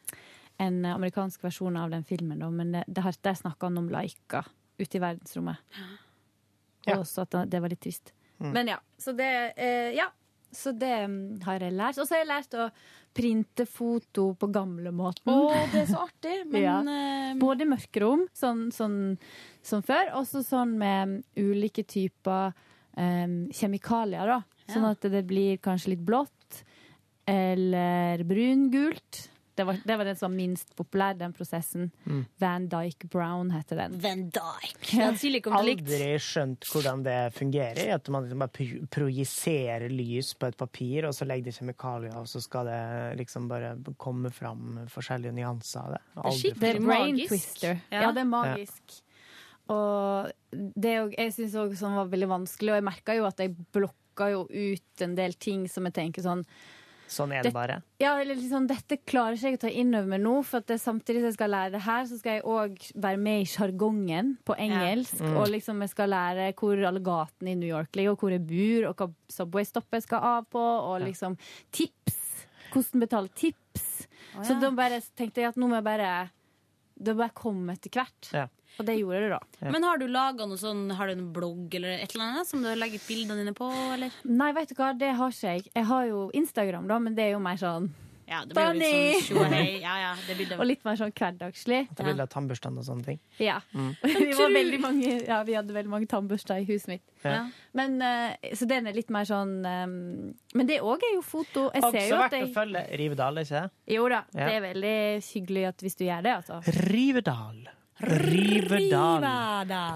en 0.66 0.78
amerikansk 0.90 1.42
versjon 1.46 1.76
av 1.78 1.90
den 1.92 2.04
filmen, 2.08 2.40
da, 2.42 2.50
men 2.50 2.72
det, 2.74 2.84
det 2.88 3.04
der 3.22 3.38
snakka 3.38 3.68
han 3.70 3.78
om 3.78 3.88
Laika 3.92 4.42
ute 4.80 4.98
i 4.98 5.02
verdensrommet. 5.02 5.60
Ja. 6.86 6.98
Og 6.98 7.06
så 7.08 7.24
at 7.26 7.34
det 7.50 7.60
var 7.62 7.72
litt 7.72 7.82
trist. 7.84 8.12
Mm. 8.40 8.52
Men 8.52 8.70
ja. 8.74 8.78
Så 8.98 9.12
det, 9.16 9.30
eh, 9.56 9.94
ja. 9.96 10.10
Så 10.56 10.72
det 10.72 10.92
har 11.44 11.60
jeg 11.60 11.74
lært. 11.74 11.98
Og 11.98 12.06
så 12.06 12.14
har 12.14 12.22
jeg 12.22 12.28
lært 12.30 12.54
å 12.56 12.68
printe 13.16 13.66
foto 13.68 14.28
på 14.38 14.48
gamlemåten. 14.52 15.28
Å, 15.32 15.66
det 15.72 15.82
er 15.82 15.88
så 15.90 16.04
artig, 16.06 16.36
men 16.52 16.62
ja. 16.62 16.76
Både 17.40 17.66
mørkerom, 17.68 18.26
sånn, 18.36 18.68
sånn 18.72 19.16
som 19.66 19.82
før, 19.84 20.12
og 20.20 20.24
så 20.28 20.42
sånn 20.46 20.76
med 20.80 21.18
ulike 21.36 21.84
typer 21.84 22.54
em, 22.96 23.48
kjemikalier, 23.52 24.26
da. 24.26 24.42
Sånn 24.72 24.82
Ja. 24.82 24.90
at 24.96 25.00
det 25.00 25.24
blir 25.26 25.58
kanskje 25.58 25.94
litt 25.94 26.04
blått 26.04 26.62
eller 27.26 28.22
brungult. 28.24 29.28
Det 29.56 29.64
var, 29.64 29.78
det 29.84 29.96
var 29.96 30.04
den 30.04 30.16
som 30.16 30.30
var 30.30 30.36
minst 30.36 30.76
populær, 30.76 31.14
den 31.16 31.32
prosessen. 31.32 31.86
Mm. 32.04 32.26
Van 32.38 32.66
Dyke 32.68 33.08
Brown 33.08 33.50
heter 33.54 33.76
den. 33.80 33.94
Van 34.04 34.26
Dyke. 34.28 35.06
Likt. 35.24 35.46
Aldri 35.48 36.10
skjønt 36.20 36.66
hvordan 36.68 37.00
det 37.06 37.14
fungerer. 37.32 37.94
At 37.94 38.10
man 38.12 38.26
liksom 38.26 38.42
bare 38.44 38.66
projiserer 38.92 39.88
lys 39.88 40.34
på 40.36 40.50
et 40.50 40.58
papir, 40.60 41.06
og 41.08 41.16
så 41.16 41.24
legger 41.24 41.48
det 41.48 41.56
kjemikalier, 41.56 42.18
og 42.20 42.28
så 42.28 42.42
skal 42.44 42.68
det 42.68 42.82
liksom 43.22 43.48
bare 43.48 43.72
komme 43.96 44.28
fram 44.34 44.82
forskjellige 44.92 45.32
nyanser 45.38 45.80
av 45.86 45.96
det. 45.96 46.02
Aldri 46.20 46.52
Det 46.52 46.68
er 46.68 46.76
skikkelig 46.76 46.86
magisk. 46.92 47.64
Ja. 47.64 47.74
Ja, 48.02 48.12
det 48.12 48.26
er 48.26 48.30
magisk. 48.36 49.00
Og 49.68 50.30
det 50.52 50.94
jeg 51.18 51.32
syns 51.34 51.54
òg 51.58 51.76
som 51.76 51.96
var 51.98 52.06
veldig 52.12 52.28
vanskelig, 52.30 52.70
og 52.74 52.78
jeg 52.80 52.84
merka 52.86 53.16
jo 53.18 53.26
at 53.26 53.40
jeg 53.42 53.54
blokka 53.74 54.30
jo 54.32 54.46
ut 54.48 55.02
en 55.02 55.14
del 55.18 55.34
ting 55.34 55.66
som 55.68 55.84
jeg 55.88 55.94
tenker 55.94 56.22
sånn 56.22 56.44
Sånn 57.08 57.30
er 57.30 57.42
Det- 57.44 57.52
det 57.52 57.54
bare. 57.54 57.82
Ja, 58.00 58.16
eller 58.18 58.34
liksom, 58.34 58.66
dette 58.66 58.96
klarer 59.06 59.34
ikke 59.36 59.50
jeg 59.52 59.58
å 59.58 59.60
ta 59.60 59.68
inn 59.68 59.94
over 59.94 60.08
meg 60.08 60.20
nå, 60.22 60.44
for 60.44 60.56
at 60.58 60.66
det, 60.66 60.80
samtidig 60.80 61.20
som 61.20 61.28
jeg 61.30 61.34
skal 61.34 61.50
lære 61.50 61.70
det 61.70 61.80
her, 61.82 62.02
så 62.04 62.18
skal 62.18 62.32
jeg 62.32 62.42
òg 62.42 62.92
være 63.00 63.16
med 63.22 63.42
i 63.42 63.44
sjargongen 63.44 64.32
på 64.44 64.56
engelsk. 64.58 65.20
Mm. 65.20 65.36
Og 65.36 65.46
liksom 65.46 65.78
jeg 65.82 65.90
skal 65.90 66.08
lære 66.10 66.52
hvor 66.58 66.74
alle 66.84 66.98
gatene 66.98 67.52
i 67.52 67.54
New 67.54 67.68
York 67.68 67.92
ligger, 67.94 68.10
og 68.10 68.18
hvor 68.18 68.30
jeg 68.34 68.42
bor, 68.44 68.88
og 68.90 68.96
hva 68.96 69.14
Subway-stoppet 69.30 69.92
jeg 69.92 70.02
skal 70.02 70.18
av 70.20 70.46
på, 70.50 70.58
og 70.58 71.00
liksom 71.02 71.38
tips. 71.70 72.46
Hvordan 72.72 73.00
betale 73.00 73.28
tips. 73.38 74.08
Å, 74.36 74.44
Så 74.44 74.60
da 74.60 74.70
bare 74.72 75.00
tenkte 75.14 75.36
jeg 75.36 75.46
at 75.50 75.54
nå 75.56 75.68
må 75.68 75.76
jeg 75.76 75.84
bare 75.84 76.30
Det 77.00 77.16
bare 77.16 77.30
komme 77.30 77.70
etter 77.72 77.90
hvert. 77.90 78.32
Ja. 78.32 78.48
Og 78.78 78.84
det 78.86 78.98
gjorde 79.00 79.20
du, 79.24 79.28
da. 79.32 79.40
Ja. 79.60 79.70
Men 79.72 79.86
har 79.88 80.00
du 80.00 80.06
laga 80.10 80.46
noe 80.48 80.60
sånn 80.60 80.90
Har 80.98 81.08
du 81.08 81.16
en 81.16 81.28
blogg 81.32 81.74
eller 81.78 82.02
et 82.02 82.12
eller 82.14 82.26
annet 82.30 82.48
som 82.48 82.62
du 82.64 82.68
har 82.68 82.76
legget 82.80 83.06
bildene 83.08 83.40
dine 83.40 83.54
på, 83.56 83.70
eller? 83.96 84.12
Nei, 84.28 84.50
vet 84.56 84.72
du 84.72 84.76
hva, 84.78 84.92
det 84.96 85.14
har 85.16 85.32
ikke 85.32 85.54
jeg. 85.56 85.70
Jeg 85.72 85.88
har 85.92 86.10
jo 86.10 86.26
Instagram, 86.36 86.90
da, 86.90 86.98
men 87.02 87.16
det 87.16 87.30
er 87.30 87.32
jo 87.36 87.44
mer 87.44 87.60
sånn 87.60 87.88
Ja, 88.26 88.40
det 88.42 88.56
blir 88.56 88.64
jo 88.66 88.78
litt 88.80 89.26
sånn 89.28 89.52
tjo. 89.54 89.66
Ja, 89.84 89.92
ja, 90.02 90.08
det 90.26 90.34
blir 90.34 90.48
det. 90.50 90.56
Og 90.58 90.66
litt 90.66 90.82
mer 90.82 90.96
sånn 90.98 91.12
hverdagslig. 91.14 91.84
Ta 91.94 92.02
ville 92.08 92.24
ha 92.24 92.30
tannbørstene 92.32 92.82
og 92.82 92.86
sånne 92.88 93.06
ting. 93.06 93.20
Ja. 93.38 93.60
Mm. 93.70 93.92
vi, 94.02 94.32
var 94.34 94.50
veldig 94.56 94.80
mange, 94.82 95.12
ja, 95.28 95.38
vi 95.46 95.54
hadde 95.54 95.76
veldig 95.76 95.92
mange 95.92 96.08
tannbørster 96.10 96.64
i 96.64 96.66
huset 96.66 96.90
mitt. 96.96 97.04
Ja. 97.22 97.44
Men, 97.78 97.94
eh, 98.02 98.50
så 98.58 98.66
den 98.66 98.90
er 98.90 98.98
litt 98.98 99.14
mer 99.14 99.26
sånn 99.30 99.54
eh, 99.66 99.86
Men 100.58 100.68
det 100.68 100.80
òg 100.82 101.06
er 101.06 101.14
jo 101.14 101.22
foto. 101.26 101.68
Jeg 101.70 101.86
ser 101.86 102.02
Også 102.02 102.10
jo 102.10 102.18
at 102.18 102.34
verdt 102.34 102.50
å 102.50 102.52
følge 102.58 102.84
Rivedal, 102.98 103.40
ikke? 103.46 103.64
Jo 103.94 104.10
da, 104.10 104.24
Ja. 104.34 104.50
det 104.50 104.58
er 104.58 104.66
veldig 104.72 104.98
hyggelig 105.30 105.64
at 105.70 105.86
hvis 105.86 105.98
du 106.02 106.04
gjør 106.08 106.26
det, 106.26 106.36
altså. 106.42 106.60
Rivedal. 106.90 107.62
Riverdal. 107.96 109.26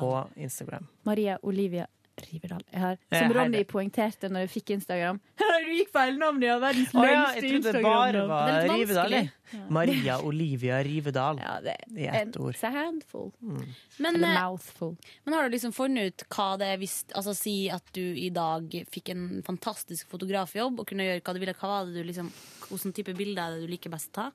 på 0.00 0.28
Instagram. 0.36 0.86
Maria 1.02 1.38
Olivia 1.42 1.86
Rivedal. 2.20 2.62
Jeg 2.70 2.80
har, 2.80 2.98
Eh, 3.10 3.18
som 3.18 3.32
Ronny 3.32 3.64
poengterte 3.64 4.28
når 4.28 4.44
jeg 4.44 4.50
fikk 4.50 4.70
Instagram. 4.76 5.20
du 5.70 5.70
gikk 5.72 5.90
feil 5.94 6.18
navn, 6.20 6.42
ja! 6.44 6.58
Verdens 6.62 6.92
oh, 6.94 7.04
ja, 7.06 7.22
jeg 7.36 7.46
trodde 7.46 7.72
det 7.76 7.82
bare 7.84 8.24
var 8.28 8.50
er 8.54 8.68
Rivedal. 8.72 9.16
Ja. 9.16 9.62
Maria 9.72 10.18
Olivia 10.26 10.80
Rivedal. 10.84 11.40
Ja, 11.42 11.56
det 11.64 11.76
I 11.96 12.08
er 12.08 12.18
ett 12.22 12.36
ord. 12.40 12.54
It's 12.54 12.66
a 12.66 12.72
handful. 12.74 13.30
Men, 13.40 14.16
Eller 14.16 14.34
eh, 14.34 14.42
mouthful. 14.42 14.96
men 15.24 15.34
har 15.34 15.48
du 15.48 15.56
liksom 15.56 15.72
funnet 15.76 16.12
ut 16.12 16.26
hva 16.30 16.50
det 16.60 16.68
er 16.74 16.78
hvis 16.80 17.00
Altså 17.16 17.34
si 17.34 17.54
at 17.72 17.86
du 17.96 18.02
i 18.02 18.28
dag 18.34 18.74
fikk 18.92 19.10
en 19.14 19.24
fantastisk 19.46 20.10
fotografjobb 20.12 20.80
og 20.80 20.88
kunne 20.90 21.06
gjøre 21.08 21.24
hva 21.24 21.34
du 21.34 21.42
ville. 21.42 21.56
Hva 21.58 21.72
var 21.72 21.88
det 21.88 21.98
du 21.98 22.06
liksom 22.06 22.30
Hvilken 22.70 22.94
type 22.94 23.16
bilder 23.18 23.42
er 23.48 23.56
det 23.56 23.66
du 23.66 23.72
liker 23.72 23.90
best 23.90 24.12
å 24.12 24.18
ta? 24.20 24.28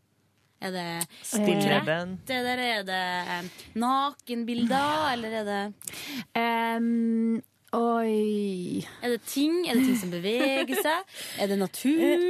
Er 0.66 0.72
det 0.74 0.86
Stilleben. 1.26 2.16
eller 2.30 2.61
er 2.63 2.86
det 2.88 3.01
eh, 3.36 3.49
nakenbilder, 3.82 5.11
eller 5.13 5.36
er 5.41 5.49
det 5.49 5.59
um, 6.80 7.41
oi 7.76 8.80
Er 9.03 9.16
det 9.16 9.22
ting? 9.28 9.61
Er 9.68 9.76
det 9.78 9.86
ting 9.89 9.99
som 9.99 10.13
beveger 10.13 10.80
seg? 10.82 11.13
Er 11.43 11.51
det 11.51 11.59
natur? 11.59 12.26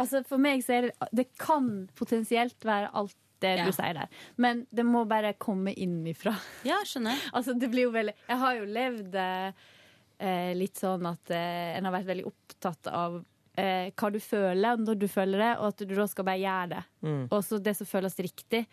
Altså 0.00 0.22
For 0.28 0.40
meg 0.42 0.64
så 0.66 0.78
er 0.78 0.88
det 0.88 1.10
Det 1.20 1.28
kan 1.38 1.88
potensielt 1.98 2.64
være 2.66 2.90
alt 2.96 3.16
det 3.44 3.50
Ja. 3.58 3.66
du 3.68 3.72
sier 3.76 3.92
der. 3.92 4.08
Men 4.40 4.62
det 4.72 4.80
må 4.88 5.02
bare 5.04 5.34
komme 5.36 5.74
innifra. 5.76 6.32
Ja, 6.64 6.78
skjønner. 6.88 7.18
Altså 7.36 7.52
det 7.52 7.68
blir 7.68 7.84
jo 7.84 7.90
veldig 7.92 8.14
Jeg 8.30 8.38
har 8.40 8.54
jo 8.56 8.64
levd 8.64 9.18
eh, 9.20 9.66
eh, 10.24 10.52
litt 10.56 10.80
sånn 10.80 11.04
at 11.10 11.30
eh, 11.36 11.76
en 11.76 11.84
har 11.84 11.92
vært 11.98 12.08
veldig 12.08 12.24
opptatt 12.30 12.88
av 12.88 13.18
eh, 13.58 13.88
hva 13.96 14.10
du 14.12 14.20
føler 14.22 14.80
når 14.82 15.00
du 15.00 15.08
føler 15.10 15.42
det, 15.42 15.50
og 15.58 15.72
at 15.72 15.82
du 15.84 15.94
da 15.96 16.06
skal 16.10 16.28
bare 16.28 16.42
gjøre 16.42 16.70
det. 16.74 16.84
Mm. 17.06 17.24
Og 17.30 17.42
så 17.44 17.60
det 17.62 17.76
som 17.78 17.88
føles 17.90 18.18
riktig. 18.22 18.64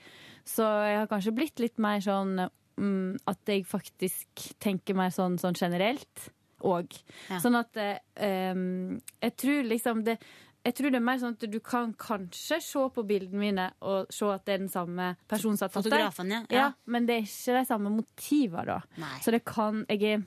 Så 0.47 0.67
jeg 0.87 1.01
har 1.01 1.09
kanskje 1.11 1.35
blitt 1.35 1.63
litt 1.63 1.81
mer 1.81 2.03
sånn 2.03 2.37
mm, 2.39 3.25
at 3.29 3.51
jeg 3.51 3.67
faktisk 3.69 4.47
tenker 4.63 4.97
mer 4.97 5.13
sånn, 5.13 5.39
sånn 5.41 5.57
generelt. 5.59 6.29
òg. 6.63 6.95
Sånn 7.43 7.59
at 7.59 7.75
eh, 7.75 8.55
jeg 8.55 9.37
tror 9.39 9.65
liksom 9.67 10.03
det 10.07 10.19
jeg 10.63 10.77
tror 10.77 10.93
det 10.93 10.99
er 10.99 11.03
mer 11.03 11.17
sånn 11.19 11.33
at 11.35 11.43
du 11.51 11.57
kan 11.59 11.91
kanskje 11.99 12.61
se 12.63 12.83
på 12.95 13.03
bildene 13.03 13.39
mine 13.41 13.65
og 13.83 14.11
se 14.13 14.29
at 14.31 14.45
det 14.47 14.53
er 14.53 14.61
den 14.61 14.71
samme 14.71 15.09
personen 15.27 15.59
som 15.59 15.67
har 15.67 15.73
tatt 15.73 15.83
dem. 15.83 15.91
Fotografen, 15.91 16.31
ja. 16.31 16.39
ja. 16.55 16.67
Men 16.87 17.09
det 17.09 17.17
er 17.17 17.25
ikke 17.27 17.57
de 17.57 17.63
samme 17.67 17.91
motivene, 17.91 18.63
da. 18.69 19.01
Nei. 19.03 19.17
Så 19.25 19.33
det 19.35 19.41
kan 19.47 19.83
Jeg 19.91 20.05
er 20.07 20.23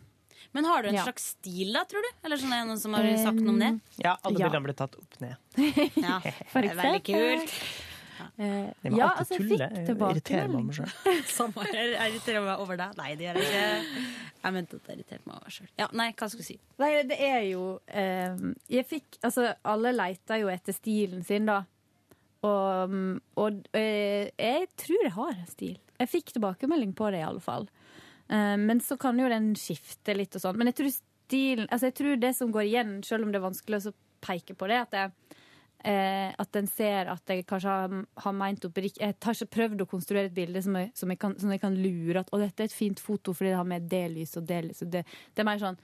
Men 0.53 0.65
har 0.65 0.83
du 0.83 0.89
en 0.89 0.95
Ja. 0.95 1.05
slags 1.05 1.31
stil, 1.37 1.73
da, 1.73 1.85
tror 1.85 2.03
du? 2.03 2.09
Eller 2.25 2.37
sånn 2.41 2.53
er 2.53 2.63
det 2.65 2.69
noen 2.71 2.79
som 2.81 2.95
har 2.95 3.05
sagt 3.23 3.41
noe 3.41 3.53
om 3.55 3.59
det? 3.59 3.81
Ja, 4.03 4.17
alle 4.25 4.39
Ja. 4.41 4.49
ble 4.61 4.73
tatt 4.75 4.97
opp 4.97 5.21
ned. 5.21 5.37
Ja, 5.97 6.21
For 6.53 6.61
det 6.63 6.71
er 6.71 6.81
veldig 6.81 7.03
eksempel. 7.03 7.41
kult. 7.41 7.53
Eh, 8.39 8.73
ja, 8.97 9.11
altså, 9.13 9.37
jeg 9.37 9.45
fikk 9.45 9.59
Jeg 9.61 9.71
irriterer 9.73 9.77
meg 9.77 9.87
tilbakemelding. 9.87 10.67
meg 10.67 10.75
sjøl. 10.77 11.25
Samme 11.29 11.65
her. 11.67 11.91
Jeg 11.93 12.13
irriterer 12.15 12.45
meg 12.47 12.61
over 12.65 12.77
deg. 12.81 12.97
Nei, 12.97 13.15
det 13.15 13.27
gjør 13.27 13.39
jeg 13.41 13.47
ikke. 13.51 14.05
Jeg 14.47 14.53
mente 14.57 14.77
at 14.77 14.87
jeg 14.89 14.97
irriterte 14.99 15.27
meg 15.27 15.35
over 15.37 15.45
meg 15.45 15.53
sjøl. 15.57 15.69
Ja, 15.79 15.89
nei, 15.93 16.07
hva 16.13 16.29
skulle 16.33 16.45
du 16.45 16.49
si? 16.49 16.59
Nei, 16.79 16.91
det 17.03 17.19
er 17.21 17.41
jo 17.51 17.63
eh, 17.89 18.37
Jeg 18.73 18.87
fikk 18.89 19.19
Altså, 19.23 19.55
alle 19.65 19.93
leter 19.93 20.41
jo 20.41 20.49
etter 20.49 20.73
stilen 20.73 21.25
sin, 21.29 21.45
da. 21.47 21.59
Og, 22.47 22.91
mm, 22.93 23.21
og 23.37 23.63
eh, 23.75 24.31
jeg 24.39 24.69
tror 24.77 25.03
jeg 25.03 25.13
har 25.17 25.33
en 25.37 25.47
stil. 25.51 25.77
Jeg 25.99 26.09
fikk 26.13 26.33
tilbakemelding 26.37 26.93
på 26.97 27.11
det, 27.13 27.21
i 27.21 27.27
alle 27.27 27.41
fall. 27.41 27.69
Eh, 28.29 28.57
men 28.59 28.81
så 28.81 28.97
kan 29.01 29.19
jo 29.19 29.29
den 29.33 29.53
skifte 29.59 30.17
litt 30.17 30.35
og 30.37 30.43
sånn. 30.45 30.59
Men 30.59 30.73
jeg 30.73 30.81
tror 30.83 30.95
stilen 30.97 31.67
Altså, 31.71 31.89
jeg 31.91 31.97
tror 31.99 32.21
det 32.23 32.37
som 32.39 32.53
går 32.55 32.69
igjen, 32.69 32.93
selv 33.05 33.27
om 33.27 33.33
det 33.35 33.41
er 33.41 33.49
vanskelig 33.49 33.81
å 33.91 33.95
peke 34.23 34.55
på 34.59 34.69
det, 34.71 34.83
at 34.87 34.95
jeg 34.95 35.43
Eh, 35.87 36.33
at 36.41 36.57
en 36.57 36.67
ser 36.67 37.07
at 37.13 37.31
jeg 37.31 37.45
kanskje 37.47 37.69
har, 37.71 37.93
har 38.25 38.33
meint 38.35 38.65
oppriktig 38.65 38.99
Jeg 39.05 39.15
har 39.23 39.37
ikke 39.37 39.53
prøvd 39.55 39.83
å 39.85 39.87
konstruere 39.87 40.27
et 40.31 40.35
bilde 40.35 40.59
som 40.65 40.75
jeg, 40.75 40.89
som 40.99 41.13
jeg, 41.13 41.19
kan, 41.21 41.37
som 41.39 41.53
jeg 41.53 41.61
kan 41.63 41.77
lure 41.79 42.23
at 42.25 42.33
å, 42.35 42.41
dette 42.41 42.65
er 42.65 42.71
et 42.71 42.75
fint 42.75 42.99
foto 42.99 43.35
fordi 43.37 43.53
det 43.53 43.59
har 43.61 43.69
med 43.69 43.85
det 43.93 44.01
lyset 44.11 44.41
og 44.41 44.49
det 44.49 44.59
lyset. 44.71 44.91
Det, 44.91 45.05
det 45.07 45.45
er 45.45 45.47
mer 45.47 45.61
sånn 45.63 45.77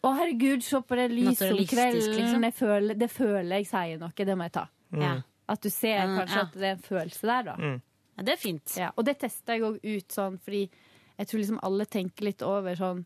å, 0.00 0.14
herregud, 0.16 0.62
se 0.64 0.80
på 0.80 0.96
det 0.96 1.10
lyset 1.12 1.50
om 1.50 1.60
kvelden. 1.68 2.14
liksom. 2.16 2.46
Jeg 2.46 2.56
føler, 2.56 2.96
det 3.02 3.10
føler 3.12 3.52
jeg 3.58 3.68
sier 3.68 4.00
noe. 4.00 4.14
Det 4.16 4.36
må 4.38 4.46
jeg 4.46 4.54
ta. 4.54 4.64
Mm. 4.94 5.02
Ja. 5.04 5.12
At 5.52 5.60
du 5.66 5.68
ser 5.74 6.06
Mm, 6.06 6.14
kanskje 6.22 6.38
ja. 6.38 6.46
at 6.46 6.54
det 6.56 6.68
er 6.70 6.76
en 6.78 6.86
følelse 6.86 7.28
der, 7.34 7.42
da. 7.50 7.56
Mm. 7.58 7.76
Ja, 8.16 8.24
det 8.30 8.32
er 8.32 8.40
fint. 8.40 8.76
Ja, 8.80 8.88
og 8.96 9.04
det 9.10 9.18
tester 9.20 9.58
jeg 9.58 9.66
òg 9.66 9.76
ut 9.82 10.16
sånn, 10.16 10.38
fordi 10.40 10.62
jeg 11.20 11.28
tror 11.30 11.40
liksom 11.42 11.60
alle 11.66 11.86
tenker 11.86 12.24
litt 12.30 12.42
over 12.46 12.78
sånn 12.80 13.04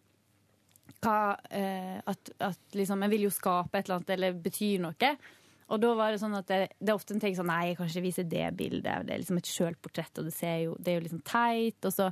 hva, 1.05 1.35
eh, 1.51 1.99
at, 2.07 2.31
at 2.45 2.77
liksom 2.77 3.03
Jeg 3.05 3.13
vil 3.13 3.25
jo 3.27 3.33
skape 3.33 3.77
et 3.79 3.87
eller 3.89 3.99
annet, 4.01 4.11
eller 4.15 4.37
betyr 4.45 4.81
noe. 4.85 5.11
Og 5.73 5.81
da 5.81 5.91
var 5.97 6.13
det 6.13 6.21
sånn 6.21 6.37
at 6.37 6.47
det, 6.49 6.59
det 6.79 6.93
er 6.93 6.97
ofte 6.99 7.15
en 7.17 7.21
tenker 7.23 7.39
sånn 7.41 7.49
Nei, 7.51 7.71
jeg 7.71 7.79
kan 7.79 7.89
ikke 7.89 8.05
vise 8.05 8.25
det 8.29 8.47
bildet. 8.57 9.07
Det 9.09 9.15
er 9.15 9.23
liksom 9.23 9.41
et 9.41 9.49
sjølportrett, 9.51 10.21
og 10.21 10.29
det, 10.29 10.35
ser 10.37 10.59
jo, 10.67 10.75
det 10.79 10.93
er 10.93 10.99
jo 11.01 11.05
liksom 11.07 11.23
teit. 11.29 11.81
Og 11.89 11.93
så 11.97 12.11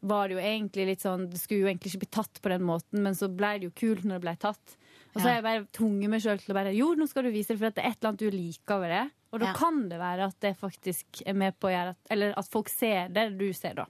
var 0.00 0.28
det 0.28 0.36
jo 0.38 0.42
egentlig 0.44 0.86
litt 0.88 1.02
sånn 1.04 1.26
Det 1.32 1.40
skulle 1.42 1.64
jo 1.66 1.70
egentlig 1.72 1.90
ikke 1.94 2.04
bli 2.06 2.10
tatt 2.20 2.40
på 2.44 2.52
den 2.52 2.64
måten, 2.68 3.02
men 3.04 3.16
så 3.18 3.28
ble 3.32 3.54
det 3.60 3.68
jo 3.70 3.76
kult 3.82 4.04
når 4.06 4.20
det 4.20 4.24
ble 4.28 4.36
tatt. 4.48 4.76
Og 5.14 5.18
så 5.20 5.26
Ja. 5.26 5.34
jeg 5.40 5.46
bare 5.48 5.64
tvunget 5.74 6.12
meg 6.12 6.22
sjøl 6.24 6.38
til 6.44 6.52
å 6.54 6.58
bare 6.60 6.76
Jo, 6.76 6.92
nå 6.94 7.08
skal 7.10 7.24
du 7.26 7.32
vise 7.34 7.52
det, 7.52 7.58
for 7.58 7.68
det 7.72 7.82
er 7.82 7.90
et 7.90 7.98
eller 7.98 8.12
annet 8.12 8.24
du 8.24 8.30
liker 8.36 8.80
ved 8.84 8.92
det. 8.94 9.06
Og 9.32 9.40
da 9.40 9.46
Ja. 9.46 9.54
kan 9.56 9.80
det 9.88 9.98
være 10.00 10.28
at 10.28 10.40
det 10.44 10.56
faktisk 10.60 11.22
er 11.26 11.34
med 11.34 11.58
på 11.58 11.68
å 11.68 11.72
gjøre 11.74 11.96
at 11.96 12.12
Eller 12.14 12.34
at 12.36 12.48
folk 12.52 12.68
ser 12.68 13.08
det 13.08 13.26
du 13.38 13.48
ser, 13.52 13.74
da. 13.80 13.86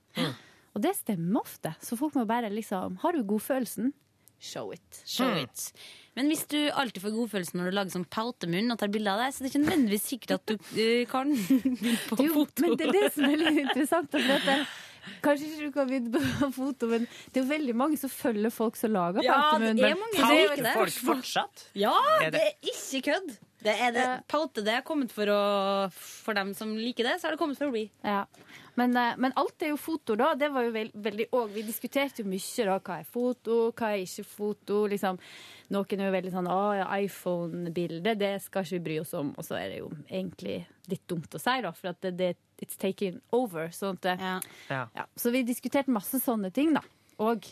Og 0.76 0.82
det 0.84 0.92
stemmer 0.96 1.40
ofte. 1.42 1.72
Så 1.82 1.96
folk 1.98 2.14
må 2.14 2.22
bare 2.30 2.50
liksom 2.52 2.98
Har 3.02 3.12
du 3.16 3.24
godfølelsen? 3.26 3.92
Show 4.40 4.70
it. 4.72 5.02
Show 5.04 5.34
it. 5.36 5.72
Men 6.16 6.30
hvis 6.32 6.46
du 6.48 6.56
alltid 6.72 7.02
får 7.04 7.12
godfølelsen 7.12 7.58
når 7.60 7.66
du 7.68 7.74
lager 7.76 7.92
sånn 7.92 8.06
pautemunn 8.08 8.72
og 8.72 8.78
tar 8.80 8.88
bilde 8.88 9.12
av 9.12 9.20
deg, 9.20 9.34
så 9.36 9.42
det 9.44 9.50
er 9.50 9.52
ikke 9.52 9.64
nødvendigvis 9.66 10.06
sikkert 10.08 10.32
at 10.38 10.46
du 10.48 10.54
uh, 10.56 11.02
kan 11.10 11.34
begynne 11.34 11.98
på 12.08 12.16
Jo, 12.24 12.30
foto. 12.38 12.62
men 12.64 12.78
det 12.80 12.86
er 12.88 12.94
det 12.96 13.10
som 13.18 13.26
er 13.28 13.36
litt 13.42 13.60
interessant. 13.66 14.16
at 14.16 14.46
det, 14.48 14.56
kanskje 15.26 15.50
ikke 15.50 15.66
du 15.68 15.74
kan 15.76 15.90
begynne 15.92 16.22
på 16.40 16.48
foto, 16.56 16.88
men 16.94 17.04
det 17.10 17.36
er 17.36 17.44
jo 17.44 17.50
veldig 17.52 17.76
mange 17.82 18.00
som 18.00 18.12
følger 18.14 18.54
folk 18.54 18.80
som 18.80 18.94
lager 18.96 19.26
Ja, 19.28 19.36
pautemunn. 19.50 19.76
det 19.76 19.90
er 19.90 20.00
mange 20.00 20.16
det 20.16 20.24
som 20.24 20.34
gjør 20.40 20.64
det. 20.64 20.74
folk 20.80 20.98
fortsatt? 21.12 21.66
Ja, 21.84 21.94
det 22.24 22.32
det- 22.38 22.42
er 22.48 22.72
ikke 22.72 23.02
kødd. 23.10 23.30
Det 23.60 23.74
er 23.74 23.92
det. 23.92 24.06
Paute 24.30 24.62
det 24.64 24.72
er 24.78 24.84
kommet 24.86 25.12
for, 25.12 25.28
å, 25.28 25.40
for 25.92 26.36
dem 26.36 26.54
som 26.56 26.72
liker 26.78 27.06
det, 27.06 27.18
så 27.20 27.28
har 27.28 27.36
det 27.36 27.40
kommet 27.40 27.60
for 27.60 27.68
å 27.68 27.74
bli. 27.74 27.84
Ja. 28.06 28.24
Men, 28.78 28.96
eh, 28.96 29.16
men 29.20 29.34
alt 29.36 29.62
er 29.62 29.74
jo 29.74 29.78
foto, 29.80 30.16
da. 30.16 30.32
Det 30.38 30.48
var 30.54 30.64
jo 30.64 30.72
veld, 30.74 30.94
veldig 30.94 31.26
og 31.36 31.50
Vi 31.52 31.64
diskuterte 31.66 32.22
jo 32.22 32.30
mye 32.30 32.66
da. 32.68 32.78
Hva 32.80 32.98
er 33.00 33.08
foto, 33.08 33.58
hva 33.76 33.92
er 33.92 34.04
ikke 34.04 34.24
foto? 34.24 34.82
Liksom. 34.90 35.18
Noen 35.74 36.00
er 36.00 36.08
jo 36.08 36.16
veldig 36.16 36.34
sånn 36.34 36.50
Å 36.50 36.60
ja, 36.78 36.86
iPhone-bilde, 37.04 38.14
det 38.18 38.34
skal 38.46 38.64
ikke 38.64 38.78
vi 38.78 38.84
bry 38.88 39.00
oss 39.02 39.14
om. 39.18 39.34
Og 39.36 39.46
så 39.46 39.58
er 39.60 39.74
det 39.74 39.80
jo 39.82 39.90
egentlig 40.08 40.62
litt 40.90 41.04
dumt 41.10 41.36
å 41.36 41.42
si, 41.42 41.56
da, 41.62 41.74
for 41.76 41.92
at 41.92 42.00
det, 42.06 42.14
det 42.18 42.32
it's 42.64 42.80
taken 42.80 43.20
over. 43.36 43.68
Sånn 43.74 44.00
at 44.00 44.12
Ja. 44.20 44.84
ja. 44.96 45.08
Så 45.16 45.32
vi 45.34 45.44
diskuterte 45.46 45.92
masse 45.92 46.22
sånne 46.22 46.52
ting, 46.54 46.72
da. 46.76 46.84
Og. 47.20 47.44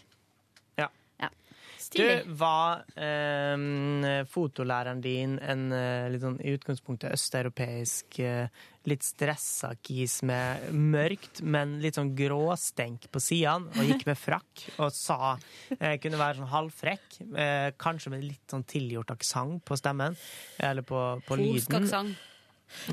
Du, 1.95 2.33
var 2.39 2.83
eh, 2.97 4.25
fotolæreren 4.29 5.01
din 5.05 5.39
en 5.41 5.63
eh, 5.73 6.09
litt 6.13 6.23
sånn 6.25 6.37
i 6.45 6.53
utgangspunktet 6.57 7.13
østeuropeisk, 7.17 8.19
eh, 8.21 8.49
litt 8.89 9.03
stressa 9.05 9.71
kis 9.85 10.19
med 10.29 10.69
mørkt, 10.73 11.43
men 11.45 11.77
litt 11.83 11.99
sånn 11.99 12.15
gråstenk 12.17 13.09
på 13.13 13.21
sidene, 13.21 13.69
og 13.77 13.89
gikk 13.91 14.07
med 14.09 14.17
frakk 14.21 14.65
og 14.79 14.93
sa 14.97 15.35
eh, 15.79 15.97
Kunne 16.03 16.21
være 16.21 16.41
sånn 16.41 16.53
halvfrekk, 16.53 17.19
eh, 17.37 17.69
kanskje 17.81 18.13
med 18.15 18.25
litt 18.25 18.45
sånn 18.53 18.65
tilgjort 18.69 19.13
aksent 19.17 19.65
på 19.69 19.77
stemmen, 19.81 20.17
eller 20.59 20.83
på, 20.89 21.03
på 21.29 21.37
lyden. 21.41 21.83
Aksang. 21.85 22.15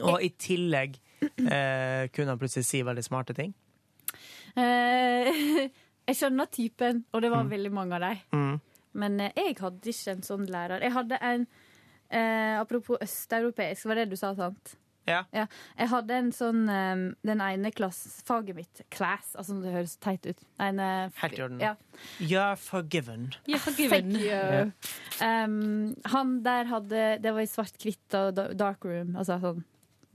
Og 0.04 0.22
i 0.24 0.30
tillegg 0.40 0.96
eh, 1.22 2.08
kunne 2.16 2.32
han 2.34 2.40
plutselig 2.40 2.66
si 2.68 2.84
veldig 2.88 3.04
smarte 3.04 3.36
ting. 3.36 3.52
Eh, 4.56 5.32
jeg 6.08 6.16
skjønner 6.20 6.48
typen, 6.54 7.04
og 7.14 7.22
det 7.24 7.32
var 7.34 7.44
Mm. 7.46 7.50
veldig 7.52 7.72
mange 7.74 7.96
av 7.98 8.02
dem. 8.06 8.20
Mm. 8.36 8.62
Men 8.96 9.20
eh, 9.20 9.36
jeg 9.36 9.58
hadde 9.62 9.92
ikke 9.94 10.16
en 10.18 10.26
sånn 10.26 10.48
lærer. 10.52 10.82
Jeg 10.88 10.96
hadde 10.96 11.20
en 11.22 11.46
eh, 12.10 12.56
Apropos 12.62 12.98
østeuropeisk, 13.04 13.86
var 13.92 14.02
det 14.02 14.10
du 14.14 14.18
sa, 14.20 14.34
sant? 14.38 14.76
Ja. 15.06 15.20
Jeg 15.78 15.90
hadde 15.92 16.16
en 16.18 16.32
sånn 16.34 16.64
um, 16.66 17.02
Den 17.22 17.42
ene 17.46 17.70
klassfaget 17.70 18.56
mitt, 18.58 18.80
class, 18.90 19.36
altså 19.38 19.60
det 19.62 19.74
høres 19.76 19.92
teit 20.02 20.26
ut. 20.26 20.40
En, 20.58 20.80
eh, 20.82 21.12
Helt 21.22 21.38
i 21.38 21.44
orden. 21.46 21.60
Ja. 21.62 21.76
You're 22.18 22.56
forgiven. 22.58 23.28
Thank 23.46 24.18
you. 24.18 24.72
Um, 25.22 25.94
han 26.10 26.34
der 26.46 26.66
hadde 26.72 27.04
Det 27.22 27.36
var 27.38 27.46
i 27.46 27.52
svart-hvitt 27.52 28.18
og 28.18 28.42
dark 28.58 28.86
room, 28.90 29.14
altså 29.16 29.38
sånn 29.44 29.62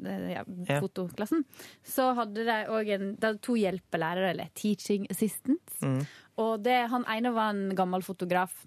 eh, 0.02 0.26
ja, 0.34 0.42
Ja. 0.66 0.80
fotoklassen. 0.82 1.46
Så 1.86 2.10
hadde 2.18 2.48
de 2.50 2.58
òg 2.74 2.90
en 2.96 3.06
Det 3.14 3.30
hadde 3.30 3.44
to 3.46 3.54
hjelpelærere, 3.60 4.32
eller 4.34 4.50
teaching 4.58 5.06
assistants. 5.14 5.78
Mm. 5.86 6.02
Og 6.42 6.64
det, 6.66 6.80
han 6.90 7.06
ene 7.06 7.30
var 7.36 7.54
en 7.54 7.76
gammel 7.78 8.02
fotograf 8.02 8.66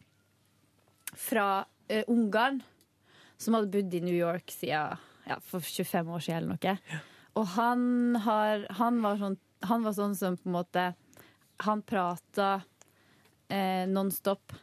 fra 1.19 1.65
eh, 1.89 2.03
Ungarn, 2.11 2.61
som 3.37 3.57
hadde 3.57 3.71
bodd 3.73 3.93
i 3.93 4.01
New 4.03 4.15
York 4.15 4.51
siden, 4.53 4.97
ja, 5.27 5.37
for 5.43 5.63
25 5.63 6.09
år 6.15 6.23
siden 6.23 6.37
eller 6.43 6.57
noe. 6.57 7.01
Og 7.39 7.47
han, 7.55 7.85
har, 8.25 8.65
han, 8.77 8.99
var 9.01 9.17
sånn, 9.21 9.37
han 9.65 9.85
var 9.85 9.95
sånn 9.97 10.13
som 10.19 10.35
på 10.37 10.49
en 10.51 10.53
måte 10.59 10.83
Han 11.63 11.81
prata 11.87 12.49
eh, 13.49 13.85
nonstop. 13.89 14.53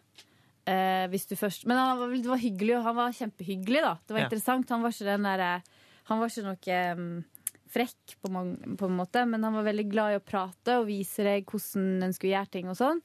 Eh, 0.69 1.07
hvis 1.11 1.25
du 1.31 1.35
først 1.39 1.65
Men 1.67 1.79
han 1.81 1.99
var, 1.99 2.13
det 2.15 2.29
var 2.31 2.39
hyggelig, 2.43 2.77
og 2.79 2.85
han 2.85 2.97
var 2.99 3.15
kjempehyggelig, 3.17 3.81
da. 3.83 3.95
Det 4.07 4.15
var 4.15 4.21
Ja. 4.21 4.29
interessant. 4.29 4.71
Han 4.71 4.83
var 4.85 4.93
ikke 4.95 5.09
den 5.09 5.27
derre 5.27 5.63
Han 6.11 6.21
var 6.21 6.29
ikke 6.29 6.45
noe 6.47 6.79
um, 6.99 7.25
frekk 7.71 8.17
på, 8.21 8.31
mange, 8.35 8.77
på 8.77 8.87
en 8.91 8.97
måte, 8.99 9.23
men 9.31 9.45
han 9.47 9.55
var 9.55 9.63
veldig 9.69 9.85
glad 9.93 10.13
i 10.13 10.19
å 10.19 10.25
prate 10.27 10.75
og 10.81 10.89
vise 10.89 11.23
deg 11.23 11.45
hvordan 11.47 12.03
en 12.03 12.13
skulle 12.17 12.33
gjøre 12.35 12.51
ting 12.51 12.67
og 12.73 12.75
sånn. 12.79 12.99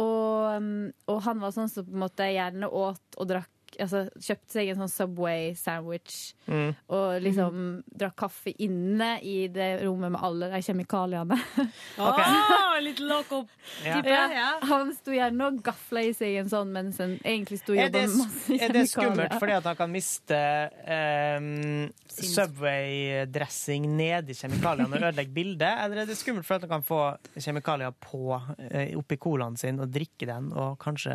Og, 0.00 0.62
mm, 0.62 0.92
og 1.12 1.18
han 1.26 1.42
var 1.42 1.52
sånn 1.54 1.70
som 1.72 1.86
på 1.86 1.92
en 1.92 2.04
måte 2.04 2.28
gjerne 2.32 2.68
åt 2.68 3.18
og 3.18 3.28
drakk 3.28 3.50
Altså 3.80 4.04
kjøpte 4.18 4.52
seg 4.52 4.72
en 4.72 4.82
sånn 4.82 4.92
Subway 4.92 5.54
sandwich 5.58 6.34
Mm. 6.42 6.72
og 6.90 7.22
liksom 7.22 7.58
drakk 7.86 8.16
kaffe 8.18 8.50
inne 8.64 9.12
i 9.22 9.46
det 9.46 9.84
rommet 9.84 10.10
med 10.10 10.24
alle 10.26 10.48
de 10.50 10.58
kjemikaliene. 10.66 11.36
okay. 12.02 12.32
oh, 12.34 12.78
litt 12.82 12.98
loco 12.98 13.44
Ja. 13.84 14.00
Ja, 14.02 14.24
Ja. 14.32 14.48
Han 14.66 14.90
sto 14.96 15.14
gjerne 15.14 15.46
og 15.46 15.60
gafla 15.62 16.02
i 16.02 16.10
seg 16.16 16.40
en 16.40 16.50
sånn 16.50 16.72
mens 16.74 16.98
han 16.98 17.14
egentlig 17.22 17.60
sto 17.60 17.76
og 17.76 17.78
jobba 17.78 18.02
masse 18.16 18.58
er 18.58 18.74
det 18.74 18.82
skummelt 18.90 19.36
fordi 19.38 19.54
at 19.54 19.68
han 19.70 19.78
kan 19.78 19.92
miste 19.94 20.40
um, 20.82 21.92
Subway-dressing 22.12 23.86
nedi 23.96 24.34
kjemikaliene 24.36 24.90
og 24.98 25.06
ødelegge 25.06 25.32
bildet, 25.32 25.78
eller 25.84 26.02
er 26.02 26.10
det 26.10 26.18
skummelt 26.18 26.46
fordi 26.46 26.58
at 26.60 26.66
han 26.66 26.74
kan 26.74 26.86
få 26.86 27.00
kjemikalier 27.38 27.94
på 28.02 28.34
eh, 28.68 28.92
oppi 28.98 29.16
colaen 29.22 29.56
sin 29.60 29.80
og 29.80 29.94
drikke 29.94 30.28
den, 30.28 30.50
og 30.52 30.74
kanskje, 30.82 31.14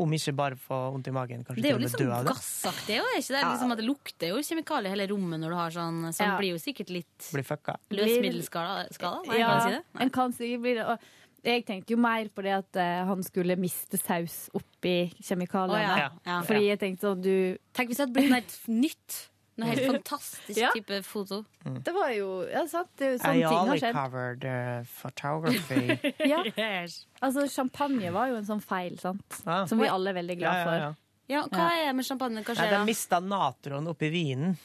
om 0.00 0.16
ikke 0.16 0.34
bare 0.40 0.58
få 0.58 0.80
vondt 0.96 1.12
i 1.12 1.14
magen, 1.14 1.44
kanskje 1.46 1.62
Det 1.62 1.70
er 1.70 1.78
jo 1.78 1.83
liksom 1.84 2.12
av 2.12 2.24
det? 2.24 2.32
gassaktig, 2.34 2.98
òg, 3.00 3.08
er 3.14 3.20
ikke 3.22 3.34
det? 3.36 3.42
Liksom 3.50 3.72
at 3.74 3.78
det 3.82 3.86
lukter 3.88 4.28
jo 4.32 4.36
kjemikalier 4.50 4.86
i 4.90 4.94
hele 4.94 5.08
rommet 5.12 5.40
når 5.40 5.50
du 5.54 5.58
har 5.62 5.70
sånn, 5.70 6.00
så 6.12 6.24
Ja. 6.28 6.36
blir 6.38 6.52
jo 6.54 6.60
sikkert 6.62 6.90
litt 6.90 7.28
Blir 7.32 7.42
fucka. 7.44 7.76
Nei, 9.28 9.38
Ja, 9.38 9.48
kan 9.48 9.60
si 9.68 9.76
det? 9.76 9.82
en 10.00 10.10
kan 10.10 10.32
sikkert 10.32 10.60
bli 10.62 10.74
det. 10.74 10.86
Og 10.86 10.98
jeg 11.44 11.66
tenkte 11.66 11.90
jo 11.92 11.96
mer 12.00 12.28
på 12.32 12.42
det 12.42 12.54
at 12.56 12.76
uh, 12.80 13.04
han 13.10 13.22
skulle 13.22 13.56
miste 13.60 13.98
saus 14.00 14.48
oppi 14.54 15.12
kjemikaliene. 15.20 15.76
Oh, 15.76 15.98
ja. 15.98 16.08
Ja, 16.08 16.10
ja. 16.24 16.40
Fordi 16.42 16.66
jeg 16.70 16.78
tenkte 16.80 17.04
sånn 17.10 17.20
du 17.22 17.58
Tenk 17.74 17.88
hvis 17.90 17.96
det 18.00 18.06
hadde 18.06 18.14
blitt 18.16 18.30
noe 18.30 18.40
helt 18.40 18.68
nytt. 18.68 19.18
Noe 19.56 19.68
helt 19.70 19.84
fantastisk 19.92 20.58
Ja. 20.58 20.70
type 20.74 21.02
foto. 21.06 21.44
Det 21.62 21.92
var 21.94 22.08
jo 22.16 22.42
ja, 22.50 22.64
sant. 22.66 22.88
Det, 22.96 23.06
er 23.06 23.12
jo 23.12 23.18
sånne 23.22 23.50
ting 23.52 23.68
har 23.68 23.78
skjedd. 23.78 23.94
covered 23.94 24.44
uh, 24.44 24.82
photography. 25.02 25.98
Ja. 26.32 26.40
Altså, 27.22 27.46
champagne 27.52 28.10
var 28.12 28.28
jo 28.32 28.36
en 28.40 28.44
sånn 28.48 28.62
feil, 28.64 28.98
sant? 28.98 29.42
Ah. 29.46 29.64
Som 29.66 29.78
vi 29.78 29.86
alle 29.86 30.10
er 30.10 30.14
veldig 30.22 30.38
glad 30.40 30.54
Ja, 30.54 30.64
ja, 30.64 30.74
ja. 30.80 30.88
for. 30.92 31.00
Ja, 31.28 31.42
hva 31.48 31.66
er 31.72 31.86
det 31.88 31.96
med 31.96 32.04
champagne? 32.04 32.42
Hva 32.44 32.52
Nei, 32.52 32.60
skjer 32.60 32.70
de 32.74 32.78
da? 32.78 32.84
mista 32.84 33.20
natron 33.20 33.86
oppi 33.88 34.10
vinen. 34.12 34.56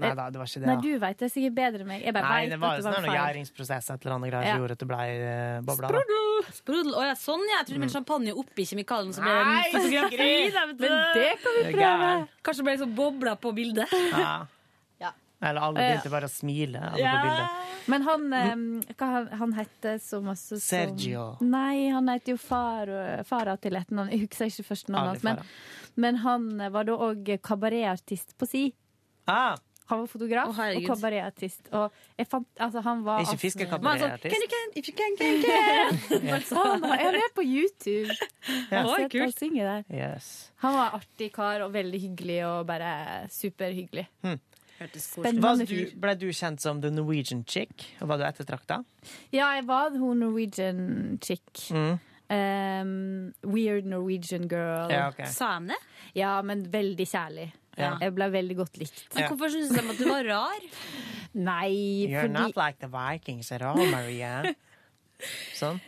Nei 0.00 0.14
da, 0.16 0.30
det 0.32 0.40
var 0.40 0.48
ikke 0.48 0.60
det. 0.62 0.66
Nei, 0.66 0.74
da. 0.76 0.80
du 0.80 0.98
vet 1.02 1.18
det 1.20 1.28
sikkert 1.28 1.54
bedre 1.58 1.82
enn 1.84 1.88
meg. 1.90 2.02
Jeg 2.06 2.14
bare 2.16 2.28
Nei, 2.30 2.40
vet 2.46 2.50
det 2.54 2.58
var 2.62 2.70
at 2.72 2.78
det 2.80 2.84
var 2.86 2.94
sånn 2.96 3.04
feil. 3.04 3.16
gjæringsprosess 3.18 3.90
et 3.92 4.04
eller 4.06 4.14
annet 4.16 4.30
greier 4.32 4.46
Ja. 4.48 4.52
som 4.54 4.62
gjorde 4.62 4.72
at 4.72 4.80
det 4.80 4.88
ble 4.88 5.00
uh, 5.20 5.60
bobla. 5.68 5.90
da. 5.92 6.52
Sprudel. 6.56 6.94
Å 6.96 7.02
ja, 7.04 7.14
sånn 7.20 7.44
ja. 7.50 7.58
Jeg 7.60 7.66
trodde 7.68 7.76
du 7.76 7.82
mente 7.84 7.96
champagne 7.98 8.32
oppi 8.32 8.64
kjemikalen, 8.70 9.12
så 9.12 9.20
ble 9.20 9.34
det 9.36 9.44
Nei. 9.50 9.82
Sigrid! 9.90 10.56
Men 10.80 10.96
det 11.12 11.28
kan 11.42 11.52
vi 11.52 11.60
Det 11.60 11.68
er 11.68 11.76
prøve. 11.76 11.84
gæren. 11.84 12.24
Kanskje 12.48 12.62
det 12.64 12.68
ble 12.70 12.76
sånn 12.80 12.94
bobler 12.96 13.36
på 13.44 13.52
bildet. 13.60 13.92
Ja. 14.16 14.32
Ja. 15.40 15.48
Eller 15.48 15.60
alle 15.60 15.80
begynte 15.80 16.10
bare 16.12 16.28
å 16.28 16.30
smile. 16.32 16.80
Alle 16.90 17.00
Ja. 17.00 17.12
på 17.16 17.28
bildet. 17.28 17.88
Men 17.88 18.02
han, 18.02 18.32
eh, 18.32 18.94
hva 18.98 19.06
han, 19.14 19.28
han 19.40 19.52
heter 19.56 19.96
så 19.98 20.20
masse 20.22 20.58
som 20.60 20.60
Sergio. 20.60 21.36
Nei, 21.40 21.88
han 21.90 22.08
heter 22.08 22.34
jo 22.34 22.36
far, 22.36 22.86
fara 23.24 23.56
til 23.56 23.76
et 23.76 23.90
navn. 23.90 24.10
Jeg 24.12 24.26
husker 24.28 24.46
ikke 24.52 24.66
først 24.68 24.88
navnet 24.92 25.16
hans. 25.16 25.24
Men, 25.24 25.42
men 25.96 26.16
han 26.26 26.46
var 26.72 26.84
da 26.84 26.92
òg 26.92 27.32
kabaretartist 27.42 28.36
på 28.38 28.46
si. 28.48 28.66
Ah, 29.26 29.56
Han 29.90 30.04
var 30.04 30.06
fotograf 30.06 30.48
oh, 30.52 30.58
og 30.76 30.84
kabaretartist. 30.86 31.64
Og 31.74 31.90
jeg 32.16 32.28
fant, 32.30 32.46
altså, 32.62 32.78
han 32.86 33.00
var 33.02 33.24
ikke 33.24 33.32
sånn, 33.32 33.40
fiskekabaretartist. 33.42 34.30
can 34.30 34.44
you 34.44 34.50
can, 34.52 34.68
if 34.78 34.86
you 34.86 34.94
can, 34.94 35.16
can, 35.18 35.42
can. 35.42 36.44
Han 36.54 36.84
Jeg 36.92 37.06
er 37.08 37.16
med 37.16 37.34
på 37.34 37.42
YouTube. 37.42 38.14
Jeg 38.46 38.70
har 38.70 38.86
Oi, 38.86 38.92
sett 39.00 39.00
han 39.00 39.10
kult. 39.16 39.38
synge 39.40 39.64
der. 39.66 39.82
Yes. 39.90 40.52
Han 40.62 40.76
var 40.78 40.94
artig 41.00 41.32
kar 41.34 41.64
og 41.66 41.72
veldig 41.74 42.00
hyggelig 42.04 42.38
og 42.46 42.66
bare 42.70 42.92
superhyggelig. 43.34 44.06
Var 44.22 44.38
Spennende 44.80 45.66
fyr. 45.68 45.90
ble 46.00 46.14
du 46.16 46.28
kjent 46.32 46.62
som 46.62 46.80
the 46.80 46.90
Norwegian 46.92 47.44
chick? 47.44 47.84
Og 48.00 48.08
var 48.08 48.20
du 48.20 48.24
ettertrakta? 48.24 48.80
Ja, 49.32 49.50
jeg 49.56 49.66
var 49.68 49.90
hun 49.96 50.22
Norwegian 50.24 51.18
chick. 51.22 51.44
Mm. 51.70 51.98
Um, 52.30 52.92
weird 53.42 53.86
Norwegian 53.90 54.48
girl. 54.48 54.90
Ja, 54.92 55.08
okay. 55.10 55.26
Sa 55.26 55.58
de 55.58 55.74
det? 55.74 55.80
Ja, 56.14 56.38
men 56.46 56.64
veldig 56.70 57.06
kjærlig. 57.10 57.50
Ja. 57.78 57.96
Jeg 58.00 58.14
ble 58.16 58.30
veldig 58.32 58.56
godt 58.58 58.80
likt. 58.80 59.04
Men 59.14 59.28
hvorfor 59.30 59.52
syntes 59.52 59.74
de 59.74 59.82
at 59.92 59.98
du 59.98 60.08
var 60.08 60.26
rar? 60.26 60.66
Nei, 61.34 61.70
You're 62.10 62.24
fordi 62.26 62.34
not 62.34 62.56
like 62.56 62.78
the 62.80 62.90
Vikings 62.90 63.52
at 63.52 63.62
all, 63.62 63.78
Maria. 63.90 64.54
Sånn. 65.60 65.80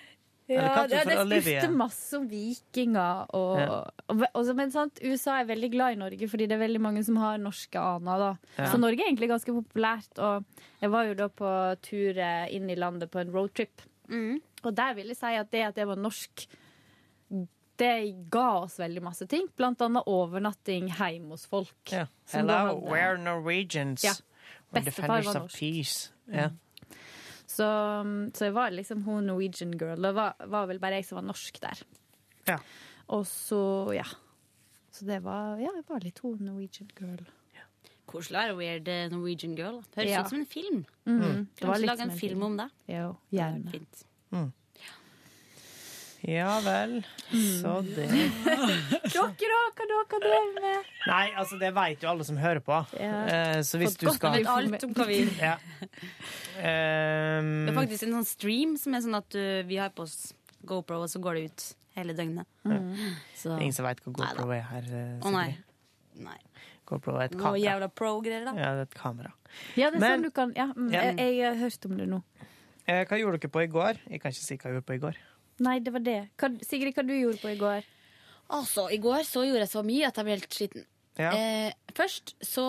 Ja, 0.55 0.87
det, 0.91 1.01
det 1.07 1.41
spurte 1.45 1.71
masse 1.77 2.17
om 2.19 2.27
vikinger. 2.31 3.27
Og, 3.39 3.59
Ja. 3.61 3.79
og, 4.09 4.25
og, 4.35 4.51
men 4.59 4.71
sant, 4.75 4.99
USA 5.05 5.39
er 5.41 5.49
veldig 5.51 5.71
glad 5.73 5.93
i 5.97 6.01
Norge, 6.01 6.29
fordi 6.29 6.47
det 6.51 6.57
er 6.57 6.63
veldig 6.65 6.81
mange 6.81 7.05
som 7.05 7.17
har 7.21 7.39
norske 7.43 7.79
aner. 7.81 8.19
Da. 8.27 8.31
Ja. 8.59 8.71
Så 8.73 8.81
Norge 8.83 9.01
er 9.05 9.11
egentlig 9.11 9.29
ganske 9.33 9.55
populært. 9.59 10.19
Og 10.19 10.45
jeg 10.83 10.91
var 10.95 11.05
jo 11.11 11.15
da 11.23 11.29
på 11.29 11.53
tur 11.83 12.19
eh, 12.19 12.47
inn 12.57 12.69
i 12.71 12.77
landet 12.79 13.11
på 13.13 13.21
en 13.23 13.33
roadtrip. 13.35 13.85
Mm. 14.09 14.41
Og 14.65 14.75
der 14.77 14.95
vil 14.95 15.09
jeg 15.13 15.17
si 15.19 15.33
at 15.39 15.51
det 15.51 15.63
at 15.71 15.77
jeg 15.81 15.89
var 15.89 15.97
norsk, 15.99 16.47
det 17.83 17.95
ga 18.31 18.49
oss 18.63 18.77
veldig 18.79 19.03
masse 19.03 19.27
ting. 19.27 19.47
Blant 19.59 19.81
annet 19.83 20.05
overnatting 20.07 20.91
hjemme 20.93 21.35
hos 21.35 21.47
folk. 21.51 21.75
Ja. 21.91 22.05
Hello, 22.33 22.77
we're 22.85 23.17
Norwegians. 23.19 24.05
Ja. 24.05 24.13
We're 24.73 24.83
Bestefar 24.85 25.07
defenders 25.09 25.27
var 25.27 25.37
of 25.37 25.43
norsk. 25.49 25.59
peace. 25.59 26.13
Ja. 26.33 26.51
Så, 27.53 27.67
så 28.33 28.47
jeg 28.49 28.55
var 28.57 28.73
liksom 28.73 29.03
hun 29.05 29.27
Norwegian 29.29 29.75
girl. 29.77 30.01
Det 30.09 30.15
var, 30.17 30.37
var 30.49 30.67
vel 30.71 30.79
bare 30.81 31.01
jeg 31.01 31.05
som 31.09 31.19
var 31.21 31.27
norsk 31.29 31.59
der. 31.61 31.83
Ja. 32.49 32.59
Og 33.13 33.27
så, 33.29 33.61
ja. 33.97 34.07
Så 34.93 35.05
det 35.09 35.21
var 35.25 35.59
Ja, 35.61 35.71
jeg 35.77 35.85
var 35.89 36.01
litt 36.05 36.21
hun 36.25 36.41
Norwegian 36.49 36.91
girl. 36.99 37.25
Koselig 38.13 38.35
å 38.37 38.41
være 38.43 38.57
weird 38.59 38.89
eh, 38.93 39.05
Norwegian 39.13 39.55
girl. 39.57 39.79
Høres 39.97 40.11
Ja. 40.11 40.21
ut 40.25 40.33
som 40.33 40.41
en 40.43 40.49
film. 40.51 40.81
Mm. 41.07 41.21
Det 41.55 41.65
var 41.65 41.77
Kanskje 41.79 41.87
lage 41.87 42.03
en 42.09 42.17
film 42.19 42.43
om 42.49 42.57
det. 42.59 42.67
Jo, 42.91 43.13
gjerne. 43.33 43.71
Fint. 43.73 44.03
Ja 46.23 46.61
vel. 46.65 46.99
Så 47.33 47.73
det 47.87 48.07
Dere, 48.09 48.29
da? 48.43 48.67
Hva 49.09 49.87
dere 49.89 50.21
driver 50.23 50.61
med? 50.63 50.91
Nei, 51.09 51.25
altså, 51.41 51.59
det 51.61 51.73
vet 51.75 52.05
jo 52.05 52.11
alle 52.13 52.25
som 52.29 52.37
hører 52.39 52.61
på. 52.65 52.79
Ja. 53.01 53.23
Eh, 53.27 53.61
så 53.67 53.81
hvis 53.81 53.95
Fått 53.97 54.01
du 54.05 54.07
godt 54.07 54.19
skal 54.21 54.37
vet 54.39 54.47
alt 54.53 54.85
om 54.87 54.95
hva 54.95 55.07
vi 55.09 55.19
ja. 55.41 55.57
Um, 56.63 57.67
Det 57.67 57.73
er 57.73 57.77
faktisk 57.79 58.07
en 58.07 58.17
sånn 58.19 58.29
stream 58.29 58.75
som 58.81 58.95
er 58.95 59.03
sånn 59.05 59.17
at 59.19 59.29
du, 59.35 59.43
vi 59.69 59.79
har 59.81 59.91
på 59.97 60.05
oss 60.07 60.33
GoPro, 60.69 61.01
og 61.03 61.11
så 61.11 61.19
går 61.23 61.39
det 61.41 61.45
ut 61.51 61.67
hele 61.99 62.15
døgnet. 62.17 62.47
Så 63.37 63.57
Ingen 63.59 63.75
som 63.77 63.87
vet 63.89 64.03
hva 64.05 64.13
GoPro 64.21 64.49
er 64.55 64.67
her. 64.69 64.87
eh, 64.93 65.31
nei. 65.35 65.49
Nei. 66.23 66.39
GoPro 66.87 67.17
er 67.19 67.25
et 67.31 67.35
Noe 67.35 67.43
kamera. 67.49 67.63
jævla 67.65 67.89
pro-greier, 67.97 68.45
da. 68.47 68.53
Ja, 68.59 68.71
det 68.77 68.85
er 68.85 68.91
et 68.91 68.95
kamera. 68.99 69.33
Ja, 69.77 69.91
det 69.91 69.97
er 69.97 70.01
Men- 70.01 70.19
sånn 70.21 70.23
du 70.23 70.31
kan 70.31 70.53
Ja, 70.57 70.67
mm, 70.73 70.93
Ja. 70.93 71.03
Jeg, 71.13 71.37
jeg 71.39 71.47
har 71.49 71.57
hørt 71.65 71.87
om 71.87 71.97
det 71.97 72.09
nå. 72.09 72.23
Eh, 72.87 73.05
hva 73.07 73.19
gjorde 73.19 73.39
dere 73.41 73.51
på 73.51 73.63
i 73.63 73.67
går? 73.71 73.99
Jeg 74.11 74.21
kan 74.21 74.31
ikke 74.33 74.45
si 74.45 74.57
hva 74.57 74.63
jeg 74.71 74.75
gjorde 74.75 74.87
på 74.87 74.95
i 74.95 74.99
går. 74.99 75.17
Nei, 75.63 75.79
det 75.85 75.93
var 75.95 76.03
det. 76.05 76.19
Hva, 76.41 76.51
Sigrid, 76.67 76.95
hva 76.97 77.05
du 77.07 77.13
gjorde 77.15 77.41
på 77.43 77.53
i 77.53 77.59
går? 77.61 77.85
Altså, 78.53 78.89
i 78.93 78.99
går 79.01 79.23
så 79.29 79.45
gjorde 79.47 79.63
jeg 79.65 79.73
så 79.73 79.83
mye 79.87 80.09
at 80.09 80.19
jeg 80.19 80.27
ble 80.27 80.35
helt 80.37 80.57
sliten. 80.57 80.87
Ja. 81.21 81.31
Eh, 81.37 81.73
først 81.97 82.35
så 82.45 82.65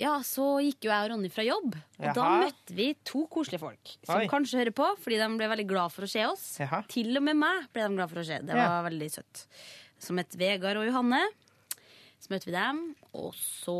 ja, 0.00 0.14
så 0.24 0.44
gikk 0.64 0.86
jo 0.86 0.90
jeg 0.92 1.04
og 1.04 1.10
Ronny 1.12 1.28
fra 1.34 1.42
jobb, 1.44 1.74
og 1.98 2.14
da 2.16 2.26
møtte 2.44 2.74
vi 2.76 2.86
to 3.04 3.24
koselige 3.32 3.60
folk. 3.60 3.90
Som 4.06 4.20
Oi. 4.22 4.28
kanskje 4.30 4.60
hører 4.62 4.74
på, 4.78 4.86
fordi 5.02 5.18
de 5.20 5.26
ble 5.36 5.48
veldig 5.50 5.66
glad 5.68 5.92
for 5.92 6.06
å 6.06 6.08
se 6.08 6.22
oss. 6.28 6.44
Jaha. 6.62 6.82
Til 6.88 7.10
og 7.18 7.24
med 7.26 7.36
meg 7.40 7.66
ble 7.74 7.84
de 7.88 7.98
glad 7.98 8.12
for 8.12 8.22
å 8.22 8.26
se. 8.26 8.38
Det 8.38 8.54
Ja. 8.56 8.68
var 8.80 8.86
veldig 8.90 9.10
søtt. 9.12 9.42
Som 10.00 10.16
het 10.22 10.32
Vegard 10.40 10.78
og 10.80 10.86
Johanne. 10.88 11.20
Så 12.20 12.28
møtte 12.28 12.50
vi 12.50 12.52
dem, 12.52 12.80
og 13.16 13.30
så 13.32 13.74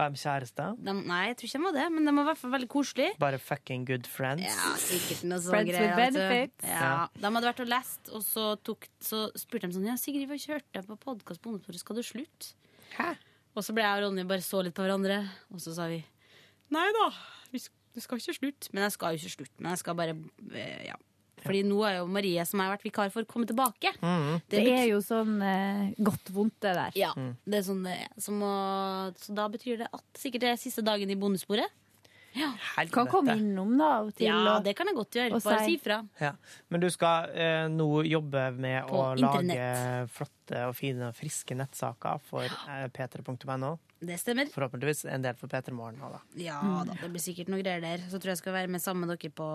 Er 0.00 0.08
de 0.14 0.16
kjærester? 0.22 0.76
Nei, 0.80 1.18
jeg 1.28 1.36
tror 1.36 1.48
ikke 1.50 1.58
de 1.58 1.64
var 1.66 1.74
det, 1.76 1.84
men 1.92 2.06
de 2.08 2.14
var 2.16 2.22
i 2.24 2.28
hvert 2.30 2.40
fall 2.40 2.52
veldig 2.54 2.68
koselige. 2.72 3.10
Bare 3.20 3.38
fucking 3.38 3.84
good 3.90 4.06
friends? 4.08 4.46
Ja, 4.46 4.70
sikkert 4.80 5.26
noe 5.28 5.38
så 5.44 5.52
Friends 5.52 5.68
greier. 5.70 5.92
with 5.92 6.14
benefits. 6.16 6.64
Ja. 6.64 6.94
De 7.12 7.26
hadde 7.28 7.44
vært 7.50 7.60
og 7.60 7.68
lest, 7.68 8.08
og 8.16 8.24
så, 8.24 8.46
tok, 8.64 8.88
så 9.04 9.20
spurte 9.36 9.68
de 9.68 9.76
sånn 9.76 9.84
Ja, 9.90 9.98
Sigrid, 10.00 10.24
vi 10.30 10.38
har 10.38 10.44
kjørt 10.46 10.64
deg 10.78 10.88
på 10.88 10.96
podkast 11.04 11.42
på 11.44 11.52
ungdomsbordet, 11.52 11.82
skal 11.84 12.00
du 12.00 12.02
slutte? 12.08 12.54
Hæ? 12.96 13.10
Og 13.52 13.60
så 13.68 13.76
ble 13.76 13.84
jeg 13.84 14.00
og 14.00 14.06
Ronny 14.08 14.24
bare 14.32 14.40
så 14.48 14.64
litt 14.64 14.72
på 14.78 14.86
hverandre, 14.88 15.20
og 15.52 15.60
så 15.60 15.74
sa 15.76 15.90
vi 15.92 16.00
Nei 16.72 16.88
da, 16.96 17.10
vi 17.52 17.60
sk- 17.60 17.76
vi 17.92 18.00
skal 18.00 18.16
ikke 18.16 18.32
slutte. 18.40 18.70
Men 18.72 18.86
jeg 18.88 18.92
skal 18.96 19.12
jo 19.12 19.20
ikke 19.20 19.34
slutte. 19.36 19.60
Men 19.60 19.74
jeg 19.74 19.78
skal 19.84 19.94
bare 19.98 20.14
eh, 20.56 20.86
Ja. 20.88 20.94
Fordi 21.42 21.62
nå 21.66 21.80
er 21.88 21.98
jo 21.98 22.06
Marie, 22.06 22.44
som 22.46 22.60
jeg 22.62 22.68
har 22.70 22.76
vært 22.76 22.86
vikar 22.86 23.10
for, 23.14 23.24
kommet 23.28 23.48
tilbake. 23.52 23.92
Det 24.52 24.62
er 24.68 24.86
jo 24.92 25.00
sånn 25.04 25.36
eh, 25.42 25.92
godt 25.98 26.30
vondt, 26.34 26.58
det 26.62 26.74
der. 26.78 26.92
Ja, 26.96 27.12
det 27.16 27.60
er 27.60 27.66
sånn 27.66 27.82
det 27.86 27.98
er. 28.06 28.08
Som 28.22 28.42
å, 28.46 28.54
så 29.18 29.34
da 29.34 29.48
betyr 29.52 29.82
det 29.84 29.88
at 29.92 30.04
sikkert 30.18 30.40
det 30.46 30.52
er 30.54 30.60
siste 30.62 30.82
dagen 30.86 31.10
i 31.10 31.18
bondesporet. 31.18 31.68
Kan 32.32 33.06
komme 33.12 33.34
innom 33.36 33.74
da 33.76 33.90
og 34.06 34.14
til. 34.16 34.24
Ja, 34.30 34.56
og- 34.56 34.64
det 34.64 34.72
kan 34.78 34.86
jeg 34.88 34.96
godt 34.96 35.10
gjøre. 35.18 35.42
Bare 35.44 35.64
si- 35.66 35.74
ifra. 35.76 35.98
Ja. 36.18 36.30
Men 36.70 36.80
du 36.80 36.88
skal 36.88 37.28
eh, 37.34 37.66
nå 37.68 38.02
jobbe 38.08 38.46
med 38.56 38.86
På 38.88 39.02
å 39.02 39.20
lage 39.20 40.08
flotte 40.08 40.62
og 40.68 40.74
fine 40.74 41.10
og 41.10 41.14
friske 41.14 41.52
nettsaker 41.54 42.18
for 42.24 42.44
eh, 42.48 42.86
p3.no. 42.88 43.74
Det 44.02 44.16
stemmer. 44.18 44.48
Forhåpentligvis 44.50 45.04
en 45.12 45.22
del 45.22 45.34
for 45.38 45.46
P3 45.52 45.70
Morgen 45.76 46.00
òg, 46.02 46.16
da. 46.16 46.22
Ja 46.40 46.56
da, 46.88 46.96
det 47.02 47.10
blir 47.12 47.20
sikkert 47.22 47.52
noe 47.52 47.60
greier 47.62 47.84
der. 47.84 47.98
Så 48.08 48.16
tror 48.18 48.32
jeg 48.32 48.38
jeg 48.38 48.42
skal 48.46 48.56
være 48.56 48.68
med 48.72 48.80
sammen 48.82 49.06
med 49.06 49.12
dere 49.20 49.30
på 49.30 49.50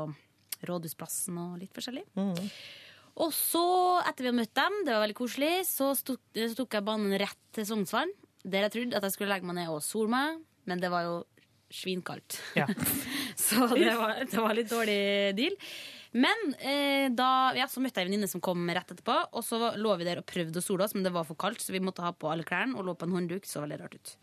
Rådhusplassen 0.66 1.38
og 1.41 1.58
litt 1.62 1.74
forskjellig. 1.76 2.05
Og 3.18 3.32
så, 3.34 3.64
etter 4.05 4.26
vi 4.26 4.32
har 4.32 4.38
møtt 4.38 4.53
dem, 4.58 4.76
det 4.86 4.93
var 4.93 5.03
veldig 5.05 5.18
koselig, 5.18 5.53
så, 5.70 5.91
stok, 5.97 6.22
så 6.38 6.53
tok 6.60 6.78
jeg 6.78 6.86
banen 6.86 7.18
rett 7.18 7.39
til 7.55 7.66
Sognsvann. 7.66 8.14
Der 8.47 8.68
jeg 8.68 8.76
trodde 8.76 8.99
at 8.99 9.08
jeg 9.08 9.16
skulle 9.16 9.32
legge 9.34 9.49
meg 9.49 9.58
ned 9.58 9.72
og 9.74 9.82
sole 9.84 10.12
meg, 10.14 10.43
men 10.70 10.84
det 10.84 10.91
var 10.93 11.08
jo 11.08 11.16
svinkaldt. 11.74 12.38
Ja. 12.55 12.68
så 13.47 13.68
det 13.74 13.95
var, 13.97 14.22
det 14.22 14.43
var 14.43 14.55
litt 14.55 14.70
dårlig 14.72 14.99
deal. 15.38 15.58
Men 16.18 16.53
eh, 16.62 17.10
da, 17.14 17.51
ja, 17.58 17.68
så 17.70 17.82
møtte 17.84 17.99
jeg 17.99 18.08
en 18.08 18.12
venninne 18.12 18.30
som 18.32 18.41
kom 18.43 18.64
rett 18.72 18.93
etterpå, 18.93 19.18
og 19.34 19.43
så 19.43 19.74
lå 19.76 19.97
vi 19.99 20.08
der 20.08 20.22
og 20.22 20.30
prøvde 20.30 20.62
å 20.62 20.64
sole 20.64 20.86
oss, 20.86 20.95
men 20.95 21.03
det 21.05 21.12
var 21.16 21.28
for 21.28 21.39
kaldt, 21.39 21.62
så 21.64 21.76
vi 21.76 21.84
måtte 21.84 22.05
ha 22.05 22.14
på 22.16 22.30
alle 22.32 22.47
klærne 22.47 22.78
og 22.78 22.88
lå 22.88 22.95
på 22.97 23.10
en 23.10 23.18
håndduk. 23.18 23.49
Så 23.49 23.66
veldig 23.66 23.82
rart 23.82 23.97
ut. 23.97 24.16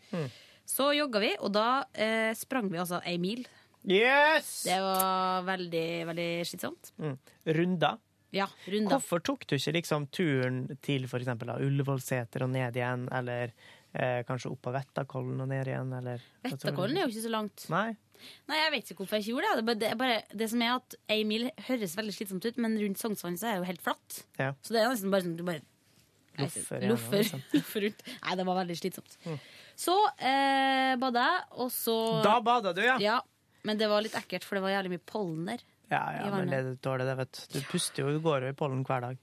Så 0.65 0.89
jogga 0.97 1.21
vi, 1.21 1.35
og 1.45 1.53
da 1.53 1.69
eh, 1.93 2.33
sprang 2.39 2.71
vi 2.73 2.81
altså 2.81 3.03
ei 3.05 3.19
mil. 3.21 3.45
Yes! 3.85 4.51
Det 4.65 4.81
var 4.81 5.45
veldig, 5.49 5.87
veldig 6.09 6.29
slitsomt. 6.49 6.93
Mm. 7.03 7.17
Runder. 7.59 7.99
Ja, 8.35 8.49
runder. 8.67 8.97
Hvorfor 8.97 9.21
tok 9.23 9.45
du 9.47 9.55
ikke 9.57 9.77
liksom 9.77 10.09
turen 10.11 10.65
til 10.83 11.05
eksempel 11.07 11.53
Ullevålseter 11.55 12.43
og 12.47 12.51
ned 12.51 12.75
igjen, 12.81 13.05
eller 13.15 13.53
eh, 13.93 14.23
kanskje 14.27 14.51
opp 14.51 14.67
av 14.71 14.81
Vettakollen 14.81 15.45
og 15.45 15.51
ned 15.53 15.71
igjen, 15.71 15.93
eller 16.01 16.25
Vettakollen 16.43 16.99
er 16.99 17.07
jo 17.07 17.13
ikke 17.13 17.27
så 17.29 17.31
langt. 17.35 17.67
Nei. 17.71 17.93
Nei, 18.49 18.57
jeg 18.59 18.73
vet 18.73 18.91
ikke 18.91 19.03
hvorfor 19.03 19.19
jeg 19.21 19.27
ikke 19.27 19.35
gjorde 19.37 19.53
det. 19.69 19.77
Det, 19.85 19.93
bare- 20.01 20.25
det, 20.33 20.49
som 20.51 20.65
er 20.65 20.73
at 20.79 20.97
ei 21.15 21.21
mil 21.29 21.47
høres 21.69 21.95
veldig 21.99 22.15
slitsomt 22.17 22.49
ut, 22.49 22.59
men 22.65 22.75
rundt 22.81 22.99
Sognsvann 23.03 23.39
så 23.39 23.51
er 23.51 23.55
det 23.59 23.63
jo 23.63 23.69
helt 23.71 23.85
flatt. 23.85 24.19
Ja. 24.41 24.51
Så 24.65 24.75
det 24.75 24.83
er 24.83 24.91
nesten 24.91 25.15
bare 25.15 25.27
sånn 25.29 25.39
du 25.39 25.45
bare 25.47 25.63
Loffer 26.35 26.83
Loffer, 26.91 27.21
liksom. 27.23 27.43
loffer 27.55 27.85
rundt. 27.87 28.01
Nei, 28.25 28.35
det 28.41 28.47
var 28.49 28.57
veldig 28.59 28.77
slitsomt. 28.81 29.13
Så 29.79 29.95
eh, 30.19 30.97
bada 30.99 31.29
jeg, 31.29 31.45
og 31.63 31.71
så 31.71 31.95
Da 32.27 32.35
bada 32.43 32.73
du, 32.75 32.83
ja. 32.83 32.97
Ja, 33.03 33.21
men 33.65 33.79
det 33.81 33.89
var 33.91 34.03
litt 34.05 34.15
ekkelt, 34.19 34.45
for 34.47 34.59
det 34.59 34.63
var 34.67 34.75
jævlig 34.77 34.95
mye 34.97 35.05
pollen 35.09 35.47
der. 35.49 35.63
Ja, 35.93 36.01
ja, 36.17 36.31
men 36.33 36.49
det 36.51 36.59
er 36.63 36.71
dårlig, 36.85 37.05
det, 37.11 37.17
vet 37.21 37.33
du. 37.39 37.59
Du 37.59 37.67
puster 37.71 38.03
jo, 38.05 38.13
du 38.17 38.21
går 38.25 38.47
jo 38.47 38.53
i 38.55 38.57
pollen 38.59 38.85
hver 38.89 39.05
dag. 39.11 39.21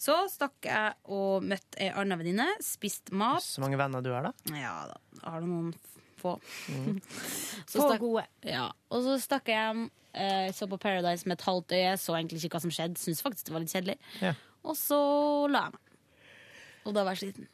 Så 0.00 0.14
stakk 0.32 0.64
jeg 0.64 0.94
og 1.12 1.42
møtte 1.44 1.76
ei 1.84 1.90
anna 1.92 2.16
venninne, 2.16 2.46
spiste 2.64 3.12
mat. 3.20 3.44
Så 3.44 3.60
mange 3.60 3.76
venner 3.76 4.00
du 4.00 4.08
har, 4.14 4.30
da. 4.30 4.54
Ja 4.56 4.70
da, 4.88 4.94
har 5.26 5.42
du 5.44 5.48
noen 5.50 5.74
få. 6.22 6.38
Mm. 6.72 6.94
Så 7.68 7.82
Få 7.82 7.90
stakk- 7.90 8.00
gode. 8.00 8.22
Ja. 8.48 8.70
Og 8.88 9.02
så 9.04 9.18
stakk 9.20 9.50
jeg 9.52 9.60
hjem, 9.60 9.82
eh, 10.16 10.46
så 10.56 10.64
på 10.72 10.78
Paradise 10.80 11.28
med 11.28 11.36
et 11.36 11.44
halvt 11.44 11.74
øye, 11.76 11.92
så 12.00 12.16
egentlig 12.16 12.40
ikke 12.40 12.54
hva 12.56 12.62
som 12.64 12.72
skjedde. 12.72 12.96
syntes 13.02 13.20
faktisk 13.26 13.50
det 13.50 13.52
var 13.58 13.60
litt 13.66 13.74
kjedelig. 13.76 13.98
Ja. 14.24 14.32
Og 14.64 14.78
så 14.80 15.02
la 15.52 15.66
jeg 15.68 15.76
meg. 15.76 16.00
Og 16.86 16.96
da 16.96 17.04
var 17.04 17.12
jeg 17.18 17.22
sliten. 17.26 17.50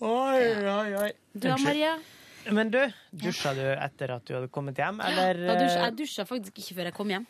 Oi, 0.00 0.40
oi, 0.72 0.88
oi. 1.04 1.10
Du 1.36 1.50
da, 1.50 1.56
Maria? 1.62 1.92
Men 2.50 2.70
du, 2.70 2.80
dusja 3.12 3.52
du 3.54 3.62
etter 3.76 4.10
at 4.16 4.24
du 4.26 4.34
hadde 4.34 4.48
kommet 4.50 4.76
hjem, 4.80 4.98
eller? 5.00 5.34
Da 5.46 5.54
dusja, 5.60 5.84
jeg 5.86 5.96
dusja 6.00 6.24
faktisk 6.26 6.58
ikke 6.58 6.74
før 6.80 6.88
jeg 6.90 6.94
kom 6.96 7.12
hjem. 7.14 7.26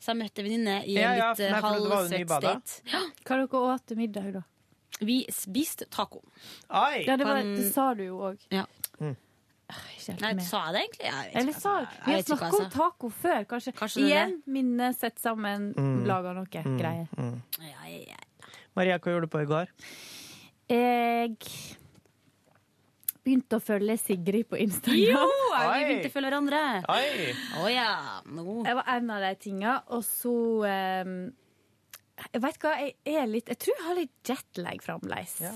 Så 0.00 0.12
jeg 0.14 0.20
møtte 0.22 0.40
en 0.40 0.46
venninne 0.46 0.76
i 0.88 0.94
en 0.96 1.02
Ja, 1.02 1.10
ja, 1.18 1.30
litt 1.36 1.64
halvsvett 1.64 2.30
state. 2.30 3.00
Hva 3.26 3.36
dere 3.40 3.64
åt 3.74 3.86
til 3.90 3.98
middag, 4.00 4.30
da? 4.38 4.42
Vi 5.00 5.24
spiste 5.32 5.86
taco. 5.90 6.22
Oi! 6.70 7.02
Ja, 7.06 7.16
det, 7.16 7.24
var, 7.26 7.42
det 7.42 7.66
sa 7.72 7.90
du 7.96 8.04
jo 8.04 8.20
òg. 8.30 8.38
Ja. 8.52 8.66
Ikke 9.00 10.16
Nei, 10.18 10.32
sa 10.42 10.64
jeg 10.66 10.72
det 10.74 10.80
egentlig? 10.82 11.10
Jeg 11.10 11.34
Eller 11.40 11.52
sa. 11.54 11.74
Vi 12.06 12.12
har 12.16 12.22
snakka 12.26 12.48
om 12.58 12.70
taco 12.74 13.10
før, 13.14 13.44
kanskje. 13.52 13.72
Kanskje 13.78 14.02
Igjen, 14.02 14.32
minne, 14.50 14.88
sett 14.98 15.20
sammen, 15.22 15.70
Mm. 15.76 16.04
laga 16.08 16.32
noe 16.34 16.46
Mm, 16.50 16.78
greier. 16.80 17.06
mm. 17.16 17.42
Ja, 17.60 17.86
ja, 17.86 18.00
ja. 18.16 18.16
Maria, 18.74 18.98
hva 18.98 19.12
gjorde 19.12 19.28
du 19.28 19.32
på 19.36 19.42
i 19.42 19.46
går? 19.46 19.68
Jeg 20.70 21.36
begynte 23.24 23.58
å 23.58 23.62
følge 23.62 23.96
Sigrid 24.00 24.48
på 24.50 24.58
Instagram. 24.60 25.12
Jo, 25.12 25.26
vi 25.74 25.84
begynte 25.88 26.10
å 26.10 26.14
følge 26.14 26.30
hverandre. 26.30 26.62
Oi! 26.94 27.28
Oh, 27.60 27.68
ja. 27.70 27.92
no. 28.30 28.60
Det 28.66 28.74
var 28.78 28.90
en 28.96 29.12
av 29.14 29.24
de 29.24 29.30
tinga. 29.40 29.76
Og 29.96 30.04
så 30.06 30.34
um, 30.64 31.14
Jeg 32.26 32.44
vet 32.44 32.60
hva, 32.64 32.74
jeg 32.80 33.16
er 33.22 33.30
litt 33.30 33.50
Jeg 33.52 33.60
tror 33.64 33.76
jeg 33.76 33.86
har 33.86 33.98
litt 33.98 34.32
jetlag 34.32 34.84
fremdeles. 34.84 35.38
Ja. 35.44 35.54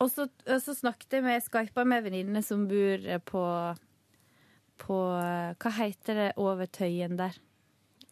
Og 0.00 0.12
så, 0.12 0.28
og 0.28 0.64
så 0.64 0.76
snakket 0.76 1.18
jeg 1.18 1.26
med 1.26 1.44
Skypa 1.44 1.84
med 1.84 2.06
venninnene 2.06 2.40
venninne 2.40 2.46
som 2.46 2.66
bor 2.70 3.10
på 3.32 3.44
På 4.80 5.00
Hva 5.60 5.76
heter 5.80 6.24
det 6.24 6.30
over 6.40 6.70
Tøyen 6.70 7.18
der? 7.20 7.36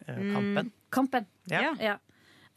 Eh, 0.05 0.15
Kampen? 0.33 0.71
Kampen. 0.89 1.29
Ja. 1.49 1.73
Ja. 1.81 1.97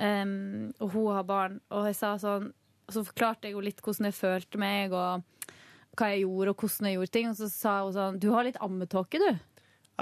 Um, 0.02 0.72
og 0.80 0.96
hun 0.96 1.12
har 1.14 1.28
barn. 1.28 1.60
Og 1.70 1.86
jeg 1.90 1.98
sa 1.98 2.16
sånn 2.18 2.48
Og 2.88 2.94
så 2.96 3.04
forklarte 3.06 3.46
jeg 3.48 3.54
jo 3.56 3.62
litt 3.62 3.82
hvordan 3.84 4.08
jeg 4.08 4.16
følte 4.18 4.58
meg, 4.60 4.96
og 4.96 5.22
hva 5.98 6.10
jeg 6.12 6.24
gjorde, 6.24 6.52
og 6.52 6.62
hvordan 6.62 6.88
jeg 6.88 6.98
gjorde 6.98 7.14
ting. 7.16 7.30
Og 7.30 7.38
så 7.38 7.48
sa 7.52 7.78
hun 7.84 7.96
sånn 7.96 8.20
Du 8.22 8.30
har 8.34 8.46
litt 8.48 8.60
ammetåke, 8.64 9.20
du. 9.22 9.30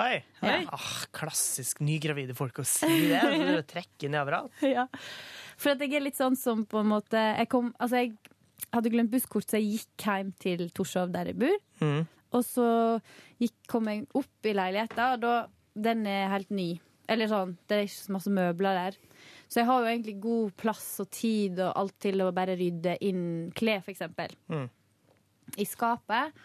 Oi! 0.01 0.21
Ja. 0.41 0.57
Ah, 0.73 0.91
klassisk 1.15 1.81
nygravide 1.83 2.37
folk 2.39 2.63
å 2.63 2.67
si 2.67 2.89
det. 3.11 3.21
Så 3.21 3.41
du 3.43 3.65
trekker 3.69 4.13
ned 4.13 4.23
overalt. 4.23 4.55
ja. 4.77 4.87
For 5.61 5.75
at 5.75 5.83
jeg 5.85 5.99
er 5.99 6.07
litt 6.07 6.19
sånn 6.19 6.39
som 6.39 6.63
på 6.69 6.81
en 6.81 6.93
måte 6.93 7.21
Jeg, 7.21 7.51
kom, 7.53 7.73
altså 7.77 8.05
jeg 8.05 8.15
hadde 8.71 8.93
glemt 8.93 9.13
busskort, 9.13 9.49
så 9.51 9.59
jeg 9.59 9.81
gikk 9.81 10.07
hjem 10.07 10.31
til 10.41 10.69
Torshov, 10.77 11.11
der 11.15 11.33
jeg 11.33 11.41
bor. 11.43 11.59
Mm. 11.83 12.05
Og 12.37 12.47
så 12.47 12.69
gikk, 13.43 13.57
kom 13.69 13.91
jeg 13.91 14.07
opp 14.17 14.47
i 14.47 14.55
leiligheten, 14.55 15.17
og 15.17 15.25
da 15.25 15.35
Den 15.81 16.03
er 16.11 16.33
helt 16.33 16.51
ny. 16.51 16.73
Eller 17.11 17.31
sånn, 17.31 17.57
det 17.67 17.77
er 17.77 17.85
ikke 17.87 17.97
så 17.97 18.13
masse 18.15 18.31
møbler 18.31 18.77
der. 18.79 18.97
Så 19.51 19.61
jeg 19.61 19.67
har 19.69 19.83
jo 19.83 19.91
egentlig 19.91 20.17
god 20.23 20.53
plass 20.59 20.89
og 21.03 21.09
tid 21.15 21.59
og 21.59 21.73
alt 21.79 21.97
til 22.03 22.23
å 22.23 22.31
bare 22.35 22.55
rydde 22.59 22.97
inn 23.07 23.25
klær, 23.57 23.83
for 23.83 23.95
eksempel. 23.95 24.35
Mm. 24.51 24.69
I 25.57 25.67
skapet. 25.69 26.37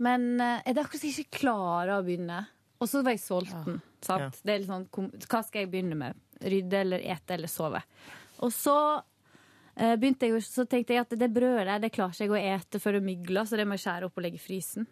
Men 0.00 0.32
eh, 0.40 0.62
jeg 0.64 0.74
er 0.74 0.82
akkurat 0.82 1.06
ikke 1.10 1.40
klarer 1.42 1.94
å 1.98 2.02
begynne. 2.06 2.40
Og 2.80 2.88
så 2.88 3.02
var 3.04 3.14
jeg 3.14 3.22
sulten. 3.22 3.80
Ja. 4.08 4.30
Sånn, 4.40 4.86
hva 4.88 5.42
skal 5.44 5.64
jeg 5.64 5.70
begynne 5.72 5.98
med? 6.00 6.20
Rydde 6.40 6.78
eller 6.80 7.02
ete 7.12 7.36
eller 7.36 7.50
sove? 7.52 7.82
Og 8.40 8.52
så 8.56 8.76
eh, 9.76 9.96
begynte 10.00 10.30
jeg, 10.30 10.40
så 10.46 10.64
tenkte 10.64 10.96
jeg 10.96 11.04
at 11.04 11.12
det 11.20 11.28
brødet 11.34 11.66
der, 11.68 11.82
det 11.84 11.92
klarer 11.92 12.16
ikke 12.16 12.30
jeg 12.30 12.32
å 12.32 12.56
ete 12.56 12.80
før 12.80 12.96
det 12.96 13.02
mygler, 13.10 13.44
så 13.44 13.60
det 13.60 13.68
må 13.68 13.76
jeg 13.76 13.84
skjære 13.84 14.08
opp 14.08 14.16
og 14.16 14.24
legge 14.24 14.40
i 14.40 14.44
frysen. 14.46 14.88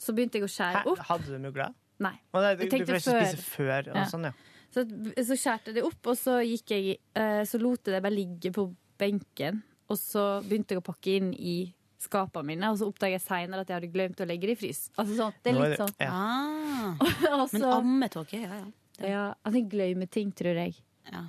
Så 0.00 0.16
begynte 0.16 0.40
jeg 0.40 0.48
å 0.48 0.50
skjære 0.50 0.82
opp. 0.90 1.04
Hadde 1.06 1.30
du 1.30 1.38
mugla? 1.42 1.70
Nei. 2.00 2.16
Å, 2.32 2.42
nei, 2.42 2.54
du, 2.56 2.64
du 2.64 2.78
ikke 2.80 2.96
før. 2.96 3.26
spise 3.28 3.44
før. 3.44 3.90
Ja. 3.92 4.06
sånn, 4.10 4.30
ja. 4.30 4.34
Så, 4.70 4.84
så 5.26 5.36
skjærte 5.36 5.70
jeg 5.70 5.80
det 5.80 5.86
opp, 5.86 6.00
og 6.10 6.16
så 6.18 6.36
gikk 6.46 6.70
jeg 6.70 6.92
eh, 7.18 7.40
Så 7.48 7.58
lot 7.58 7.82
jeg 7.82 7.96
det 7.96 8.02
bare 8.04 8.14
ligge 8.14 8.52
på 8.54 8.68
benken. 9.00 9.62
Og 9.90 9.98
så 9.98 10.24
begynte 10.46 10.76
jeg 10.76 10.82
å 10.82 10.86
pakke 10.86 11.16
inn 11.18 11.32
i 11.34 11.56
skapene 12.00 12.46
mine, 12.52 12.70
og 12.72 12.78
så 12.80 12.86
oppdager 12.88 13.18
jeg 13.18 13.24
seinere 13.26 13.64
at 13.64 13.68
jeg 13.70 13.76
hadde 13.80 13.90
glemt 13.92 14.20
å 14.22 14.26
legge 14.28 14.48
det 14.48 14.54
i 14.56 14.60
frys. 14.62 14.86
Altså 14.96 15.16
sånn, 15.18 15.34
det 15.44 15.52
er 15.52 15.58
er 15.60 15.74
litt 15.74 15.82
sånn. 15.82 15.92
ja. 16.00 16.12
Ah. 16.14 16.94
Og 17.42 17.52
Men 17.52 17.66
ammetåke, 17.68 18.40
ja, 18.40 18.60
ja. 18.62 18.66
ja, 19.04 19.24
at 19.44 19.56
jeg 19.58 19.66
glemmer 19.72 20.08
ting, 20.08 20.32
tror 20.32 20.56
jeg. 20.56 20.78
Ja. 21.10 21.26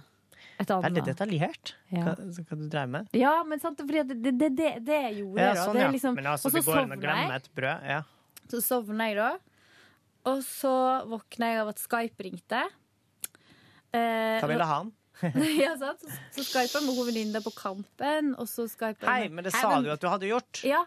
Det 0.62 0.70
annet. 0.76 0.86
Veldig 0.92 1.04
detaljert, 1.08 1.72
Ja. 1.90 2.04
hva, 2.06 2.14
hva 2.22 2.56
du 2.60 2.68
dreier 2.70 2.90
med. 2.94 3.08
Ja, 3.18 3.32
men 3.44 3.60
sant, 3.60 3.80
det, 3.82 4.04
det, 4.14 4.34
det, 4.38 4.50
det 4.86 4.98
jeg 5.08 5.16
gjorde, 5.24 5.42
Ja, 5.42 5.54
sånn, 5.58 5.74
det 5.74 5.82
ja. 5.82 5.88
er 5.88 5.96
liksom, 5.96 6.16
Men 6.20 6.28
altså, 6.30 6.48
og 6.48 6.52
så 6.52 6.58
det 6.60 6.66
går 6.68 6.78
an 6.78 6.84
å 6.84 6.86
sovner 6.92 7.02
glemme 7.02 7.40
et 7.40 7.50
brød. 7.58 7.88
Ja. 7.90 8.02
Så 8.52 8.62
sovna 8.62 9.08
jeg 9.10 9.18
da. 9.18 9.32
Og 10.32 10.44
så 10.46 10.74
våkna 11.10 11.50
jeg 11.50 11.62
av 11.64 11.72
at 11.74 11.82
Skype 11.82 12.28
ringte. 12.28 12.62
Eh, 13.92 14.38
Hva 14.40 14.48
ville 14.52 14.68
han? 14.70 14.92
ja, 15.64 15.76
sant? 15.78 16.02
Så, 16.06 16.16
så 16.38 16.44
skypa 16.48 16.80
jeg 16.80 16.86
med 16.88 16.96
hovedvenninna 16.98 17.42
på 17.46 17.54
Kampen, 17.58 18.34
og 18.42 18.48
så 18.50 18.66
skypa 18.72 19.06
Hei, 19.08 19.28
men 19.30 19.44
det 19.46 19.54
Hei, 19.54 19.62
sa 19.62 19.76
men- 19.76 19.86
du 19.86 19.92
at 19.94 20.02
du 20.02 20.08
hadde 20.12 20.30
gjort. 20.32 20.64
Ja. 20.68 20.84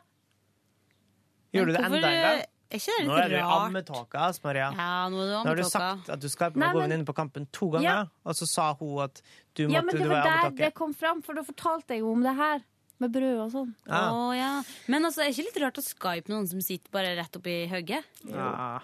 Gjorde 1.54 1.70
du 1.70 1.76
det 1.78 1.84
enda 1.86 1.96
en 2.10 2.20
gang? 2.24 2.42
Er 2.74 2.80
ikke 2.80 2.94
det 2.98 3.06
Nå 3.06 3.14
litt 3.14 3.24
er 3.24 3.28
du 3.30 3.34
i 3.36 3.40
rart? 3.44 3.64
ammetåka, 3.68 4.22
ass, 4.28 4.40
Maria. 4.42 4.70
Ja, 4.74 5.08
nå 5.12 5.20
er 5.22 5.26
du 5.28 5.34
Nå 5.36 5.42
har 5.52 5.58
du 5.60 5.62
sagt 5.68 6.08
at 6.10 6.20
du 6.24 6.26
skyper 6.32 6.56
med 6.58 6.72
god 6.72 6.80
men- 6.80 6.90
venninne 6.90 7.06
på 7.06 7.14
kampen 7.14 7.46
to 7.54 7.68
ganger, 7.70 7.84
Ja. 7.90 8.06
og 8.26 8.34
så 8.34 8.48
sa 8.50 8.72
hun 8.74 9.02
at 9.04 9.20
du 9.54 9.68
måtte 9.68 9.72
ja, 9.76 9.82
men 9.82 9.94
det 9.94 10.08
var 10.08 10.24
var 10.24 10.50
der 10.50 10.56
det 10.64 10.74
kom 10.74 10.94
fram, 10.94 11.22
for 11.22 11.34
da 11.34 11.42
fortalte 11.46 11.94
jeg 11.94 12.00
jo 12.00 12.10
om 12.12 12.22
det 12.22 12.34
her. 12.34 12.64
Med 13.00 13.10
brød 13.10 13.38
og 13.42 13.50
sånn. 13.50 13.74
Ja. 13.90 14.00
Å, 14.14 14.34
ja. 14.38 14.62
Men 14.86 15.02
altså, 15.04 15.22
er 15.22 15.30
det 15.30 15.34
ikke 15.36 15.46
litt 15.50 15.62
rart 15.64 15.78
å 15.78 15.82
skype 15.82 16.28
noen 16.30 16.46
som 16.48 16.60
sitter 16.62 16.90
bare 16.94 17.16
rett 17.18 17.36
oppi 17.36 17.66
hugget? 17.68 18.04
Ja. 18.30 18.78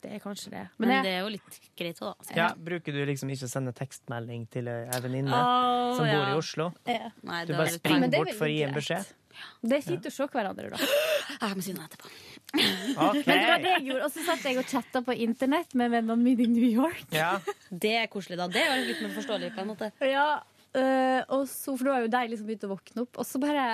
Det 0.00 0.14
er 0.16 0.20
kanskje 0.22 0.50
det. 0.54 0.64
Men, 0.78 0.88
Men 0.88 1.04
det 1.04 1.10
er 1.12 1.18
jo 1.20 1.30
litt 1.34 1.56
greit 1.76 1.98
òg, 2.00 2.14
da. 2.24 2.36
Ja, 2.38 2.48
bruker 2.56 2.94
du 2.96 3.00
liksom 3.04 3.28
ikke 3.32 3.44
å 3.44 3.52
sende 3.52 3.72
tekstmelding 3.76 4.46
til 4.52 4.70
ei 4.72 5.00
venninne 5.04 5.28
oh, 5.36 5.96
som 5.98 6.06
bor 6.06 6.14
ja. 6.14 6.28
i 6.30 6.36
Oslo? 6.38 6.70
Ja. 6.88 7.10
Nei, 7.28 7.40
Du 7.48 7.52
bare 7.52 7.74
springer 7.74 8.08
er 8.08 8.14
bort 8.14 8.32
for 8.38 8.48
å 8.48 8.52
gi 8.52 8.62
en 8.64 8.76
beskjed? 8.76 9.10
Det 9.60 9.76
er 9.76 9.84
fint 9.84 10.08
å 10.08 10.12
se 10.12 10.26
hverandre, 10.32 10.70
da. 10.72 10.78
Jeg 11.40 11.56
må 11.56 11.64
si 11.64 11.74
noe 11.76 11.86
etterpå. 11.86 12.10
Okay. 12.50 13.22
Men 13.26 13.28
det 13.28 13.46
var 13.46 13.62
det 13.62 13.74
jeg 13.74 13.84
gjorde. 13.86 14.06
Og 14.08 14.14
så 14.14 14.24
satt 14.26 14.46
jeg 14.48 14.58
og 14.60 14.72
chatta 14.72 15.02
på 15.06 15.16
internett 15.26 15.76
med 15.78 15.92
vennene 15.92 16.18
mine 16.20 16.44
i 16.44 16.50
New 16.50 16.66
York. 16.66 17.04
Ja. 17.14 17.34
Det 17.70 17.92
er 18.02 18.08
koselig, 18.12 18.40
da. 18.40 18.48
Det 18.52 18.64
er 18.64 18.80
jo 18.80 18.88
litt 18.88 19.04
mer 19.04 19.14
forståelig 19.14 19.52
på 19.54 19.62
en 19.62 19.70
måte. 19.70 19.90
Ja, 20.10 20.26
øh, 20.74 21.20
og 21.36 21.44
så, 21.52 21.76
For 21.76 21.86
da 21.86 21.94
har 21.96 22.06
jo 22.06 22.12
de 22.16 22.22
liksom 22.32 22.50
begynt 22.50 22.66
å 22.66 22.72
våkne 22.74 23.04
opp. 23.06 23.20
Og 23.22 23.28
så 23.28 23.40
bare 23.42 23.68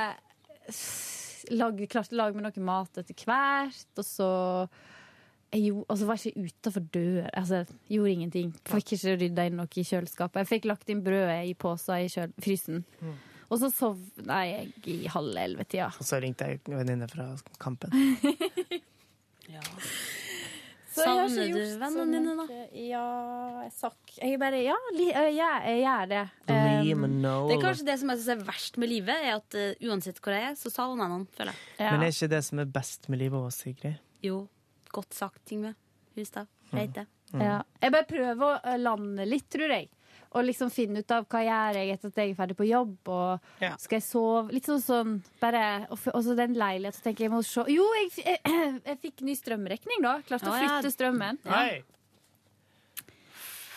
s- 0.69 1.47
lag, 1.55 1.81
klarte 1.89 2.13
jeg 2.13 2.19
å 2.19 2.23
lage 2.25 2.39
meg 2.39 2.47
noe 2.49 2.67
mat 2.69 3.01
etter 3.03 3.25
hvert. 3.25 3.89
Og 3.97 4.07
så 4.07 4.31
jeg 5.57 5.71
gjorde, 5.71 5.87
og 5.89 5.99
så 6.01 6.09
var 6.09 6.21
ikke 6.21 6.47
utafor 6.51 6.85
døra. 6.95 7.31
Altså, 7.33 7.63
gjorde 7.91 8.13
ingenting. 8.13 8.51
Fikk 8.69 8.93
ikke 8.97 9.17
rydda 9.23 9.47
inn 9.49 9.57
noe 9.61 9.73
i 9.73 9.87
kjøleskapet. 9.89 10.43
Jeg 10.45 10.51
fikk 10.53 10.69
lagt 10.71 10.93
inn 10.93 11.01
brødet 11.07 11.41
i 11.49 11.55
poser 11.59 12.05
i 12.05 12.13
kjøl 12.13 12.35
frysen. 12.45 12.85
Og 13.47 13.61
så 13.63 13.71
sovna 13.71 14.41
jeg 14.47 14.73
i 14.91 14.97
halv 15.11 15.37
elleve-tida. 15.39 15.93
Og 15.97 16.07
så 16.07 16.19
ringte 16.23 16.49
jeg 16.51 16.61
en 16.67 16.81
venninne 16.81 17.09
fra 17.11 17.31
kampen. 17.63 17.95
Ikke 19.47 19.63
Savner 20.97 21.51
du 21.53 21.61
vennene 21.77 22.21
dine, 22.23 22.35
da? 22.39 22.59
Ja, 22.81 23.03
jeg 23.67 23.73
sakk 23.77 24.15
Jeg 24.17 24.39
bare 24.41 24.63
Ja, 24.65 24.77
li, 24.97 25.11
ja, 25.37 25.51
jeg 25.69 25.83
gjør 25.83 26.09
det. 26.13 26.23
Um, 26.49 27.05
Det 27.51 27.57
er 27.59 27.63
kanskje 27.67 27.87
det 27.91 27.99
som 28.01 28.13
jeg 28.13 28.23
synes 28.23 28.31
er 28.33 28.45
verst 28.49 28.79
med 28.81 28.91
livet, 28.91 29.13
er 29.21 29.37
at 29.37 29.59
uh, 29.61 29.89
uansett 29.91 30.21
hvor 30.25 30.33
jeg 30.33 30.47
er, 30.49 30.57
så 30.57 30.73
savner 30.73 31.05
jeg 31.05 31.13
noen, 31.13 31.27
føler 31.37 31.53
jeg. 31.53 31.65
ja. 31.83 31.91
Men 31.93 32.07
er 32.07 32.15
ikke 32.15 32.31
det 32.33 32.43
som 32.49 32.63
er 32.65 32.71
best 32.79 33.11
med 33.13 33.21
livet 33.21 33.45
òg, 33.45 33.53
Sigrid? 33.53 34.01
Jo, 34.25 34.39
godt 34.97 35.15
sagt, 35.17 35.43
Tingve 35.49 35.75
Hustad. 36.17 36.49
Reite. 36.75 37.07
Ja. 37.35 37.61
Jeg 37.83 37.93
bare 37.95 38.07
prøver 38.09 38.43
å 38.47 38.55
øh, 38.59 38.79
lande 38.81 39.27
litt, 39.29 39.47
tror 39.53 39.71
jeg. 39.75 39.89
Og 40.37 40.45
liksom 40.45 40.71
finne 40.75 41.01
ut 41.01 41.13
av 41.15 41.25
hva 41.31 41.41
gjør 41.47 41.79
jeg 41.79 41.93
etter 41.95 42.11
at 42.13 42.19
jeg 42.21 42.33
er 42.33 42.39
ferdig 42.39 42.57
på 42.59 42.67
jobb. 42.69 42.97
Og 43.15 43.63
Ja. 43.63 43.73
skal 43.81 43.99
jeg 44.01 44.05
sove? 44.07 44.53
Litt 44.53 44.69
sånn 44.69 44.83
sånn 44.83 45.13
bare, 45.41 45.87
Og 45.91 45.99
så 46.25 46.37
den 46.37 46.57
leiligheten, 46.59 46.99
så 46.99 47.05
tenker 47.07 47.25
jeg 47.25 47.31
jeg 47.31 47.35
må 47.37 47.43
se 47.47 47.65
Jo, 47.73 47.87
jeg, 48.01 48.11
jeg, 48.25 48.81
jeg 48.91 48.99
fikk 49.05 49.23
ny 49.29 49.37
strømregning, 49.39 50.03
da. 50.05 50.17
Klarte 50.27 50.51
å 50.51 50.57
ja. 50.57 50.65
flytte 50.65 50.93
strømmen. 50.97 51.41
Nei. 51.47 51.83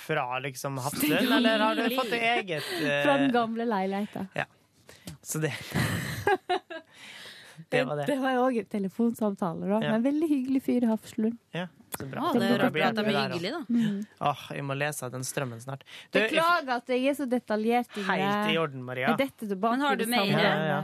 Fra 0.09 0.39
liksom 0.41 0.79
Hafslund, 0.81 1.31
eller 1.37 1.59
har 1.61 1.75
du 1.77 1.83
fått 1.93 2.09
det 2.15 2.23
eget 2.25 2.65
eh, 2.81 3.03
Fra 3.05 3.19
den 3.21 3.31
gamle 3.35 3.67
leiligheten. 3.69 4.31
Ja. 4.33 4.47
Så 5.21 5.39
det 5.43 5.53
Det 7.69 7.83
var 7.85 7.99
det. 7.99 8.05
Det 8.09 8.17
var 8.21 8.39
òg 8.41 8.55
telefonsamtaler 8.57 8.69
telefonsamtale, 8.69 9.67
da. 9.67 9.79
Ja. 9.85 9.91
Men 9.91 9.99
en 9.99 10.05
veldig 10.07 10.29
hyggelig 10.29 10.61
fyr 10.65 10.85
i 10.85 10.89
Hafslund. 10.89 11.37
Ja, 11.53 11.67
så 11.97 12.05
bra. 12.09 12.23
Ah, 12.29 12.33
det 12.33 12.47
er 12.49 12.63
rart 12.63 12.73
blir 12.73 12.83
jeg 12.83 12.89
at 12.89 12.99
de 12.99 13.03
er 13.05 13.19
hyggelige, 13.19 13.51
da. 13.51 13.61
Mm. 13.69 14.05
Åh, 14.31 14.45
jeg 14.57 14.65
må 14.69 14.77
lese 14.77 15.09
den 15.13 15.25
strømmen 15.27 15.61
snart. 15.61 15.83
Du, 16.11 16.19
Beklager 16.19 16.71
at 16.79 16.89
jeg 16.95 17.05
er 17.11 17.17
så 17.19 17.27
detaljert. 17.29 17.91
Inne. 17.97 18.15
helt 18.23 18.53
i 18.53 18.57
orden, 18.61 18.83
Maria. 18.85 19.11
Er 19.13 19.19
dette 19.21 19.45
tilbake 19.49 19.77
Men 19.77 19.85
har 19.85 19.99
du 19.99 20.03
det 20.05 20.09
mer? 20.09 20.25
Ja, 20.33 20.55
ja. 20.73 20.79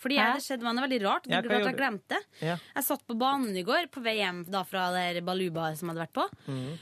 Fordi 0.00 0.16
Hæ? 0.16 0.24
jeg, 0.24 0.36
det 0.40 0.44
skjedde 0.46 0.64
meg 0.64 0.76
noe 0.76 0.84
veldig 0.86 1.00
rart. 1.04 1.26
Ja, 1.28 1.40
Du 1.44 1.50
at 1.52 1.66
jeg 1.68 1.76
glemte 1.76 2.14
det. 2.16 2.20
Ja. 2.40 2.54
Jeg 2.76 2.84
satt 2.86 3.02
på 3.08 3.16
banen 3.20 3.56
i 3.56 3.64
går 3.66 3.90
på 3.92 4.00
vei 4.04 4.16
hjem 4.20 4.44
da 4.48 4.62
fra 4.64 4.86
der 4.94 5.20
Baluba 5.24 5.74
som 5.76 5.90
jeg 5.90 5.96
hadde 5.96 6.06
vært 6.06 6.16
på. 6.16 6.28
Mhm. 6.48 6.78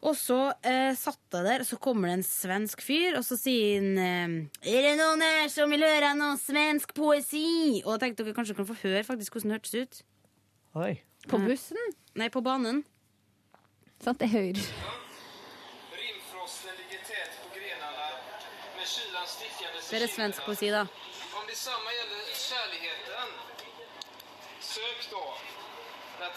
Og 0.00 0.14
så 0.16 0.38
eh, 0.64 0.94
satt 0.96 1.20
jeg 1.36 1.44
der, 1.44 1.60
og 1.60 1.68
så 1.68 1.76
kommer 1.76 2.08
det 2.08 2.14
en 2.18 2.24
svensk 2.24 2.80
fyr, 2.80 3.18
og 3.18 3.24
så 3.26 3.36
sier 3.36 3.82
han 3.82 3.98
eh, 4.00 4.70
Er 4.72 4.86
det 4.86 4.94
noen 4.96 5.20
her 5.20 5.50
som 5.52 5.68
vil 5.72 5.84
høre 5.84 6.14
noe 6.16 6.38
svensk 6.40 6.94
poesi? 6.96 7.82
Og 7.84 7.92
jeg 7.94 8.02
tenkte 8.06 8.24
dere 8.24 8.36
kanskje 8.38 8.56
kan 8.56 8.68
få 8.70 8.78
høre 8.80 9.04
faktisk 9.04 9.36
hvordan 9.36 9.52
det 9.52 9.58
hørtes 9.58 9.76
ut. 9.76 10.00
Oi. 10.80 10.94
På 11.28 11.42
bussen? 11.44 11.92
Nei, 12.16 12.30
på 12.32 12.40
banen. 12.40 12.80
Sant, 14.00 14.24
jeg 14.24 14.32
hører. 14.32 14.64
Det 19.90 19.98
er 19.98 20.06
svensk 20.08 20.44
poesi, 20.46 20.70
da. 20.72 20.86
Om 21.36 21.44
det 21.50 21.58
samme 21.58 21.92
gjelder 21.92 22.34
kjærligheten, 22.40 23.32
søk 24.60 25.12
när 25.12 25.49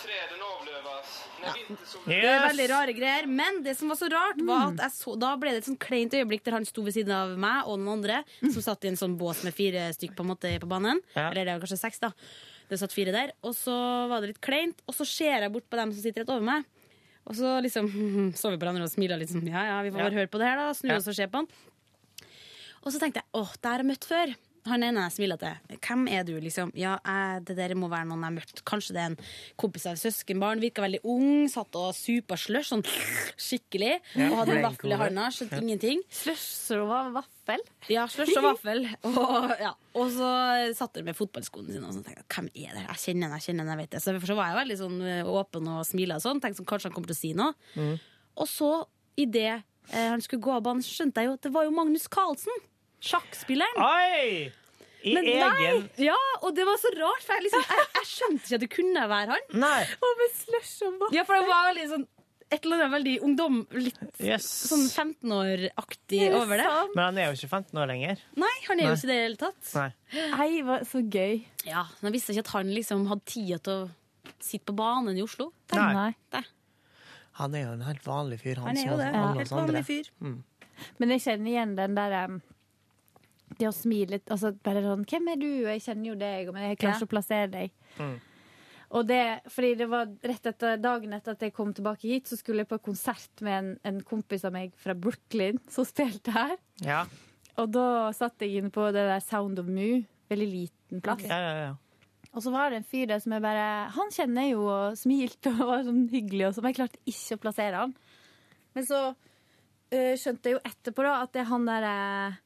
träden 0.03 0.41
avlövas, 0.53 1.09
när 1.41 1.53
vintersolen... 1.53 2.09
Det 2.09 2.19
er 2.29 2.41
veldig 2.47 2.67
rare 2.71 2.93
greier. 2.95 3.25
Men 3.27 3.59
det 3.65 3.75
som 3.77 3.89
var 3.91 3.97
så 3.99 4.07
rart, 4.13 4.39
var 4.47 4.69
at 4.71 4.79
jeg 4.85 4.91
så, 4.95 5.15
da 5.19 5.33
ble 5.37 5.51
det 5.51 5.61
et 5.63 5.67
sånn 5.67 5.79
kleint 5.81 6.13
øyeblikk 6.15 6.43
der 6.45 6.55
han 6.57 6.65
sto 6.65 6.83
ved 6.85 6.95
siden 6.95 7.11
av 7.15 7.33
meg 7.39 7.67
og 7.67 7.79
noen 7.81 7.97
andre, 7.99 8.21
som 8.53 8.61
satt 8.63 8.85
i 8.87 8.91
en 8.93 8.99
sånn 8.99 9.17
bås 9.19 9.43
med 9.43 9.53
fire 9.57 9.89
stykk 9.97 10.15
på, 10.15 10.23
en 10.23 10.31
måte, 10.31 10.53
på 10.63 10.69
banen. 10.71 11.01
Ja. 11.17 11.27
Eller 11.31 11.45
det 11.49 11.57
var 11.57 11.65
kanskje 11.65 11.81
seks, 11.83 11.99
da. 12.05 12.13
Det 12.69 12.79
satt 12.79 12.95
fire 12.95 13.11
der. 13.13 13.33
Og 13.43 13.53
så 13.57 13.75
var 14.09 14.23
det 14.23 14.31
litt 14.33 14.41
kleint, 14.45 14.79
og 14.87 14.95
så 14.95 15.05
ser 15.05 15.43
jeg 15.45 15.51
bort 15.53 15.67
på 15.69 15.77
dem 15.81 15.91
som 15.91 16.01
sitter 16.05 16.23
rett 16.23 16.31
over 16.33 16.47
meg. 16.47 16.63
Og 17.27 17.35
så 17.39 17.57
liksom 17.63 17.91
så 18.39 18.49
vi 18.53 18.57
på 18.57 18.63
hverandre 18.63 18.87
og 18.87 18.93
smiler 18.95 19.19
litt 19.19 19.31
sånn. 19.33 19.45
Ja, 19.51 19.67
ja, 19.73 19.77
vi 19.83 19.91
får 19.91 20.05
Ja. 20.07 20.09
høre 20.21 20.31
på 20.31 20.39
det 20.41 20.47
her, 20.51 20.57
da. 20.63 20.71
Snu 20.77 20.89
Ja. 20.93 20.97
oss 21.01 21.07
og 21.11 21.15
se 21.19 21.27
på 21.27 21.43
han. 21.43 21.51
Og 22.83 22.91
så 22.91 22.99
tenkte 22.99 23.21
jeg 23.21 23.29
åh, 23.39 23.51
det 23.61 23.69
har 23.71 23.79
jeg 23.83 23.87
møtt 23.93 24.05
før. 24.07 24.33
Han 24.69 24.83
ene 24.87 25.01
jeg 25.07 25.15
smiler 25.17 25.39
til. 25.41 25.77
Hvem 25.83 26.05
er 26.07 26.23
du, 26.27 26.33
liksom? 26.39 26.71
Ja, 26.79 26.95
jeg, 27.03 27.43
det 27.49 27.55
der 27.57 27.73
må 27.75 27.89
være 27.91 28.07
noen 28.07 28.21
jeg 28.23 28.29
har 28.29 28.35
møtt. 28.37 28.61
Kanskje 28.67 28.95
det 28.95 29.01
er 29.03 29.09
en 29.11 29.17
kompis 29.59 29.85
av 29.89 29.97
søskenbarn. 29.99 30.61
Virka 30.63 30.85
veldig 30.85 31.01
ung. 31.03 31.49
Satt 31.51 31.75
og 31.79 31.89
supa 31.97 32.37
slush 32.39 32.71
sånn 32.71 32.83
skikkelig. 32.87 33.97
Og 34.15 34.37
hadde 34.39 34.55
en 34.57 34.67
vaffel 34.69 34.95
i 34.95 34.99
handa. 35.01 35.27
Skjønte 35.35 35.59
ingenting. 35.59 36.03
Slush 36.13 36.77
og 36.77 36.93
vaffel? 37.17 37.65
Ja, 37.91 38.05
slush 38.11 38.37
og 38.39 38.47
vaffel. 38.53 38.87
Og, 39.23 39.51
ja. 39.59 39.73
og 39.99 40.09
så 40.15 40.29
satt 40.77 40.97
han 40.97 41.05
med 41.07 41.15
fotballskoene 41.17 41.73
sine 41.75 41.87
og 41.87 41.93
så 41.95 42.01
tenkte 42.03 42.23
jeg, 42.23 42.29
hvem 42.33 42.47
er 42.53 42.77
det? 42.77 42.83
Jeg 42.85 43.01
kjenner 43.03 43.27
henne, 43.27 43.37
jeg 43.39 43.45
kjenner 43.45 43.63
henne, 43.63 43.75
jeg 43.75 43.81
vet 43.83 43.93
det. 43.93 44.01
Så 44.03 44.13
derfor 44.13 44.31
så 44.31 44.37
var 44.39 44.49
jeg 44.49 44.59
veldig 44.61 44.77
sånn 44.79 44.97
eh, 45.11 45.29
åpen 45.29 45.69
og 45.73 45.83
smila 45.87 46.17
og 46.19 46.23
sånn. 46.23 46.41
Tenkte 46.43 46.61
sånn, 46.61 46.69
kanskje 46.71 46.89
han 46.89 46.95
kommer 46.95 47.11
til 47.11 47.17
å 47.17 47.19
si 47.19 47.31
noe. 47.37 47.89
Og 48.39 48.49
så, 48.49 48.71
idet 49.19 49.51
eh, 49.59 50.07
han 50.09 50.23
skulle 50.23 50.43
gå 50.45 50.55
av 50.55 50.63
banen, 50.65 50.85
skjønte 50.85 51.21
jeg 51.21 51.29
jo 51.29 51.35
at 51.37 51.45
det 51.45 51.53
var 51.55 51.67
jo 51.67 51.75
Magnus 51.75 52.07
Carlsen. 52.11 52.63
Sjakkspilleren. 53.03 53.79
Oi! 53.83 54.51
I 55.03 55.13
Men 55.17 55.25
egen 55.27 55.51
nei! 55.59 56.05
Ja, 56.05 56.15
og 56.41 56.53
det 56.55 56.63
var 56.67 56.77
så 56.79 56.87
rart, 56.95 57.23
for 57.25 57.35
jeg, 57.35 57.43
liksom, 57.49 57.63
jeg, 57.67 57.87
jeg 57.97 58.07
skjønte 58.07 58.45
ikke 58.47 58.55
at 58.59 58.63
det 58.63 58.69
kunne 58.71 59.05
være 59.11 59.35
han. 59.35 59.47
Nei. 59.59 59.79
Og 59.99 60.13
med 60.21 60.35
slush 60.37 60.75
og 60.87 60.93
vaffel. 61.01 61.17
Ja, 61.17 61.25
for 61.27 61.35
det 61.41 61.49
var 61.49 61.65
veldig 61.73 61.87
sånn 61.91 62.05
et 62.53 62.67
eller 62.67 62.83
annet 62.83 62.93
veldig 62.93 63.13
ungdom, 63.25 63.55
litt 63.81 63.97
Yes. 64.21 64.45
sånn 64.69 64.83
15-år-aktig 64.85 66.19
Er 66.27 66.35
over 66.37 66.59
det. 66.61 66.67
sant? 66.69 66.91
Men 66.93 67.03
han 67.07 67.17
er 67.17 67.31
jo 67.31 67.37
ikke 67.39 67.49
15 67.49 67.79
år 67.81 67.89
lenger. 67.89 68.19
Nei, 68.37 68.51
han 68.67 68.79
er 68.83 68.89
jo 68.91 68.93
ikke 68.93 69.09
det 69.09 69.15
i 69.15 69.17
det 69.17 69.25
hele 69.25 69.39
tatt. 69.41 69.71
Nei. 69.73 69.87
Nei, 70.35 70.47
var 70.67 70.85
så 70.85 71.01
gøy. 71.01 71.41
Ja, 71.65 71.83
men 71.99 72.11
Jeg 72.11 72.15
visste 72.19 72.35
ikke 72.35 72.45
at 72.45 72.51
han 72.53 72.69
liksom 72.75 73.07
hadde 73.09 73.25
tid 73.33 73.63
til 73.65 73.73
å 73.73 73.89
sitte 74.43 74.69
på 74.69 74.75
banen 74.77 75.17
i 75.17 75.23
Oslo. 75.25 75.49
Nei. 75.73 76.11
Det. 76.35 76.43
Han 77.41 77.57
er 77.57 77.65
jo 77.65 77.73
en 77.73 77.85
helt 77.89 78.05
vanlig 78.05 78.39
fyr. 78.43 78.61
Han, 78.61 78.69
Han 78.69 78.77
er 78.77 78.85
jo 78.91 78.97
det. 79.01 79.09
Ja. 79.17 79.25
Helt 79.39 79.55
vanlig 79.57 79.85
fyr. 79.89 80.11
Mm. 80.21 80.37
Men 81.01 81.15
jeg 81.15 81.25
kjenner 81.25 81.51
igjen 81.55 81.73
den 81.79 81.97
der 81.97 82.17
um, 82.29 82.37
Det 83.59 83.67
å 83.69 83.73
smile 83.75 84.19
altså 84.31 84.51
bare 84.63 84.81
sånn 84.83 85.05
'Hvem 85.05 85.31
er 85.31 85.35
du?' 85.41 85.63
Jeg 85.67 85.81
kjenner 85.81 86.07
jo 86.09 86.15
deg, 86.15 86.53
men 86.53 86.69
jeg 86.69 86.77
klarer 86.77 86.93
Ja. 86.93 86.99
ikke 86.99 87.09
å 87.09 87.15
plassere 87.15 87.51
deg. 87.51 87.71
Mm. 87.99 88.15
Og 88.93 89.07
det, 89.07 89.41
fordi 89.49 89.75
det 89.75 89.87
var 89.89 90.05
rett 90.21 90.45
etter 90.45 90.77
dagen 90.77 91.13
etter 91.13 91.31
at 91.31 91.39
jeg 91.41 91.53
kom 91.53 91.73
tilbake 91.73 92.01
hit, 92.05 92.27
så 92.29 92.37
skulle 92.37 92.61
jeg 92.61 92.67
på 92.69 92.77
konsert 92.81 93.41
med 93.41 93.53
en, 93.57 93.79
en 93.83 94.01
kompis 94.01 94.45
av 94.45 94.53
meg 94.53 94.75
fra 94.77 94.93
Brooklyn 94.93 95.57
som 95.69 95.85
spilte 95.85 96.31
her. 96.31 96.57
Ja. 96.81 97.05
Og 97.57 97.71
da 97.71 98.11
satt 98.13 98.39
jeg 98.39 98.61
inne 98.61 98.69
på 98.73 98.85
det 98.93 99.01
der 99.09 99.19
Sound 99.19 99.59
of 99.59 99.65
Mu, 99.65 100.03
veldig 100.29 100.47
liten 100.51 101.01
plass. 101.01 101.23
Ja, 101.25 101.37
ja, 101.39 101.55
ja. 101.67 101.73
Og 102.33 102.41
så 102.41 102.49
var 102.53 102.69
det 102.69 102.77
en 102.81 102.87
fyr 102.89 103.05
der 103.07 103.19
som 103.21 103.31
jeg 103.35 103.43
bare 103.43 103.89
Han 103.93 104.09
kjenner 104.09 104.41
jeg 104.41 104.55
jo 104.55 104.63
og 104.65 104.95
smilte 104.97 105.51
og 105.53 105.67
var 105.71 105.83
sånn 105.85 106.07
hyggelig, 106.09 106.47
og 106.47 106.53
så, 106.55 106.61
men 106.61 106.73
jeg 106.73 106.79
klarte 106.81 107.01
ikke 107.05 107.37
å 107.37 107.41
plassere 107.43 107.81
han. 107.83 107.93
Men 108.73 108.85
så 108.85 109.01
øh, 109.93 110.13
skjønte 110.17 110.49
jeg 110.49 110.57
jo 110.57 110.63
etterpå 110.65 111.03
da 111.05 111.21
at 111.21 111.33
det 111.33 111.41
er 111.43 111.49
han 111.51 111.65
der 111.69 111.85
øh, 111.89 112.39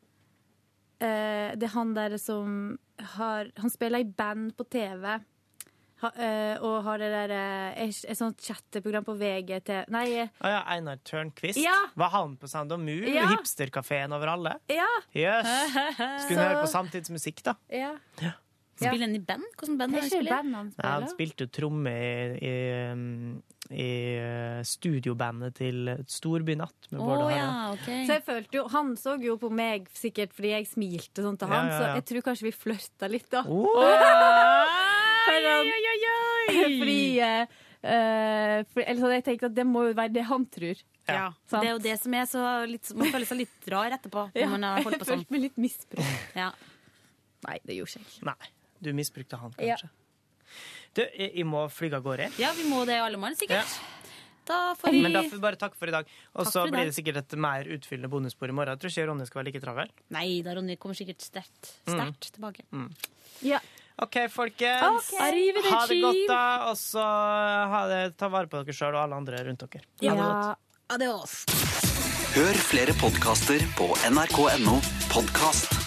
Det 0.99 1.63
er 1.67 1.73
han 1.75 1.93
der 1.93 2.17
som 2.17 2.77
har 3.15 3.51
Han 3.61 3.69
spiller 3.69 3.99
i 4.01 4.07
band 4.09 4.55
på 4.57 4.63
TV. 4.73 5.19
Ha, 5.97 6.09
øh, 6.13 6.61
og 6.61 6.83
har 6.85 6.97
det 7.01 7.07
der 7.09 7.31
øh, 7.33 7.77
et, 7.87 8.03
et 8.05 8.17
sånt 8.19 8.37
chatteprogram 8.45 9.05
på 9.07 9.15
VGTV 9.17 9.87
Nei, 9.89 10.27
Å 10.45 10.51
ja, 10.51 10.59
Einar 10.75 10.99
Tørnquist. 11.01 11.57
Ja. 11.57 11.73
Var 11.97 12.11
han 12.13 12.35
på 12.37 12.45
Sound 12.51 12.71
of 12.75 12.79
Mur? 12.83 13.01
Ja. 13.09 13.23
Hipsterkafeen 13.31 14.13
over 14.13 14.29
alle? 14.35 14.51
ja. 14.69 14.85
Jøss. 15.17 15.49
Skulle 16.21 16.37
Så- 16.37 16.43
høre 16.43 16.61
på 16.61 16.69
samtidsmusikk, 16.69 17.41
da. 17.49 17.55
ja. 17.73 17.95
Ja. 18.77 18.91
Spiller 18.91 19.07
han 19.07 19.17
i 19.17 19.21
band? 19.25 19.45
Hvordan 19.57 19.77
band 19.79 19.97
han 19.97 20.09
spiller? 20.09 20.31
band 20.31 20.55
han 20.57 20.71
Ja, 20.77 20.89
han 20.99 21.07
spilte 21.09 21.47
tromme 21.49 21.91
i, 21.91 22.49
i, 22.49 22.53
i 23.73 23.89
uh, 24.21 24.59
studiobandet 24.67 25.57
til 25.57 25.93
Storbynatt 26.07 26.91
med 26.91 27.01
Bård 27.01 27.25
og 27.25 27.31
Harald. 27.33 27.81
Så 27.87 28.19
jeg 28.19 28.23
følte 28.27 28.59
jo, 28.59 28.67
Han 28.73 28.93
så 28.99 29.17
jo 29.21 29.37
på 29.41 29.49
meg 29.49 29.89
sikkert 29.97 30.35
fordi 30.37 30.53
jeg 30.53 30.69
smilte 30.69 31.25
sånn 31.25 31.39
til 31.41 31.49
Ja, 31.49 31.55
han, 31.57 31.71
ja, 31.71 31.73
ja. 31.73 31.79
så 31.79 32.01
jeg 32.01 32.07
tror 32.11 32.27
kanskje 32.29 32.49
vi 32.49 32.55
flørta 32.55 33.09
litt, 33.11 33.29
da. 33.33 33.45
Oh! 33.49 33.81
Fordi 36.77 37.01
eh, 37.19 37.57
Uh, 37.77 38.65
for, 38.73 38.81
eller 38.81 38.99
så 38.99 39.09
jeg 39.13 39.23
tenkte 39.23 39.47
at 39.51 39.55
det 39.55 39.63
må 39.69 39.83
jo 39.85 39.93
være 39.95 40.11
det 40.15 40.23
han 40.27 40.45
tror. 40.49 40.79
Ja. 41.07 41.27
Sant? 41.47 41.61
Det 41.61 41.69
er 41.69 41.75
jo 41.75 41.83
det 41.85 41.93
som 42.01 42.15
er 42.17 42.25
så 42.27 42.43
litt, 42.67 42.89
Man 42.97 43.11
føler 43.13 43.29
seg 43.29 43.39
litt 43.43 43.69
rar 43.71 43.93
etterpå. 43.95 44.25
Når 44.33 44.53
man 44.55 44.65
har 44.65 44.81
holdt 44.81 44.97
på 44.97 45.05
jeg 45.05 45.11
sånn. 45.11 45.21
følte 45.21 45.35
meg 45.35 45.43
litt 45.45 45.61
misbrukt. 45.61 46.25
Ja. 46.35 46.49
Nei, 47.45 47.59
det 47.69 47.77
gjorde 47.77 47.99
jeg 47.99 48.07
ikke. 48.09 48.25
Nei, 48.27 48.49
du 48.81 48.93
misbrukte 48.93 49.39
han, 49.41 49.53
Ja. 49.59 49.75
kanskje. 49.75 49.89
Du, 50.97 51.03
jeg, 51.03 51.45
må 51.45 51.67
fly 51.69 51.91
av 51.93 52.01
gårde. 52.03 52.31
ja, 52.39 52.51
vi 52.57 52.63
må 52.69 52.85
det 52.85 52.97
alle 53.01 53.19
mann, 53.21 53.35
sikkert. 53.35 53.67
Da 54.47 54.75
får 54.79 54.93
Men 54.95 55.11
da 55.11 55.21
får 55.25 55.35
vi 55.35 55.43
bare 55.43 55.59
takke 55.59 55.75
for 55.75 55.91
i 55.91 55.91
dag. 55.91 56.07
Og 56.39 56.47
så 56.47 56.63
blir 56.71 56.87
det 56.87 56.95
sikkert 56.95 57.17
et 57.19 57.35
mer 57.37 57.67
utfyllende 57.67 58.09
bonusspor 58.09 58.49
i 58.49 58.55
morgen. 58.55 58.77
Jeg 58.77 58.79
tror 58.79 58.93
ikke 58.93 59.07
Ronny 59.09 59.25
skal 59.27 59.41
være 59.41 59.49
like 59.49 59.61
travel. 59.63 59.91
Nei 60.15 60.41
da, 60.45 60.53
Ronny 60.55 60.77
kommer 60.79 60.95
sikkert 60.95 61.25
sterkt, 61.25 61.73
sterkt 61.83 62.29
tilbake. 62.37 62.63
Ja. 63.43 63.59
OK, 63.99 64.15
folkens. 64.29 65.09
Okay. 65.17 65.51
Ha 65.67 65.81
det 65.89 66.01
godt, 66.01 66.23
da. 66.29 66.41
Og 66.69 66.77
så 66.79 67.03
ta 68.15 68.29
vare 68.29 68.47
på 68.47 68.61
dere 68.61 68.77
sjøl 68.77 68.93
og 68.93 69.03
alle 69.03 69.19
andre 69.19 69.43
rundt 69.49 69.65
dere. 69.67 69.83
Ha 70.05 70.15
det 70.15 70.21
godt. 70.21 70.63
Adios. 70.95 71.35
Hør 72.37 72.61
flere 72.69 72.95
podkaster 73.01 73.63
på 73.75 73.89
nrk.no 74.07 74.79
podkast. 75.11 75.86